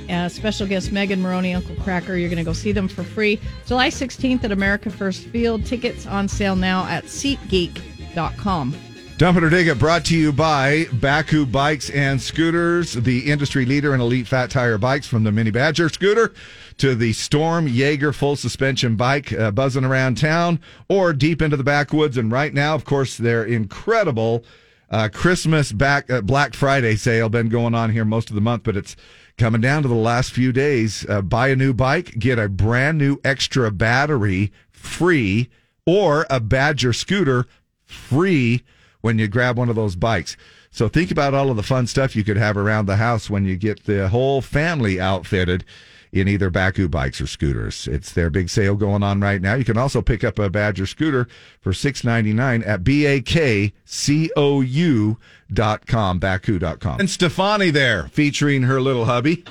Uh, 0.10 0.27
special 0.27 0.68
guest 0.68 0.91
Megan 0.91 1.22
Moroney, 1.22 1.53
Uncle 1.53 1.76
Kracker. 1.77 2.19
You're 2.19 2.30
going 2.30 2.38
to 2.38 2.43
go 2.43 2.53
see 2.53 2.73
them 2.73 2.88
for 2.88 3.03
free. 3.03 3.39
July 3.65 3.89
16th 3.89 4.43
at 4.43 4.51
America 4.51 4.89
First 4.89 5.23
Field. 5.27 5.65
Tickets 5.65 6.05
on 6.05 6.27
sale 6.27 6.55
now 6.55 6.85
at 6.85 7.05
SeatGeek.com. 7.05 8.76
Dump 9.18 9.38
it 9.38 9.43
or 9.43 9.49
dig 9.49 9.68
it 9.68 9.80
brought 9.80 10.03
to 10.05 10.18
you 10.18 10.34
by 10.34 10.85
Bakcou 10.85 11.49
Bikes 11.49 11.89
and 11.91 12.22
Scooters, 12.22 12.93
the 12.93 13.31
industry 13.31 13.65
leader 13.65 13.93
in 13.93 14.01
elite 14.01 14.27
fat 14.27 14.49
tire 14.49 14.77
bikes 14.77 15.07
from 15.07 15.23
the 15.23 15.31
Mini 15.31 15.51
Badger 15.51 15.88
scooter 15.88 16.34
to 16.77 16.95
the 16.95 17.13
Storm 17.13 17.67
Jaeger 17.67 18.13
full 18.13 18.35
suspension 18.35 18.95
bike 18.95 19.31
uh, 19.33 19.51
buzzing 19.51 19.85
around 19.85 20.17
town 20.17 20.59
or 20.89 21.13
deep 21.13 21.41
into 21.41 21.57
the 21.57 21.63
backwoods. 21.63 22.17
And 22.17 22.31
right 22.31 22.53
now, 22.53 22.75
of 22.75 22.85
course, 22.85 23.17
their 23.17 23.43
incredible 23.43 24.43
uh, 24.89 25.09
Christmas 25.11 25.71
back 25.71 26.09
uh, 26.09 26.21
Black 26.21 26.53
Friday 26.53 26.95
sale 26.95 27.29
been 27.29 27.49
going 27.49 27.73
on 27.73 27.91
here 27.91 28.05
most 28.05 28.29
of 28.29 28.35
the 28.35 28.41
month, 28.41 28.63
but 28.63 28.77
it's 28.77 28.95
coming 29.37 29.61
down 29.61 29.81
to 29.81 29.87
the 29.87 29.95
last 29.95 30.31
few 30.31 30.51
days. 30.51 31.05
Uh, 31.09 31.21
buy 31.21 31.47
a 31.47 31.55
new 31.55 31.73
bike, 31.73 32.17
get 32.19 32.37
a 32.37 32.47
brand 32.47 32.97
new 32.97 33.19
extra 33.23 33.71
battery 33.71 34.51
free, 34.69 35.49
or 35.85 36.25
a 36.29 36.39
Badger 36.39 36.93
scooter 36.93 37.45
free 37.85 38.63
when 39.01 39.19
you 39.19 39.27
grab 39.27 39.57
one 39.57 39.69
of 39.69 39.75
those 39.75 39.95
bikes. 39.95 40.37
So 40.71 40.87
think 40.87 41.11
about 41.11 41.33
all 41.33 41.49
of 41.49 41.55
the 41.55 41.63
fun 41.63 41.87
stuff 41.87 42.15
you 42.15 42.23
could 42.23 42.37
have 42.37 42.57
around 42.57 42.85
the 42.85 42.95
house 42.95 43.29
when 43.29 43.45
you 43.45 43.55
get 43.55 43.83
the 43.85 44.09
whole 44.09 44.41
family 44.41 44.99
outfitted 44.99 45.65
in 46.14 46.27
either 46.27 46.49
Bakcou 46.52 46.90
bikes 46.90 47.19
or 47.19 47.27
scooters. 47.27 47.88
It's 47.88 48.11
their 48.14 48.30
big 48.30 48.49
sale 48.49 48.76
going 48.76 49.02
on 49.03 49.19
right 49.19 49.41
now. 49.41 49.56
You 49.56 49.65
can 49.65 49.77
also 49.77 50.02
pick 50.02 50.23
up 50.23 50.38
a 50.40 50.49
Badger 50.49 50.85
scooter 50.85 51.27
for 51.60 51.73
six 51.73 52.03
ninety 52.03 52.31
nine 52.34 52.64
at 52.64 52.84
b 52.84 53.06
a 53.06 53.19
k 53.19 53.73
c 53.84 54.31
o 54.38 54.61
u 54.61 55.18
dot 55.52 55.88
com 55.88 56.19
Bakcou 56.19 56.60
dot 56.60 56.80
com. 56.80 56.99
And 56.99 57.10
Stefani 57.10 57.72
there 57.72 58.07
featuring 58.10 58.64
her 58.64 58.80
little 58.80 59.06
hubby. 59.06 59.44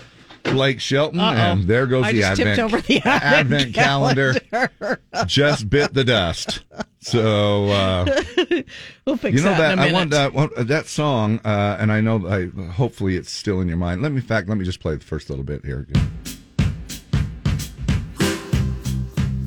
Blake 0.44 0.80
Shelton, 0.80 1.20
Uh-oh. 1.20 1.36
and 1.36 1.62
there 1.68 1.86
goes 1.86 2.04
I 2.04 2.12
the 2.12 2.18
just 2.18 2.40
advent, 2.40 2.58
over 2.58 2.80
the 2.80 3.00
advent 3.04 3.74
calendar. 3.76 4.34
calendar. 4.50 4.98
just 5.24 5.70
bit 5.70 5.94
the 5.94 6.02
dust. 6.02 6.62
So 6.98 7.66
uh, 7.68 8.22
we'll 9.06 9.16
fix 9.16 9.38
you 9.38 9.44
know 9.44 9.50
that, 9.50 9.58
that, 9.58 9.72
in 9.74 9.78
a 9.78 9.82
I 9.82 9.92
want 9.92 10.10
that 10.10 10.34
one, 10.34 10.50
uh, 10.56 10.64
that 10.64 10.86
song, 10.86 11.38
uh, 11.44 11.76
and 11.78 11.92
I 11.92 12.00
know 12.00 12.26
I 12.26 12.46
hopefully 12.72 13.16
it's 13.16 13.30
still 13.30 13.60
in 13.60 13.68
your 13.68 13.76
mind. 13.76 14.02
Let 14.02 14.10
me, 14.10 14.16
in 14.16 14.22
fact, 14.26 14.48
let 14.48 14.58
me 14.58 14.64
just 14.64 14.80
play 14.80 14.96
the 14.96 15.04
first 15.04 15.30
little 15.30 15.44
bit 15.44 15.64
here. 15.64 15.86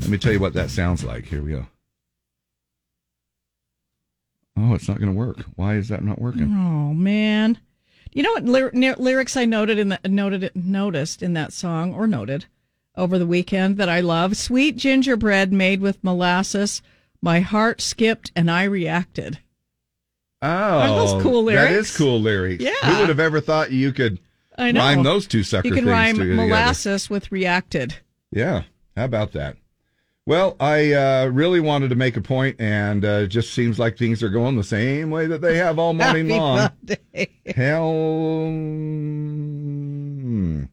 Let 0.06 0.12
me 0.12 0.18
tell 0.20 0.32
you 0.32 0.40
what 0.40 0.54
that 0.54 0.70
sounds 0.70 1.04
like. 1.04 1.26
Here 1.26 1.42
we 1.42 1.52
go. 1.52 1.66
Oh, 4.58 4.74
it's 4.74 4.88
not 4.88 5.00
going 5.00 5.12
to 5.12 5.18
work. 5.18 5.40
Why 5.56 5.76
is 5.76 5.90
that 5.90 6.04
not 6.04 6.22
working? 6.22 6.44
Oh 6.54 6.94
man, 6.94 7.58
you 8.14 8.24
know 8.24 8.32
what 8.32 8.46
lyr- 8.46 8.72
ly- 8.74 8.94
lyrics 8.98 9.36
I 9.36 9.46
noted 9.46 9.78
in 9.80 9.90
the 9.90 10.00
noted 10.08 10.52
noticed 10.56 11.22
in 11.22 11.34
that 11.34 11.52
song 11.52 11.94
or 11.94 12.08
noted 12.08 12.46
over 12.96 13.20
the 13.20 13.28
weekend 13.28 13.78
that 13.78 13.90
I 13.90 14.00
love? 14.00 14.38
Sweet 14.38 14.78
gingerbread 14.78 15.52
made 15.52 15.82
with 15.82 16.02
molasses. 16.04 16.82
My 17.22 17.42
heart 17.42 17.82
skipped 17.82 18.32
and 18.36 18.50
I 18.50 18.64
reacted. 18.64 19.40
Oh, 20.42 20.48
Aren't 20.48 20.96
those 20.96 21.22
cool 21.24 21.44
That 21.46 21.70
lyrics? 21.72 21.90
is 21.90 21.98
cool 21.98 22.22
lyrics. 22.22 22.64
Yeah. 22.64 22.72
Who 22.84 23.00
would 23.00 23.10
have 23.10 23.20
ever 23.20 23.42
thought 23.42 23.72
you 23.72 23.92
could 23.92 24.20
I 24.58 24.72
know. 24.72 24.80
rhyme 24.82 25.04
those 25.04 25.26
two 25.28 25.44
sucker 25.44 25.68
You 25.68 25.74
can 25.74 25.86
things 25.86 25.92
rhyme 25.92 26.18
together? 26.18 26.36
molasses 26.36 27.10
with 27.10 27.32
reacted. 27.32 27.96
Yeah. 28.32 28.64
How 28.96 29.06
about 29.06 29.32
that? 29.34 29.58
Well, 30.28 30.56
I 30.60 30.92
uh, 30.92 31.28
really 31.28 31.60
wanted 31.60 31.90
to 31.90 31.96
make 31.96 32.18
a 32.18 32.22
point, 32.22 32.60
and 32.60 33.06
uh, 33.06 33.22
it 33.24 33.28
just 33.28 33.54
seems 33.54 33.78
like 33.78 33.96
things 33.96 34.24
are 34.24 34.30
going 34.30 34.56
the 34.56 34.64
same 34.64 35.12
way 35.12 35.28
that 35.28 35.42
they 35.42 35.58
have 35.58 35.78
all 35.78 35.94
morning 35.94 36.30
Happy 36.30 36.40
long. 36.40 36.58
Monday. 36.58 37.30
Hell, 37.56 37.92
hmm. 40.18 40.64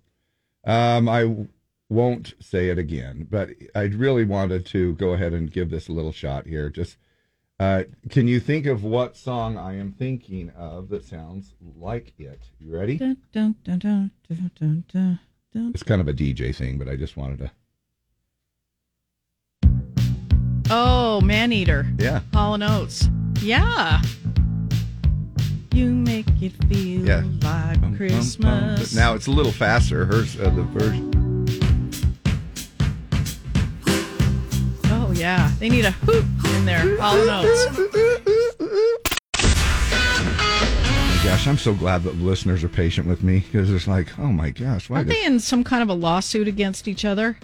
um, 0.65 1.07
I 1.07 1.47
won't 1.91 2.33
say 2.41 2.71
it 2.71 2.79
again, 2.79 3.27
but 3.31 3.51
I 3.75 3.83
really 3.83 4.25
wanted 4.25 4.65
to 4.67 4.95
go 4.95 5.11
ahead 5.13 5.35
and 5.35 5.53
give 5.53 5.69
this 5.69 5.87
a 5.87 5.93
little 5.93 6.13
shot 6.13 6.47
here. 6.47 6.71
Just, 6.71 6.97
uh, 7.61 7.83
can 8.09 8.27
you 8.29 8.41
think 8.41 8.65
of 8.65 8.85
what 8.85 9.19
song 9.19 9.59
I 9.59 9.77
am 9.77 9.93
thinking 9.93 10.49
of 10.57 10.89
that 10.89 11.05
sounds 11.05 11.53
like 11.61 12.15
it? 12.19 12.41
You 12.59 12.75
ready? 12.75 12.97
Dun, 12.97 13.19
dun, 13.33 13.57
dun, 13.63 13.79
dun, 13.79 14.11
dun, 14.27 14.51
dun, 14.59 14.85
dun, 14.91 15.21
dun. 15.53 15.73
It's 15.75 15.83
kind 15.83 16.01
of 16.01 16.09
a 16.09 16.15
DJ 16.15 16.57
thing, 16.57 16.79
but 16.79 16.89
I 16.89 16.97
just 16.97 17.19
wanted 17.19 17.41
to. 17.41 17.51
Oh, 20.75 21.21
man 21.21 21.53
eater. 21.53 21.87
Yeah. 21.99 22.21
Hall 22.33 22.55
and 22.55 22.63
Oates. 22.65 23.09
Yeah. 23.43 24.01
You 25.75 25.91
make 25.91 26.27
it 26.41 26.53
feel 26.65 27.07
Yeah. 27.07 27.17
like 27.17 27.41
Bum, 27.41 27.81
bum, 27.81 27.97
Christmas. 27.97 28.37
bum. 28.37 28.75
But 28.77 28.95
now 28.95 29.15
it's 29.15 29.27
a 29.27 29.31
little 29.31 29.53
faster. 29.53 30.07
Hers, 30.07 30.39
uh, 30.41 30.49
the 30.51 30.63
version. 30.63 31.11
Oh 34.87 35.13
yeah, 35.15 35.51
they 35.59 35.69
need 35.69 35.85
a 35.85 35.91
hoop 35.91 36.25
in 36.55 36.65
there. 36.65 36.99
Hall 37.01 37.17
and 37.21 37.31
Oates. 37.47 37.67
Gosh, 41.25 41.47
I'm 41.47 41.59
so 41.59 41.73
glad 41.75 42.03
that 42.05 42.17
the 42.19 42.25
listeners 42.25 42.65
are 42.65 42.69
patient 42.69 43.07
with 43.07 43.23
me 43.23 43.41
because 43.41 43.71
it's 43.71 43.87
like, 43.87 44.19
oh 44.19 44.27
my 44.33 44.51
gosh, 44.51 44.89
why 44.91 44.99
Aren't 44.99 45.09
they 45.11 45.25
in 45.25 45.39
some 45.41 45.65
kind 45.65 45.83
of 45.83 45.89
a 45.89 45.95
lawsuit 45.95 46.49
against 46.49 46.89
each 46.89 47.05
other? 47.05 47.37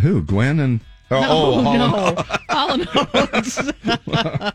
who? 0.00 0.22
Gwen 0.22 0.58
and 0.60 0.80
oh, 1.10 1.20
no, 1.20 1.26
oh 1.28 1.62
Hall 2.50 2.72
and- 2.72 2.84
no, 2.84 2.94
Hall 2.94 3.24
and 3.24 4.08
Oates. 4.44 4.52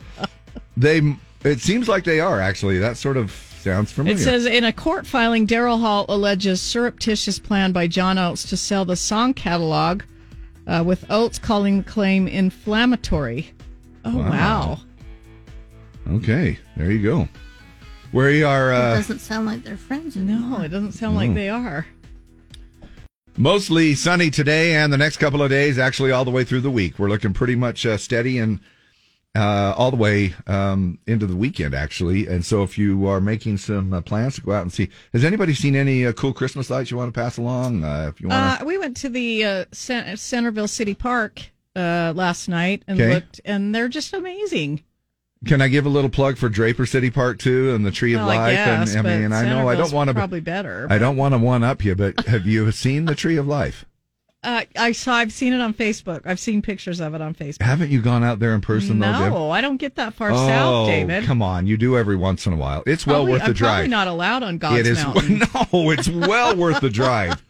they. 0.77 1.15
It 1.44 1.60
seems 1.60 1.88
like 1.88 2.03
they 2.03 2.19
are 2.19 2.40
actually. 2.41 2.80
That 2.80 2.98
sort 2.98 3.18
of 3.18 3.32
sounds 3.32 3.91
familiar. 3.91 4.15
It 4.19 4.23
says 4.23 4.45
in 4.45 4.64
a 4.64 4.73
court 4.73 5.06
filing, 5.06 5.45
Daryl 5.48 5.80
Hall 5.80 6.06
alleges 6.10 6.61
surreptitious 6.61 7.40
plan 7.40 7.72
by 7.72 7.88
John 7.88 8.18
Oates 8.18 8.49
to 8.49 8.57
sell 8.57 8.84
the 8.86 8.95
song 8.95 9.34
catalog, 9.34 10.03
uh, 10.68 10.84
with 10.86 11.06
Oates 11.10 11.38
calling 11.40 11.77
the 11.77 11.84
claim 11.84 12.27
inflammatory. 12.27 13.52
Oh 14.03 14.18
Wow. 14.18 14.30
wow! 14.30 14.80
okay, 16.18 16.57
there 16.77 16.91
you 16.91 17.02
go. 17.03 17.27
We 18.11 18.44
are 18.44 18.72
it 18.72 18.76
uh, 18.77 18.95
doesn't 18.95 19.19
sound 19.19 19.45
like 19.45 19.64
they're 19.64 19.76
friends 19.77 20.15
No, 20.15 20.61
it 20.61 20.69
doesn't 20.69 20.94
sound 20.94 21.15
like 21.15 21.34
they 21.34 21.49
are. 21.49 21.86
Mostly 23.38 23.95
sunny 23.95 24.30
today 24.30 24.76
and 24.76 24.91
the 24.91 24.98
next 24.98 25.18
couple 25.18 25.41
of 25.41 25.49
days. 25.49 25.78
Actually, 25.78 26.12
all 26.12 26.26
the 26.26 26.32
way 26.32 26.44
through 26.44 26.62
the 26.62 26.72
week, 26.72 26.98
we're 26.99 27.10
looking 27.10 27.34
pretty 27.34 27.56
much 27.56 27.86
uh, 27.86 27.98
steady 27.98 28.40
and 28.40 28.60
uh, 29.36 29.74
all 29.78 29.91
the 29.91 29.98
way 29.98 30.34
um, 30.48 30.98
into 31.07 31.26
the 31.28 31.36
weekend, 31.36 31.74
actually. 31.76 32.26
And 32.28 32.45
so, 32.45 32.64
if 32.64 32.78
you 32.78 33.06
are 33.07 33.20
making 33.20 33.57
some 33.57 33.91
uh, 33.94 34.02
plans 34.02 34.36
to 34.36 34.41
go 34.41 34.53
out 34.53 34.62
and 34.62 34.72
see, 34.72 34.90
has 35.14 35.24
anybody 35.26 35.53
seen 35.53 35.76
any 35.76 36.06
uh, 36.06 36.14
cool 36.14 36.34
Christmas 36.34 36.70
lights 36.70 36.90
you 36.91 36.98
want 36.98 37.14
to 37.14 37.20
pass 37.20 37.38
along? 37.38 37.84
Uh, 37.84 38.12
if 38.14 38.22
you 38.22 38.30
want, 38.30 38.62
Uh, 38.62 38.66
we 38.66 38.78
went 38.78 38.95
to 38.98 39.10
the 39.10 39.44
uh, 39.44 39.66
Cent- 39.74 40.18
Centerville 40.20 40.68
City 40.70 40.94
Park 40.94 41.41
uh, 41.76 42.14
last 42.16 42.48
night 42.48 42.84
and 42.88 42.99
Okay. 43.02 43.14
looked, 43.16 43.41
and 43.44 43.76
they're 43.76 43.90
just 43.90 44.14
amazing. 44.14 44.84
Can 45.45 45.61
I 45.61 45.67
give 45.67 45.85
a 45.85 45.89
little 45.89 46.09
plug 46.09 46.38
for 46.38 46.49
Draper 46.49 46.85
City 46.85 47.11
Park 47.11 47.39
too 47.39 47.73
and 47.76 47.85
the 47.85 47.91
Tree 47.91 48.13
of 48.13 48.22
Well, 48.22 48.30
I 48.30 48.38
Life? 48.38 48.53
guess, 48.53 48.95
and 48.95 48.99
I 49.07 49.11
but 49.11 49.19
mean, 49.22 49.34
I 49.34 49.45
know 49.45 49.69
I 49.69 49.76
don't 49.76 49.91
want 49.91 50.09
to 50.09 50.13
probably 50.13 50.39
better, 50.41 50.88
I 50.89 50.97
don't 50.97 51.17
want 51.17 51.34
to 51.34 51.38
one 51.38 51.63
up 51.63 51.84
you, 51.84 51.95
but 51.95 52.26
have 52.27 52.45
you 52.45 52.72
seen 52.72 53.05
the 53.05 53.15
Tree 53.15 53.38
of 53.38 53.47
Life? 53.47 53.85
Uh, 54.45 54.63
I 54.77 54.91
saw. 54.91 55.15
I've 55.15 55.34
seen 55.34 55.53
it 55.53 55.59
on 55.61 55.73
Facebook. 55.73 56.22
I've 56.26 56.39
seen 56.39 56.61
pictures 56.61 56.99
of 56.99 57.15
it 57.15 57.22
on 57.22 57.34
Facebook. 57.34 57.63
Haven't 57.63 57.89
you 57.89 57.99
gone 57.99 58.23
out 58.23 58.38
there 58.38 58.53
in 58.53 58.61
person 58.61 58.99
though? 58.99 59.30
No, 59.30 59.49
I 59.49 59.59
don't 59.59 59.77
get 59.77 59.95
that 59.95 60.13
far 60.13 60.30
oh, 60.31 60.35
south, 60.35 60.88
David. 60.88 61.23
come 61.23 61.41
on! 61.41 61.65
You 61.65 61.77
do 61.77 61.97
every 61.97 62.15
once 62.15 62.45
in 62.45 62.53
a 62.53 62.55
while. 62.55 62.84
It's 62.85 63.07
well 63.07 63.26
worth 63.26 63.41
the 63.41 63.47
I'm 63.47 63.53
drive. 63.53 63.73
Probably 63.73 63.88
not 63.88 64.07
allowed 64.07 64.43
on 64.43 64.59
God's 64.59 64.81
it 64.81 64.88
is 64.88 65.03
mountain. 65.03 65.39
no, 65.39 65.89
it's 65.89 66.07
well 66.07 66.55
worth 66.55 66.80
the 66.80 66.91
drive. 66.91 67.43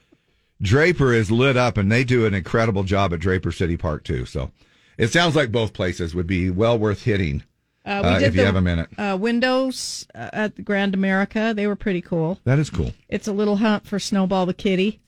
Draper 0.61 1.13
is 1.13 1.29
lit 1.29 1.57
up, 1.57 1.77
and 1.77 1.91
they 1.91 2.05
do 2.05 2.25
an 2.25 2.33
incredible 2.33 2.83
job 2.83 3.13
at 3.13 3.19
Draper 3.19 3.51
City 3.51 3.75
Park 3.75 4.05
too. 4.05 4.25
So, 4.25 4.51
it 4.97 5.09
sounds 5.11 5.35
like 5.35 5.51
both 5.51 5.73
places 5.73 6.15
would 6.15 6.27
be 6.27 6.49
well 6.49 6.79
worth 6.79 7.03
hitting 7.03 7.43
Uh, 7.85 8.01
we 8.03 8.09
uh, 8.09 8.19
did 8.19 8.27
if 8.29 8.35
you 8.35 8.41
the, 8.41 8.45
have 8.47 8.55
a 8.55 8.61
minute. 8.61 8.89
Uh, 8.97 9.17
windows 9.19 10.07
uh, 10.15 10.29
at 10.33 10.55
the 10.55 10.61
Grand 10.61 10.93
America. 10.93 11.53
They 11.55 11.67
were 11.67 11.75
pretty 11.75 12.01
cool. 12.01 12.39
That 12.43 12.57
is 12.59 12.69
cool. 12.69 12.93
It's 13.09 13.27
a 13.27 13.33
little 13.33 13.57
hunt 13.57 13.85
for 13.85 13.99
Snowball 13.99 14.45
the 14.45 14.53
kitty. 14.53 14.99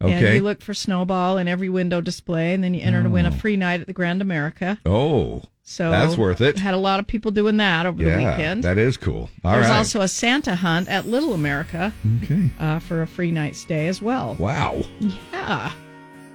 And 0.00 0.12
Okay. 0.12 0.34
you 0.36 0.42
look 0.42 0.60
for 0.60 0.74
Snowball 0.74 1.38
in 1.38 1.46
every 1.48 1.68
window 1.68 2.00
display, 2.00 2.52
and 2.52 2.62
then 2.64 2.74
you 2.74 2.80
enter 2.82 3.02
to 3.04 3.08
win 3.08 3.24
a 3.26 3.28
Oh. 3.28 3.32
free 3.32 3.56
night 3.56 3.80
at 3.80 3.86
the 3.86 3.92
Grand 3.92 4.20
America. 4.20 4.78
Oh, 4.84 5.42
So 5.62 5.90
that's 5.90 6.18
worth 6.18 6.40
it. 6.42 6.58
Had 6.58 6.74
a 6.74 6.78
lot 6.78 6.98
of 7.00 7.06
people 7.06 7.30
doing 7.30 7.56
that 7.58 7.86
over 7.86 8.02
the 8.02 8.10
weekend. 8.10 8.64
that 8.64 8.76
is 8.76 8.96
cool. 8.98 9.30
All 9.44 9.52
right. 9.52 9.60
There's 9.60 9.70
also 9.70 10.00
a 10.02 10.08
Santa 10.08 10.56
hunt 10.56 10.88
at 10.88 11.06
Little 11.06 11.32
America 11.32 11.94
okay. 12.22 12.50
uh, 12.58 12.80
for 12.80 13.00
a 13.02 13.06
free 13.06 13.30
night 13.30 13.54
stay 13.56 13.86
as 13.86 14.02
well. 14.02 14.34
Wow. 14.38 14.82
Yeah. 15.32 15.70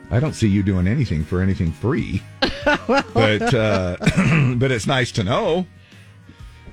I 0.09 0.19
don't 0.19 0.33
see 0.33 0.47
you 0.47 0.63
doing 0.63 0.87
anything 0.87 1.23
for 1.23 1.41
anything 1.41 1.71
free, 1.71 2.23
but 2.65 3.53
uh, 3.53 3.97
but 4.55 4.71
it's 4.71 4.87
nice 4.87 5.11
to 5.11 5.23
know. 5.23 5.67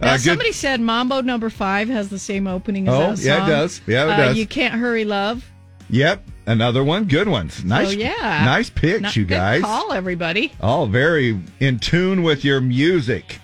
Now, 0.01 0.15
Uh, 0.15 0.19
somebody 0.19 0.53
said 0.53 0.81
Mambo 0.81 1.21
Number 1.23 1.51
Five 1.51 1.89
has 1.89 2.09
the 2.09 2.19
same 2.19 2.47
opening 2.47 2.89
as 2.89 2.95
Oh, 2.95 3.15
that 3.15 3.19
yeah, 3.23 3.45
it 3.45 3.49
does. 3.49 3.81
Yeah, 3.87 4.05
it 4.05 4.11
Uh, 4.11 4.17
does. 4.17 4.37
You 4.39 4.47
can't 4.47 4.75
hurry, 4.75 5.05
love. 5.05 5.45
Yep, 5.89 6.25
another 6.47 6.83
one. 6.85 7.05
Good 7.05 7.29
ones. 7.29 7.65
Nice. 7.65 7.89
Oh 7.89 7.91
yeah. 7.91 8.43
Nice 8.45 8.69
picks, 8.71 9.01
Not- 9.03 9.17
you 9.17 9.25
guys. 9.25 9.63
Call 9.63 9.93
everybody. 9.93 10.53
All 10.61 10.87
very 10.87 11.39
in 11.61 11.79
tune 11.79 12.23
with 12.23 12.45
your 12.45 12.61
music. 12.61 13.39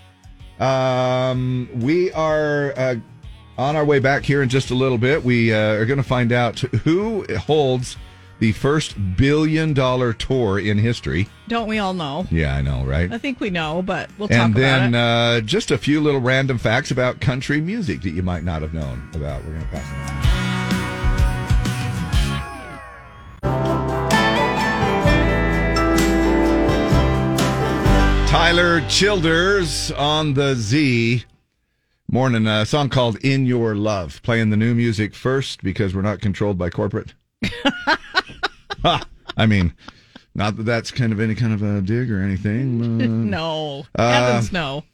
Um, 0.61 1.69
we 1.81 2.13
are 2.13 2.73
uh, 2.77 2.95
on 3.59 3.77
our 3.77 3.85
way 3.85 3.99
back 3.99 4.25
here 4.25 4.43
in 4.43 4.49
just 4.49 4.71
a 4.71 4.75
little 4.75 4.99
bit. 4.99 5.25
We 5.25 5.53
uh, 5.53 5.57
are 5.75 5.87
going 5.87 5.97
to 5.99 6.03
find 6.05 6.33
out 6.33 6.59
who 6.61 7.25
holds 7.37 7.97
the 8.43 8.51
first 8.51 8.97
billion 9.17 9.73
dollar 9.73 10.13
tour 10.13 10.59
in 10.59 10.77
history. 10.77 11.29
Don't 11.47 11.69
we 11.69 11.79
all 11.79 11.95
know? 11.95 12.27
Yeah, 12.29 12.57
I 12.57 12.61
know, 12.61 12.85
right? 12.85 13.13
I 13.13 13.17
think 13.17 13.39
we 13.39 13.51
know, 13.51 13.83
but 13.83 14.11
we'll 14.19 14.27
talk 14.27 14.37
and 14.37 14.55
then 14.57 14.93
about 14.95 15.37
it. 15.37 15.45
uh, 15.45 15.47
just 15.47 15.71
a 15.71 15.79
few 15.79 16.01
little 16.01 16.21
random 16.21 16.59
facts 16.59 16.91
about 16.91 17.21
country 17.21 17.61
music 17.61 18.03
that 18.03 18.11
you 18.11 18.25
might 18.25 18.43
not 18.43 18.61
have 18.63 18.75
known 18.75 19.09
about. 19.15 19.45
We're 19.45 19.51
going 19.51 19.63
to 19.63 19.69
pass 19.69 19.89
them 19.89 20.01
on. 20.01 20.23
Tyler 28.29 28.81
Childers 28.89 29.93
on 29.93 30.35
the 30.35 30.57
Z. 30.57 31.27
Morning, 32.11 32.49
a 32.49 32.67
song 32.67 32.89
called 32.89 33.19
In 33.25 33.47
Your 33.47 33.77
Love. 33.77 34.21
Playing 34.25 34.51
the 34.51 34.57
new 34.57 34.75
music 34.75 35.15
first 35.15 35.63
because 35.63 35.95
we're 35.95 36.03
not 36.03 36.21
controlled 36.21 36.59
by 36.59 36.71
corporate. 36.71 37.15
Ha! 37.45 39.03
I 39.37 39.47
mean, 39.47 39.75
not 40.35 40.57
that 40.57 40.65
that's 40.65 40.91
kind 40.91 41.13
of 41.13 41.21
any 41.21 41.35
kind 41.35 41.53
of 41.53 41.63
a 41.63 41.81
dig 41.81 42.11
or 42.11 42.21
anything. 42.23 42.83
uh, 43.03 43.07
no, 43.07 43.87
uh, 43.97 44.13
heavens 44.13 44.53
no. 44.53 44.85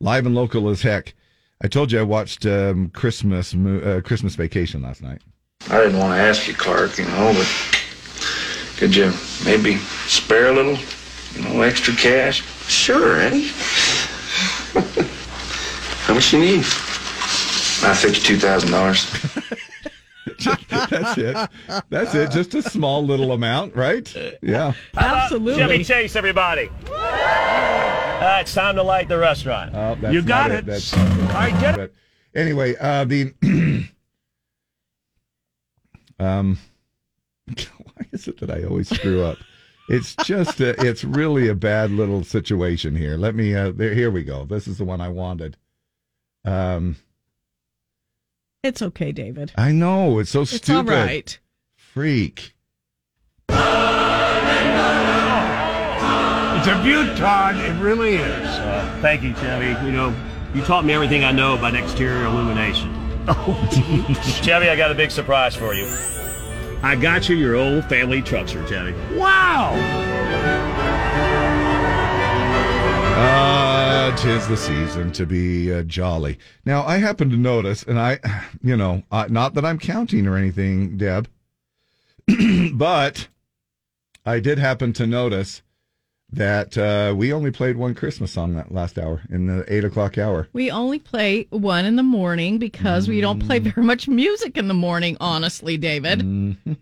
Live 0.00 0.26
and 0.26 0.34
local 0.34 0.68
as 0.68 0.82
heck. 0.82 1.14
I 1.60 1.66
told 1.68 1.90
you 1.90 1.98
I 1.98 2.02
watched 2.02 2.46
um, 2.46 2.90
Christmas 2.90 3.54
uh, 3.54 4.00
Christmas 4.04 4.36
Vacation 4.36 4.82
last 4.82 5.02
night. 5.02 5.22
I 5.70 5.78
didn't 5.78 5.98
want 5.98 6.14
to 6.14 6.20
ask 6.20 6.46
you, 6.46 6.54
Clark, 6.54 6.98
you 6.98 7.04
know, 7.06 7.34
but 7.36 7.46
Could 8.76 8.94
you 8.94 9.12
maybe 9.44 9.76
spare 10.06 10.46
a 10.48 10.52
little, 10.52 10.78
you 11.34 11.42
know, 11.42 11.62
extra 11.62 11.92
cash? 11.94 12.42
Sure, 12.68 13.20
Eddie. 13.20 13.48
How 16.06 16.14
much 16.14 16.32
you 16.32 16.38
need? 16.38 16.60
About 16.60 17.96
fifty-two 17.96 18.38
thousand 18.38 18.70
dollars. 18.70 19.10
That's 20.68 21.18
it. 21.18 21.50
That's 21.88 22.14
it. 22.14 22.30
Just 22.30 22.54
a 22.54 22.62
small 22.62 23.04
little 23.04 23.32
amount, 23.32 23.74
right? 23.74 24.12
Yeah. 24.42 24.72
Absolutely. 24.96 25.62
Chevy 25.62 25.84
Chase, 25.84 26.16
everybody. 26.16 26.70
Uh, 26.90 28.38
it's 28.40 28.54
time 28.54 28.76
to 28.76 28.82
light 28.82 29.08
the 29.08 29.18
restaurant. 29.18 29.72
Oh, 29.74 29.96
that's 30.00 30.12
you 30.12 30.22
got 30.22 30.50
not 30.50 30.58
it. 30.58 30.66
That's 30.66 30.96
All 30.96 31.04
right, 31.04 31.60
get 31.60 31.78
it. 31.78 31.92
But 32.34 32.40
anyway, 32.40 32.76
uh, 32.76 33.04
the 33.04 33.32
um, 36.18 36.58
why 37.46 38.06
is 38.12 38.28
it 38.28 38.38
that 38.40 38.50
I 38.50 38.64
always 38.64 38.88
screw 38.88 39.22
up? 39.22 39.38
It's 39.88 40.14
just 40.16 40.60
a, 40.60 40.70
it's 40.84 41.02
really 41.02 41.48
a 41.48 41.54
bad 41.54 41.90
little 41.90 42.22
situation 42.22 42.94
here. 42.94 43.16
Let 43.16 43.34
me 43.34 43.54
uh, 43.54 43.70
there. 43.70 43.94
Here 43.94 44.10
we 44.10 44.22
go. 44.22 44.44
This 44.44 44.68
is 44.68 44.78
the 44.78 44.84
one 44.84 45.00
I 45.00 45.08
wanted. 45.08 45.56
Um, 46.44 46.96
It's 48.64 48.82
okay, 48.82 49.12
David. 49.12 49.52
I 49.56 49.70
know 49.72 50.18
it's 50.18 50.30
so 50.30 50.42
It's 50.42 50.56
stupid. 50.56 50.92
all 50.92 51.04
right. 51.06 51.38
Freak. 51.76 52.54
It's 56.58 56.66
a 56.66 56.82
beaut, 56.82 57.16
Todd. 57.16 57.54
It 57.56 57.80
really 57.80 58.16
is. 58.16 58.46
Uh, 58.48 58.98
thank 59.00 59.22
you, 59.22 59.32
Chevy. 59.34 59.68
You 59.86 59.92
know, 59.92 60.12
you 60.54 60.62
taught 60.62 60.84
me 60.84 60.92
everything 60.92 61.22
I 61.22 61.30
know 61.30 61.54
about 61.56 61.74
exterior 61.76 62.24
illumination. 62.26 62.94
Oh, 63.30 63.68
Chevy, 64.42 64.70
I 64.70 64.74
got 64.76 64.90
a 64.90 64.94
big 64.94 65.10
surprise 65.10 65.54
for 65.54 65.74
you. 65.74 65.84
I 66.82 66.96
got 66.96 67.28
you 67.28 67.36
your 67.36 67.56
old 67.56 67.84
family 67.84 68.22
truckster, 68.22 68.66
Chevy. 68.66 68.94
Wow! 69.18 69.74
Uh, 73.18 73.67
tis 74.16 74.46
the 74.48 74.56
season 74.56 75.12
to 75.12 75.26
be 75.26 75.72
uh, 75.72 75.82
jolly. 75.82 76.38
Now, 76.64 76.84
I 76.84 76.98
happen 76.98 77.30
to 77.30 77.36
notice, 77.36 77.82
and 77.82 77.98
I, 77.98 78.18
you 78.62 78.76
know, 78.76 79.02
uh, 79.10 79.26
not 79.28 79.54
that 79.54 79.64
I'm 79.64 79.78
counting 79.78 80.26
or 80.26 80.36
anything, 80.36 80.96
Deb, 80.96 81.28
but 82.74 83.28
I 84.24 84.40
did 84.40 84.58
happen 84.58 84.92
to 84.94 85.06
notice 85.06 85.62
that 86.30 86.76
uh, 86.76 87.14
we 87.16 87.32
only 87.32 87.50
played 87.50 87.76
one 87.76 87.94
Christmas 87.94 88.32
song 88.32 88.54
that 88.54 88.70
last 88.72 88.98
hour 88.98 89.22
in 89.30 89.46
the 89.46 89.64
eight 89.72 89.84
o'clock 89.84 90.18
hour. 90.18 90.48
We 90.52 90.70
only 90.70 90.98
play 90.98 91.46
one 91.50 91.84
in 91.86 91.96
the 91.96 92.02
morning 92.02 92.58
because 92.58 93.08
we 93.08 93.20
don't 93.20 93.42
Mm. 93.42 93.46
play 93.46 93.58
very 93.60 93.82
much 93.86 94.08
music 94.08 94.56
in 94.58 94.68
the 94.68 94.74
morning, 94.74 95.16
honestly, 95.20 95.76
David. 95.78 96.20
Mm-hmm. 96.20 96.72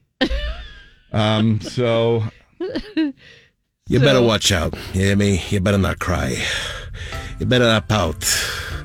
Um, 1.12 1.60
so 1.60 2.24
You 3.88 4.00
So- 4.00 4.04
better 4.04 4.22
watch 4.22 4.50
out. 4.50 4.74
You 4.94 5.02
hear 5.02 5.16
me? 5.16 5.40
You 5.50 5.60
better 5.60 5.78
not 5.78 6.00
cry. 6.00 6.42
You 7.38 7.46
better 7.46 7.64
not 7.64 7.88
pout. 7.88 8.24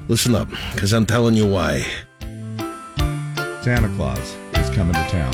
Listen 0.08 0.36
up, 0.36 0.50
because 0.74 0.94
I'm 0.94 1.06
telling 1.06 1.36
you 1.36 1.48
why. 1.48 1.86
Santa 3.62 3.88
Claus 3.96 4.36
is 4.56 4.70
coming 4.72 4.94
to 4.94 5.08
town. 5.10 5.34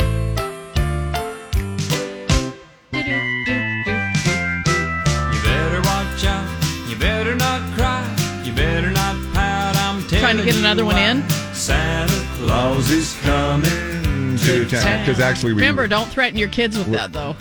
You 5.34 5.42
better 5.44 5.82
watch 5.82 6.26
out. 6.26 6.90
You 6.90 6.96
better 6.98 7.36
not 7.36 7.62
cry. 7.78 8.42
You 8.44 8.54
better 8.54 8.92
not 8.92 9.16
pout. 9.34 9.76
I'm 9.78 10.02
telling 10.08 10.22
Trying 10.22 10.38
to 10.38 10.44
get 10.44 10.56
another 10.58 10.86
one 10.86 10.98
in? 10.98 11.28
Santa 11.54 12.28
Claus 12.36 12.92
is 12.92 13.16
coming 13.22 14.38
To 14.38 14.66
town 14.70 15.00
because 15.06 15.20
actually 15.20 15.54
we 15.54 15.62
Remember, 15.62 15.88
don't 15.88 16.10
threaten 16.10 16.38
your 16.38 16.50
kids 16.50 16.78
with 16.78 16.92
that, 16.92 17.14
though. 17.14 17.36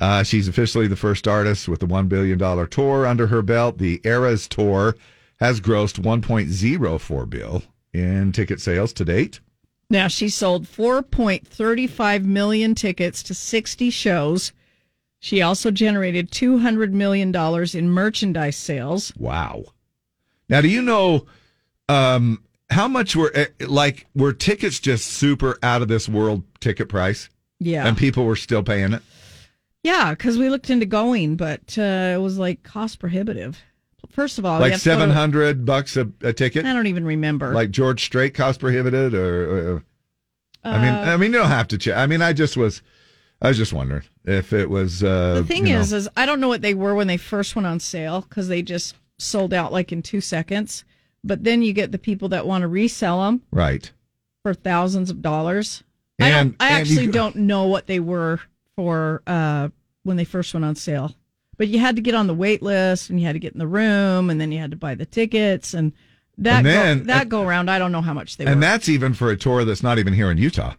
Uh, 0.00 0.22
she's 0.22 0.48
officially 0.48 0.86
the 0.88 0.96
first 0.96 1.28
artist 1.28 1.68
with 1.68 1.80
the 1.80 1.86
$1 1.86 2.08
billion 2.08 2.38
tour 2.68 3.06
under 3.06 3.28
her 3.28 3.42
belt. 3.42 3.78
The 3.78 4.00
Eras 4.04 4.48
Tour 4.48 4.96
has 5.38 5.60
grossed 5.60 6.00
1.04 6.00 7.30
bill 7.30 7.62
in 7.92 8.32
ticket 8.32 8.60
sales 8.60 8.92
to 8.94 9.04
date. 9.04 9.40
Now, 9.90 10.08
she 10.08 10.28
sold 10.28 10.64
4.35 10.64 12.24
million 12.24 12.74
tickets 12.74 13.22
to 13.24 13.34
60 13.34 13.90
shows. 13.90 14.52
She 15.20 15.42
also 15.42 15.70
generated 15.70 16.30
$200 16.30 16.90
million 16.90 17.34
in 17.74 17.90
merchandise 17.90 18.56
sales. 18.56 19.12
Wow. 19.16 19.64
Now, 20.48 20.60
do 20.60 20.68
you 20.68 20.82
know 20.82 21.26
um, 21.88 22.42
how 22.70 22.88
much 22.88 23.14
were 23.14 23.30
eh, 23.34 23.46
like 23.60 24.06
were 24.14 24.32
tickets 24.32 24.80
just 24.80 25.06
super 25.06 25.58
out 25.62 25.82
of 25.82 25.88
this 25.88 26.08
world 26.08 26.42
ticket 26.60 26.88
price? 26.88 27.28
Yeah. 27.60 27.86
and 27.86 27.96
people 27.96 28.24
were 28.24 28.36
still 28.36 28.62
paying 28.62 28.92
it. 28.92 29.02
Yeah, 29.84 30.12
because 30.12 30.38
we 30.38 30.48
looked 30.48 30.70
into 30.70 30.86
going, 30.86 31.36
but 31.36 31.76
uh, 31.78 32.14
it 32.14 32.20
was 32.20 32.38
like 32.38 32.62
cost 32.62 32.98
prohibitive. 32.98 33.62
First 34.08 34.38
of 34.38 34.46
all, 34.46 34.56
you 34.56 34.70
like 34.70 34.80
seven 34.80 35.10
hundred 35.10 35.66
bucks 35.66 35.96
a, 35.96 36.10
a 36.22 36.32
ticket. 36.32 36.64
I 36.64 36.72
don't 36.72 36.86
even 36.86 37.04
remember. 37.04 37.52
Like 37.52 37.70
George 37.70 38.02
Strait 38.02 38.32
cost 38.32 38.60
prohibited, 38.60 39.14
or, 39.14 39.74
or 39.76 39.84
I 40.64 40.78
mean, 40.78 40.94
Uh, 40.94 41.12
I 41.12 41.16
mean, 41.18 41.32
you 41.32 41.38
don't 41.38 41.48
have 41.48 41.68
to 41.68 41.78
check. 41.78 41.96
I 41.96 42.06
mean, 42.06 42.22
I 42.22 42.32
just 42.32 42.56
was, 42.56 42.80
I 43.42 43.48
was 43.48 43.58
just 43.58 43.74
wondering 43.74 44.04
if 44.24 44.54
it 44.54 44.70
was. 44.70 45.04
Uh, 45.04 45.34
the 45.34 45.44
thing 45.44 45.66
you 45.66 45.74
know, 45.74 45.80
is, 45.80 45.92
is 45.92 46.08
I 46.16 46.24
don't 46.24 46.40
know 46.40 46.48
what 46.48 46.62
they 46.62 46.74
were 46.74 46.94
when 46.94 47.06
they 47.06 47.18
first 47.18 47.54
went 47.54 47.66
on 47.66 47.78
sale 47.78 48.22
because 48.22 48.48
they 48.48 48.62
just 48.62 48.94
sold 49.18 49.52
out 49.52 49.70
like 49.72 49.92
in 49.92 50.00
two 50.00 50.22
seconds. 50.22 50.84
But 51.22 51.44
then 51.44 51.60
you 51.62 51.72
get 51.72 51.92
the 51.92 51.98
people 51.98 52.28
that 52.30 52.46
want 52.46 52.62
to 52.62 52.68
resell 52.68 53.22
them 53.22 53.42
right? 53.50 53.90
for 54.42 54.54
thousands 54.54 55.10
of 55.10 55.20
dollars. 55.20 55.82
I 56.20 56.30
And-. 56.30 56.56
I 56.58 56.70
you 56.70 56.76
actually 56.76 57.06
go- 57.06 57.12
don't 57.12 57.36
know 57.36 57.66
what 57.66 57.86
they 57.86 58.00
were 58.00 58.40
for 58.76 59.22
uh, 59.26 59.68
when 60.02 60.16
they 60.16 60.24
first 60.24 60.52
went 60.54 60.64
on 60.64 60.74
sale. 60.74 61.14
But 61.56 61.68
you 61.68 61.78
had 61.78 61.96
to 61.96 62.02
get 62.02 62.14
on 62.14 62.26
the 62.26 62.34
wait 62.34 62.62
list, 62.62 63.10
and 63.10 63.20
you 63.20 63.26
had 63.26 63.34
to 63.34 63.38
get 63.38 63.52
in 63.52 63.58
the 63.60 63.66
room, 63.66 64.28
and 64.30 64.40
then 64.40 64.50
you 64.50 64.58
had 64.58 64.72
to 64.72 64.76
buy 64.76 64.94
the 64.96 65.06
tickets, 65.06 65.72
and 65.74 65.92
that 66.38 66.58
And 66.58 66.64
go, 66.66 66.70
then- 66.72 67.06
that 67.06 67.28
go 67.28 67.42
around. 67.42 67.70
I 67.70 67.78
don't 67.78 67.92
know 67.92 68.00
how 68.02 68.12
much 68.14 68.36
they 68.36 68.44
and 68.44 68.56
were. 68.56 68.60
that's 68.60 68.88
even 68.88 69.14
for 69.14 69.30
a 69.30 69.36
tour 69.36 69.64
that's 69.64 69.82
not 69.82 69.98
even 69.98 70.12
here 70.14 70.30
in 70.30 70.38
Utah. 70.38 70.74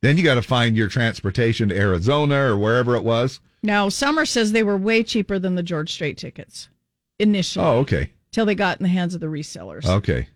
Then 0.00 0.16
you 0.16 0.24
got 0.24 0.36
to 0.36 0.42
find 0.42 0.74
your 0.76 0.88
transportation 0.88 1.68
to 1.68 1.76
Arizona 1.78 2.36
or 2.36 2.56
wherever 2.56 2.96
it 2.96 3.04
was. 3.04 3.40
now, 3.62 3.90
Summer 3.90 4.24
says 4.24 4.52
they 4.52 4.62
were 4.62 4.78
way 4.78 5.02
cheaper 5.02 5.38
than 5.38 5.54
the 5.54 5.62
George 5.62 5.92
Strait 5.92 6.16
tickets 6.16 6.70
initially. 7.18 7.66
Oh, 7.66 7.78
okay. 7.80 8.10
Till 8.32 8.46
they 8.46 8.54
got 8.54 8.78
in 8.78 8.84
the 8.84 8.88
hands 8.88 9.14
of 9.14 9.20
the 9.20 9.26
resellers. 9.26 9.84
Okay. 9.84 10.28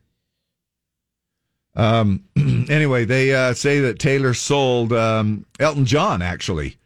Um. 1.76 2.24
Anyway, 2.66 3.04
they 3.04 3.34
uh, 3.34 3.52
say 3.52 3.80
that 3.80 3.98
Taylor 3.98 4.32
sold 4.32 4.90
um, 4.90 5.44
Elton 5.60 5.84
John 5.84 6.22
actually 6.22 6.78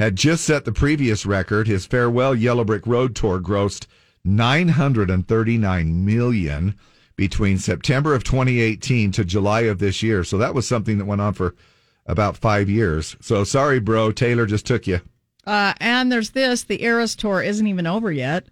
had 0.00 0.16
just 0.16 0.44
set 0.44 0.64
the 0.64 0.72
previous 0.72 1.24
record. 1.24 1.68
His 1.68 1.86
farewell 1.86 2.34
Yellow 2.34 2.64
Brick 2.64 2.84
Road 2.84 3.14
tour 3.14 3.38
grossed 3.38 3.86
nine 4.24 4.68
hundred 4.68 5.08
and 5.08 5.28
thirty 5.28 5.56
nine 5.56 6.04
million 6.04 6.74
between 7.20 7.58
September 7.58 8.14
of 8.14 8.24
2018 8.24 9.12
to 9.12 9.24
July 9.26 9.60
of 9.62 9.78
this 9.78 10.02
year. 10.02 10.24
So 10.24 10.38
that 10.38 10.54
was 10.54 10.66
something 10.66 10.96
that 10.96 11.04
went 11.04 11.20
on 11.20 11.34
for 11.34 11.54
about 12.06 12.38
five 12.38 12.70
years. 12.70 13.14
So 13.20 13.44
sorry, 13.44 13.78
bro. 13.78 14.10
Taylor 14.10 14.46
just 14.46 14.64
took 14.64 14.86
you. 14.86 15.00
Uh, 15.46 15.74
and 15.80 16.10
there's 16.10 16.30
this 16.30 16.62
the 16.64 16.82
Eras 16.82 17.14
Tour 17.14 17.42
isn't 17.42 17.66
even 17.66 17.86
over 17.86 18.10
yet. 18.10 18.46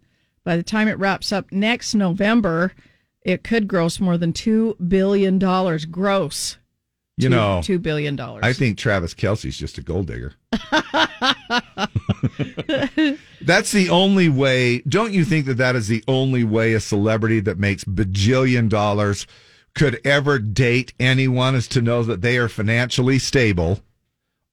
By 0.45 0.57
the 0.57 0.63
time 0.63 0.87
it 0.87 0.99
wraps 0.99 1.33
up 1.33 1.51
next 1.51 1.95
November, 1.95 2.73
it 3.23 3.43
could 3.45 3.69
gross 3.69 4.01
more 4.01 4.17
than 4.19 4.33
$2 4.33 4.89
billion 4.89 5.39
gross. 5.91 6.59
You 7.17 7.29
Two- 7.29 7.35
know, 7.35 7.61
$2 7.65 7.83
billion. 7.83 8.19
I 8.21 8.53
think 8.53 8.79
Travis 8.79 9.13
Kelce's 9.15 9.57
just 9.59 9.77
a 9.79 9.83
gold 9.83 10.07
digger. 10.07 10.35
That's 13.41 13.73
the 13.73 13.89
only 13.91 14.29
way. 14.29 14.81
Don't 14.81 15.13
you 15.13 15.25
think 15.25 15.47
that 15.47 15.57
that 15.57 15.75
is 15.77 15.89
the 15.89 16.05
only 16.07 16.45
way 16.45 16.75
a 16.75 16.81
celebrity 16.81 17.41
that 17.41 17.59
makes 17.59 17.85
bajillion 17.85 18.69
dollars 18.69 19.27
could 19.75 20.01
ever 20.05 20.39
date 20.39 20.93
anyone 20.99 21.55
is 21.55 21.69
to 21.69 21.83
know 21.83 22.03
that 22.03 22.21
they 22.23 22.37
are 22.39 22.49
financially 22.49 23.19
stable 23.19 23.81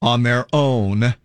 on 0.01 0.23
their 0.23 0.45
own, 0.53 1.15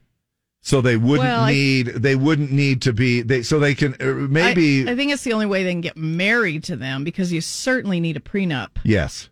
so 0.62 0.80
they 0.80 0.96
wouldn't 0.96 1.26
Well, 1.28 1.44
I- 1.44 1.52
need 1.52 1.86
they 1.86 2.16
wouldn't 2.16 2.52
need 2.52 2.82
to 2.82 2.92
be 2.92 3.22
they 3.22 3.42
so 3.42 3.58
they 3.58 3.74
can 3.74 3.94
uh, 4.00 4.04
maybe 4.28 4.86
I, 4.88 4.92
I 4.92 4.96
think 4.96 5.10
it's 5.12 5.24
the 5.24 5.32
only 5.32 5.46
way 5.46 5.64
they 5.64 5.72
can 5.72 5.80
get 5.80 5.96
married 5.96 6.64
to 6.64 6.76
them 6.76 7.02
because 7.04 7.32
you 7.32 7.40
certainly 7.40 7.98
need 8.00 8.16
a 8.16 8.20
prenup. 8.20 8.68
yes, 8.84 9.30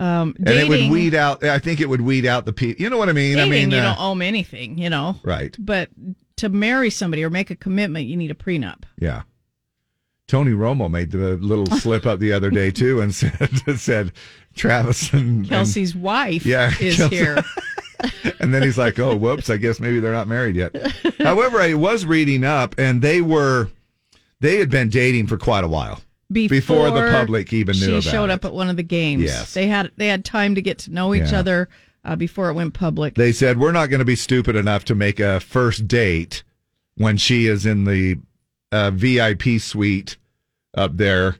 Um, 0.00 0.34
and 0.38 0.46
dating, 0.46 0.66
it 0.66 0.68
would 0.68 0.90
weed 0.90 1.14
out. 1.14 1.44
I 1.44 1.58
think 1.60 1.80
it 1.80 1.88
would 1.88 2.00
weed 2.00 2.26
out 2.26 2.44
the 2.44 2.52
people. 2.52 2.82
You 2.82 2.90
know 2.90 2.98
what 2.98 3.08
I 3.08 3.12
mean? 3.12 3.36
dating 3.36 3.52
I 3.52 3.56
mean, 3.56 3.70
you 3.70 3.78
uh, 3.78 3.94
don't 3.94 4.00
owe 4.00 4.10
them 4.10 4.22
anything, 4.22 4.76
you 4.78 4.90
know. 4.90 5.16
right. 5.22 5.56
But 5.58 5.90
to 6.36 6.48
marry 6.48 6.90
somebody 6.90 7.22
or 7.22 7.30
make 7.30 7.50
a 7.50 7.56
commitment, 7.56 8.06
you 8.06 8.16
need 8.16 8.32
a 8.32 8.34
prenup. 8.34 8.82
Yeah. 8.98 9.22
Tony 10.26 10.50
Romo 10.52 10.90
made 10.90 11.10
the 11.12 11.36
little 11.36 11.66
slip 11.78 12.06
up 12.06 12.18
the 12.18 12.32
other 12.32 12.50
day 12.50 12.70
too, 12.72 13.00
and 13.00 13.14
said 13.20 13.38
said 13.76 14.10
Travis 14.56 15.12
and 15.12 15.22
and- 15.22 15.46
Kelce's 15.46 15.94
wife 15.94 16.44
Yeah, 16.44 16.72
is 16.80 16.96
Kelce- 16.98 17.10
here. 17.10 17.42
and 18.40 18.52
then 18.52 18.62
he's 18.62 18.78
like, 18.78 18.98
"Oh, 18.98 19.14
whoops! 19.16 19.50
I 19.50 19.56
guess 19.56 19.80
maybe 19.80 20.00
they're 20.00 20.12
not 20.12 20.28
married 20.28 20.56
yet." 20.56 20.74
However, 21.18 21.60
I 21.60 21.74
was 21.74 22.04
reading 22.06 22.44
up, 22.44 22.74
and 22.78 23.02
they 23.02 23.20
were 23.20 23.70
they 24.40 24.58
had 24.58 24.70
been 24.70 24.88
dating 24.88 25.26
for 25.28 25.36
quite 25.38 25.64
a 25.64 25.68
while 25.68 26.00
Before, 26.30 26.90
the 26.90 27.10
public 27.12 27.52
even 27.52 27.76
knew 27.78 28.00
she 28.00 28.10
showed 28.10 28.24
it. 28.24 28.30
up 28.32 28.44
at 28.44 28.52
one 28.52 28.68
of 28.68 28.76
the 28.76 28.82
games. 28.82 29.22
Yes. 29.22 29.54
They 29.54 29.66
had 29.68 29.90
they 29.96 30.08
had 30.08 30.24
time 30.24 30.54
to 30.56 30.62
get 30.62 30.78
to 30.80 30.90
know 30.92 31.14
each 31.14 31.30
Yeah. 31.32 31.38
other 31.40 31.68
uh, 32.04 32.16
before 32.16 32.50
it 32.50 32.54
went 32.54 32.74
public. 32.74 33.14
They 33.14 33.32
said 33.32 33.58
we're 33.58 33.72
not 33.72 33.88
going 33.90 34.00
to 34.00 34.04
be 34.04 34.16
stupid 34.16 34.56
enough 34.56 34.84
to 34.86 34.94
make 34.94 35.20
a 35.20 35.40
first 35.40 35.88
date 35.88 36.42
when 36.96 37.16
she 37.16 37.46
is 37.46 37.64
in 37.64 37.84
the 37.84 38.18
uh, 38.72 38.90
VIP 38.90 39.58
suite 39.60 40.16
up 40.76 40.96
there 40.96 41.36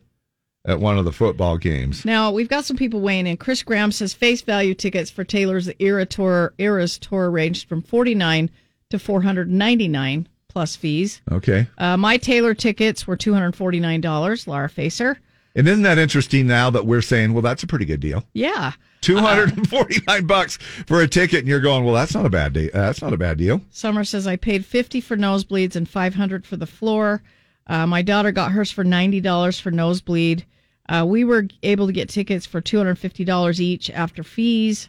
at 0.66 0.80
one 0.80 0.98
of 0.98 1.04
the 1.04 1.12
football 1.12 1.58
games. 1.58 2.04
Now 2.04 2.30
we've 2.30 2.48
got 2.48 2.64
some 2.64 2.76
people 2.76 3.00
weighing 3.00 3.26
in. 3.26 3.36
Chris 3.36 3.62
Graham 3.62 3.92
says 3.92 4.14
face 4.14 4.42
value 4.42 4.74
tickets 4.74 5.10
for 5.10 5.24
Taylor's 5.24 5.70
Era 5.78 6.06
Tour 6.06 6.54
Eras 6.58 6.98
Tour 6.98 7.30
ranged 7.30 7.68
from 7.68 7.82
forty 7.82 8.14
nine 8.14 8.50
to 8.90 8.98
four 8.98 9.22
hundred 9.22 9.50
ninety 9.50 9.88
nine 9.88 10.28
plus 10.48 10.76
fees. 10.76 11.20
Okay. 11.30 11.66
Uh, 11.78 11.96
my 11.96 12.16
Taylor 12.16 12.54
tickets 12.54 13.06
were 13.06 13.16
two 13.16 13.34
hundred 13.34 13.54
forty 13.56 13.80
nine 13.80 14.00
dollars. 14.00 14.46
Laura 14.46 14.68
Facer. 14.68 15.18
And 15.56 15.68
isn't 15.68 15.82
that 15.84 15.98
interesting 15.98 16.48
now 16.48 16.68
that 16.70 16.84
we're 16.84 17.02
saying, 17.02 17.32
well, 17.32 17.42
that's 17.42 17.62
a 17.62 17.66
pretty 17.68 17.84
good 17.84 18.00
deal. 18.00 18.24
Yeah. 18.32 18.72
249 19.02 20.26
bucks 20.26 20.56
for 20.56 21.00
a 21.00 21.06
ticket 21.06 21.40
and 21.40 21.48
you're 21.48 21.60
going, 21.60 21.84
well, 21.84 21.94
that's 21.94 22.14
not 22.14 22.26
a 22.26 22.30
bad 22.30 22.54
deal. 22.54 22.70
That's 22.72 23.02
not 23.02 23.12
a 23.12 23.16
bad 23.16 23.38
deal. 23.38 23.60
Summer 23.70 24.02
says 24.02 24.26
I 24.26 24.36
paid 24.36 24.64
fifty 24.64 25.00
for 25.00 25.16
nosebleeds 25.16 25.76
and 25.76 25.88
five 25.88 26.14
hundred 26.14 26.46
for 26.46 26.56
the 26.56 26.66
floor. 26.66 27.22
Uh, 27.66 27.86
my 27.86 28.02
daughter 28.02 28.32
got 28.32 28.52
hers 28.52 28.70
for 28.70 28.82
ninety 28.82 29.20
dollars 29.20 29.60
for 29.60 29.70
nosebleed. 29.70 30.44
Uh, 30.88 31.04
we 31.06 31.24
were 31.24 31.46
able 31.62 31.86
to 31.86 31.92
get 31.92 32.08
tickets 32.08 32.46
for 32.46 32.60
two 32.60 32.76
hundred 32.76 32.98
fifty 32.98 33.24
dollars 33.24 33.60
each 33.60 33.90
after 33.90 34.22
fees. 34.22 34.88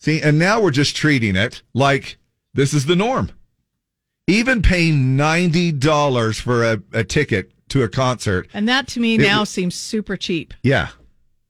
See, 0.00 0.20
and 0.22 0.38
now 0.38 0.60
we're 0.60 0.70
just 0.70 0.96
treating 0.96 1.34
it 1.36 1.62
like 1.74 2.18
this 2.54 2.72
is 2.72 2.86
the 2.86 2.96
norm. 2.96 3.30
Even 4.26 4.62
paying 4.62 5.16
$90 5.16 6.40
for 6.40 6.62
a, 6.62 6.82
a 6.92 7.02
ticket 7.02 7.50
to 7.70 7.82
a 7.82 7.88
concert. 7.88 8.48
And 8.52 8.68
that 8.68 8.86
to 8.88 9.00
me 9.00 9.14
It 9.14 9.22
now 9.22 9.44
seems 9.44 9.74
super 9.74 10.16
cheap. 10.16 10.54
Yeah. 10.62 10.88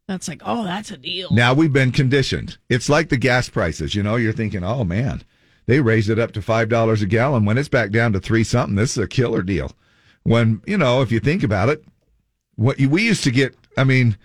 That's 0.07 0.29
like, 0.29 0.41
oh, 0.45 0.65
that's 0.65 0.91
a 0.91 0.97
deal. 0.97 1.29
Now 1.33 1.53
we've 1.53 1.73
been 1.73 1.93
conditioned. 1.93 2.57
It's 2.69 2.89
like 2.89 3.09
the 3.09 3.17
gas 3.17 3.49
prices. 3.49 3.95
You 3.95 4.03
know, 4.03 4.17
you're 4.17 4.33
thinking, 4.33 4.65
oh 4.65 4.85
man, 4.85 5.23
they 5.67 5.81
raised 5.81 6.09
it 6.09 6.19
up 6.19 6.33
to 6.33 6.41
$5 6.41 7.03
a 7.03 7.07
gallon. 7.07 7.45
When 7.45 7.59
it's 7.59 7.69
back 7.69 7.91
down 7.91 8.13
to 8.15 8.21
three 8.21 8.45
something, 8.45 8.77
this 8.77 8.93
is 8.93 9.03
a 9.03 9.09
killer 9.09 9.43
deal. 9.43 9.73
When, 10.23 10.63
you 10.67 10.79
know, 10.79 11.03
if 11.03 11.13
you 11.13 11.21
think 11.21 11.43
about 11.43 11.69
it, 11.69 11.85
what 12.59 12.81
you, 12.81 12.91
we 12.91 13.05
used 13.05 13.25
to 13.25 13.31
get, 13.31 13.55
I 13.77 13.85
mean, 13.85 14.17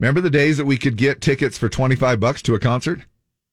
remember 0.00 0.20
the 0.20 0.30
days 0.30 0.56
that 0.56 0.64
we 0.64 0.78
could 0.78 0.96
get 0.96 1.20
tickets 1.20 1.58
for 1.58 1.68
25 1.68 2.18
bucks 2.18 2.42
to 2.42 2.54
a 2.54 2.58
concert? 2.58 3.02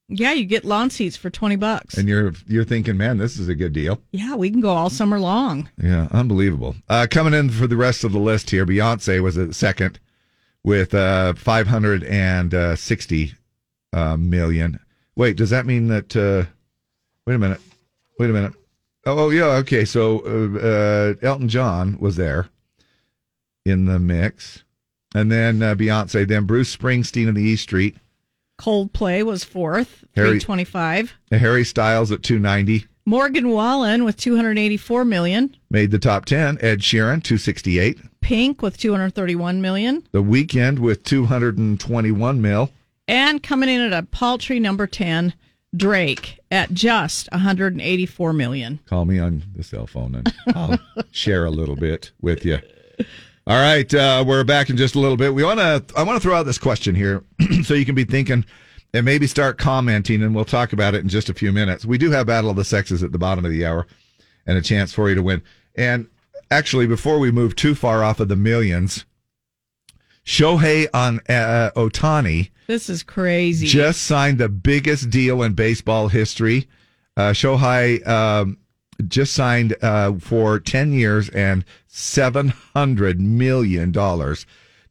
Yeah, 0.08 0.32
you 0.32 0.44
get 0.44 0.64
lawn 0.64 0.90
seats 0.90 1.16
for 1.16 1.30
twenty 1.30 1.54
bucks. 1.54 1.96
And 1.96 2.08
you're, 2.08 2.32
you're 2.48 2.64
thinking, 2.64 2.96
man, 2.96 3.18
this 3.18 3.38
is 3.38 3.48
a 3.48 3.54
good 3.54 3.72
deal. 3.72 4.02
Yeah, 4.10 4.34
we 4.34 4.50
can 4.50 4.60
go 4.60 4.70
all 4.70 4.90
summer 4.90 5.20
long. 5.20 5.70
Yeah, 5.80 6.08
unbelievable. 6.10 6.74
Uh, 6.88 7.06
coming 7.08 7.32
in 7.32 7.48
for 7.48 7.68
the 7.68 7.76
rest 7.76 8.02
of 8.02 8.10
the 8.10 8.18
list 8.18 8.50
here, 8.50 8.66
Beyonce 8.66 9.22
was 9.22 9.38
at 9.38 9.54
second 9.54 10.00
with 10.64 10.94
uh, 10.94 11.34
560 11.34 13.34
uh, 13.92 14.16
million. 14.16 14.80
Wait, 15.14 15.36
does 15.36 15.50
that 15.50 15.64
mean 15.64 15.86
that? 15.86 16.16
Uh, 16.16 16.50
wait 17.24 17.34
a 17.34 17.38
minute. 17.38 17.60
Wait 18.18 18.30
a 18.30 18.32
minute. 18.32 18.54
Oh, 19.06 19.26
oh 19.26 19.30
yeah. 19.30 19.58
Okay. 19.58 19.84
So 19.84 20.24
uh, 20.26 20.58
uh, 20.58 21.14
Elton 21.22 21.48
John 21.48 21.98
was 22.00 22.16
there 22.16 22.48
in 23.70 23.86
the 23.86 23.98
mix, 23.98 24.64
and 25.14 25.30
then 25.32 25.62
uh, 25.62 25.74
Beyonce, 25.74 26.26
then 26.28 26.44
Bruce 26.44 26.76
Springsteen 26.76 27.28
in 27.28 27.34
the 27.34 27.42
E 27.42 27.56
Street, 27.56 27.96
Coldplay 28.58 29.24
was 29.24 29.42
fourth, 29.44 30.04
Harry- 30.14 30.30
three 30.32 30.40
twenty 30.40 30.64
five. 30.64 31.14
Harry 31.30 31.64
Styles 31.64 32.12
at 32.12 32.22
290 32.22 32.86
Morgan 33.06 33.48
Wallen 33.48 34.04
with 34.04 34.16
two 34.18 34.36
hundred 34.36 34.58
eighty 34.58 34.76
four 34.76 35.04
million. 35.04 35.56
made 35.70 35.90
the 35.90 35.98
top 35.98 36.26
10. 36.26 36.58
Ed 36.60 36.80
Sheeran 36.80 37.22
268. 37.22 37.98
Pink 38.20 38.60
with 38.60 38.76
two 38.76 38.92
hundred 38.92 39.14
thirty 39.14 39.34
one 39.34 39.60
million. 39.62 40.06
The 40.12 40.22
Weeknd 40.22 40.78
with 40.80 41.02
221 41.04 42.42
mil. 42.42 42.70
And 43.08 43.42
coming 43.42 43.68
in 43.68 43.80
at 43.80 43.92
a 43.92 44.06
paltry 44.06 44.60
number 44.60 44.86
10, 44.86 45.32
Drake 45.74 46.38
at 46.50 46.72
just 46.72 47.28
184 47.32 48.32
million. 48.34 48.78
Call 48.86 49.04
me 49.06 49.18
on 49.18 49.42
the 49.56 49.64
cell 49.64 49.86
phone 49.86 50.14
and 50.14 50.32
I'll 50.54 50.78
share 51.10 51.44
a 51.46 51.50
little 51.50 51.74
bit 51.76 52.12
with 52.20 52.44
you. 52.44 52.58
All 53.46 53.56
right, 53.58 53.92
uh, 53.94 54.22
we're 54.26 54.44
back 54.44 54.70
in 54.70 54.76
just 54.76 54.94
a 54.94 55.00
little 55.00 55.16
bit. 55.16 55.34
We 55.34 55.42
want 55.42 55.58
to. 55.60 55.82
I 55.96 56.02
want 56.02 56.16
to 56.16 56.20
throw 56.20 56.36
out 56.36 56.44
this 56.44 56.58
question 56.58 56.94
here, 56.94 57.24
so 57.64 57.74
you 57.74 57.84
can 57.84 57.94
be 57.94 58.04
thinking 58.04 58.44
and 58.92 59.04
maybe 59.04 59.26
start 59.26 59.56
commenting, 59.58 60.22
and 60.22 60.34
we'll 60.34 60.44
talk 60.44 60.72
about 60.72 60.94
it 60.94 61.00
in 61.02 61.08
just 61.08 61.30
a 61.30 61.34
few 61.34 61.50
minutes. 61.52 61.84
We 61.84 61.96
do 61.98 62.10
have 62.10 62.26
Battle 62.26 62.50
of 62.50 62.56
the 62.56 62.64
Sexes 62.64 63.02
at 63.02 63.12
the 63.12 63.18
bottom 63.18 63.44
of 63.44 63.50
the 63.50 63.64
hour, 63.64 63.86
and 64.46 64.58
a 64.58 64.62
chance 64.62 64.92
for 64.92 65.08
you 65.08 65.14
to 65.14 65.22
win. 65.22 65.42
And 65.74 66.08
actually, 66.50 66.86
before 66.86 67.18
we 67.18 67.30
move 67.30 67.56
too 67.56 67.74
far 67.74 68.04
off 68.04 68.20
of 68.20 68.28
the 68.28 68.36
millions, 68.36 69.04
Shohei 70.24 70.86
on 70.92 71.20
uh, 71.28 71.70
Ohtani 71.74 72.50
This 72.66 72.90
is 72.90 73.02
crazy. 73.02 73.66
just 73.66 74.02
signed 74.02 74.38
the 74.38 74.48
biggest 74.48 75.08
deal 75.10 75.42
in 75.42 75.54
baseball 75.54 76.08
history. 76.08 76.68
Uh, 77.16 77.30
Shohei 77.30 78.06
um, 78.06 78.58
just 79.08 79.34
signed 79.34 79.76
uh, 79.82 80.14
for 80.14 80.58
10 80.58 80.92
years 80.92 81.28
and 81.30 81.64
$700 81.88 83.18
million. 83.18 83.92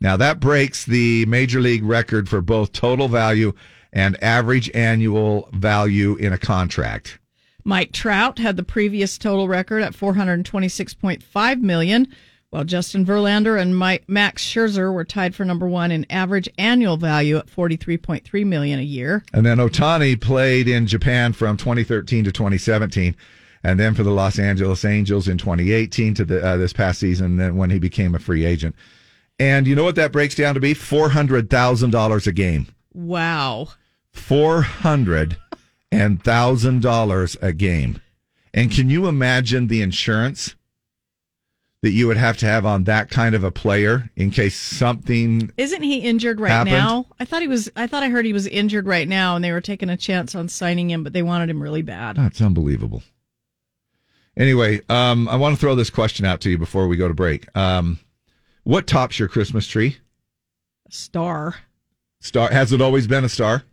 Now, 0.02 0.18
that 0.18 0.40
breaks 0.40 0.86
the 0.86 1.26
major 1.26 1.60
league 1.60 1.84
record 1.84 2.30
for 2.30 2.42
both 2.42 2.72
total 2.72 3.08
value 3.08 3.54
and 3.92 4.22
average 4.24 4.70
annual 4.74 5.50
value 5.52 6.16
in 6.16 6.32
a 6.34 6.38
contract. 6.38 7.20
Mike 7.64 7.92
Trout 7.92 8.40
had 8.40 8.56
the 8.56 8.64
previous 8.64 9.18
total 9.18 9.48
record 9.48 9.84
at 9.84 9.94
426.5 9.94 11.62
million, 11.62 12.08
while 12.50 12.64
Justin 12.64 13.06
Verlander 13.06 13.62
and 13.62 13.78
Mike, 13.78 14.06
Max 14.08 14.44
Scherzer 14.44 14.92
were 14.94 15.04
tied 15.04 15.36
for 15.36 15.46
number 15.46 15.68
one 15.68 15.92
in 15.92 16.06
average 16.10 16.50
annual 16.58 16.98
value 16.98 17.38
at 17.38 17.48
43.3 17.48 18.46
million 18.46 18.80
a 18.80 18.84
year. 18.84 19.24
And 19.34 19.46
then 19.46 19.58
Ohtani 19.58 20.20
played 20.20 20.68
in 20.68 20.88
Japan 20.88 21.34
from 21.34 21.58
2013 21.58 22.24
to 22.24 22.32
2017, 22.32 23.16
and 23.64 23.80
then 23.80 23.94
for 23.94 24.04
the 24.04 24.12
Los 24.12 24.40
Angeles 24.40 24.86
Angels 24.86 25.28
in 25.28 25.38
2018 25.38 26.14
to 26.16 26.26
the 26.26 26.46
uh, 26.46 26.58
this 26.58 26.74
past 26.74 27.00
season. 27.00 27.38
Then 27.38 27.56
when 27.58 27.70
he 27.70 27.80
became 27.80 28.16
a 28.16 28.20
free 28.20 28.46
agent, 28.46 28.76
and 29.40 29.68
you 29.68 29.76
know 29.76 29.84
what 29.84 29.96
that 29.96 30.12
breaks 30.12 30.36
down 30.36 30.54
to 30.56 30.60
be 30.60 30.74
four 30.74 31.10
hundred 31.10 31.50
thousand 31.50 31.92
dollars 31.92 32.28
a 32.28 32.32
game. 32.32 32.68
Wow. 32.94 33.70
Four 34.12 34.62
hundred 34.62 35.38
and 35.92 36.24
thousand 36.24 36.82
dollars 36.82 37.38
a 37.42 37.54
game. 37.54 38.02
And 38.54 38.72
can 38.72 38.90
you 38.90 39.08
imagine 39.08 39.68
the 39.68 39.82
insurance 39.82 40.56
that 41.82 41.92
you 41.92 42.08
would 42.08 42.18
have 42.18 42.36
to 42.38 42.46
have 42.46 42.66
on 42.66 42.84
that 42.86 43.10
kind 43.10 43.36
of 43.36 43.44
a 43.44 43.52
player 43.52 44.10
in 44.16 44.32
case 44.32 44.58
something 44.60 45.50
Isn't 45.56 45.84
he 45.84 46.00
injured 46.00 46.40
right 46.42 46.50
Happened? 46.50 46.76
now? 46.76 47.06
I 47.20 47.26
thought 47.26 47.42
he 47.42 47.48
was. 47.48 47.72
I 47.76 47.88
thought 47.88 48.04
I 48.04 48.10
heard 48.10 48.26
he 48.26 48.34
was 48.34 48.48
injured 48.48 48.86
right 48.86 49.08
now, 49.08 49.36
and 49.36 49.46
they 49.46 49.52
were 49.52 49.62
taking 49.62 49.90
a 49.90 49.96
chance 49.96 50.36
on 50.36 50.50
signing 50.50 50.90
him, 50.90 51.04
but 51.04 51.14
they 51.14 51.24
wanted 51.24 51.50
him 51.50 51.62
really 51.62 51.82
bad. 51.84 52.18
That's 52.18 52.42
unbelievable. 52.42 53.04
Anyway, 54.40 54.82
um, 54.90 55.28
I 55.28 55.36
want 55.36 55.54
to 55.56 55.60
throw 55.60 55.76
this 55.76 55.90
question 55.90 56.26
out 56.26 56.40
to 56.42 56.50
you 56.50 56.58
before 56.58 56.88
we 56.88 56.96
go 56.98 57.08
to 57.10 57.14
break. 57.14 57.46
Um, 57.58 58.00
what 58.64 58.88
tops 58.88 59.20
your 59.20 59.28
Christmas 59.28 59.68
tree? 59.68 59.98
Star. 60.90 61.56
Star 62.22 62.50
has 62.50 62.72
it 62.74 62.82
always 62.82 63.06
been 63.06 63.24
a 63.26 63.30
star? 63.30 63.64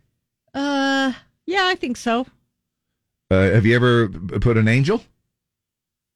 Uh, 0.53 1.13
yeah, 1.45 1.63
I 1.65 1.75
think 1.75 1.95
so. 1.97 2.27
Uh, 3.31 3.41
have 3.51 3.65
you 3.65 3.75
ever 3.75 4.09
put 4.09 4.57
an 4.57 4.67
angel? 4.67 5.03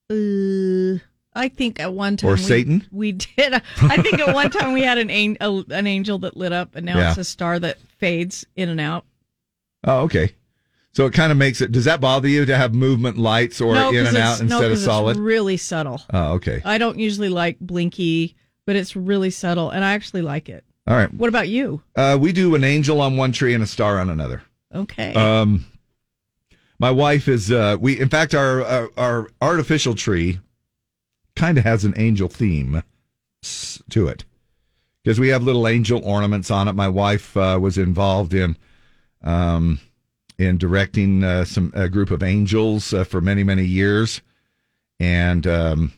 Uh, 0.09 0.99
I 1.33 1.47
think 1.47 1.79
at 1.79 1.93
one 1.93 2.17
time 2.17 2.29
Or 2.29 2.33
we- 2.33 2.39
Satan? 2.39 2.85
We 2.91 3.13
did. 3.13 3.53
I 3.81 4.01
think 4.01 4.19
at 4.19 4.33
one 4.35 4.49
time 4.49 4.73
we 4.73 4.81
had 4.81 4.97
an 4.97 5.09
an, 5.09 5.37
an 5.69 5.87
angel 5.87 6.19
that 6.19 6.35
lit 6.35 6.51
up, 6.51 6.75
and 6.75 6.85
now 6.85 6.97
Yeah. 6.97 7.09
it's 7.09 7.17
a 7.17 7.23
star 7.23 7.57
that 7.59 7.79
fades 7.99 8.45
in 8.55 8.67
and 8.69 8.81
out. 8.81 9.05
Oh, 9.85 10.01
okay. 10.01 10.33
So 10.93 11.05
it 11.05 11.13
kind 11.13 11.31
of 11.31 11.37
makes 11.37 11.61
it. 11.61 11.71
Does 11.71 11.85
that 11.85 12.01
bother 12.01 12.27
you 12.27 12.45
to 12.45 12.57
have 12.57 12.73
movement 12.73 13.17
lights 13.17 13.61
or 13.61 13.73
no, 13.75 13.91
in 13.91 14.05
and 14.07 14.17
out 14.17 14.39
no, 14.39 14.43
instead 14.43 14.71
of 14.71 14.77
'cause 14.77 14.83
solid? 14.83 15.11
It's 15.11 15.19
really 15.19 15.55
subtle. 15.57 16.01
Oh, 16.13 16.33
okay. 16.33 16.61
I 16.65 16.77
don't 16.77 16.99
usually 16.99 17.29
like 17.29 17.59
blinky, 17.61 18.35
but 18.65 18.75
it's 18.75 18.95
really 18.95 19.29
subtle, 19.29 19.69
and 19.69 19.85
I 19.85 19.93
actually 19.93 20.21
like 20.21 20.49
it. 20.49 20.65
All 20.87 20.95
right. 20.95 21.13
What 21.13 21.29
about 21.29 21.47
you? 21.47 21.81
Uh, 21.95 22.17
we 22.19 22.33
do 22.33 22.55
an 22.55 22.63
angel 22.65 22.99
on 22.99 23.15
one 23.15 23.31
tree 23.31 23.53
and 23.53 23.63
a 23.63 23.67
star 23.67 23.99
on 23.99 24.09
another. 24.09 24.41
Okay. 24.75 25.13
Um, 25.13 25.65
my 26.79 26.91
wife 26.91 27.27
is. 27.29 27.51
Uh, 27.51 27.77
we 27.79 27.99
in 27.99 28.09
fact 28.09 28.33
our 28.33 28.63
our, 28.65 28.89
our 28.97 29.27
artificial 29.41 29.95
tree 29.95 30.39
kind 31.37 31.57
of 31.57 31.63
has 31.63 31.85
an 31.85 31.93
angel 31.95 32.27
theme 32.27 32.83
s- 33.43 33.81
to 33.91 34.07
it 34.07 34.25
because 35.03 35.19
we 35.21 35.29
have 35.29 35.43
little 35.43 35.67
angel 35.69 36.01
ornaments 36.03 36.51
on 36.51 36.67
it. 36.67 36.73
My 36.73 36.89
wife 36.89 37.37
uh, 37.37 37.57
was 37.61 37.77
involved 37.77 38.33
in 38.33 38.57
um, 39.23 39.79
in 40.41 40.57
directing 40.57 41.23
uh, 41.23 41.45
some 41.45 41.71
a 41.75 41.87
group 41.87 42.11
of 42.11 42.23
angels 42.23 42.93
uh, 42.93 43.03
for 43.03 43.21
many 43.21 43.43
many 43.43 43.65
years. 43.65 44.21
and 45.01 45.47
um, 45.47 45.93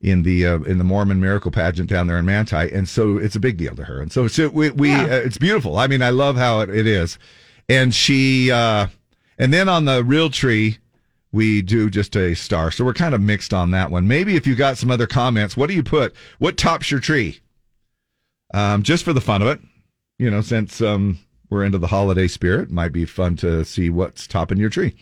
in 0.00 0.22
the 0.22 0.46
uh, 0.46 0.60
in 0.60 0.78
the 0.78 0.84
Mormon 0.84 1.20
Miracle 1.20 1.50
Pageant 1.50 1.88
down 1.88 2.06
there 2.06 2.18
in 2.18 2.24
Manti, 2.24 2.72
and 2.72 2.88
so 2.88 3.18
it's 3.18 3.34
a 3.34 3.40
big 3.40 3.56
deal 3.56 3.74
to 3.74 3.84
her. 3.84 4.00
And 4.00 4.12
so, 4.12 4.28
so 4.28 4.48
we, 4.48 4.70
we 4.70 4.92
uh, 4.94 5.06
it's 5.08 5.38
beautiful. 5.38 5.76
I 5.78 5.86
mean, 5.88 6.02
I 6.02 6.10
love 6.10 6.36
how 6.36 6.60
it, 6.60 6.70
it 6.70 6.86
is. 6.86 7.18
And 7.68 7.92
she, 7.92 8.52
uh, 8.52 8.86
and 9.38 9.52
then 9.52 9.68
on 9.68 9.86
the 9.86 10.04
real 10.04 10.30
tree, 10.30 10.78
we 11.32 11.62
do 11.62 11.90
just 11.90 12.14
a 12.14 12.34
star. 12.34 12.70
So 12.70 12.84
we're 12.84 12.94
kind 12.94 13.14
of 13.14 13.20
mixed 13.20 13.52
on 13.52 13.72
that 13.72 13.90
one. 13.90 14.06
Maybe 14.06 14.36
if 14.36 14.46
you 14.46 14.54
got 14.54 14.78
some 14.78 14.90
other 14.90 15.08
comments, 15.08 15.56
what 15.56 15.68
do 15.68 15.74
you 15.74 15.82
put? 15.82 16.14
What 16.38 16.56
tops 16.56 16.90
your 16.90 17.00
tree? 17.00 17.40
Um, 18.54 18.84
just 18.84 19.02
for 19.02 19.12
the 19.12 19.20
fun 19.20 19.42
of 19.42 19.48
it, 19.48 19.60
you 20.18 20.30
know, 20.30 20.42
since 20.42 20.80
um, 20.80 21.18
we're 21.50 21.64
into 21.64 21.78
the 21.78 21.86
holiday 21.86 22.28
spirit, 22.28 22.70
might 22.70 22.92
be 22.92 23.04
fun 23.04 23.36
to 23.36 23.64
see 23.64 23.90
what's 23.90 24.26
topping 24.26 24.58
your 24.58 24.70
tree. 24.70 24.94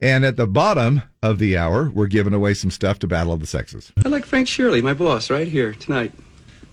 And 0.00 0.24
at 0.24 0.36
the 0.36 0.46
bottom 0.46 1.02
of 1.22 1.38
the 1.38 1.56
hour, 1.56 1.90
we're 1.90 2.08
giving 2.08 2.34
away 2.34 2.54
some 2.54 2.70
stuff 2.70 2.98
to 3.00 3.06
Battle 3.06 3.32
of 3.32 3.40
the 3.40 3.46
Sexes. 3.46 3.92
I 4.04 4.08
like 4.08 4.24
Frank 4.24 4.48
Shirley, 4.48 4.82
my 4.82 4.94
boss, 4.94 5.30
right 5.30 5.46
here 5.46 5.72
tonight. 5.74 6.12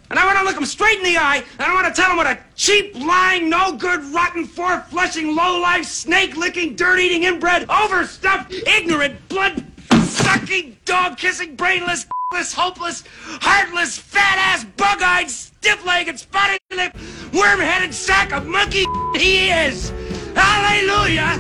And 0.10 0.18
I 0.18 0.26
want 0.26 0.40
to 0.40 0.44
look 0.44 0.58
him 0.58 0.66
straight 0.66 0.98
in 0.98 1.04
the 1.04 1.18
eye, 1.18 1.44
and 1.60 1.72
I 1.72 1.74
want 1.76 1.94
to 1.94 2.02
tell 2.02 2.10
him 2.10 2.18
what 2.18 2.26
a 2.26 2.40
cheap, 2.56 2.96
lying, 2.96 3.48
no 3.48 3.78
good, 3.78 4.04
rotten, 4.06 4.46
four 4.46 4.80
flushing, 4.90 5.36
low 5.36 5.62
life, 5.62 5.86
snake 5.86 6.36
licking, 6.36 6.76
dirt 6.76 6.98
eating, 7.00 7.24
inbred, 7.24 7.70
overstuffed, 7.70 8.52
ignorant, 8.52 9.30
blood 9.30 9.64
sucking, 10.04 10.78
dog 10.86 11.18
kissing, 11.18 11.56
brainless, 11.56 12.08
less, 12.31 12.53
hopeless, 12.53 13.03
heartless, 13.41 13.97
fat 13.97 14.38
ass, 14.38 14.64
bug 14.77 15.01
eyed, 15.01 15.30
stiff 15.30 15.84
legged, 15.84 16.19
spotted 16.19 16.60
lip, 16.72 16.93
worm 17.34 17.60
headed 17.60 17.91
sack 17.91 18.31
of 18.31 18.45
monkey 18.45 18.85
he 19.15 19.49
is. 19.49 19.89
Hallelujah! 20.35 21.39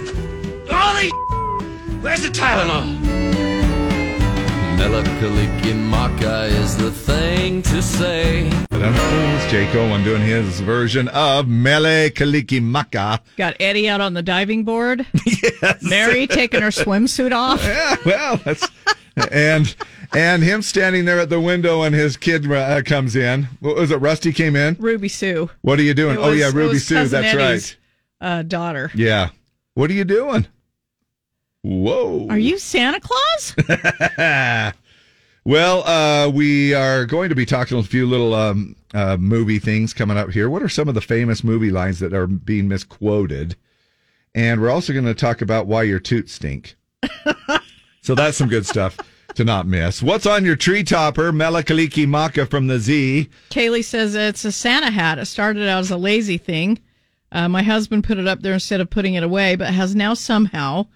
Holy 0.67 1.09
Where's 2.01 2.23
the 2.23 2.29
Tylenol? 2.29 2.99
Mele 4.79 5.03
Kalikimaka 5.03 6.47
is 6.47 6.75
the 6.75 6.89
thing 6.91 7.61
to 7.63 7.83
say. 7.83 8.49
Hello, 8.71 9.35
it's 9.35 9.51
Jake 9.51 9.75
Owen 9.75 10.03
doing 10.03 10.21
his 10.23 10.59
version 10.61 11.07
of 11.09 11.47
Mele 11.47 12.09
Kalikimaka. 12.09 13.19
Got 13.37 13.57
Eddie 13.59 13.89
out 13.89 14.01
on 14.01 14.15
the 14.15 14.23
diving 14.23 14.63
board. 14.63 15.05
yes. 15.61 15.83
Mary 15.83 16.25
taking 16.25 16.61
her 16.61 16.69
swimsuit 16.69 17.31
off. 17.31 17.63
Yeah, 17.63 17.95
well, 18.05 18.37
that's 18.37 18.67
and 19.31 19.75
and 20.13 20.43
him 20.43 20.61
standing 20.61 21.05
there 21.05 21.19
at 21.19 21.29
the 21.29 21.39
window 21.39 21.83
and 21.83 21.93
his 21.93 22.17
kid 22.17 22.51
uh, 22.51 22.81
comes 22.83 23.15
in. 23.15 23.47
What 23.59 23.75
was 23.75 23.91
it? 23.91 23.97
Rusty 23.97 24.33
came 24.33 24.55
in. 24.55 24.75
Ruby 24.79 25.09
Sue. 25.09 25.49
What 25.61 25.79
are 25.79 25.83
you 25.83 25.93
doing? 25.93 26.15
It 26.15 26.21
oh 26.21 26.31
yeah, 26.31 26.51
Ruby 26.53 26.79
Sue. 26.79 27.07
That's 27.07 27.13
Eddie's, 27.13 27.77
right. 28.21 28.29
Uh, 28.39 28.43
daughter. 28.43 28.91
Yeah. 28.95 29.29
What 29.75 29.89
are 29.89 29.93
you 29.93 30.05
doing? 30.05 30.47
Whoa. 31.61 32.27
Are 32.29 32.37
you 32.37 32.57
Santa 32.57 32.99
Claus? 32.99 33.55
well, 35.45 35.83
uh, 35.83 36.29
we 36.29 36.73
are 36.73 37.05
going 37.05 37.29
to 37.29 37.35
be 37.35 37.45
talking 37.45 37.77
a 37.77 37.83
few 37.83 38.07
little 38.07 38.33
um, 38.33 38.75
uh, 38.93 39.17
movie 39.17 39.59
things 39.59 39.93
coming 39.93 40.17
up 40.17 40.29
here. 40.31 40.49
What 40.49 40.63
are 40.63 40.69
some 40.69 40.87
of 40.87 40.95
the 40.95 41.01
famous 41.01 41.43
movie 41.43 41.71
lines 41.71 41.99
that 41.99 42.13
are 42.13 42.27
being 42.27 42.67
misquoted? 42.67 43.55
And 44.33 44.61
we're 44.61 44.69
also 44.69 44.93
going 44.93 45.05
to 45.05 45.13
talk 45.13 45.41
about 45.41 45.67
why 45.67 45.83
your 45.83 45.99
toots 45.99 46.33
stink. 46.33 46.75
so 48.09 48.15
that's 48.15 48.35
some 48.37 48.49
good 48.49 48.65
stuff 48.65 48.97
to 49.35 49.43
not 49.45 49.67
miss. 49.67 50.01
What's 50.01 50.25
on 50.25 50.43
your 50.43 50.55
tree 50.55 50.83
topper? 50.83 51.31
Mele 51.31 51.61
Kalikimaka 51.61 52.49
from 52.49 52.65
the 52.65 52.79
Z. 52.79 53.29
Kaylee 53.51 53.83
says 53.83 54.15
it's 54.15 54.43
a 54.45 54.51
Santa 54.51 54.89
hat. 54.89 55.19
It 55.19 55.27
started 55.27 55.67
out 55.69 55.81
as 55.81 55.91
a 55.91 55.95
lazy 55.97 56.39
thing. 56.39 56.79
Uh, 57.31 57.47
my 57.47 57.61
husband 57.61 58.03
put 58.03 58.17
it 58.17 58.27
up 58.27 58.41
there 58.41 58.53
instead 58.55 58.81
of 58.81 58.89
putting 58.89 59.13
it 59.13 59.21
away, 59.21 59.55
but 59.55 59.71
has 59.71 59.93
now 59.93 60.15
somehow 60.15 60.87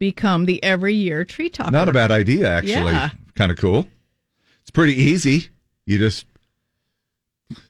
become 0.00 0.44
the 0.46 0.60
every 0.64 0.92
year 0.92 1.24
tree 1.24 1.48
topper. 1.48 1.70
Not 1.70 1.88
a 1.88 1.92
bad 1.92 2.10
idea, 2.10 2.48
actually. 2.48 2.90
Yeah. 2.94 3.10
Kind 3.36 3.52
of 3.52 3.58
cool. 3.58 3.86
It's 4.62 4.72
pretty 4.72 4.94
easy. 5.00 5.50
You 5.84 5.98
just 5.98 6.26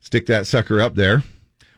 stick 0.01 0.24
that 0.24 0.47
sucker 0.47 0.81
up 0.81 0.94
there. 0.94 1.23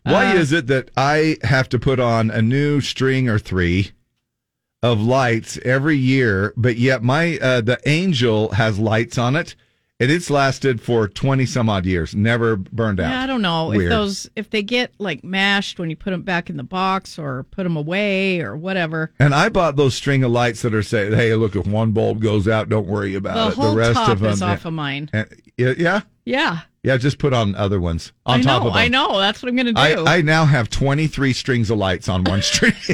Why 0.04 0.30
Uh, 0.30 0.34
is 0.36 0.52
it 0.52 0.68
that 0.68 0.92
I 0.96 1.38
have 1.42 1.68
to 1.70 1.80
put 1.80 1.98
on 1.98 2.30
a 2.30 2.40
new 2.40 2.80
string 2.80 3.28
or 3.28 3.40
three 3.40 3.90
of 4.82 5.00
lights 5.00 5.58
every 5.64 5.96
year, 5.96 6.52
but 6.56 6.76
yet 6.76 7.02
my 7.02 7.38
uh, 7.38 7.60
the 7.60 7.80
angel 7.86 8.52
has 8.52 8.78
lights 8.78 9.18
on 9.18 9.34
it, 9.34 9.54
and 10.00 10.10
it's 10.10 10.30
lasted 10.30 10.80
for 10.80 11.08
twenty 11.08 11.44
some 11.46 11.68
odd 11.68 11.84
years, 11.84 12.14
never 12.14 12.54
burned 12.56 13.00
out. 13.00 13.10
Yeah, 13.10 13.22
I 13.22 13.26
don't 13.26 13.42
know 13.42 13.68
Weird. 13.68 13.84
if 13.84 13.88
those 13.90 14.30
if 14.36 14.50
they 14.50 14.62
get 14.62 14.92
like 14.98 15.24
mashed 15.24 15.80
when 15.80 15.90
you 15.90 15.96
put 15.96 16.10
them 16.12 16.22
back 16.22 16.48
in 16.48 16.56
the 16.56 16.62
box 16.62 17.18
or 17.18 17.42
put 17.50 17.64
them 17.64 17.76
away 17.76 18.40
or 18.40 18.56
whatever. 18.56 19.12
And 19.18 19.34
I 19.34 19.48
bought 19.48 19.74
those 19.76 19.94
string 19.94 20.22
of 20.22 20.30
lights 20.30 20.62
that 20.62 20.72
are 20.74 20.82
saying, 20.84 21.12
"Hey, 21.12 21.34
look, 21.34 21.56
if 21.56 21.66
one 21.66 21.90
bulb 21.92 22.20
goes 22.22 22.46
out, 22.46 22.68
don't 22.68 22.86
worry 22.86 23.16
about 23.16 23.34
The 23.34 23.48
it. 23.48 23.54
whole 23.64 23.70
the 23.72 23.78
rest 23.78 23.94
top 23.94 24.08
of 24.10 24.20
them, 24.20 24.32
is 24.32 24.42
off 24.42 24.64
of 24.64 24.72
mine. 24.74 25.10
And- 25.12 25.28
yeah, 25.56 25.74
yeah, 25.76 26.00
Yeah, 26.24 26.60
yeah. 26.88 26.96
Just 26.96 27.18
put 27.18 27.32
on 27.32 27.54
other 27.54 27.80
ones 27.80 28.12
on 28.26 28.40
I 28.40 28.42
top 28.42 28.62
know. 28.62 28.68
of 28.68 28.74
them. 28.74 28.82
I 28.82 28.88
know. 28.88 29.18
That's 29.18 29.42
what 29.42 29.48
I'm 29.48 29.56
going 29.56 29.66
to 29.66 29.72
do. 29.72 30.04
I, 30.04 30.16
I 30.16 30.22
now 30.22 30.44
have 30.44 30.70
23 30.70 31.32
strings 31.32 31.70
of 31.70 31.78
lights 31.78 32.08
on 32.08 32.24
one 32.24 32.42
string. 32.42 32.74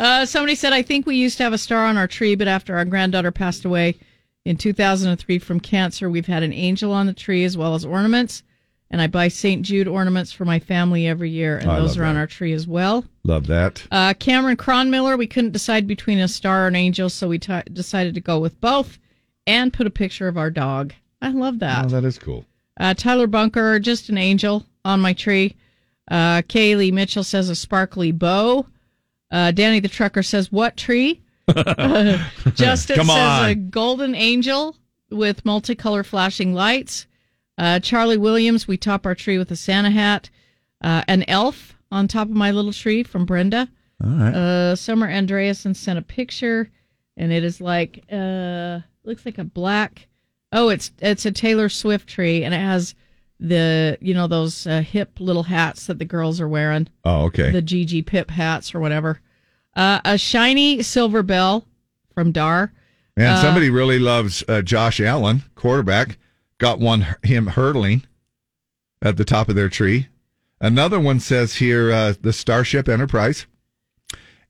Uh, 0.00 0.24
somebody 0.24 0.54
said, 0.54 0.72
I 0.72 0.80
think 0.80 1.04
we 1.04 1.16
used 1.16 1.36
to 1.36 1.42
have 1.42 1.52
a 1.52 1.58
star 1.58 1.84
on 1.84 1.98
our 1.98 2.06
tree, 2.06 2.34
but 2.34 2.48
after 2.48 2.74
our 2.74 2.86
granddaughter 2.86 3.30
passed 3.30 3.66
away 3.66 3.98
in 4.46 4.56
2003 4.56 5.38
from 5.40 5.60
cancer, 5.60 6.08
we've 6.08 6.26
had 6.26 6.42
an 6.42 6.54
angel 6.54 6.92
on 6.92 7.06
the 7.06 7.12
tree 7.12 7.44
as 7.44 7.58
well 7.58 7.74
as 7.74 7.84
ornaments. 7.84 8.42
And 8.90 9.02
I 9.02 9.08
buy 9.08 9.28
St. 9.28 9.62
Jude 9.62 9.86
ornaments 9.86 10.32
for 10.32 10.46
my 10.46 10.58
family 10.58 11.06
every 11.06 11.28
year, 11.28 11.58
and 11.58 11.68
those 11.68 11.98
are 11.98 12.04
on 12.04 12.16
our 12.16 12.26
tree 12.26 12.54
as 12.54 12.66
well. 12.66 13.04
Love 13.24 13.46
that. 13.48 13.86
Uh, 13.90 14.14
Cameron 14.14 14.56
Cronmiller, 14.56 15.18
we 15.18 15.26
couldn't 15.26 15.52
decide 15.52 15.86
between 15.86 16.18
a 16.18 16.26
star 16.26 16.64
or 16.64 16.68
an 16.68 16.76
angel, 16.76 17.10
so 17.10 17.28
we 17.28 17.38
t- 17.38 17.62
decided 17.72 18.14
to 18.14 18.20
go 18.20 18.40
with 18.40 18.58
both 18.60 18.98
and 19.46 19.72
put 19.72 19.86
a 19.86 19.90
picture 19.90 20.28
of 20.28 20.38
our 20.38 20.50
dog. 20.50 20.94
I 21.22 21.30
love 21.30 21.58
that. 21.60 21.86
Oh, 21.86 21.88
that 21.88 22.04
is 22.04 22.18
cool. 22.18 22.44
Uh, 22.78 22.94
Tyler 22.94 23.26
Bunker, 23.26 23.78
just 23.78 24.08
an 24.08 24.18
angel 24.18 24.64
on 24.84 25.00
my 25.00 25.12
tree. 25.12 25.56
Uh, 26.10 26.42
Kaylee 26.42 26.92
Mitchell 26.92 27.24
says 27.24 27.48
a 27.48 27.54
sparkly 27.54 28.12
bow. 28.12 28.66
Uh, 29.30 29.50
Danny 29.52 29.80
the 29.80 29.88
trucker 29.88 30.22
says 30.22 30.50
what 30.50 30.76
tree? 30.76 31.20
Justin 32.54 32.96
Come 32.96 33.06
says 33.06 33.50
a 33.50 33.54
golden 33.54 34.14
angel 34.14 34.76
with 35.10 35.44
multicolor 35.44 36.04
flashing 36.04 36.54
lights. 36.54 37.06
Uh, 37.58 37.78
Charlie 37.78 38.16
Williams, 38.16 38.66
we 38.66 38.76
top 38.76 39.04
our 39.04 39.14
tree 39.14 39.38
with 39.38 39.50
a 39.50 39.56
Santa 39.56 39.90
hat. 39.90 40.30
Uh, 40.80 41.02
an 41.08 41.24
elf 41.28 41.76
on 41.92 42.08
top 42.08 42.28
of 42.28 42.34
my 42.34 42.50
little 42.50 42.72
tree 42.72 43.02
from 43.02 43.26
Brenda. 43.26 43.68
All 44.02 44.10
right. 44.10 44.34
Uh, 44.34 44.76
Summer 44.76 45.08
Andreasen 45.08 45.76
sent 45.76 45.98
a 45.98 46.02
picture, 46.02 46.70
and 47.16 47.30
it 47.30 47.44
is 47.44 47.60
like 47.60 48.04
uh, 48.10 48.80
looks 49.04 49.26
like 49.26 49.38
a 49.38 49.44
black. 49.44 50.06
Oh, 50.52 50.68
it's 50.68 50.90
it's 50.98 51.26
a 51.26 51.32
Taylor 51.32 51.68
Swift 51.68 52.08
tree, 52.08 52.44
and 52.44 52.52
it 52.54 52.58
has 52.60 52.94
the 53.38 53.96
you 54.00 54.14
know 54.14 54.26
those 54.26 54.66
uh, 54.66 54.80
hip 54.80 55.18
little 55.20 55.44
hats 55.44 55.86
that 55.86 55.98
the 55.98 56.04
girls 56.04 56.40
are 56.40 56.48
wearing. 56.48 56.88
Oh, 57.04 57.24
okay. 57.26 57.50
The 57.50 57.62
Gigi 57.62 58.02
Pip 58.02 58.30
hats 58.30 58.74
or 58.74 58.80
whatever. 58.80 59.20
Uh, 59.74 60.00
a 60.04 60.18
shiny 60.18 60.82
silver 60.82 61.22
bell 61.22 61.64
from 62.14 62.32
Dar. 62.32 62.72
And 63.16 63.26
Uh, 63.26 63.42
somebody 63.42 63.70
really 63.70 63.98
loves 63.98 64.42
uh, 64.48 64.62
Josh 64.62 65.00
Allen, 65.00 65.42
quarterback. 65.54 66.18
Got 66.58 66.78
one 66.80 67.06
him 67.22 67.48
hurdling 67.48 68.02
at 69.00 69.16
the 69.16 69.24
top 69.24 69.48
of 69.48 69.54
their 69.54 69.68
tree. 69.68 70.08
Another 70.60 71.00
one 71.00 71.20
says 71.20 71.54
here 71.56 71.90
uh, 71.90 72.14
the 72.20 72.32
Starship 72.32 72.88
Enterprise. 72.88 73.46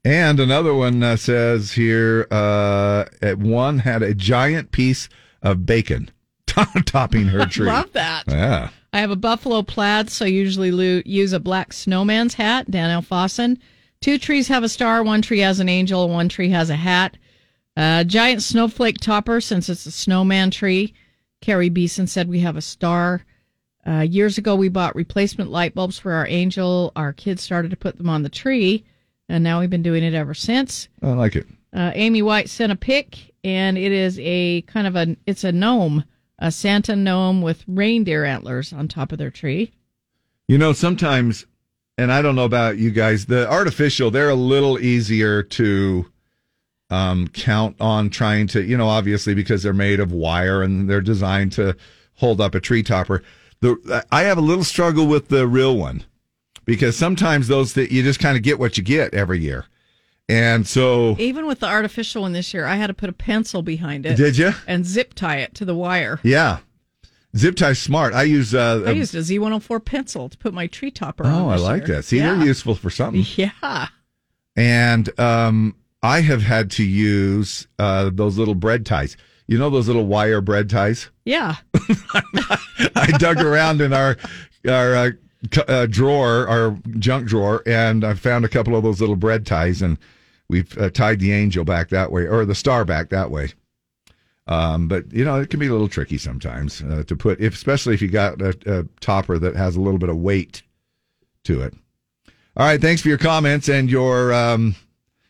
And 0.05 0.41
another 0.41 0.75
one 0.75 1.03
uh, 1.03 1.17
says 1.17 1.73
here 1.73 2.27
uh, 2.31 3.05
at 3.23 3.39
one 3.39 3.81
had 3.81 4.03
a 4.03 4.15
giant 4.15 4.73
piece 4.73 5.09
of 5.43 5.67
bacon 5.67 6.11
topping 6.47 7.27
her 7.27 7.47
tree. 7.51 7.69
I 7.69 7.73
love 7.81 7.93
that. 7.93 8.25
Yeah. 8.29 8.71
I 8.93 9.01
have 9.01 9.11
a 9.11 9.17
buffalo 9.17 9.63
plaid, 9.63 10.11
so 10.11 10.25
I 10.25 10.29
usually 10.29 10.71
lo- 10.73 11.03
use 11.05 11.33
a 11.33 11.41
black 11.41 11.73
snowman's 11.73 12.35
hat. 12.35 12.71
Dan 12.71 13.03
Fossen. 13.03 13.59
Two 14.01 14.19
trees 14.19 14.49
have 14.49 14.63
a 14.65 14.69
star. 14.69 15.03
One 15.03 15.23
tree 15.23 15.41
has 15.41 15.61
an 15.61 15.69
angel. 15.69 16.09
One 16.09 16.29
tree 16.29 16.51
has 16.51 16.71
a 16.71 16.77
hat. 16.77 17.17
Uh, 17.77 18.03
giant 18.05 18.43
snowflake 18.43 18.99
topper, 18.99 19.41
since 19.41 19.69
it's 19.69 19.87
a 19.87 19.93
snowman 19.93 20.51
tree. 20.51 20.93
Carrie 21.41 21.69
Beeson 21.69 22.07
said 22.07 22.29
we 22.29 22.41
have 22.41 22.57
a 22.57 22.63
star. 22.63 23.25
Uh, 23.87 24.01
years 24.01 24.37
ago, 24.39 24.57
we 24.57 24.69
bought 24.69 24.95
replacement 24.97 25.51
light 25.51 25.75
bulbs 25.75 25.99
for 25.99 26.13
our 26.13 26.27
angel. 26.27 26.93
Our 26.97 27.13
kids 27.13 27.43
started 27.43 27.71
to 27.71 27.77
put 27.77 27.97
them 27.97 28.09
on 28.09 28.23
the 28.23 28.29
tree, 28.29 28.85
and 29.29 29.43
now 29.45 29.61
we've 29.61 29.71
been 29.71 29.83
doing 29.83 30.03
it 30.03 30.15
ever 30.15 30.35
since. 30.35 30.89
I 31.03 31.11
like 31.13 31.37
it. 31.37 31.47
Uh, 31.73 31.93
Amy 31.95 32.21
White 32.23 32.51
sent 32.51 32.73
a 32.73 32.77
pic, 32.77 33.30
and 33.45 33.79
it 33.79 33.93
is 33.93 34.19
a 34.21 34.63
kind 34.63 34.87
of 34.87 34.97
a 34.97 35.17
it's 35.27 35.45
a 35.45 35.53
gnome, 35.53 36.05
a 36.39 36.51
Santa 36.51 36.97
gnome 36.97 37.43
with 37.43 37.65
reindeer 37.67 38.25
antlers 38.25 38.73
on 38.73 38.89
top 38.89 39.13
of 39.13 39.19
their 39.19 39.31
tree. 39.31 39.73
You 40.49 40.59
know, 40.59 40.73
sometimes, 40.73 41.47
and 41.97 42.13
I 42.13 42.23
don't 42.23 42.35
know 42.35 42.45
about 42.45 42.79
you 42.79 42.91
guys, 42.91 43.27
the 43.27 43.49
artificial, 43.49 44.11
they're 44.11 44.31
a 44.31 44.35
little 44.35 44.79
easier 44.79 45.43
to 45.45 46.11
um, 46.91 47.29
count 47.29 47.77
on 47.81 48.11
trying 48.11 48.49
to, 48.49 48.63
you 48.63 48.77
know, 48.77 48.89
obviously 48.89 49.35
because 49.35 49.63
they're 49.63 49.73
made 49.73 50.01
of 50.01 50.13
wire 50.13 50.63
and 50.63 50.91
they're 50.91 51.01
designed 51.01 51.53
to 51.53 51.77
hold 52.15 52.41
up 52.41 52.55
a 52.55 52.61
tree 52.61 52.83
topper. 52.83 53.23
The 53.61 54.05
I 54.11 54.23
have 54.23 54.39
a 54.39 54.43
little 54.43 54.65
struggle 54.65 55.07
with 55.07 55.29
the 55.29 55.47
real 55.47 55.77
one 55.77 56.05
because 56.65 56.97
sometimes 56.97 57.49
those 57.49 57.75
that 57.75 57.93
you 57.93 58.03
just 58.03 58.21
kind 58.21 58.37
of 58.37 58.43
get 58.43 58.59
what 58.59 58.77
you 58.77 58.83
get 58.83 59.15
every 59.15 59.39
year. 59.39 59.67
And 60.31 60.65
so, 60.67 61.17
Even 61.19 61.47
with 61.47 61.59
the 61.59 61.67
artificial 61.67 62.23
one 62.23 62.33
this 62.33 62.55
year, 62.55 62.65
I 62.65 62.77
had 62.77 62.87
to 62.87 62.95
put 62.95 63.09
a 63.09 63.13
pencil 63.13 63.63
behind 63.63 64.07
it. 64.07 64.17
Did 64.17 64.39
you? 64.39 64.53
And 64.67 64.87
zip 64.87 65.15
tie 65.15 65.39
it 65.39 65.55
to 65.57 65.65
the 65.65 65.75
wire. 65.75 66.21
yeah, 66.23 66.59
zip 67.37 67.57
tie 67.57 67.73
smart. 67.73 68.15
I 68.15 68.23
use. 68.23 68.55
Uh, 68.55 68.85
I 68.87 68.93
used 68.93 69.13
a 69.15 69.19
Z104 69.19 69.85
pencil 69.85 70.29
to 70.29 70.39
put 70.39 70.55
my 70.55 70.69
tree 70.69 70.93
topper 70.93 71.25
on. 71.25 71.33
Oh, 71.33 71.49
I 71.49 71.57
like 71.57 71.89
year. 71.89 71.97
that. 71.97 72.05
See, 72.05 72.19
yeah. 72.19 72.35
they're 72.35 72.47
useful 72.47 72.77
for 72.77 72.91
something. 72.91 73.25
Yeah. 73.37 73.89
And 74.57 75.19
um, 75.19 75.75
I 76.03 76.21
have 76.21 76.43
had 76.43 76.71
to 76.73 76.85
use 76.85 77.67
uh, 77.79 78.11
those 78.13 78.39
little 78.39 78.55
bread 78.55 78.85
ties. 78.87 79.17
You 79.47 79.59
know 79.59 79.69
those 79.71 79.89
little 79.89 80.07
wire 80.07 80.41
bread 80.41 80.71
ties? 80.71 81.11
Yeah. 81.25 81.57
I 82.97 83.13
dug 83.19 83.41
around 83.41 83.81
in 83.81 83.93
our 83.93 84.17
our 84.69 84.97
uh, 84.97 85.11
uh, 85.69 85.87
drawer, 85.87 86.49
our 86.49 86.77
junk 86.99 87.29
drawer, 87.29 87.63
and 87.67 88.05
I 88.05 88.15
found 88.15 88.45
a 88.45 88.49
couple 88.49 88.75
of 88.75 88.83
those 88.83 89.01
little 89.01 89.17
bread 89.17 89.47
ties, 89.47 89.81
and 89.81 89.97
we've 90.51 90.77
uh, 90.79 90.91
tied 90.91 91.21
the 91.21 91.33
angel 91.33 91.65
back 91.65 91.89
that 91.91 92.13
way, 92.13 92.27
or 92.27 92.45
the 92.45 92.55
star 92.55 92.85
back 92.85 93.09
that 93.11 93.31
way. 93.31 93.51
Um, 94.47 94.89
but 94.89 95.13
you 95.13 95.25
know, 95.25 95.41
it 95.41 95.49
can 95.49 95.61
be 95.61 95.69
a 95.69 95.73
little 95.73 95.89
tricky 95.89 96.19
sometimes 96.19 96.83
uh, 96.83 97.05
to 97.07 97.17
put, 97.17 97.41
if, 97.41 97.55
especially 97.55 97.95
if 97.95 98.03
you 98.03 98.09
got 98.09 98.43
a, 98.43 98.57
a 98.67 98.85
topper 99.01 99.39
that 99.39 99.55
has 99.55 99.77
a 99.77 99.81
little 99.81 99.99
bit 99.99 100.09
of 100.09 100.17
weight 100.17 100.63
to 101.45 101.63
it. 101.63 101.73
All 102.57 102.67
right, 102.67 102.81
thanks 102.81 103.01
for 103.01 103.09
your 103.09 103.19
comments 103.19 103.69
and 103.69 103.89
your 103.89 104.33
um, 104.35 104.75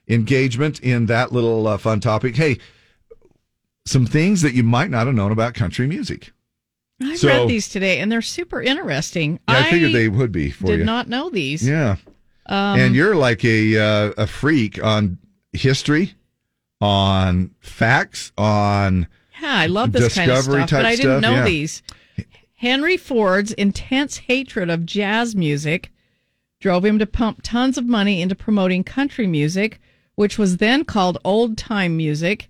engagement 0.09 0.81
in 0.81 1.07
that 1.07 1.33
little 1.33 1.67
uh, 1.69 1.77
fun 1.77 2.01
topic. 2.01 2.35
Hey, 2.35 2.59
some 3.85 4.07
things 4.07 4.41
that 4.43 4.55
you 4.55 4.63
might 4.63 4.91
not 4.91 5.07
have 5.07 5.15
known 5.15 5.33
about 5.33 5.53
country 5.55 5.87
music. 5.87 6.33
I 7.03 7.17
So- 7.17 7.29
read 7.29 7.49
these 7.49 7.69
today, 7.69 7.99
and 7.99 8.11
they're 8.11 8.23
super 8.23 8.63
interesting. 8.63 9.35
Yeah, 9.49 9.59
I 9.59 9.71
figured 9.71 9.93
they 9.93 10.09
would 10.09 10.33
be 10.33 10.51
for 10.51 10.67
did 10.67 10.81
you. 10.81 10.85
not 10.85 11.09
know 11.09 11.29
these. 11.31 11.67
Yeah. 11.67 11.97
Um, 12.51 12.81
and 12.81 12.95
you're 12.97 13.15
like 13.15 13.45
a 13.45 13.79
uh, 13.79 14.13
a 14.19 14.27
freak 14.27 14.83
on 14.83 15.19
history, 15.53 16.15
on 16.81 17.55
facts, 17.61 18.33
on 18.37 19.07
Yeah, 19.41 19.55
I 19.55 19.67
love 19.67 19.93
this 19.93 20.15
kind 20.15 20.31
of 20.31 20.43
stuff, 20.43 20.69
but 20.69 20.85
I 20.85 20.97
didn't 20.97 21.21
stuff, 21.21 21.23
know 21.23 21.35
yeah. 21.37 21.45
these. 21.45 21.83
Henry 22.57 22.97
Ford's 22.97 23.53
intense 23.53 24.19
hatred 24.19 24.69
of 24.69 24.85
jazz 24.85 25.35
music 25.35 25.93
drove 26.61 26.85
him 26.85 26.99
to 26.99 27.07
pump 27.07 27.41
tons 27.43 27.79
of 27.79 27.87
money 27.87 28.21
into 28.21 28.35
promoting 28.35 28.85
country 28.85 29.27
music, 29.27 29.81
which 30.17 30.37
was 30.37 30.59
then 30.59 30.85
called 30.85 31.19
old 31.25 31.57
time 31.57 31.97
music, 31.97 32.49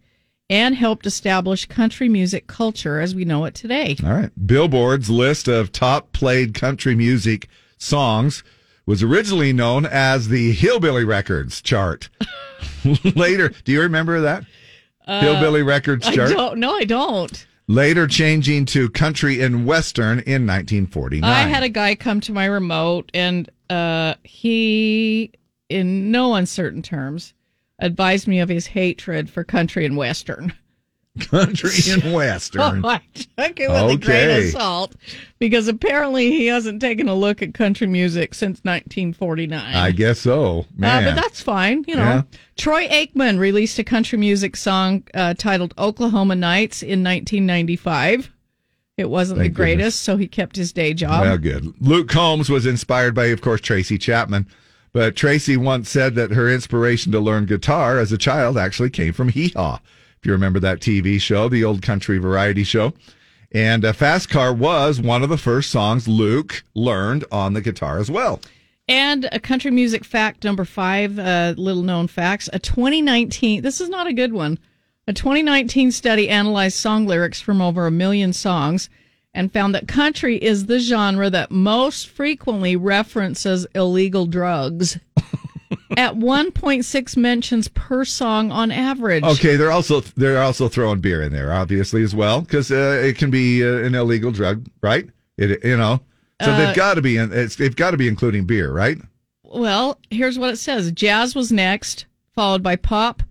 and 0.49 0.75
helped 0.75 1.07
establish 1.07 1.67
country 1.67 2.09
music 2.09 2.47
culture 2.47 3.01
as 3.01 3.15
we 3.15 3.25
know 3.25 3.45
it 3.45 3.55
today. 3.55 3.97
All 4.03 4.13
right. 4.13 4.31
Billboard's 4.47 5.11
list 5.11 5.47
of 5.47 5.71
top 5.71 6.13
played 6.13 6.55
country 6.55 6.97
music 6.97 7.49
songs 7.79 8.43
was 8.91 9.05
originally 9.05 9.53
known 9.53 9.87
as 9.87 10.27
the 10.27 10.51
Hillbilly 10.51 11.05
Records 11.05 11.63
chart. 11.63 12.09
Later, 13.15 13.51
do 13.65 13.71
you 13.71 13.83
remember 13.83 14.23
that? 14.23 14.45
Hillbilly 15.07 15.63
Records 15.63 16.09
Uh, 16.09 16.11
I 16.11 16.15
chart. 16.17 16.31
don't. 16.31 16.59
No, 16.59 16.75
I 16.75 16.83
don't. 16.83 17.47
Later 17.69 18.09
changing 18.09 18.65
to 18.67 18.91
Country 18.91 19.41
and 19.43 19.65
Western 19.65 20.19
in 20.19 20.45
1949. 20.45 21.23
I 21.31 21.43
had 21.49 21.63
a 21.63 21.69
guy 21.69 21.95
come 21.95 22.21
to 22.23 22.33
my 22.33 22.47
remote, 22.47 23.13
and 23.15 23.49
uh, 23.71 24.15
he, 24.25 25.31
in 25.69 26.11
no 26.11 26.35
uncertain 26.35 26.83
terms, 26.83 27.33
advised 27.79 28.27
me 28.27 28.41
of 28.41 28.49
his 28.49 28.67
hatred 28.67 29.31
for 29.31 29.45
country 29.45 29.87
and 29.87 29.97
western. 29.97 30.53
Country 31.21 31.71
and 31.91 32.13
Western. 32.15 32.85
Oh, 32.85 32.89
I 32.89 33.01
took 33.15 33.61
it 33.61 33.69
with 33.71 33.91
a 33.93 33.97
grain 33.97 34.31
Okay. 34.31 34.47
of 34.47 34.53
salt 34.53 34.95
because 35.39 35.69
apparently 35.69 36.31
he 36.31 36.47
hasn't 36.47 36.81
taken 36.81 37.09
a 37.09 37.15
look 37.15 37.43
at 37.43 37.55
country 37.55 37.87
music 37.87 38.35
since 38.35 38.59
1949. 38.65 39.75
I 39.75 39.91
guess 39.93 40.21
so. 40.21 40.61
Uh, 40.61 41.03
but 41.05 41.15
that's 41.15 41.41
fine, 41.41 41.85
you 41.87 41.97
know. 41.97 42.03
Yeah. 42.03 42.23
Troy 42.57 42.87
Aikman 42.89 43.39
released 43.39 43.79
a 43.79 43.85
country 43.85 44.19
music 44.19 44.57
song 44.57 45.05
uh, 45.15 45.35
titled 45.35 45.73
"Oklahoma 45.79 46.35
Nights" 46.37 46.83
in 46.83 47.03
1995. 47.05 48.31
It 48.97 49.09
wasn't 49.09 49.39
Thank 49.39 49.53
the 49.53 49.57
greatest, 49.57 49.79
goodness. 49.79 49.95
so 49.97 50.17
he 50.19 50.29
kept 50.29 50.57
his 50.57 50.73
day 50.75 50.93
job. 50.93 51.23
Well, 51.23 51.39
good. 51.39 51.73
Luke 51.81 52.09
Combs 52.09 52.51
was 52.51 52.67
inspired 52.67 53.15
by, 53.15 53.27
of 53.27 53.41
course, 53.41 53.61
Tracy 53.63 53.97
Chapman. 53.97 54.47
But 54.93 55.17
Tracy 55.17 55.57
once 55.57 55.89
said 55.89 56.17
that 56.17 56.33
her 56.33 56.51
inspiration 56.53 57.13
to 57.13 57.21
learn 57.21 57.47
guitar 57.47 57.99
as 57.99 58.11
a 58.13 58.19
child 58.19 58.59
actually 58.59 58.91
came 58.91 59.13
from 59.13 59.29
Hee 59.29 59.51
Haw. 59.57 59.79
If 60.21 60.27
you 60.27 60.33
remember 60.33 60.61
that 60.61 60.81
TV 60.81 61.19
show, 61.19 61.49
the 61.49 61.65
old 61.65 61.81
country 61.81 62.19
variety 62.19 62.63
show. 62.63 62.93
And 63.53 63.87
uh, 63.87 63.95
Fast 63.95 64.29
Car 64.29 64.53
was 64.53 65.01
one 65.01 65.23
of 65.23 65.31
the 65.31 65.39
first 65.39 65.71
songs 65.71 66.07
Luke 66.07 66.63
learned 66.75 67.25
on 67.33 67.55
the 67.55 67.63
guitar 67.63 67.99
as 67.99 68.11
well. 68.11 68.41
And 68.87 69.31
a 69.33 69.41
country 69.41 69.71
music 69.71 70.05
fact 70.05 70.45
number 70.45 70.67
five, 70.67 71.19
uh, 71.19 71.55
little 71.57 71.83
known 71.83 72.07
facts. 72.07 72.51
A 72.53 72.59
2019, 72.59 73.63
this 73.63 73.81
is 73.81 73.89
not 73.89 74.07
a 74.07 74.13
good 74.13 74.35
one. 74.35 74.59
A 75.07 75.15
2019 75.15 75.91
study 75.91 76.29
analyzed 76.29 76.77
song 76.77 77.07
lyrics 77.07 77.41
from 77.41 77.63
over 77.63 77.87
a 77.87 77.91
million 77.91 78.35
songs 78.35 78.91
and 79.33 79.51
found 79.51 79.75
that 79.75 79.89
country 79.89 80.37
is 80.37 80.67
the 80.67 80.81
genre 80.81 81.31
that 81.31 81.51
most 81.51 82.09
frequently 82.09 82.77
references 82.77 83.67
illegal 83.75 84.27
drugs. 84.27 84.99
At 85.97 86.15
1.6 86.17 87.17
mentions 87.17 87.69
per 87.69 88.05
song 88.05 88.51
on 88.53 88.71
average. 88.71 89.25
Okay, 89.25 89.57
they're 89.57 89.73
also 89.73 90.01
they're 90.17 90.41
also 90.43 90.69
throwing 90.69 91.01
beer 91.01 91.23
in 91.23 91.33
there, 91.33 91.53
obviously 91.53 92.03
as 92.03 92.15
well, 92.15 92.43
because 92.43 92.71
uh, 92.71 93.01
it 93.05 93.17
can 93.19 93.31
be 93.31 93.65
uh, 93.65 93.79
an 93.85 93.95
illegal 93.95 94.31
drug, 94.31 94.67
right? 94.83 95.09
It 95.37 95.65
you 95.65 95.77
know, 95.77 96.01
so 96.43 96.53
Uh, 96.53 96.59
they've 96.59 96.77
got 96.77 96.95
to 96.95 97.03
be 97.03 97.17
in, 97.17 97.33
it's, 97.33 97.57
they've 97.57 97.75
got 97.75 97.91
to 97.91 97.97
be 97.97 98.07
including 98.09 98.45
beer, 98.45 98.71
right? 98.73 98.99
Well, 99.43 99.99
here's 100.11 100.39
what 100.39 100.51
it 100.51 100.59
says: 100.59 100.93
jazz 100.93 101.35
was 101.35 101.51
next, 101.51 102.07
followed 102.35 102.63
by 102.63 102.77
pop, 102.77 103.23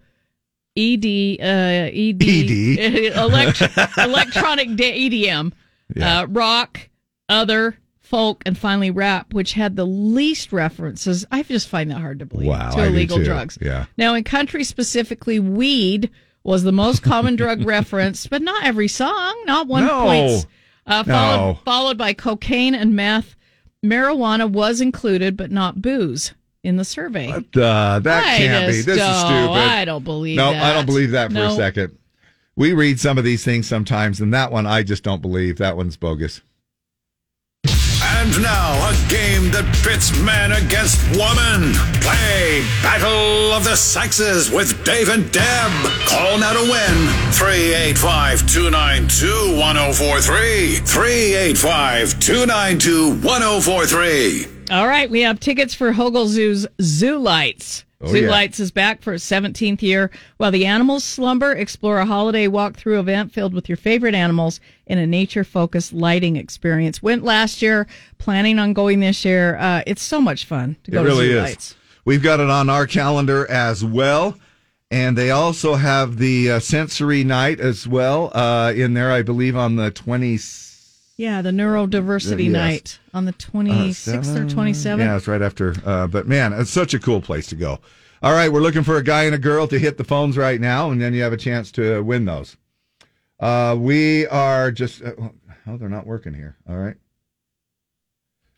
ED, 0.75 1.05
uh, 1.39 1.89
ED, 1.93 2.21
ED. 2.23 3.13
elect- 3.17 3.61
electronic 3.97 4.75
da- 4.75 5.09
EDM, 5.09 5.53
Yeah. 5.95 6.21
uh, 6.21 6.25
rock, 6.27 6.89
other, 7.29 7.77
folk, 8.09 8.41
and 8.45 8.57
finally 8.57 8.89
rap, 8.89 9.33
which 9.33 9.53
had 9.53 9.75
the 9.75 9.85
least 9.85 10.51
references. 10.51 11.25
I 11.31 11.43
just 11.43 11.67
find 11.67 11.91
that 11.91 11.99
hard 11.99 12.19
to 12.19 12.25
believe 12.25 12.47
Wow, 12.47 12.71
to 12.71 12.81
I 12.81 12.87
illegal 12.87 13.23
drugs. 13.23 13.57
Yeah. 13.61 13.85
Now, 13.97 14.15
in 14.15 14.23
country 14.23 14.63
specifically, 14.63 15.39
weed 15.39 16.09
was 16.43 16.63
the 16.63 16.71
most 16.71 17.03
common 17.03 17.35
drug 17.35 17.61
referenced, 17.65 18.29
but 18.31 18.41
not 18.41 18.65
every 18.65 18.87
song, 18.87 19.39
not 19.45 19.67
one 19.67 19.85
No. 19.85 20.01
point. 20.05 20.45
Uh, 20.87 21.03
followed, 21.03 21.47
No. 21.53 21.59
followed 21.65 21.97
by 21.99 22.13
cocaine 22.13 22.73
and 22.73 22.95
meth. 22.95 23.35
Marijuana 23.85 24.49
was 24.49 24.81
included, 24.81 25.37
but 25.37 25.51
not 25.51 25.81
booze 25.81 26.33
in 26.63 26.77
the 26.77 26.83
survey. 26.83 27.31
Uh, 27.31 27.99
that 27.99 28.23
I 28.23 28.37
can't 28.37 28.67
be. 28.71 28.81
This 28.81 28.87
is 28.87 29.19
stupid. 29.19 29.53
I 29.53 29.85
don't 29.85 30.03
believe 30.03 30.35
no, 30.37 30.51
that. 30.51 30.63
I 30.63 30.73
don't 30.73 30.85
believe 30.87 31.11
that 31.11 31.27
for 31.29 31.35
No. 31.35 31.53
a 31.53 31.55
second. 31.55 31.95
We 32.55 32.73
read 32.73 32.99
some 32.99 33.17
of 33.17 33.23
these 33.23 33.45
things 33.45 33.67
sometimes, 33.67 34.19
and 34.19 34.33
that 34.33 34.51
one 34.51 34.65
I 34.65 34.83
just 34.83 35.03
don't 35.03 35.21
believe. 35.21 35.59
That 35.59 35.77
one's 35.77 35.95
bogus. 35.95 36.41
And 38.21 38.41
now, 38.41 38.73
a 38.89 38.93
game 39.07 39.49
that 39.51 39.63
pits 39.81 40.11
man 40.19 40.51
against 40.51 40.99
woman. 41.15 41.71
Play 42.03 42.67
Battle 42.83 43.53
of 43.53 43.63
the 43.63 43.77
Sexes 43.77 44.51
with 44.51 44.83
Dave 44.83 45.07
and 45.07 45.31
Deb. 45.31 45.71
Call 46.05 46.37
now 46.37 46.51
to 46.51 46.69
win 46.69 46.95
385 47.31 48.45
292 48.45 49.55
1043. 49.57 50.75
385 50.83 52.19
292 52.19 53.25
1043. 53.25 54.47
All 54.69 54.87
right, 54.87 55.09
we 55.09 55.21
have 55.21 55.39
tickets 55.39 55.73
for 55.73 55.93
Hogle 55.93 56.27
Zoo's 56.27 56.67
Zoo 56.81 57.17
Lights. 57.19 57.85
Oh, 58.01 58.07
Zoo 58.07 58.21
yeah. 58.21 58.29
Lights 58.29 58.61
is 58.61 58.71
back 58.71 59.01
for 59.01 59.13
its 59.13 59.29
17th 59.29 59.81
year. 59.81 60.09
While 60.37 60.51
the 60.51 60.65
animals 60.65 61.03
slumber, 61.03 61.51
explore 61.51 61.99
a 61.99 62.05
holiday 62.05 62.47
walkthrough 62.47 62.97
event 62.99 63.33
filled 63.33 63.53
with 63.53 63.67
your 63.67 63.75
favorite 63.75 64.15
animals 64.15 64.61
in 64.87 64.97
a 64.97 65.05
nature 65.05 65.43
focused 65.43 65.91
lighting 65.91 66.37
experience. 66.37 67.03
Went 67.03 67.25
last 67.25 67.61
year, 67.61 67.87
planning 68.17 68.57
on 68.57 68.71
going 68.71 69.01
this 69.01 69.25
year. 69.25 69.57
Uh, 69.57 69.83
it's 69.85 70.01
so 70.01 70.21
much 70.21 70.45
fun 70.45 70.77
to 70.85 70.91
go 70.91 71.01
it 71.01 71.05
really 71.05 71.27
to 71.27 71.33
Zoo 71.33 71.37
is. 71.39 71.43
Lights. 71.43 71.75
We've 72.05 72.23
got 72.23 72.39
it 72.39 72.49
on 72.49 72.69
our 72.69 72.87
calendar 72.87 73.49
as 73.51 73.83
well. 73.83 74.35
And 74.91 75.17
they 75.17 75.29
also 75.29 75.75
have 75.75 76.17
the 76.17 76.51
uh, 76.51 76.59
sensory 76.59 77.23
night 77.23 77.59
as 77.59 77.87
well 77.87 78.31
uh, 78.33 78.73
in 78.75 78.93
there, 78.93 79.11
I 79.11 79.21
believe, 79.21 79.55
on 79.55 79.75
the 79.75 79.91
20th. 79.91 80.68
Yeah, 81.19 81.41
the 81.41 81.49
neurodiversity 81.51 82.45
Yes. 82.45 82.53
night 82.53 82.99
on 83.13 83.25
the 83.25 83.33
26th 83.33 84.37
or 84.37 84.45
27th. 84.45 84.99
Yeah, 84.99 85.17
it's 85.17 85.27
right 85.27 85.41
after. 85.41 85.75
Uh, 85.85 86.07
but 86.07 86.29
man, 86.29 86.53
it's 86.53 86.69
such 86.71 86.93
a 86.93 86.99
cool 86.99 87.19
place 87.19 87.47
to 87.47 87.57
go. 87.57 87.81
All 88.23 88.31
right, 88.31 88.49
we're 88.49 88.61
looking 88.61 88.83
for 88.83 88.95
a 88.95 89.03
guy 89.03 89.25
and 89.25 89.35
a 89.35 89.37
girl 89.37 89.67
to 89.67 89.77
hit 89.77 89.97
the 89.97 90.05
phones 90.05 90.37
right 90.37 90.61
now, 90.61 90.91
and 90.91 91.01
then 91.01 91.13
you 91.13 91.21
have 91.21 91.33
a 91.33 91.37
chance 91.37 91.73
to 91.73 92.01
win 92.05 92.23
those. 92.23 92.55
Uh, 93.37 93.75
we 93.77 94.27
are 94.27 94.71
just. 94.71 95.01
Uh, 95.03 95.11
oh, 95.67 95.75
they're 95.75 95.89
not 95.89 96.07
working 96.07 96.33
here. 96.33 96.55
All 96.69 96.77
right. 96.77 96.95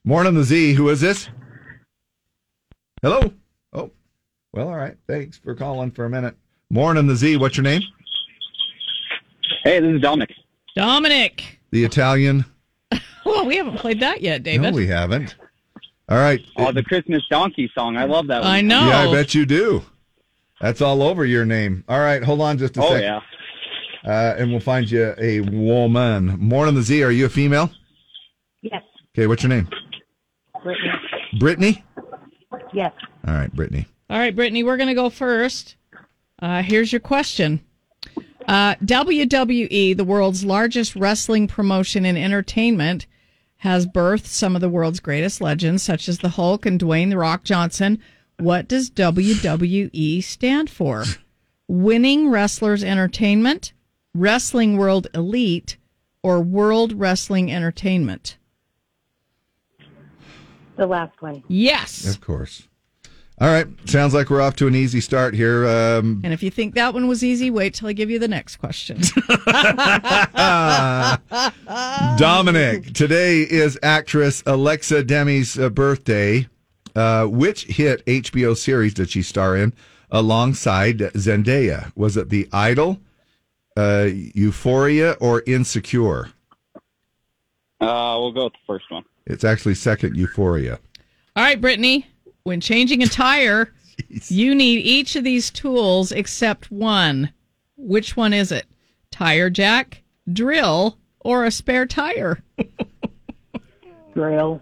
Morning, 0.06 0.36
the 0.36 0.44
Z. 0.44 0.74
Who 0.76 0.88
is 0.90 1.02
this? 1.02 1.30
Hello. 3.02 3.34
Oh, 3.74 3.90
well, 4.54 4.68
all 4.68 4.78
right. 4.78 4.98
Thanks 5.08 5.36
for 5.36 5.56
calling 5.56 5.90
for 5.90 6.06
a 6.06 6.10
minute. 6.12 6.36
Morning, 6.70 7.08
the 7.08 7.16
Z. 7.16 7.38
What's 7.38 7.58
your 7.58 7.64
name? 7.64 7.82
Hey, 9.64 9.80
this 9.80 9.96
is 9.96 10.02
Dominic. 10.02 10.30
Dominic. 10.76 11.58
The 11.72 11.84
Italian. 11.84 12.46
Well, 13.24 13.46
we 13.46 13.56
haven't 13.58 13.78
played 13.78 14.00
that 14.00 14.22
yet, 14.22 14.42
David. 14.42 14.72
No, 14.72 14.76
we 14.76 14.88
haven't. 14.88 15.36
All 16.10 16.18
right. 16.18 16.42
Oh, 16.58 16.72
the 16.72 16.82
Christmas 16.84 17.22
donkey 17.30 17.72
song. 17.74 17.96
I 17.96 18.06
love 18.06 18.26
that 18.28 18.42
one. 18.42 18.50
I 18.52 18.62
know. 18.62 18.88
Yeah, 18.88 19.08
I 19.08 19.12
bet 19.14 19.36
you 19.36 19.46
do. 19.46 19.84
That's 20.60 20.82
all 20.82 21.04
over 21.04 21.24
your 21.24 21.46
name. 21.46 21.84
All 21.88 22.00
right, 22.00 22.24
hold 22.24 22.42
on 22.42 22.58
just 22.58 22.78
a 22.78 22.82
Oh, 22.84 22.88
second. 22.90 23.04
yeah. 23.04 23.20
Uh, 24.04 24.36
and 24.40 24.50
we'll 24.50 24.60
find 24.60 24.90
you 24.90 25.14
a 25.20 25.42
woman. 25.42 26.36
Morning, 26.40 26.74
the 26.74 26.82
Z. 26.82 27.04
Are 27.04 27.12
you 27.12 27.28
a 27.28 27.30
female? 27.30 27.70
Yes. 28.64 28.82
Okay, 29.16 29.28
what's 29.28 29.44
your 29.44 29.52
name? 29.52 29.70
Brittany. 30.64 30.92
Brittany? 31.40 31.84
Yes. 32.74 32.92
All 33.28 33.36
right, 33.36 33.54
Brittany. 33.54 33.86
All 34.10 34.18
right, 34.18 34.36
Brittany, 34.36 34.64
we're 34.64 34.78
going 34.78 34.90
to 34.90 34.96
go 34.96 35.12
first. 35.12 35.76
Uh, 36.40 36.64
here's 36.64 36.92
your 36.92 37.02
question. 37.02 37.62
Uh, 38.48 38.76
WWE, 38.76 39.96
the 39.96 40.04
world's 40.04 40.44
largest 40.44 40.96
wrestling 40.96 41.48
promotion 41.48 42.06
and 42.06 42.18
entertainment, 42.18 43.06
has 43.58 43.86
birthed 43.86 44.26
some 44.26 44.56
of 44.56 44.62
the 44.62 44.70
world's 44.70 45.00
greatest 45.00 45.40
legends, 45.40 45.84
such 45.84 46.10
as 46.10 46.20
the 46.20 46.30
Hulk 46.30 46.66
and 46.66 46.80
Dwayne 46.80 47.10
The 47.12 47.18
Rock 47.18 47.44
Johnson. 47.44 48.00
What 48.38 48.68
does 48.68 48.90
WWE 48.90 50.24
stand 50.24 50.70
for? 50.70 51.04
Winning 51.68 52.30
Wrestlers 52.30 52.84
Entertainment, 52.84 53.74
Wrestling 54.16 54.78
World 54.78 55.08
Elite, 55.14 55.78
or 56.24 56.42
World 56.42 56.94
Wrestling 56.94 57.52
Entertainment? 57.52 58.38
The 60.76 60.88
last 60.88 61.22
one. 61.22 61.44
Yes. 61.48 62.08
Of 62.08 62.20
course. 62.20 62.68
All 63.42 63.48
right. 63.48 63.66
Sounds 63.90 64.14
like 64.14 64.30
we're 64.30 64.40
off 64.40 64.56
to 64.58 64.68
an 64.68 64.76
easy 64.76 65.02
start 65.02 65.34
here. 65.34 65.68
Um, 65.68 66.22
And 66.24 66.32
if 66.32 66.44
you 66.44 66.52
think 66.52 66.76
that 66.76 66.94
one 66.94 67.08
was 67.08 67.24
easy, 67.24 67.50
wait 67.50 67.74
till 67.74 67.88
I 67.88 67.94
give 67.94 68.12
you 68.12 68.20
the 68.20 68.28
next 68.28 68.58
question. 68.58 68.98
Dominic, 72.20 72.94
today 72.94 73.42
is 73.42 73.80
actress 73.82 74.44
Alexa 74.46 75.06
Demie's 75.06 75.58
uh, 75.58 75.72
birthday. 75.72 76.48
Uh, 76.96 77.26
which 77.26 77.64
hit 77.64 78.06
HBO 78.06 78.56
series 78.56 78.94
did 78.94 79.10
she 79.10 79.24
star 79.24 79.56
in 79.56 79.74
alongside 80.12 81.00
Zendaya? 81.00 81.92
Was 81.96 82.18
it 82.18 82.30
The 82.30 82.48
Idol, 82.52 83.00
uh, 83.76 84.10
Euphoria, 84.12 85.14
or 85.14 85.42
Insecure? 85.48 86.30
Uh, 87.80 88.18
we'll 88.20 88.34
go 88.34 88.44
with 88.44 88.54
the 88.54 88.60
first 88.68 88.92
one. 88.92 89.06
It's 89.26 89.46
actually 89.46 89.76
second 89.76 90.18
Euphoria. 90.18 90.80
All 91.36 91.44
right, 91.44 91.60
Brittany, 91.60 92.11
when 92.44 92.62
changing 92.62 93.04
a 93.04 93.08
tire, 93.08 93.74
you 94.28 94.56
need 94.56 94.80
each 94.86 95.16
of 95.16 95.24
these 95.24 95.50
tools 95.50 96.12
except 96.12 96.72
one. 96.72 97.32
Which 97.78 98.16
one 98.16 98.34
is 98.34 98.52
it? 98.52 98.66
Tire 99.12 99.50
jack, 99.50 100.04
drill, 100.32 100.98
or 101.20 101.46
a 101.46 101.52
spare 101.52 101.86
tire? 101.86 102.44
Drill. 104.14 104.62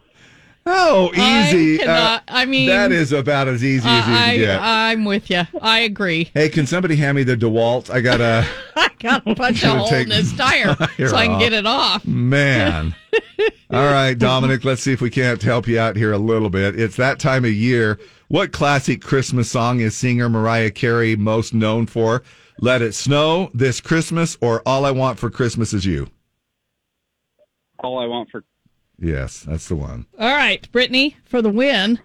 Oh, 0.65 1.09
easy. 1.13 1.75
I, 1.81 1.83
cannot, 1.83 2.23
I 2.27 2.45
mean, 2.45 2.67
that 2.67 2.91
is 2.91 3.11
about 3.11 3.47
as 3.47 3.63
easy 3.63 3.87
as 3.87 4.07
you 4.07 4.13
I, 4.13 4.17
can 4.17 4.37
get. 4.37 4.61
I'm 4.61 5.05
with 5.05 5.29
you. 5.29 5.41
I 5.61 5.79
agree. 5.79 6.29
hey, 6.33 6.49
can 6.49 6.67
somebody 6.67 6.95
hand 6.95 7.15
me 7.15 7.23
the 7.23 7.35
DeWalt? 7.35 7.89
I 7.89 8.01
got 8.01 8.21
a 8.21 8.45
I 8.75 8.89
got 8.99 9.25
a 9.25 9.33
bunch 9.33 9.63
of 9.63 9.69
holes 9.77 9.91
in 9.91 10.09
this 10.09 10.35
tire 10.35 10.75
tire 10.75 11.07
so 11.07 11.15
I 11.15 11.25
can 11.25 11.35
off. 11.35 11.39
get 11.41 11.53
it 11.53 11.65
off. 11.65 12.05
man. 12.05 12.93
All 13.69 13.91
right, 13.91 14.17
Dominic, 14.17 14.65
let's 14.65 14.81
see 14.81 14.93
if 14.93 15.01
we 15.01 15.09
can't 15.09 15.41
help 15.41 15.67
you 15.67 15.79
out 15.79 15.95
here 15.95 16.11
a 16.11 16.17
little 16.17 16.49
bit. 16.49 16.79
It's 16.79 16.95
that 16.97 17.19
time 17.19 17.45
of 17.45 17.51
year. 17.51 17.99
What 18.27 18.51
classic 18.51 19.01
Christmas 19.01 19.49
song 19.49 19.79
is 19.79 19.95
singer 19.95 20.29
Mariah 20.29 20.71
Carey 20.71 21.15
most 21.15 21.53
known 21.53 21.85
for? 21.85 22.23
Let 22.59 22.81
It 22.81 22.93
Snow, 22.93 23.49
This 23.53 23.79
Christmas, 23.79 24.37
or 24.41 24.61
All 24.65 24.85
I 24.85 24.91
Want 24.91 25.17
for 25.17 25.29
Christmas 25.29 25.73
Is 25.73 25.85
You? 25.85 26.09
All 27.79 27.99
I 27.99 28.05
want 28.05 28.29
for 28.29 28.43
Yes, 29.01 29.41
that's 29.41 29.69
the 29.69 29.75
one. 29.75 30.05
All 30.19 30.35
right, 30.35 30.69
Brittany, 30.71 31.15
for 31.23 31.41
the 31.41 31.49
win, 31.49 31.99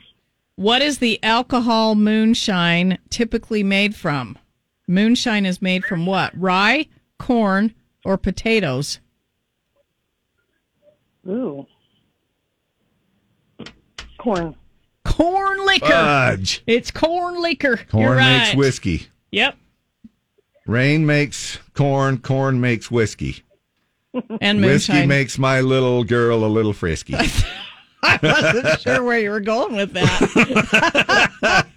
what 0.55 0.81
is 0.81 0.98
the 0.98 1.20
alcohol 1.24 1.97
moonshine 1.97 2.98
typically 3.11 3.65
made 3.65 3.97
from? 3.97 4.39
Moonshine 4.86 5.44
is 5.44 5.61
made 5.61 5.85
from 5.85 6.06
what? 6.06 6.32
Rye, 6.39 6.86
corn, 7.19 7.74
or 8.05 8.16
potatoes? 8.16 9.01
Ooh. 11.29 11.67
Corn. 14.19 14.55
Corn 15.05 15.67
liquor. 15.67 15.87
Fudge. 15.87 16.63
It's 16.67 16.91
corn 16.91 17.41
liquor. 17.41 17.77
Corn 17.91 18.03
You're 18.03 18.17
right. 18.17 18.39
makes 18.39 18.57
whiskey. 18.57 19.09
Yep. 19.33 19.57
Rain 20.67 21.05
makes 21.05 21.59
corn. 21.75 22.19
Corn 22.19 22.61
makes 22.61 22.91
whiskey. 22.91 23.43
And 24.41 24.61
Whiskey 24.61 25.07
makes 25.07 25.39
my 25.39 25.61
little 25.61 26.05
girl 26.05 26.45
a 26.45 26.47
little 26.47 26.73
frisky. 26.73 27.15
I 28.03 28.19
wasn't 28.23 28.81
sure 28.81 29.03
where 29.03 29.19
you 29.19 29.31
were 29.31 29.41
going 29.41 29.75
with 29.77 29.93
that. 29.93 31.67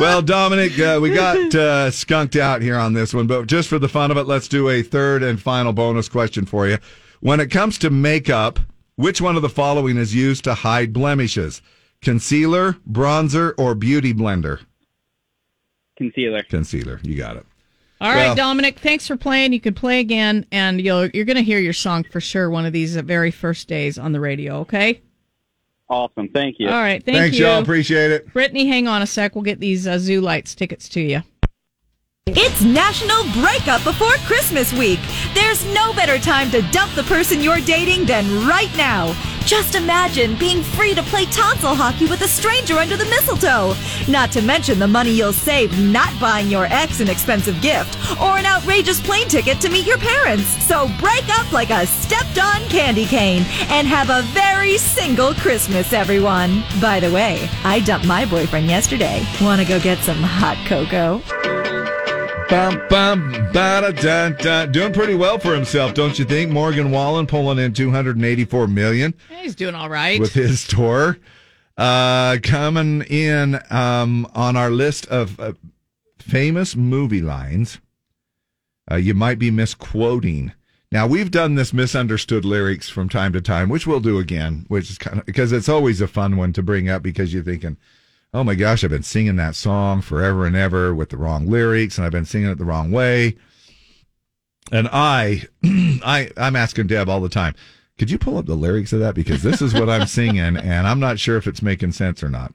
Well, 0.00 0.22
Dominic, 0.22 0.76
uh, 0.80 0.98
we 1.00 1.10
got 1.14 1.54
uh, 1.54 1.90
skunked 1.92 2.34
out 2.34 2.62
here 2.62 2.76
on 2.76 2.94
this 2.94 3.14
one, 3.14 3.28
but 3.28 3.46
just 3.46 3.68
for 3.68 3.78
the 3.78 3.88
fun 3.88 4.10
of 4.10 4.16
it, 4.16 4.26
let's 4.26 4.48
do 4.48 4.68
a 4.68 4.82
third 4.82 5.22
and 5.22 5.40
final 5.40 5.72
bonus 5.72 6.08
question 6.08 6.46
for 6.46 6.66
you. 6.66 6.78
When 7.22 7.38
it 7.38 7.52
comes 7.52 7.78
to 7.78 7.88
makeup, 7.88 8.58
which 8.96 9.20
one 9.20 9.36
of 9.36 9.42
the 9.42 9.48
following 9.48 9.96
is 9.96 10.12
used 10.12 10.42
to 10.42 10.54
hide 10.54 10.92
blemishes? 10.92 11.62
Concealer, 12.00 12.72
bronzer, 12.90 13.54
or 13.56 13.76
beauty 13.76 14.12
blender? 14.12 14.58
concealer. 15.96 16.42
Concealer. 16.42 16.98
You 17.04 17.14
got 17.16 17.36
it. 17.36 17.46
All 18.00 18.10
right, 18.10 18.26
Well- 18.26 18.34
Dominic, 18.34 18.80
thanks 18.80 19.06
for 19.06 19.16
playing. 19.16 19.52
You 19.52 19.60
can 19.60 19.72
play 19.72 20.00
again, 20.00 20.44
and 20.50 20.80
you'll, 20.80 21.06
you're 21.10 21.24
going 21.24 21.36
to 21.36 21.44
hear 21.44 21.60
your 21.60 21.72
song 21.72 22.02
for 22.10 22.20
sure 22.20 22.50
one 22.50 22.66
of 22.66 22.72
these 22.72 22.96
very 22.96 23.30
first 23.30 23.68
days 23.68 23.98
on 23.98 24.10
the 24.10 24.18
radio, 24.18 24.56
okay? 24.62 25.00
Awesome. 25.88 26.28
Thank 26.30 26.56
you. 26.58 26.68
All 26.68 26.74
right, 26.82 27.04
thank 27.04 27.18
Thanks, 27.18 27.38
you. 27.38 27.44
y'all. 27.46 27.62
Appreciate 27.62 28.10
it. 28.10 28.32
Brittany, 28.32 28.66
hang 28.66 28.88
on 28.88 29.00
a 29.00 29.06
sec. 29.06 29.36
We'll 29.36 29.44
get 29.44 29.60
these 29.60 29.86
uh, 29.86 30.00
Zoo 30.00 30.20
Lights 30.20 30.56
tickets 30.56 30.88
to 30.88 31.00
you. 31.00 31.22
It's 32.28 32.62
National 32.62 33.24
Breakup 33.32 33.82
Before 33.82 34.14
Christmas 34.26 34.72
Week. 34.72 35.00
There's 35.34 35.66
no 35.74 35.92
better 35.92 36.20
time 36.20 36.52
to 36.52 36.62
dump 36.70 36.94
the 36.94 37.02
person 37.02 37.40
you're 37.40 37.60
dating 37.60 38.04
than 38.04 38.46
right 38.46 38.70
now. 38.76 39.12
Just 39.44 39.74
imagine 39.74 40.38
being 40.38 40.62
free 40.62 40.94
to 40.94 41.02
play 41.02 41.24
tonsil 41.26 41.74
hockey 41.74 42.06
with 42.06 42.22
a 42.22 42.28
stranger 42.28 42.78
under 42.78 42.96
the 42.96 43.06
mistletoe. 43.06 43.74
Not 44.08 44.30
to 44.32 44.40
mention 44.40 44.78
the 44.78 44.86
money 44.86 45.10
you'll 45.10 45.32
save 45.32 45.76
not 45.82 46.18
buying 46.20 46.48
your 46.48 46.66
ex 46.66 47.00
an 47.00 47.10
expensive 47.10 47.60
gift 47.60 47.98
or 48.20 48.38
an 48.38 48.46
outrageous 48.46 49.00
plane 49.00 49.28
ticket 49.28 49.60
to 49.60 49.68
meet 49.68 49.86
your 49.86 49.98
parents. 49.98 50.46
So 50.64 50.86
break 51.00 51.24
up 51.38 51.52
like 51.52 51.70
a 51.70 51.86
stepped 51.86 52.38
on 52.38 52.60
candy 52.68 53.04
cane 53.04 53.42
and 53.68 53.86
have 53.88 54.10
a 54.10 54.22
very 54.28 54.78
single 54.78 55.34
Christmas, 55.34 55.92
everyone. 55.92 56.62
By 56.80 57.00
the 57.00 57.10
way, 57.10 57.48
I 57.64 57.80
dumped 57.80 58.06
my 58.06 58.24
boyfriend 58.26 58.68
yesterday. 58.68 59.26
Want 59.40 59.60
to 59.60 59.66
go 59.66 59.80
get 59.80 59.98
some 59.98 60.22
hot 60.22 60.56
cocoa? 60.68 61.20
Bum, 62.52 62.82
bum, 62.90 63.32
ba, 63.54 63.94
da, 63.94 64.28
da. 64.28 64.66
Doing 64.66 64.92
pretty 64.92 65.14
well 65.14 65.38
for 65.38 65.54
himself, 65.54 65.94
don't 65.94 66.18
you 66.18 66.26
think? 66.26 66.50
Morgan 66.50 66.90
Wallen 66.90 67.26
pulling 67.26 67.58
in 67.58 67.72
284 67.72 68.66
million. 68.66 69.14
He's 69.30 69.54
doing 69.54 69.74
all 69.74 69.88
right. 69.88 70.20
with 70.20 70.34
his 70.34 70.68
tour. 70.68 71.16
Uh, 71.78 72.36
coming 72.42 73.04
in 73.04 73.58
um, 73.70 74.30
on 74.34 74.58
our 74.58 74.70
list 74.70 75.06
of 75.06 75.40
uh, 75.40 75.54
famous 76.18 76.76
movie 76.76 77.22
lines, 77.22 77.80
uh, 78.90 78.96
you 78.96 79.14
might 79.14 79.38
be 79.38 79.50
misquoting. 79.50 80.52
Now 80.90 81.06
we've 81.06 81.30
done 81.30 81.54
this 81.54 81.72
misunderstood 81.72 82.44
lyrics 82.44 82.90
from 82.90 83.08
time 83.08 83.32
to 83.32 83.40
time, 83.40 83.70
which 83.70 83.86
we'll 83.86 84.00
do 84.00 84.18
again, 84.18 84.66
which 84.68 84.90
is 84.90 84.98
kind 84.98 85.20
of 85.20 85.24
because 85.24 85.52
it's 85.52 85.70
always 85.70 86.02
a 86.02 86.06
fun 86.06 86.36
one 86.36 86.52
to 86.52 86.62
bring 86.62 86.90
up 86.90 87.02
because 87.02 87.32
you're 87.32 87.42
thinking, 87.42 87.78
"Oh 88.32 88.44
my 88.44 88.54
gosh, 88.54 88.82
I've 88.84 88.90
been 88.90 89.02
singing 89.02 89.36
that 89.36 89.54
song 89.54 90.02
forever 90.02 90.46
and 90.46 90.56
ever 90.56 90.94
with 90.94 91.10
the 91.10 91.16
wrong 91.16 91.46
lyrics, 91.46 91.96
and 91.98 92.04
I've 92.04 92.12
been 92.12 92.24
singing 92.24 92.50
it 92.50 92.58
the 92.58 92.64
wrong 92.64 92.90
way." 92.90 93.36
And 94.70 94.88
I, 94.92 95.42
I, 95.64 96.30
I'm 96.36 96.56
asking 96.56 96.86
Deb 96.86 97.08
all 97.08 97.20
the 97.20 97.28
time, 97.28 97.54
could 97.98 98.10
you 98.10 98.18
pull 98.18 98.38
up 98.38 98.46
the 98.46 98.54
lyrics 98.54 98.92
of 98.92 99.00
that 99.00 99.14
because 99.14 99.42
this 99.42 99.60
is 99.60 99.74
what 99.74 99.88
I'm 99.88 100.06
singing, 100.06 100.56
and 100.56 100.86
I'm 100.86 101.00
not 101.00 101.18
sure 101.18 101.36
if 101.36 101.46
it's 101.46 101.62
making 101.62 101.92
sense 101.92 102.22
or 102.22 102.28
not. 102.28 102.54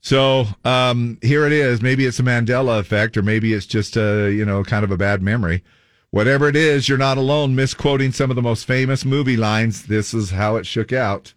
So 0.00 0.44
um, 0.66 1.18
here 1.22 1.46
it 1.46 1.52
is. 1.52 1.80
Maybe 1.80 2.04
it's 2.04 2.20
a 2.20 2.22
Mandela 2.22 2.78
effect, 2.78 3.16
or 3.16 3.22
maybe 3.22 3.54
it's 3.54 3.64
just 3.64 3.96
a 3.96 4.30
you 4.30 4.44
know 4.44 4.62
kind 4.62 4.84
of 4.84 4.90
a 4.90 4.98
bad 4.98 5.22
memory. 5.22 5.64
Whatever 6.10 6.48
it 6.48 6.54
is, 6.54 6.88
you're 6.88 6.98
not 6.98 7.16
alone 7.16 7.56
misquoting 7.56 8.12
some 8.12 8.30
of 8.30 8.36
the 8.36 8.42
most 8.42 8.66
famous 8.66 9.04
movie 9.04 9.36
lines. 9.36 9.86
This 9.86 10.12
is 10.12 10.30
how 10.30 10.56
it 10.56 10.66
shook 10.66 10.92
out. 10.92 11.32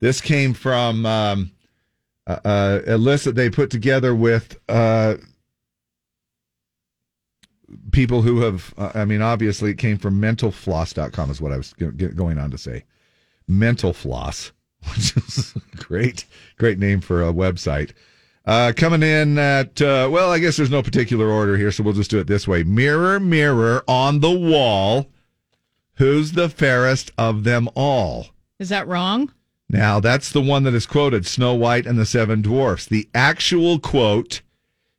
This 0.00 0.20
came 0.20 0.52
from 0.52 1.06
um, 1.06 1.52
uh, 2.26 2.38
uh, 2.44 2.80
a 2.86 2.96
list 2.96 3.24
that 3.24 3.34
they 3.34 3.50
put 3.50 3.70
together 3.70 4.14
with 4.14 4.58
uh, 4.68 5.14
people 7.90 8.22
who 8.22 8.40
have, 8.42 8.74
uh, 8.76 8.92
I 8.94 9.04
mean, 9.04 9.22
obviously 9.22 9.70
it 9.70 9.78
came 9.78 9.98
from 9.98 10.20
mentalfloss.com 10.20 11.30
is 11.30 11.40
what 11.40 11.52
I 11.52 11.56
was 11.56 11.72
go- 11.74 11.90
get- 11.90 12.16
going 12.16 12.38
on 12.38 12.50
to 12.50 12.58
say. 12.58 12.84
Mental 13.48 13.92
Floss, 13.92 14.52
which 14.94 15.16
is 15.16 15.54
a 15.56 15.76
great, 15.76 16.24
great 16.58 16.78
name 16.78 17.00
for 17.00 17.22
a 17.22 17.32
website. 17.32 17.92
Uh, 18.44 18.72
coming 18.76 19.02
in 19.04 19.38
at, 19.38 19.80
uh, 19.80 20.08
well, 20.10 20.30
I 20.32 20.38
guess 20.40 20.56
there's 20.56 20.70
no 20.70 20.82
particular 20.82 21.28
order 21.28 21.56
here, 21.56 21.70
so 21.70 21.84
we'll 21.84 21.92
just 21.92 22.10
do 22.10 22.18
it 22.18 22.26
this 22.26 22.48
way. 22.48 22.64
Mirror, 22.64 23.20
mirror 23.20 23.84
on 23.86 24.18
the 24.18 24.30
wall, 24.32 25.06
who's 25.94 26.32
the 26.32 26.48
fairest 26.48 27.12
of 27.16 27.44
them 27.44 27.68
all? 27.76 28.26
Is 28.58 28.68
that 28.70 28.88
wrong? 28.88 29.32
Now, 29.72 30.00
that's 30.00 30.30
the 30.30 30.42
one 30.42 30.64
that 30.64 30.74
is 30.74 30.84
quoted 30.86 31.24
Snow 31.26 31.54
White 31.54 31.86
and 31.86 31.98
the 31.98 32.04
Seven 32.04 32.42
Dwarfs. 32.42 32.84
The 32.84 33.08
actual 33.14 33.78
quote 33.78 34.42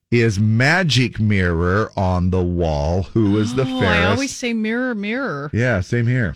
is 0.10 0.40
magic 0.40 1.20
mirror 1.20 1.92
on 1.96 2.32
the 2.32 2.42
wall. 2.42 3.04
Who 3.04 3.38
is 3.38 3.54
the 3.54 3.62
oh, 3.64 3.80
fairest? 3.80 4.02
I 4.02 4.06
always 4.06 4.36
say 4.36 4.52
mirror, 4.54 4.96
mirror. 4.96 5.52
Yeah, 5.54 5.80
same 5.82 6.08
here. 6.08 6.36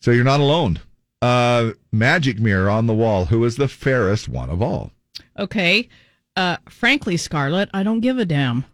So 0.00 0.10
you're 0.10 0.24
not 0.24 0.40
alone. 0.40 0.80
Uh, 1.20 1.72
magic 1.92 2.38
mirror 2.40 2.70
on 2.70 2.86
the 2.86 2.94
wall. 2.94 3.26
Who 3.26 3.44
is 3.44 3.56
the 3.56 3.68
fairest 3.68 4.26
one 4.28 4.48
of 4.48 4.62
all? 4.62 4.90
Okay. 5.38 5.90
Uh, 6.36 6.56
frankly, 6.70 7.18
Scarlett, 7.18 7.68
I 7.74 7.82
don't 7.82 8.00
give 8.00 8.18
a 8.18 8.24
damn. 8.24 8.64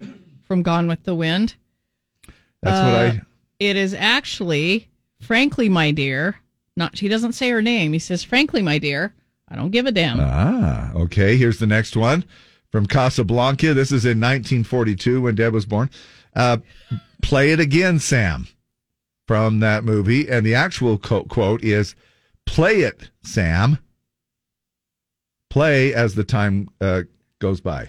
From 0.44 0.62
Gone 0.62 0.86
with 0.86 1.02
the 1.02 1.16
Wind. 1.16 1.56
That's 2.62 2.78
Uh, 2.78 2.90
what 2.92 3.00
I. 3.00 3.22
It 3.58 3.76
is 3.76 3.92
actually, 3.94 4.88
frankly, 5.20 5.68
my 5.68 5.90
dear. 5.90 6.36
Not 6.76 6.98
he 6.98 7.08
doesn't 7.08 7.32
say 7.32 7.50
her 7.50 7.62
name. 7.62 7.92
He 7.92 7.98
says, 7.98 8.22
frankly, 8.22 8.62
my 8.62 8.78
dear. 8.78 9.14
I 9.48 9.56
don't 9.56 9.70
give 9.70 9.86
a 9.86 9.92
damn. 9.92 10.18
Ah, 10.20 10.92
okay. 10.94 11.36
Here's 11.36 11.58
the 11.58 11.66
next 11.66 11.96
one 11.96 12.24
from 12.72 12.86
Casablanca. 12.86 13.74
This 13.74 13.92
is 13.92 14.04
in 14.04 14.18
1942 14.20 15.22
when 15.22 15.34
Deb 15.36 15.52
was 15.54 15.64
born. 15.66 15.88
Uh, 16.34 16.58
play 17.22 17.52
it 17.52 17.60
again, 17.60 17.98
Sam, 18.00 18.48
from 19.28 19.60
that 19.60 19.84
movie. 19.84 20.28
And 20.28 20.44
the 20.44 20.54
actual 20.56 20.98
co- 20.98 21.24
quote 21.24 21.62
is 21.62 21.94
play 22.44 22.80
it, 22.80 23.10
Sam. 23.22 23.78
Play 25.48 25.94
as 25.94 26.14
the 26.14 26.24
time 26.24 26.68
uh, 26.80 27.02
goes 27.38 27.60
by. 27.60 27.88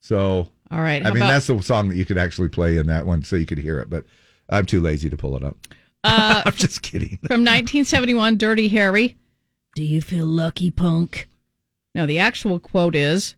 So, 0.00 0.48
All 0.70 0.80
right. 0.80 1.00
I 1.04 1.08
mean, 1.08 1.18
about- 1.18 1.28
that's 1.30 1.46
the 1.46 1.62
song 1.62 1.88
that 1.88 1.96
you 1.96 2.04
could 2.04 2.18
actually 2.18 2.48
play 2.48 2.76
in 2.76 2.86
that 2.88 3.06
one 3.06 3.22
so 3.22 3.36
you 3.36 3.46
could 3.46 3.58
hear 3.58 3.78
it, 3.78 3.88
but 3.88 4.04
I'm 4.50 4.66
too 4.66 4.80
lazy 4.80 5.08
to 5.08 5.16
pull 5.16 5.36
it 5.36 5.42
up. 5.44 5.56
Uh, 6.04 6.42
I'm 6.46 6.52
just 6.52 6.82
kidding. 6.82 7.18
From 7.26 7.44
1971, 7.44 8.36
Dirty 8.36 8.68
Harry. 8.68 9.16
Do 9.74 9.84
you 9.84 10.00
feel 10.00 10.26
lucky, 10.26 10.70
punk? 10.70 11.28
No, 11.94 12.06
the 12.06 12.18
actual 12.18 12.58
quote 12.58 12.94
is 12.94 13.34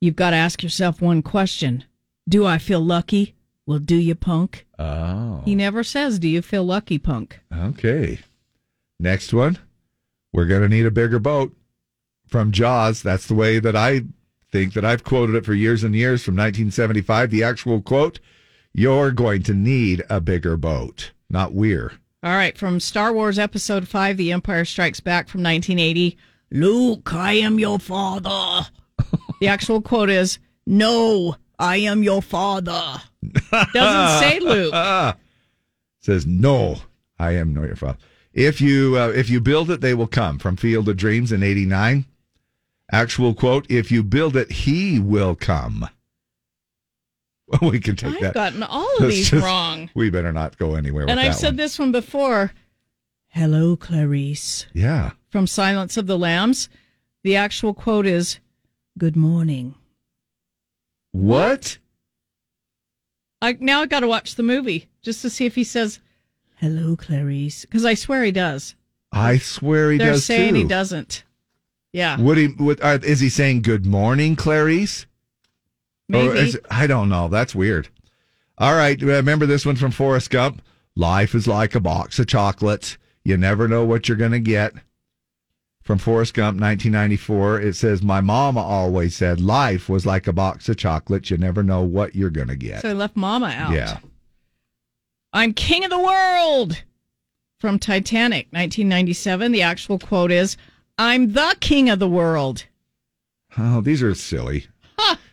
You've 0.00 0.16
got 0.16 0.30
to 0.30 0.36
ask 0.36 0.62
yourself 0.62 1.00
one 1.00 1.22
question 1.22 1.84
Do 2.28 2.46
I 2.46 2.58
feel 2.58 2.80
lucky? 2.80 3.34
Well, 3.66 3.78
do 3.80 3.96
you, 3.96 4.14
punk? 4.14 4.66
Oh. 4.78 5.42
He 5.44 5.54
never 5.54 5.82
says, 5.82 6.18
Do 6.18 6.28
you 6.28 6.42
feel 6.42 6.64
lucky, 6.64 6.98
punk? 6.98 7.40
Okay. 7.52 8.20
Next 9.00 9.32
one. 9.32 9.58
We're 10.32 10.46
going 10.46 10.62
to 10.62 10.68
need 10.68 10.86
a 10.86 10.90
bigger 10.90 11.18
boat 11.18 11.54
from 12.28 12.52
Jaws. 12.52 13.02
That's 13.02 13.26
the 13.26 13.34
way 13.34 13.58
that 13.58 13.74
I 13.74 14.02
think 14.52 14.74
that 14.74 14.84
I've 14.84 15.04
quoted 15.04 15.34
it 15.34 15.44
for 15.44 15.54
years 15.54 15.82
and 15.82 15.94
years 15.94 16.22
from 16.22 16.34
1975. 16.34 17.30
The 17.30 17.42
actual 17.42 17.80
quote 17.80 18.20
You're 18.78 19.10
going 19.10 19.42
to 19.44 19.54
need 19.54 20.04
a 20.10 20.20
bigger 20.20 20.58
boat, 20.58 21.12
not 21.30 21.54
we're. 21.54 21.92
All 22.22 22.34
right, 22.34 22.58
from 22.58 22.78
Star 22.78 23.10
Wars 23.10 23.38
Episode 23.38 23.88
5, 23.88 24.18
The 24.18 24.32
Empire 24.32 24.66
Strikes 24.66 25.00
Back 25.00 25.30
from 25.30 25.42
1980. 25.42 26.18
Luke, 26.50 27.14
I 27.14 27.32
am 27.32 27.58
your 27.58 27.78
father. 27.78 28.68
the 29.40 29.48
actual 29.48 29.80
quote 29.80 30.10
is, 30.10 30.38
No, 30.66 31.36
I 31.58 31.78
am 31.78 32.02
your 32.02 32.20
father. 32.20 33.00
Doesn't 33.72 34.20
say 34.20 34.40
Luke. 34.40 34.74
Says, 36.00 36.26
No, 36.26 36.76
I 37.18 37.30
am 37.30 37.54
not 37.54 37.68
your 37.68 37.76
father. 37.76 37.98
If 38.34 38.60
you 38.60 38.98
uh, 38.98 39.08
if 39.08 39.30
you 39.30 39.40
build 39.40 39.70
it, 39.70 39.80
they 39.80 39.94
will 39.94 40.06
come. 40.06 40.38
From 40.38 40.56
Field 40.56 40.90
of 40.90 40.98
Dreams 40.98 41.32
in 41.32 41.42
'89. 41.42 42.04
Actual 42.92 43.32
quote: 43.32 43.64
If 43.70 43.90
you 43.90 44.02
build 44.02 44.36
it, 44.36 44.52
he 44.52 45.00
will 45.00 45.34
come. 45.34 45.88
we 47.62 47.78
can 47.80 47.96
take 47.96 48.18
that. 48.20 48.28
I've 48.28 48.34
gotten 48.34 48.62
all 48.62 48.82
of 48.96 49.00
Let's 49.02 49.14
these 49.14 49.30
just- 49.30 49.44
wrong. 49.44 49.90
We 49.94 50.10
better 50.10 50.32
not 50.32 50.58
go 50.58 50.74
anywhere 50.74 51.06
And 51.08 51.20
I've 51.20 51.34
said 51.36 51.48
one. 51.50 51.56
this 51.56 51.78
one 51.78 51.92
before. 51.92 52.52
Hello, 53.28 53.76
Clarice. 53.76 54.66
Yeah. 54.72 55.12
From 55.30 55.46
Silence 55.46 55.96
of 55.96 56.06
the 56.06 56.18
Lambs. 56.18 56.68
The 57.22 57.36
actual 57.36 57.74
quote 57.74 58.06
is, 58.06 58.38
Good 58.98 59.16
morning. 59.16 59.74
What? 61.12 61.78
I 63.42 63.56
now 63.60 63.82
I 63.82 63.86
got 63.86 64.00
to 64.00 64.08
watch 64.08 64.34
the 64.34 64.42
movie 64.42 64.88
just 65.02 65.22
to 65.22 65.30
see 65.30 65.44
if 65.46 65.54
he 65.54 65.64
says, 65.64 66.00
"Hello, 66.56 66.96
Clarice," 66.96 67.62
because 67.62 67.84
I 67.84 67.94
swear 67.94 68.24
he 68.24 68.32
does. 68.32 68.74
I 69.12 69.38
swear 69.38 69.92
he 69.92 69.98
does. 69.98 70.06
They're 70.26 70.36
saying 70.38 70.54
too. 70.54 70.60
he 70.60 70.64
doesn't. 70.64 71.24
Yeah, 71.92 72.18
Would 72.20 72.38
he? 72.38 72.48
Would, 72.58 72.80
uh, 72.82 72.98
is 73.02 73.20
he 73.20 73.28
saying 73.28 73.62
good 73.62 73.86
morning, 73.86 74.36
Clarice? 74.36 75.06
Maybe. 76.08 76.54
I 76.70 76.86
don't 76.86 77.08
know. 77.08 77.28
That's 77.28 77.54
weird. 77.54 77.88
All 78.58 78.74
right. 78.74 79.00
Remember 79.00 79.46
this 79.46 79.66
one 79.66 79.76
from 79.76 79.90
Forrest 79.90 80.30
Gump? 80.30 80.62
Life 80.94 81.34
is 81.34 81.46
like 81.46 81.74
a 81.74 81.80
box 81.80 82.18
of 82.18 82.26
chocolates. 82.26 82.96
You 83.24 83.36
never 83.36 83.68
know 83.68 83.84
what 83.84 84.08
you're 84.08 84.16
going 84.16 84.32
to 84.32 84.40
get. 84.40 84.72
From 85.82 85.98
Forrest 85.98 86.34
Gump, 86.34 86.60
1994, 86.60 87.60
it 87.60 87.76
says, 87.76 88.02
My 88.02 88.20
mama 88.20 88.60
always 88.60 89.14
said 89.14 89.40
life 89.40 89.88
was 89.88 90.04
like 90.06 90.26
a 90.26 90.32
box 90.32 90.68
of 90.68 90.76
chocolates. 90.76 91.30
You 91.30 91.36
never 91.38 91.62
know 91.62 91.82
what 91.82 92.16
you're 92.16 92.30
going 92.30 92.48
to 92.48 92.56
get. 92.56 92.82
so 92.82 92.88
he 92.88 92.94
left 92.94 93.16
Mama 93.16 93.48
out. 93.48 93.72
yeah. 93.72 93.98
I'm 95.32 95.52
king 95.52 95.84
of 95.84 95.90
the 95.90 95.98
world. 95.98 96.82
From 97.60 97.78
Titanic, 97.78 98.46
1997. 98.50 99.52
The 99.52 99.62
actual 99.62 99.98
quote 99.98 100.30
is, 100.30 100.56
"I'm 100.98 101.32
the 101.32 101.56
king 101.60 101.88
of 101.88 101.98
the 101.98 102.08
world." 102.08 102.66
Oh, 103.56 103.80
these 103.80 104.02
are 104.02 104.14
silly. 104.14 104.66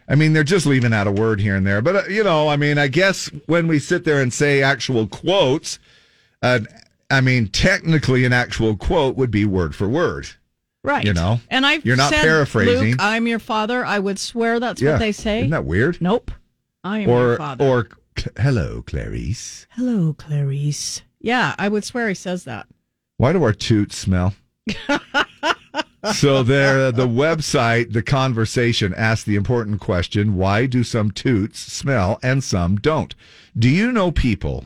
I 0.07 0.15
mean, 0.15 0.33
they're 0.33 0.43
just 0.43 0.65
leaving 0.65 0.93
out 0.93 1.07
a 1.07 1.11
word 1.11 1.39
here 1.39 1.55
and 1.55 1.65
there. 1.65 1.81
But, 1.81 1.95
uh, 1.95 2.03
you 2.09 2.23
know, 2.23 2.49
I 2.49 2.57
mean, 2.57 2.77
I 2.77 2.87
guess 2.87 3.27
when 3.45 3.67
we 3.67 3.79
sit 3.79 4.03
there 4.03 4.21
and 4.21 4.33
say 4.33 4.61
actual 4.61 5.07
quotes, 5.07 5.79
uh, 6.41 6.59
I 7.09 7.21
mean, 7.21 7.47
technically, 7.47 8.25
an 8.25 8.33
actual 8.33 8.75
quote 8.75 9.15
would 9.15 9.31
be 9.31 9.45
word 9.45 9.75
for 9.75 9.87
word. 9.87 10.27
Right. 10.83 11.05
You 11.05 11.13
know? 11.13 11.39
And 11.49 11.65
I've 11.65 11.85
You're 11.85 11.95
not 11.95 12.11
said, 12.11 12.21
paraphrasing. 12.23 12.91
Luke, 12.91 12.97
I'm 12.99 13.25
your 13.27 13.39
father. 13.39 13.85
I 13.85 13.99
would 13.99 14.19
swear 14.19 14.59
that's 14.59 14.81
Yeah. 14.81 14.91
what 14.93 14.99
they 14.99 15.13
say. 15.13 15.39
Isn't 15.39 15.51
that 15.51 15.63
weird? 15.65 16.01
Nope. 16.01 16.31
I 16.83 16.99
am 16.99 17.09
your 17.09 17.37
father. 17.37 17.65
or, 17.65 17.87
hello, 18.37 18.81
Clarice. 18.85 19.65
Hello, 19.71 20.13
Clarice. 20.13 21.01
Yeah, 21.21 21.55
I 21.57 21.69
would 21.69 21.85
swear 21.85 22.09
he 22.09 22.15
says 22.15 22.43
that. 22.43 22.67
Why 23.15 23.31
do 23.31 23.41
our 23.43 23.53
toots 23.53 23.97
smell? 23.97 24.33
so 26.11 26.43
there, 26.43 26.91
the 26.91 27.07
website, 27.07 27.93
the 27.93 28.03
conversation 28.03 28.93
asks 28.95 29.23
the 29.23 29.35
important 29.35 29.79
question: 29.79 30.35
Why 30.35 30.65
do 30.65 30.83
some 30.83 31.11
toots 31.11 31.59
smell 31.59 32.19
and 32.21 32.43
some 32.43 32.77
don't? 32.77 33.15
Do 33.57 33.69
you 33.69 33.91
know 33.91 34.11
people 34.11 34.65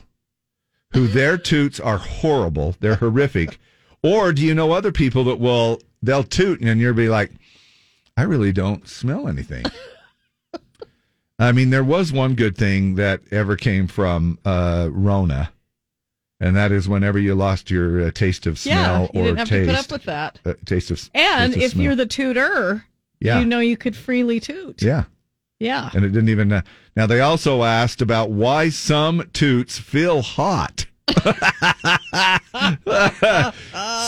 who 0.94 1.06
their 1.06 1.38
toots 1.38 1.78
are 1.78 1.98
horrible? 1.98 2.74
They're 2.80 2.96
horrific, 2.96 3.58
or 4.02 4.32
do 4.32 4.42
you 4.42 4.54
know 4.54 4.72
other 4.72 4.92
people 4.92 5.24
that 5.24 5.38
will 5.38 5.80
they'll 6.02 6.24
toot 6.24 6.60
and 6.60 6.80
you'll 6.80 6.94
be 6.94 7.08
like, 7.08 7.32
I 8.16 8.22
really 8.22 8.52
don't 8.52 8.88
smell 8.88 9.28
anything. 9.28 9.64
I 11.38 11.52
mean, 11.52 11.70
there 11.70 11.84
was 11.84 12.12
one 12.12 12.34
good 12.34 12.56
thing 12.56 12.96
that 12.96 13.20
ever 13.30 13.54
came 13.54 13.86
from 13.86 14.38
uh, 14.44 14.88
Rona, 14.90 15.52
and 16.40 16.54
that 16.56 16.70
is 16.72 16.88
whenever 16.88 17.18
you 17.18 17.34
lost 17.34 17.70
your 17.70 18.06
uh, 18.06 18.10
taste 18.10 18.46
of 18.46 18.58
smell 18.58 19.08
yeah, 19.12 19.20
you 19.20 19.20
or 19.20 19.24
didn't 19.24 19.38
have 19.38 19.48
taste, 19.48 19.68
to 19.70 19.74
put 19.76 19.84
up 19.84 19.90
with 19.92 20.04
that. 20.04 20.38
uh, 20.44 20.54
taste 20.64 20.90
of 20.90 21.10
And 21.14 21.52
taste 21.52 21.56
of 21.56 21.62
if 21.64 21.70
smell. 21.72 21.84
you're 21.84 21.96
the 21.96 22.06
tutor, 22.06 22.84
Yeah. 23.20 23.38
you 23.40 23.44
know 23.44 23.60
you 23.60 23.76
could 23.76 23.96
freely 23.96 24.38
toot. 24.40 24.80
yeah, 24.82 25.04
Yeah. 25.58 25.90
and 25.94 26.04
it 26.04 26.10
didn't 26.10 26.28
even. 26.28 26.52
Uh, 26.52 26.62
now 26.96 27.06
they 27.06 27.20
also 27.20 27.62
asked 27.64 28.00
about 28.02 28.30
why 28.30 28.68
some 28.68 29.28
toots 29.32 29.78
feel 29.78 30.22
hot. 30.22 30.86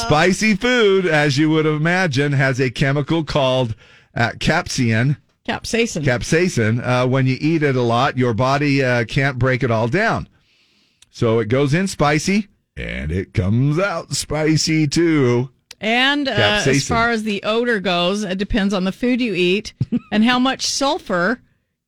Spicy 0.07 0.55
food, 0.55 1.07
as 1.07 1.39
you 1.39 1.51
would 1.51 1.67
imagine, 1.67 2.33
has 2.33 2.61
a 2.61 2.71
chemical 2.71 3.25
called 3.25 3.75
uh, 4.15 4.31
capsaicin. 4.39 5.17
Capsaicin. 5.49 6.05
Capsaicin. 6.05 6.85
Uh, 6.85 7.07
when 7.07 7.27
you 7.27 7.37
eat 7.41 7.63
it 7.63 7.77
a 7.77 7.83
lot, 7.83 8.17
your 8.19 8.35
body 8.35 8.83
uh, 8.85 9.05
can't 9.05 9.39
break 9.39 9.63
it 9.63 9.71
all 9.71 9.89
down. 9.89 10.29
So 11.11 11.39
it 11.41 11.49
goes 11.49 11.75
in 11.75 11.87
spicy 11.89 12.49
and 12.77 13.11
it 13.13 13.35
comes 13.35 13.79
out 13.79 14.13
spicy 14.15 14.87
too. 14.87 15.51
And 15.81 16.29
uh, 16.29 16.63
as 16.67 16.87
far 16.87 17.11
as 17.11 17.23
the 17.23 17.43
odor 17.43 17.81
goes, 17.81 18.23
it 18.23 18.39
depends 18.39 18.75
on 18.75 18.85
the 18.85 18.93
food 18.93 19.21
you 19.21 19.35
eat 19.35 19.73
and 20.13 20.25
how 20.25 20.39
much 20.39 20.67
sulfur 20.67 21.41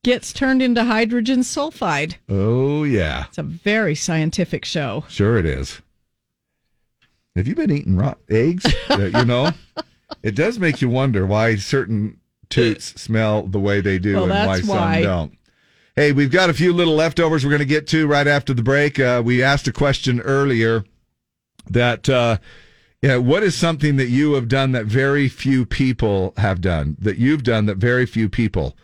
gets 0.03 0.33
turned 0.33 0.63
into 0.63 0.83
hydrogen 0.85 1.41
sulfide. 1.41 2.15
Oh, 2.29 2.85
yeah. 2.85 3.27
It's 3.29 3.39
a 3.39 3.43
very 3.43 3.95
scientific 3.95 4.65
show. 4.65 5.05
Sure 5.09 5.37
it 5.39 5.47
is. 5.47 5.81
Have 7.37 7.47
you 7.47 7.55
been 7.55 7.71
eating 7.71 7.97
raw 7.97 8.15
eggs? 8.29 8.67
You 8.91 9.25
know, 9.25 9.53
it 10.23 10.35
does 10.35 10.59
make 10.59 10.81
you 10.83 10.89
wonder 10.89 11.27
why 11.27 11.57
certain 11.57 12.19
toots 12.51 13.01
smell 13.01 13.43
the 13.47 13.61
way 13.61 13.81
they 13.81 13.99
do 13.99 14.15
Well, 14.15 14.25
and 14.25 14.33
why 14.33 14.57
that's 14.57 14.67
some 14.67 14.77
why. 14.77 15.03
don't. 15.03 15.39
Hey, 15.95 16.13
we've 16.13 16.31
got 16.31 16.49
a 16.49 16.55
few 16.55 16.73
little 16.73 16.95
leftovers 16.95 17.45
we're 17.45 17.51
going 17.51 17.59
to 17.59 17.67
get 17.67 17.87
to 17.89 18.07
right 18.07 18.27
after 18.27 18.55
the 18.55 18.63
break. 18.63 18.99
Uh, 18.99 19.21
we 19.23 19.43
asked 19.43 19.69
a 19.69 19.73
question 19.73 20.21
earlier 20.21 20.87
that 21.69 22.09
uh, 22.09 22.39
yeah, 23.03 23.19
what 23.19 23.43
is 23.43 23.55
something 23.55 23.97
that 23.97 24.09
you 24.09 24.33
have 24.33 24.49
done 24.49 24.73
that 24.73 24.87
very 24.87 25.29
few 25.29 25.67
people 25.67 26.33
have 26.39 26.63
done 26.63 26.97
that 26.99 27.19
you've 27.19 27.43
done 27.43 27.67
that 27.67 27.77
very 27.77 28.07
few 28.07 28.31
people 28.31 28.75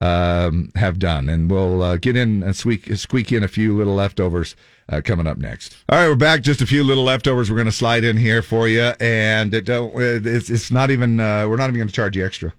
um, 0.00 0.70
have 0.76 1.00
done, 1.00 1.28
and 1.28 1.50
we'll 1.50 1.82
uh, 1.82 1.96
get 1.96 2.16
in 2.16 2.44
and 2.44 2.54
squeak 2.54 2.94
squeak 2.94 3.32
in 3.32 3.42
a 3.42 3.48
few 3.48 3.76
little 3.76 3.94
leftovers 3.94 4.54
uh, 4.88 5.00
coming 5.04 5.26
up 5.26 5.38
next. 5.38 5.76
All 5.88 5.98
right, 5.98 6.08
we're 6.08 6.14
back. 6.14 6.42
Just 6.42 6.60
a 6.62 6.66
few 6.66 6.84
little 6.84 7.04
leftovers 7.04 7.50
we're 7.50 7.56
going 7.56 7.66
to 7.66 7.72
slide 7.72 8.04
in 8.04 8.16
here 8.16 8.42
for 8.42 8.68
you, 8.68 8.92
and 9.00 9.52
it 9.52 9.64
don't. 9.64 9.92
It's, 9.96 10.50
it's 10.50 10.70
not 10.70 10.92
even. 10.92 11.18
Uh, 11.18 11.48
we're 11.48 11.56
not 11.56 11.64
even 11.64 11.78
going 11.78 11.88
to 11.88 11.94
charge 11.94 12.16
you 12.16 12.24
extra. 12.24 12.52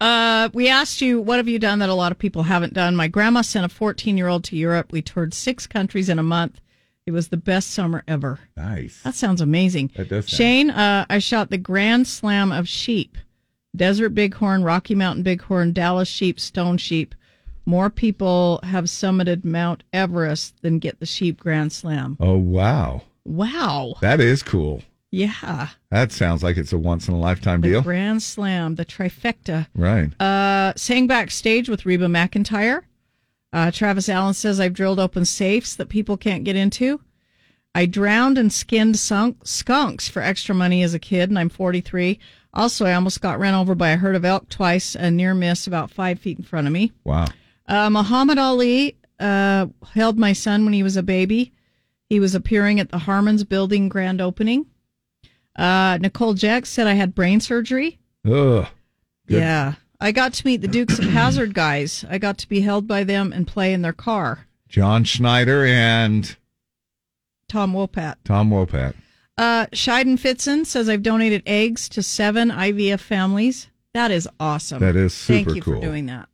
Uh, 0.00 0.48
we 0.52 0.68
asked 0.68 1.00
you, 1.00 1.20
what 1.20 1.38
have 1.38 1.48
you 1.48 1.58
done 1.58 1.80
that 1.80 1.88
a 1.88 1.94
lot 1.94 2.12
of 2.12 2.18
people 2.18 2.44
haven't 2.44 2.74
done? 2.74 2.94
My 2.94 3.08
grandma 3.08 3.40
sent 3.42 3.66
a 3.66 3.68
14 3.68 4.16
year 4.16 4.28
old 4.28 4.44
to 4.44 4.56
Europe. 4.56 4.92
We 4.92 5.02
toured 5.02 5.34
six 5.34 5.66
countries 5.66 6.08
in 6.08 6.18
a 6.18 6.22
month. 6.22 6.60
It 7.06 7.10
was 7.12 7.28
the 7.28 7.36
best 7.38 7.70
summer 7.70 8.04
ever. 8.06 8.38
Nice. 8.56 9.02
That 9.02 9.14
sounds 9.14 9.40
amazing. 9.40 9.90
That 9.96 10.08
does 10.10 10.26
sound- 10.28 10.36
Shane, 10.36 10.70
uh, 10.70 11.06
I 11.08 11.18
shot 11.18 11.50
the 11.50 11.58
Grand 11.58 12.06
Slam 12.06 12.52
of 12.52 12.68
sheep 12.68 13.16
Desert 13.74 14.10
Bighorn, 14.10 14.62
Rocky 14.62 14.94
Mountain 14.94 15.22
Bighorn, 15.24 15.72
Dall's 15.72 16.08
sheep, 16.08 16.38
stone 16.40 16.78
sheep. 16.78 17.14
More 17.66 17.90
people 17.90 18.60
have 18.62 18.84
summited 18.84 19.44
Mount 19.44 19.84
Everest 19.92 20.60
than 20.62 20.78
get 20.78 21.00
the 21.00 21.06
sheep 21.06 21.38
Grand 21.38 21.72
Slam. 21.72 22.16
Oh, 22.18 22.36
wow. 22.36 23.02
Wow. 23.24 23.94
That 24.00 24.20
is 24.20 24.42
cool. 24.42 24.82
Yeah. 25.10 25.68
That 25.90 26.12
sounds 26.12 26.42
like 26.42 26.56
it's 26.56 26.72
a 26.72 26.78
once 26.78 27.08
in 27.08 27.14
a 27.14 27.18
lifetime 27.18 27.60
deal. 27.60 27.80
Grand 27.82 28.22
Slam, 28.22 28.74
the 28.74 28.84
trifecta. 28.84 29.66
Right. 29.74 30.10
Uh, 30.20 30.74
sang 30.76 31.06
backstage 31.06 31.68
with 31.68 31.86
Reba 31.86 32.06
McEntire. 32.06 32.82
Uh, 33.52 33.70
Travis 33.70 34.08
Allen 34.08 34.34
says, 34.34 34.60
I've 34.60 34.74
drilled 34.74 35.00
open 35.00 35.24
safes 35.24 35.74
that 35.76 35.88
people 35.88 36.16
can't 36.18 36.44
get 36.44 36.56
into. 36.56 37.00
I 37.74 37.86
drowned 37.86 38.36
and 38.36 38.52
skinned 38.52 38.98
sunk, 38.98 39.46
skunks 39.46 40.08
for 40.08 40.20
extra 40.20 40.54
money 40.54 40.82
as 40.82 40.94
a 40.94 40.98
kid, 40.98 41.30
and 41.30 41.38
I'm 41.38 41.48
43. 41.48 42.18
Also, 42.52 42.84
I 42.84 42.94
almost 42.94 43.20
got 43.20 43.38
ran 43.38 43.54
over 43.54 43.74
by 43.74 43.90
a 43.90 43.96
herd 43.96 44.16
of 44.16 44.24
elk 44.24 44.48
twice, 44.48 44.94
a 44.94 45.10
near 45.10 45.34
miss 45.34 45.66
about 45.66 45.90
five 45.90 46.18
feet 46.18 46.38
in 46.38 46.44
front 46.44 46.66
of 46.66 46.72
me. 46.72 46.92
Wow. 47.04 47.26
Uh, 47.66 47.88
Muhammad 47.88 48.38
Ali 48.38 48.96
uh, 49.20 49.66
held 49.94 50.18
my 50.18 50.32
son 50.32 50.64
when 50.64 50.72
he 50.74 50.82
was 50.82 50.96
a 50.96 51.02
baby. 51.02 51.52
He 52.08 52.20
was 52.20 52.34
appearing 52.34 52.80
at 52.80 52.90
the 52.90 52.98
Harmons 52.98 53.44
building 53.44 53.88
grand 53.88 54.20
opening. 54.20 54.66
Uh, 55.58 55.98
Nicole 56.00 56.34
Jack 56.34 56.64
said 56.66 56.86
I 56.86 56.94
had 56.94 57.14
brain 57.14 57.40
surgery. 57.40 57.98
Ugh. 58.24 58.66
Good. 59.26 59.40
Yeah. 59.40 59.74
I 60.00 60.12
got 60.12 60.32
to 60.34 60.46
meet 60.46 60.60
the 60.60 60.68
Dukes 60.68 60.98
of 61.00 61.06
Hazzard 61.06 61.52
guys. 61.52 62.04
I 62.08 62.18
got 62.18 62.38
to 62.38 62.48
be 62.48 62.60
held 62.60 62.86
by 62.86 63.02
them 63.02 63.32
and 63.32 63.46
play 63.46 63.72
in 63.72 63.82
their 63.82 63.92
car. 63.92 64.46
John 64.68 65.02
Schneider 65.02 65.64
and 65.66 66.36
Tom 67.48 67.72
Wopat. 67.72 68.14
Tom 68.24 68.50
Wopat. 68.50 68.94
Uh, 69.36 69.66
Scheiden 69.66 70.18
Fitzen 70.18 70.64
says 70.64 70.88
I've 70.88 71.02
donated 71.02 71.42
eggs 71.46 71.88
to 71.90 72.02
seven 72.02 72.50
IVF 72.50 73.00
families. 73.00 73.68
That 73.94 74.10
is 74.10 74.28
awesome. 74.38 74.80
That 74.80 74.94
is 74.96 75.16
Thank 75.16 75.48
super 75.48 75.56
you 75.56 75.62
cool. 75.62 75.74
for 75.74 75.80
doing 75.80 76.06
that. 76.06 76.28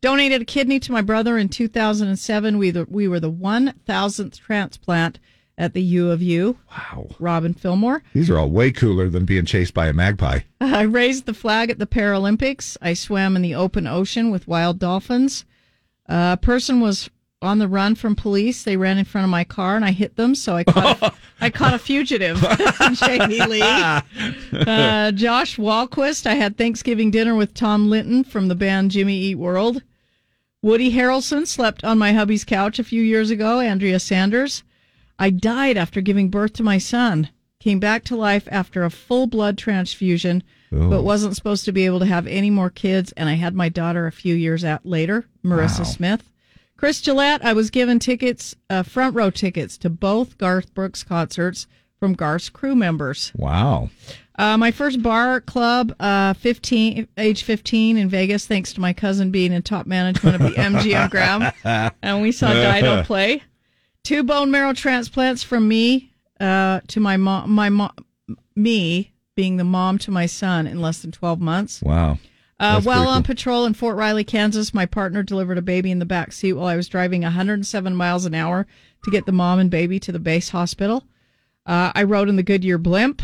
Donated 0.00 0.42
a 0.42 0.44
kidney 0.44 0.78
to 0.80 0.92
my 0.92 1.02
brother 1.02 1.38
in 1.38 1.48
2007. 1.48 2.58
We 2.58 2.70
the, 2.70 2.86
we 2.88 3.08
were 3.08 3.18
the 3.18 3.30
one 3.30 3.74
thousandth 3.84 4.38
transplant 4.38 5.18
at 5.58 5.74
the 5.74 5.82
U 5.82 6.10
of 6.10 6.22
U. 6.22 6.56
Wow. 6.70 7.08
Robin 7.18 7.52
Fillmore. 7.52 8.02
These 8.14 8.30
are 8.30 8.38
all 8.38 8.48
way 8.48 8.70
cooler 8.70 9.10
than 9.10 9.24
being 9.24 9.44
chased 9.44 9.74
by 9.74 9.88
a 9.88 9.92
magpie. 9.92 10.40
I 10.60 10.82
raised 10.82 11.26
the 11.26 11.34
flag 11.34 11.68
at 11.68 11.78
the 11.78 11.86
Paralympics. 11.86 12.76
I 12.80 12.94
swam 12.94 13.36
in 13.36 13.42
the 13.42 13.56
open 13.56 13.86
ocean 13.86 14.30
with 14.30 14.48
wild 14.48 14.78
dolphins. 14.78 15.44
Uh, 16.08 16.36
a 16.40 16.42
person 16.42 16.80
was 16.80 17.10
on 17.42 17.58
the 17.58 17.68
run 17.68 17.96
from 17.96 18.14
police. 18.14 18.62
They 18.62 18.76
ran 18.76 18.98
in 18.98 19.04
front 19.04 19.24
of 19.24 19.30
my 19.30 19.44
car 19.44 19.76
and 19.76 19.84
I 19.84 19.90
hit 19.90 20.16
them, 20.16 20.34
so 20.34 20.56
I 20.56 20.64
caught 20.64 21.02
a, 21.02 21.12
I 21.40 21.50
caught 21.50 21.74
a 21.74 21.78
fugitive. 21.78 22.38
Jamie 22.94 23.44
Lee. 23.44 23.62
Uh, 23.62 25.12
Josh 25.12 25.56
Walquist. 25.56 26.26
I 26.26 26.34
had 26.34 26.56
Thanksgiving 26.56 27.10
dinner 27.10 27.34
with 27.34 27.52
Tom 27.52 27.90
Linton 27.90 28.22
from 28.24 28.48
the 28.48 28.54
band 28.54 28.92
Jimmy 28.92 29.16
Eat 29.16 29.36
World. 29.36 29.82
Woody 30.62 30.92
Harrelson 30.92 31.46
slept 31.46 31.84
on 31.84 31.98
my 31.98 32.12
hubby's 32.12 32.44
couch 32.44 32.78
a 32.78 32.84
few 32.84 33.02
years 33.02 33.30
ago. 33.30 33.60
Andrea 33.60 34.00
Sanders. 34.00 34.62
I 35.18 35.30
died 35.30 35.76
after 35.76 36.00
giving 36.00 36.28
birth 36.30 36.52
to 36.54 36.62
my 36.62 36.78
son. 36.78 37.28
Came 37.60 37.80
back 37.80 38.04
to 38.04 38.16
life 38.16 38.46
after 38.52 38.84
a 38.84 38.90
full 38.90 39.26
blood 39.26 39.58
transfusion, 39.58 40.42
Oh. 40.72 40.90
but 40.90 41.02
wasn't 41.02 41.34
supposed 41.34 41.64
to 41.64 41.72
be 41.72 41.86
able 41.86 41.98
to 41.98 42.06
have 42.06 42.26
any 42.26 42.50
more 42.50 42.70
kids. 42.70 43.12
And 43.16 43.28
I 43.28 43.34
had 43.34 43.54
my 43.54 43.68
daughter 43.68 44.06
a 44.06 44.12
few 44.12 44.34
years 44.34 44.64
out 44.64 44.84
later, 44.86 45.26
Marissa 45.44 45.78
Wow. 45.80 45.84
Smith. 45.84 46.22
Chris 46.76 47.00
Gillette, 47.00 47.44
I 47.44 47.52
was 47.54 47.70
given 47.70 47.98
tickets, 47.98 48.54
uh, 48.70 48.84
front 48.84 49.16
row 49.16 49.30
tickets 49.30 49.76
to 49.78 49.90
both 49.90 50.38
Garth 50.38 50.72
Brooks 50.74 51.02
concerts 51.02 51.66
from 51.98 52.12
Garth's 52.12 52.48
crew 52.48 52.76
members. 52.76 53.32
Wow. 53.34 53.90
Uh, 54.38 54.56
my 54.56 54.70
first 54.70 55.02
bar 55.02 55.40
club, 55.40 55.92
uh, 55.98 56.32
15, 56.34 57.08
age 57.16 57.42
15 57.42 57.96
in 57.96 58.08
Vegas, 58.08 58.46
thanks 58.46 58.72
to 58.74 58.80
my 58.80 58.92
cousin 58.92 59.32
being 59.32 59.52
in 59.52 59.62
top 59.62 59.86
management 59.86 60.36
of 60.36 60.42
the 60.42 60.56
MGM 60.56 61.10
Grand. 61.10 61.52
And 62.02 62.22
we 62.22 62.30
saw 62.30 62.52
Dido 62.52 63.02
play. 63.02 63.42
Two 64.08 64.22
bone 64.22 64.50
marrow 64.50 64.72
transplants 64.72 65.42
from 65.42 65.68
me 65.68 66.14
uh, 66.40 66.80
to 66.88 66.98
my 66.98 67.18
mom, 67.18 67.50
my 67.50 67.68
mom, 67.68 67.90
me 68.56 69.12
being 69.36 69.58
the 69.58 69.64
mom 69.64 69.98
to 69.98 70.10
my 70.10 70.24
son 70.24 70.66
in 70.66 70.80
less 70.80 71.02
than 71.02 71.12
12 71.12 71.42
months. 71.42 71.82
Wow. 71.82 72.16
Uh, 72.58 72.80
while 72.80 73.02
pretty 73.02 73.10
on 73.10 73.22
patrol 73.22 73.66
in 73.66 73.74
Fort 73.74 73.98
Riley, 73.98 74.24
Kansas, 74.24 74.72
my 74.72 74.86
partner 74.86 75.22
delivered 75.22 75.58
a 75.58 75.62
baby 75.62 75.90
in 75.90 75.98
the 75.98 76.06
back 76.06 76.32
seat 76.32 76.54
while 76.54 76.68
I 76.68 76.74
was 76.74 76.88
driving 76.88 77.20
107 77.20 77.94
miles 77.94 78.24
an 78.24 78.34
hour 78.34 78.66
to 79.04 79.10
get 79.10 79.26
the 79.26 79.32
mom 79.32 79.58
and 79.58 79.70
baby 79.70 80.00
to 80.00 80.10
the 80.10 80.18
base 80.18 80.48
hospital. 80.48 81.04
Uh, 81.66 81.92
I 81.94 82.02
rode 82.02 82.30
in 82.30 82.36
the 82.36 82.42
Goodyear 82.42 82.78
blimp. 82.78 83.20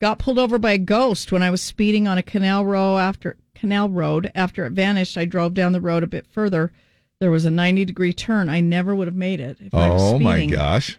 Got 0.00 0.18
pulled 0.18 0.40
over 0.40 0.58
by 0.58 0.72
a 0.72 0.78
ghost 0.78 1.30
when 1.30 1.44
I 1.44 1.50
was 1.50 1.62
speeding 1.62 2.08
on 2.08 2.18
a 2.18 2.24
canal 2.24 2.64
row 2.64 2.98
after 2.98 3.36
canal 3.54 3.88
road. 3.88 4.32
After 4.34 4.66
it 4.66 4.72
vanished, 4.72 5.16
I 5.16 5.26
drove 5.26 5.54
down 5.54 5.70
the 5.70 5.80
road 5.80 6.02
a 6.02 6.08
bit 6.08 6.26
further. 6.26 6.72
There 7.20 7.30
was 7.32 7.44
a 7.44 7.50
90 7.50 7.84
degree 7.84 8.12
turn. 8.12 8.48
I 8.48 8.60
never 8.60 8.94
would 8.94 9.08
have 9.08 9.16
made 9.16 9.40
it 9.40 9.56
if 9.60 9.70
Oh 9.72 10.18
my 10.18 10.46
gosh. 10.46 10.98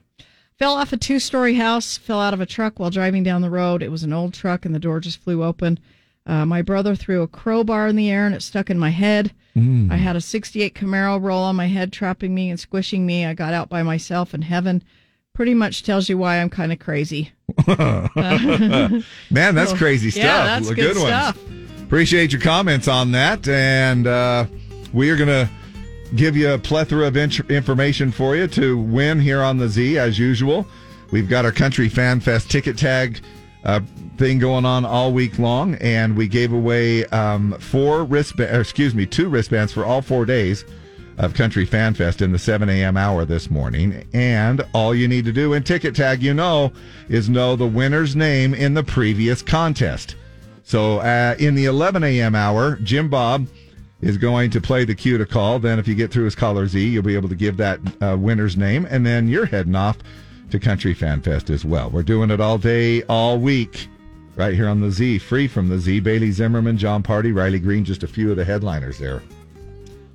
Fell 0.57 0.73
off 0.73 0.91
a 0.91 0.97
two 0.97 1.19
story 1.19 1.55
house, 1.55 1.97
fell 1.97 2.19
out 2.19 2.33
of 2.33 2.41
a 2.41 2.45
truck 2.45 2.79
while 2.79 2.89
driving 2.89 3.23
down 3.23 3.41
the 3.41 3.49
road. 3.49 3.81
It 3.81 3.91
was 3.91 4.03
an 4.03 4.11
old 4.11 4.33
truck 4.33 4.65
and 4.65 4.75
the 4.75 4.79
door 4.79 4.99
just 4.99 5.21
flew 5.21 5.43
open. 5.43 5.79
Uh, 6.25 6.45
my 6.45 6.61
brother 6.61 6.95
threw 6.95 7.21
a 7.21 7.27
crowbar 7.27 7.87
in 7.87 7.95
the 7.95 8.09
air 8.11 8.25
and 8.25 8.35
it 8.35 8.43
stuck 8.43 8.69
in 8.69 8.77
my 8.77 8.89
head. 8.89 9.31
Mm. 9.55 9.89
I 9.91 9.95
had 9.95 10.17
a 10.17 10.21
68 10.21 10.75
Camaro 10.75 11.21
roll 11.21 11.41
on 11.43 11.55
my 11.55 11.67
head, 11.67 11.93
trapping 11.93 12.35
me 12.35 12.49
and 12.49 12.59
squishing 12.59 13.05
me. 13.05 13.25
I 13.25 13.33
got 13.33 13.53
out 13.53 13.69
by 13.69 13.81
myself 13.83 14.33
in 14.33 14.41
heaven. 14.41 14.83
Pretty 15.33 15.53
much 15.53 15.83
tells 15.83 16.09
you 16.09 16.17
why 16.17 16.39
I'm 16.41 16.49
kind 16.49 16.73
of 16.73 16.79
crazy. 16.79 17.31
Man, 17.67 19.01
that's 19.31 19.71
So, 19.71 19.77
crazy 19.77 20.11
stuff. 20.11 20.23
yeah, 20.23 20.45
that's 20.45 20.69
good 20.71 20.97
ones. 20.97 21.07
stuff. 21.07 21.37
Appreciate 21.83 22.31
your 22.33 22.41
comments 22.41 22.87
on 22.89 23.13
that. 23.13 23.47
And 23.47 24.05
uh, 24.05 24.45
we 24.93 25.09
are 25.09 25.15
going 25.15 25.29
to 25.29 25.49
give 26.15 26.35
you 26.35 26.51
a 26.51 26.57
plethora 26.57 27.07
of 27.07 27.17
information 27.17 28.11
for 28.11 28.35
you 28.35 28.47
to 28.47 28.77
win 28.77 29.19
here 29.19 29.41
on 29.41 29.57
the 29.57 29.67
Z, 29.67 29.97
as 29.97 30.17
usual. 30.17 30.65
We've 31.11 31.29
got 31.29 31.45
our 31.45 31.51
Country 31.51 31.89
Fan 31.89 32.19
Fest 32.19 32.51
ticket 32.51 32.77
tag 32.77 33.21
uh, 33.63 33.81
thing 34.17 34.39
going 34.39 34.65
on 34.65 34.85
all 34.85 35.11
week 35.11 35.39
long, 35.39 35.75
and 35.75 36.15
we 36.15 36.27
gave 36.27 36.53
away 36.53 37.05
um, 37.07 37.53
four 37.59 38.03
wristbands, 38.03 38.59
excuse 38.59 38.93
me, 38.93 39.05
two 39.05 39.29
wristbands 39.29 39.73
for 39.73 39.85
all 39.85 40.01
four 40.01 40.25
days 40.25 40.65
of 41.17 41.33
Country 41.33 41.65
Fan 41.65 41.93
Fest 41.93 42.21
in 42.21 42.31
the 42.31 42.39
7 42.39 42.69
a.m. 42.69 42.95
hour 42.95 43.25
this 43.25 43.51
morning. 43.51 44.07
And 44.13 44.65
all 44.73 44.95
you 44.95 45.07
need 45.07 45.25
to 45.25 45.33
do 45.33 45.53
in 45.53 45.63
ticket 45.63 45.95
tag, 45.95 46.23
you 46.23 46.33
know, 46.33 46.71
is 47.09 47.29
know 47.29 47.55
the 47.55 47.67
winner's 47.67 48.15
name 48.15 48.53
in 48.53 48.73
the 48.73 48.83
previous 48.83 49.41
contest. 49.41 50.15
So 50.63 50.99
uh, 50.99 51.35
in 51.37 51.55
the 51.55 51.65
11 51.65 52.03
a.m. 52.03 52.35
hour, 52.35 52.77
Jim 52.77 53.09
Bob 53.09 53.47
is 54.01 54.17
going 54.17 54.49
to 54.51 54.61
play 54.61 54.85
the 54.85 54.95
cue 54.95 55.17
to 55.17 55.25
call. 55.25 55.59
Then, 55.59 55.79
if 55.79 55.87
you 55.87 55.95
get 55.95 56.11
through 56.11 56.25
his 56.25 56.35
caller 56.35 56.67
Z, 56.67 56.87
you'll 56.87 57.03
be 57.03 57.15
able 57.15 57.29
to 57.29 57.35
give 57.35 57.57
that 57.57 57.79
uh, 58.01 58.17
winner's 58.17 58.57
name, 58.57 58.85
and 58.89 59.05
then 59.05 59.27
you're 59.27 59.45
heading 59.45 59.75
off 59.75 59.97
to 60.51 60.59
Country 60.59 60.93
Fan 60.93 61.21
Fest 61.21 61.49
as 61.49 61.65
well. 61.65 61.89
We're 61.89 62.03
doing 62.03 62.31
it 62.31 62.41
all 62.41 62.57
day, 62.57 63.03
all 63.03 63.37
week, 63.37 63.87
right 64.35 64.53
here 64.53 64.67
on 64.67 64.81
the 64.81 64.91
Z, 64.91 65.19
free 65.19 65.47
from 65.47 65.69
the 65.69 65.79
Z. 65.79 65.99
Bailey 65.99 66.31
Zimmerman, 66.31 66.77
Jon 66.77 67.03
Pardi, 67.03 67.35
Riley 67.35 67.59
Green, 67.59 67.85
just 67.85 68.03
a 68.03 68.07
few 68.07 68.31
of 68.31 68.37
the 68.37 68.45
headliners 68.45 68.97
there. 68.97 69.21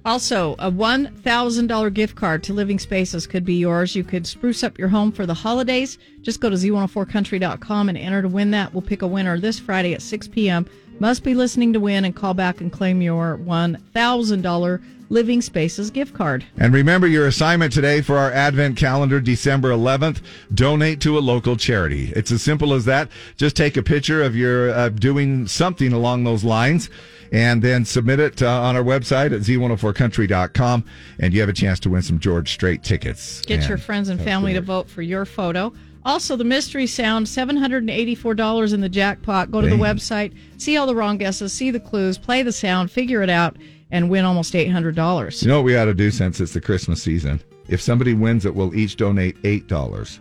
Also, 0.06 0.52
a 0.58 0.70
$1,000 0.70 1.94
gift 1.94 2.14
card 2.14 2.42
to 2.42 2.52
Living 2.52 2.78
Spaces 2.78 3.26
could 3.26 3.44
be 3.44 3.54
yours. 3.54 3.96
You 3.96 4.04
could 4.04 4.26
spruce 4.26 4.62
up 4.62 4.78
your 4.78 4.88
home 4.88 5.10
for 5.10 5.24
the 5.24 5.32
holidays. 5.32 5.96
Just 6.20 6.40
go 6.40 6.50
to 6.50 6.56
z104country.com 6.56 7.88
and 7.88 7.96
enter 7.96 8.20
to 8.20 8.28
win 8.28 8.50
that. 8.50 8.74
We'll 8.74 8.82
pick 8.82 9.00
a 9.00 9.06
winner 9.06 9.40
this 9.40 9.58
Friday 9.58 9.94
at 9.94 10.02
6 10.02 10.28
p.m. 10.28 10.66
Must 11.00 11.24
be 11.24 11.34
listening 11.34 11.72
to 11.72 11.80
win 11.80 12.04
and 12.04 12.14
call 12.14 12.34
back 12.34 12.60
and 12.60 12.72
claim 12.72 13.02
your 13.02 13.38
$1,000 13.38 14.82
Living 15.10 15.42
Spaces 15.42 15.90
gift 15.90 16.14
card. 16.14 16.44
And 16.56 16.72
remember 16.72 17.06
your 17.06 17.26
assignment 17.26 17.72
today 17.72 18.00
for 18.00 18.16
our 18.16 18.32
Advent 18.32 18.76
calendar, 18.76 19.20
December 19.20 19.70
11th. 19.70 20.22
Donate 20.52 21.00
to 21.02 21.18
a 21.18 21.20
local 21.20 21.56
charity. 21.56 22.12
It's 22.16 22.32
as 22.32 22.42
simple 22.42 22.72
as 22.72 22.84
that. 22.86 23.10
Just 23.36 23.56
take 23.56 23.76
a 23.76 23.82
picture 23.82 24.22
of 24.22 24.34
your 24.34 24.70
uh, 24.70 24.88
doing 24.88 25.46
something 25.46 25.92
along 25.92 26.24
those 26.24 26.42
lines 26.42 26.90
and 27.32 27.62
then 27.62 27.84
submit 27.84 28.20
it 28.20 28.42
uh, 28.42 28.62
on 28.62 28.76
our 28.76 28.82
website 28.82 29.32
at 29.32 29.40
z104country.com. 29.42 30.84
And 31.18 31.34
you 31.34 31.40
have 31.40 31.48
a 31.48 31.54
chance 31.54 31.80
to 31.80 31.90
win 31.90 32.02
some 32.02 32.18
George 32.18 32.52
Strait 32.52 32.82
tickets. 32.82 33.42
Get 33.42 33.60
And 33.60 33.68
your 33.68 33.78
friends 33.78 34.08
and 34.08 34.20
family 34.20 34.54
to 34.54 34.60
vote 34.60 34.88
for 34.88 35.02
your 35.02 35.24
photo. 35.24 35.72
Also, 36.04 36.36
the 36.36 36.44
mystery 36.44 36.86
sound 36.86 37.26
$784 37.26 38.74
in 38.74 38.80
the 38.80 38.88
jackpot. 38.88 39.50
Go 39.50 39.60
to 39.62 39.68
the 39.68 39.76
website, 39.76 40.34
see 40.58 40.76
all 40.76 40.86
the 40.86 40.94
wrong 40.94 41.16
guesses, 41.16 41.52
see 41.52 41.70
the 41.70 41.80
clues, 41.80 42.18
play 42.18 42.42
the 42.42 42.52
sound, 42.52 42.90
figure 42.90 43.22
it 43.22 43.30
out, 43.30 43.56
and 43.90 44.10
win 44.10 44.24
almost 44.24 44.52
$800. 44.52 45.42
You 45.42 45.48
know 45.48 45.56
what 45.58 45.64
we 45.64 45.76
ought 45.76 45.86
to 45.86 45.94
do 45.94 46.10
since 46.10 46.40
it's 46.40 46.52
the 46.52 46.60
Christmas 46.60 47.02
season? 47.02 47.40
If 47.68 47.80
somebody 47.80 48.12
wins 48.12 48.44
it, 48.44 48.54
we'll 48.54 48.74
each 48.74 48.96
donate 48.96 49.40
$8. 49.42 50.18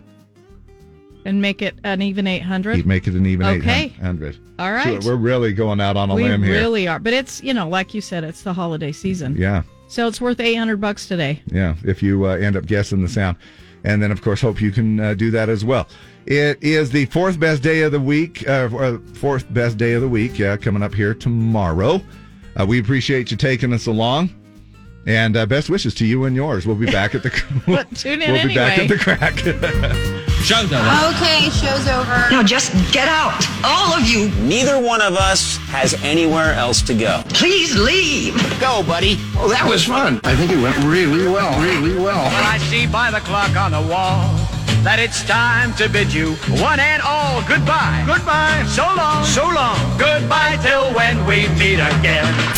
And 1.26 1.40
make 1.40 1.60
it 1.60 1.74
an 1.84 2.00
even 2.02 2.26
800? 2.26 2.86
Make 2.86 3.06
it 3.06 3.14
an 3.14 3.26
even 3.26 3.46
Okay. 3.46 3.84
800. 3.84 4.38
All 4.58 4.72
right. 4.72 5.02
So 5.02 5.10
we're 5.10 5.16
really 5.16 5.52
going 5.52 5.80
out 5.80 5.96
on 5.96 6.10
a 6.10 6.14
we 6.14 6.24
limb 6.24 6.42
here. 6.42 6.52
We 6.52 6.58
really 6.58 6.88
are. 6.88 6.98
But 6.98 7.12
it's, 7.12 7.42
you 7.42 7.52
know, 7.52 7.68
like 7.68 7.92
you 7.94 8.00
said, 8.00 8.24
it's 8.24 8.42
the 8.42 8.52
holiday 8.52 8.92
season. 8.92 9.36
Yeah. 9.36 9.62
So 9.88 10.06
it's 10.06 10.20
worth 10.20 10.40
800 10.40 10.80
bucks 10.80 11.06
today. 11.06 11.42
Yeah, 11.46 11.74
if 11.84 12.02
you 12.02 12.26
uh, 12.26 12.36
end 12.36 12.56
up 12.56 12.66
guessing 12.66 13.02
the 13.02 13.08
sound. 13.08 13.36
And 13.84 14.02
then, 14.02 14.10
of 14.10 14.22
course, 14.22 14.40
hope 14.40 14.60
you 14.60 14.70
can 14.70 14.98
uh, 14.98 15.14
do 15.14 15.30
that 15.30 15.48
as 15.48 15.64
well. 15.64 15.86
It 16.26 16.62
is 16.62 16.90
the 16.90 17.04
fourth 17.06 17.38
best 17.38 17.62
day 17.62 17.82
of 17.82 17.92
the 17.92 18.00
week, 18.00 18.48
uh, 18.48 18.70
uh, 18.72 18.98
fourth 19.14 19.52
best 19.52 19.76
day 19.76 19.92
of 19.92 20.00
the 20.00 20.08
week, 20.08 20.38
yeah, 20.38 20.56
coming 20.56 20.82
up 20.82 20.94
here 20.94 21.14
tomorrow. 21.14 22.00
Uh, 22.58 22.64
we 22.66 22.80
appreciate 22.80 23.30
you 23.30 23.36
taking 23.36 23.72
us 23.72 23.86
along. 23.86 24.30
And 25.06 25.36
uh, 25.36 25.44
best 25.44 25.68
wishes 25.68 25.94
to 25.96 26.06
you 26.06 26.24
and 26.24 26.34
yours. 26.34 26.66
We'll 26.66 26.76
be 26.76 26.86
back 26.86 27.14
at 27.14 27.22
the 27.22 27.28
in 27.66 28.20
we'll 28.20 28.48
be 28.48 28.54
back 28.54 28.78
at 28.78 28.88
the 28.88 28.96
crack. 28.96 30.14
Show's 30.44 30.70
Okay, 30.70 31.48
show's 31.48 31.88
over. 31.88 32.28
Now 32.30 32.42
just 32.42 32.70
get 32.92 33.08
out, 33.08 33.32
all 33.64 33.94
of 33.94 34.06
you. 34.06 34.28
Neither 34.42 34.78
one 34.78 35.00
of 35.00 35.14
us 35.14 35.56
has 35.68 35.94
anywhere 36.04 36.52
else 36.52 36.82
to 36.82 36.92
go. 36.92 37.22
Please 37.30 37.74
leave. 37.74 38.34
Go, 38.60 38.82
buddy. 38.82 39.16
Oh, 39.38 39.48
that 39.48 39.66
was 39.66 39.86
fun. 39.86 40.20
I 40.22 40.36
think 40.36 40.52
it 40.52 40.60
went 40.60 40.76
really 40.84 41.26
well, 41.26 41.58
really 41.62 41.96
well. 41.96 42.28
Well, 42.28 42.44
I 42.44 42.58
see 42.58 42.86
by 42.86 43.10
the 43.10 43.20
clock 43.20 43.56
on 43.56 43.72
the 43.72 43.80
wall 43.90 44.36
that 44.84 44.98
it's 44.98 45.24
time 45.24 45.72
to 45.80 45.88
bid 45.88 46.12
you 46.12 46.34
one 46.60 46.78
and 46.78 47.00
all 47.00 47.40
goodbye. 47.48 48.04
Goodbye. 48.06 48.66
So 48.68 48.84
long. 48.84 49.24
So 49.24 49.48
long. 49.48 49.80
Goodbye 49.96 50.58
till 50.60 50.92
when 50.92 51.24
we 51.24 51.48
meet 51.56 51.80
again. 51.80 52.54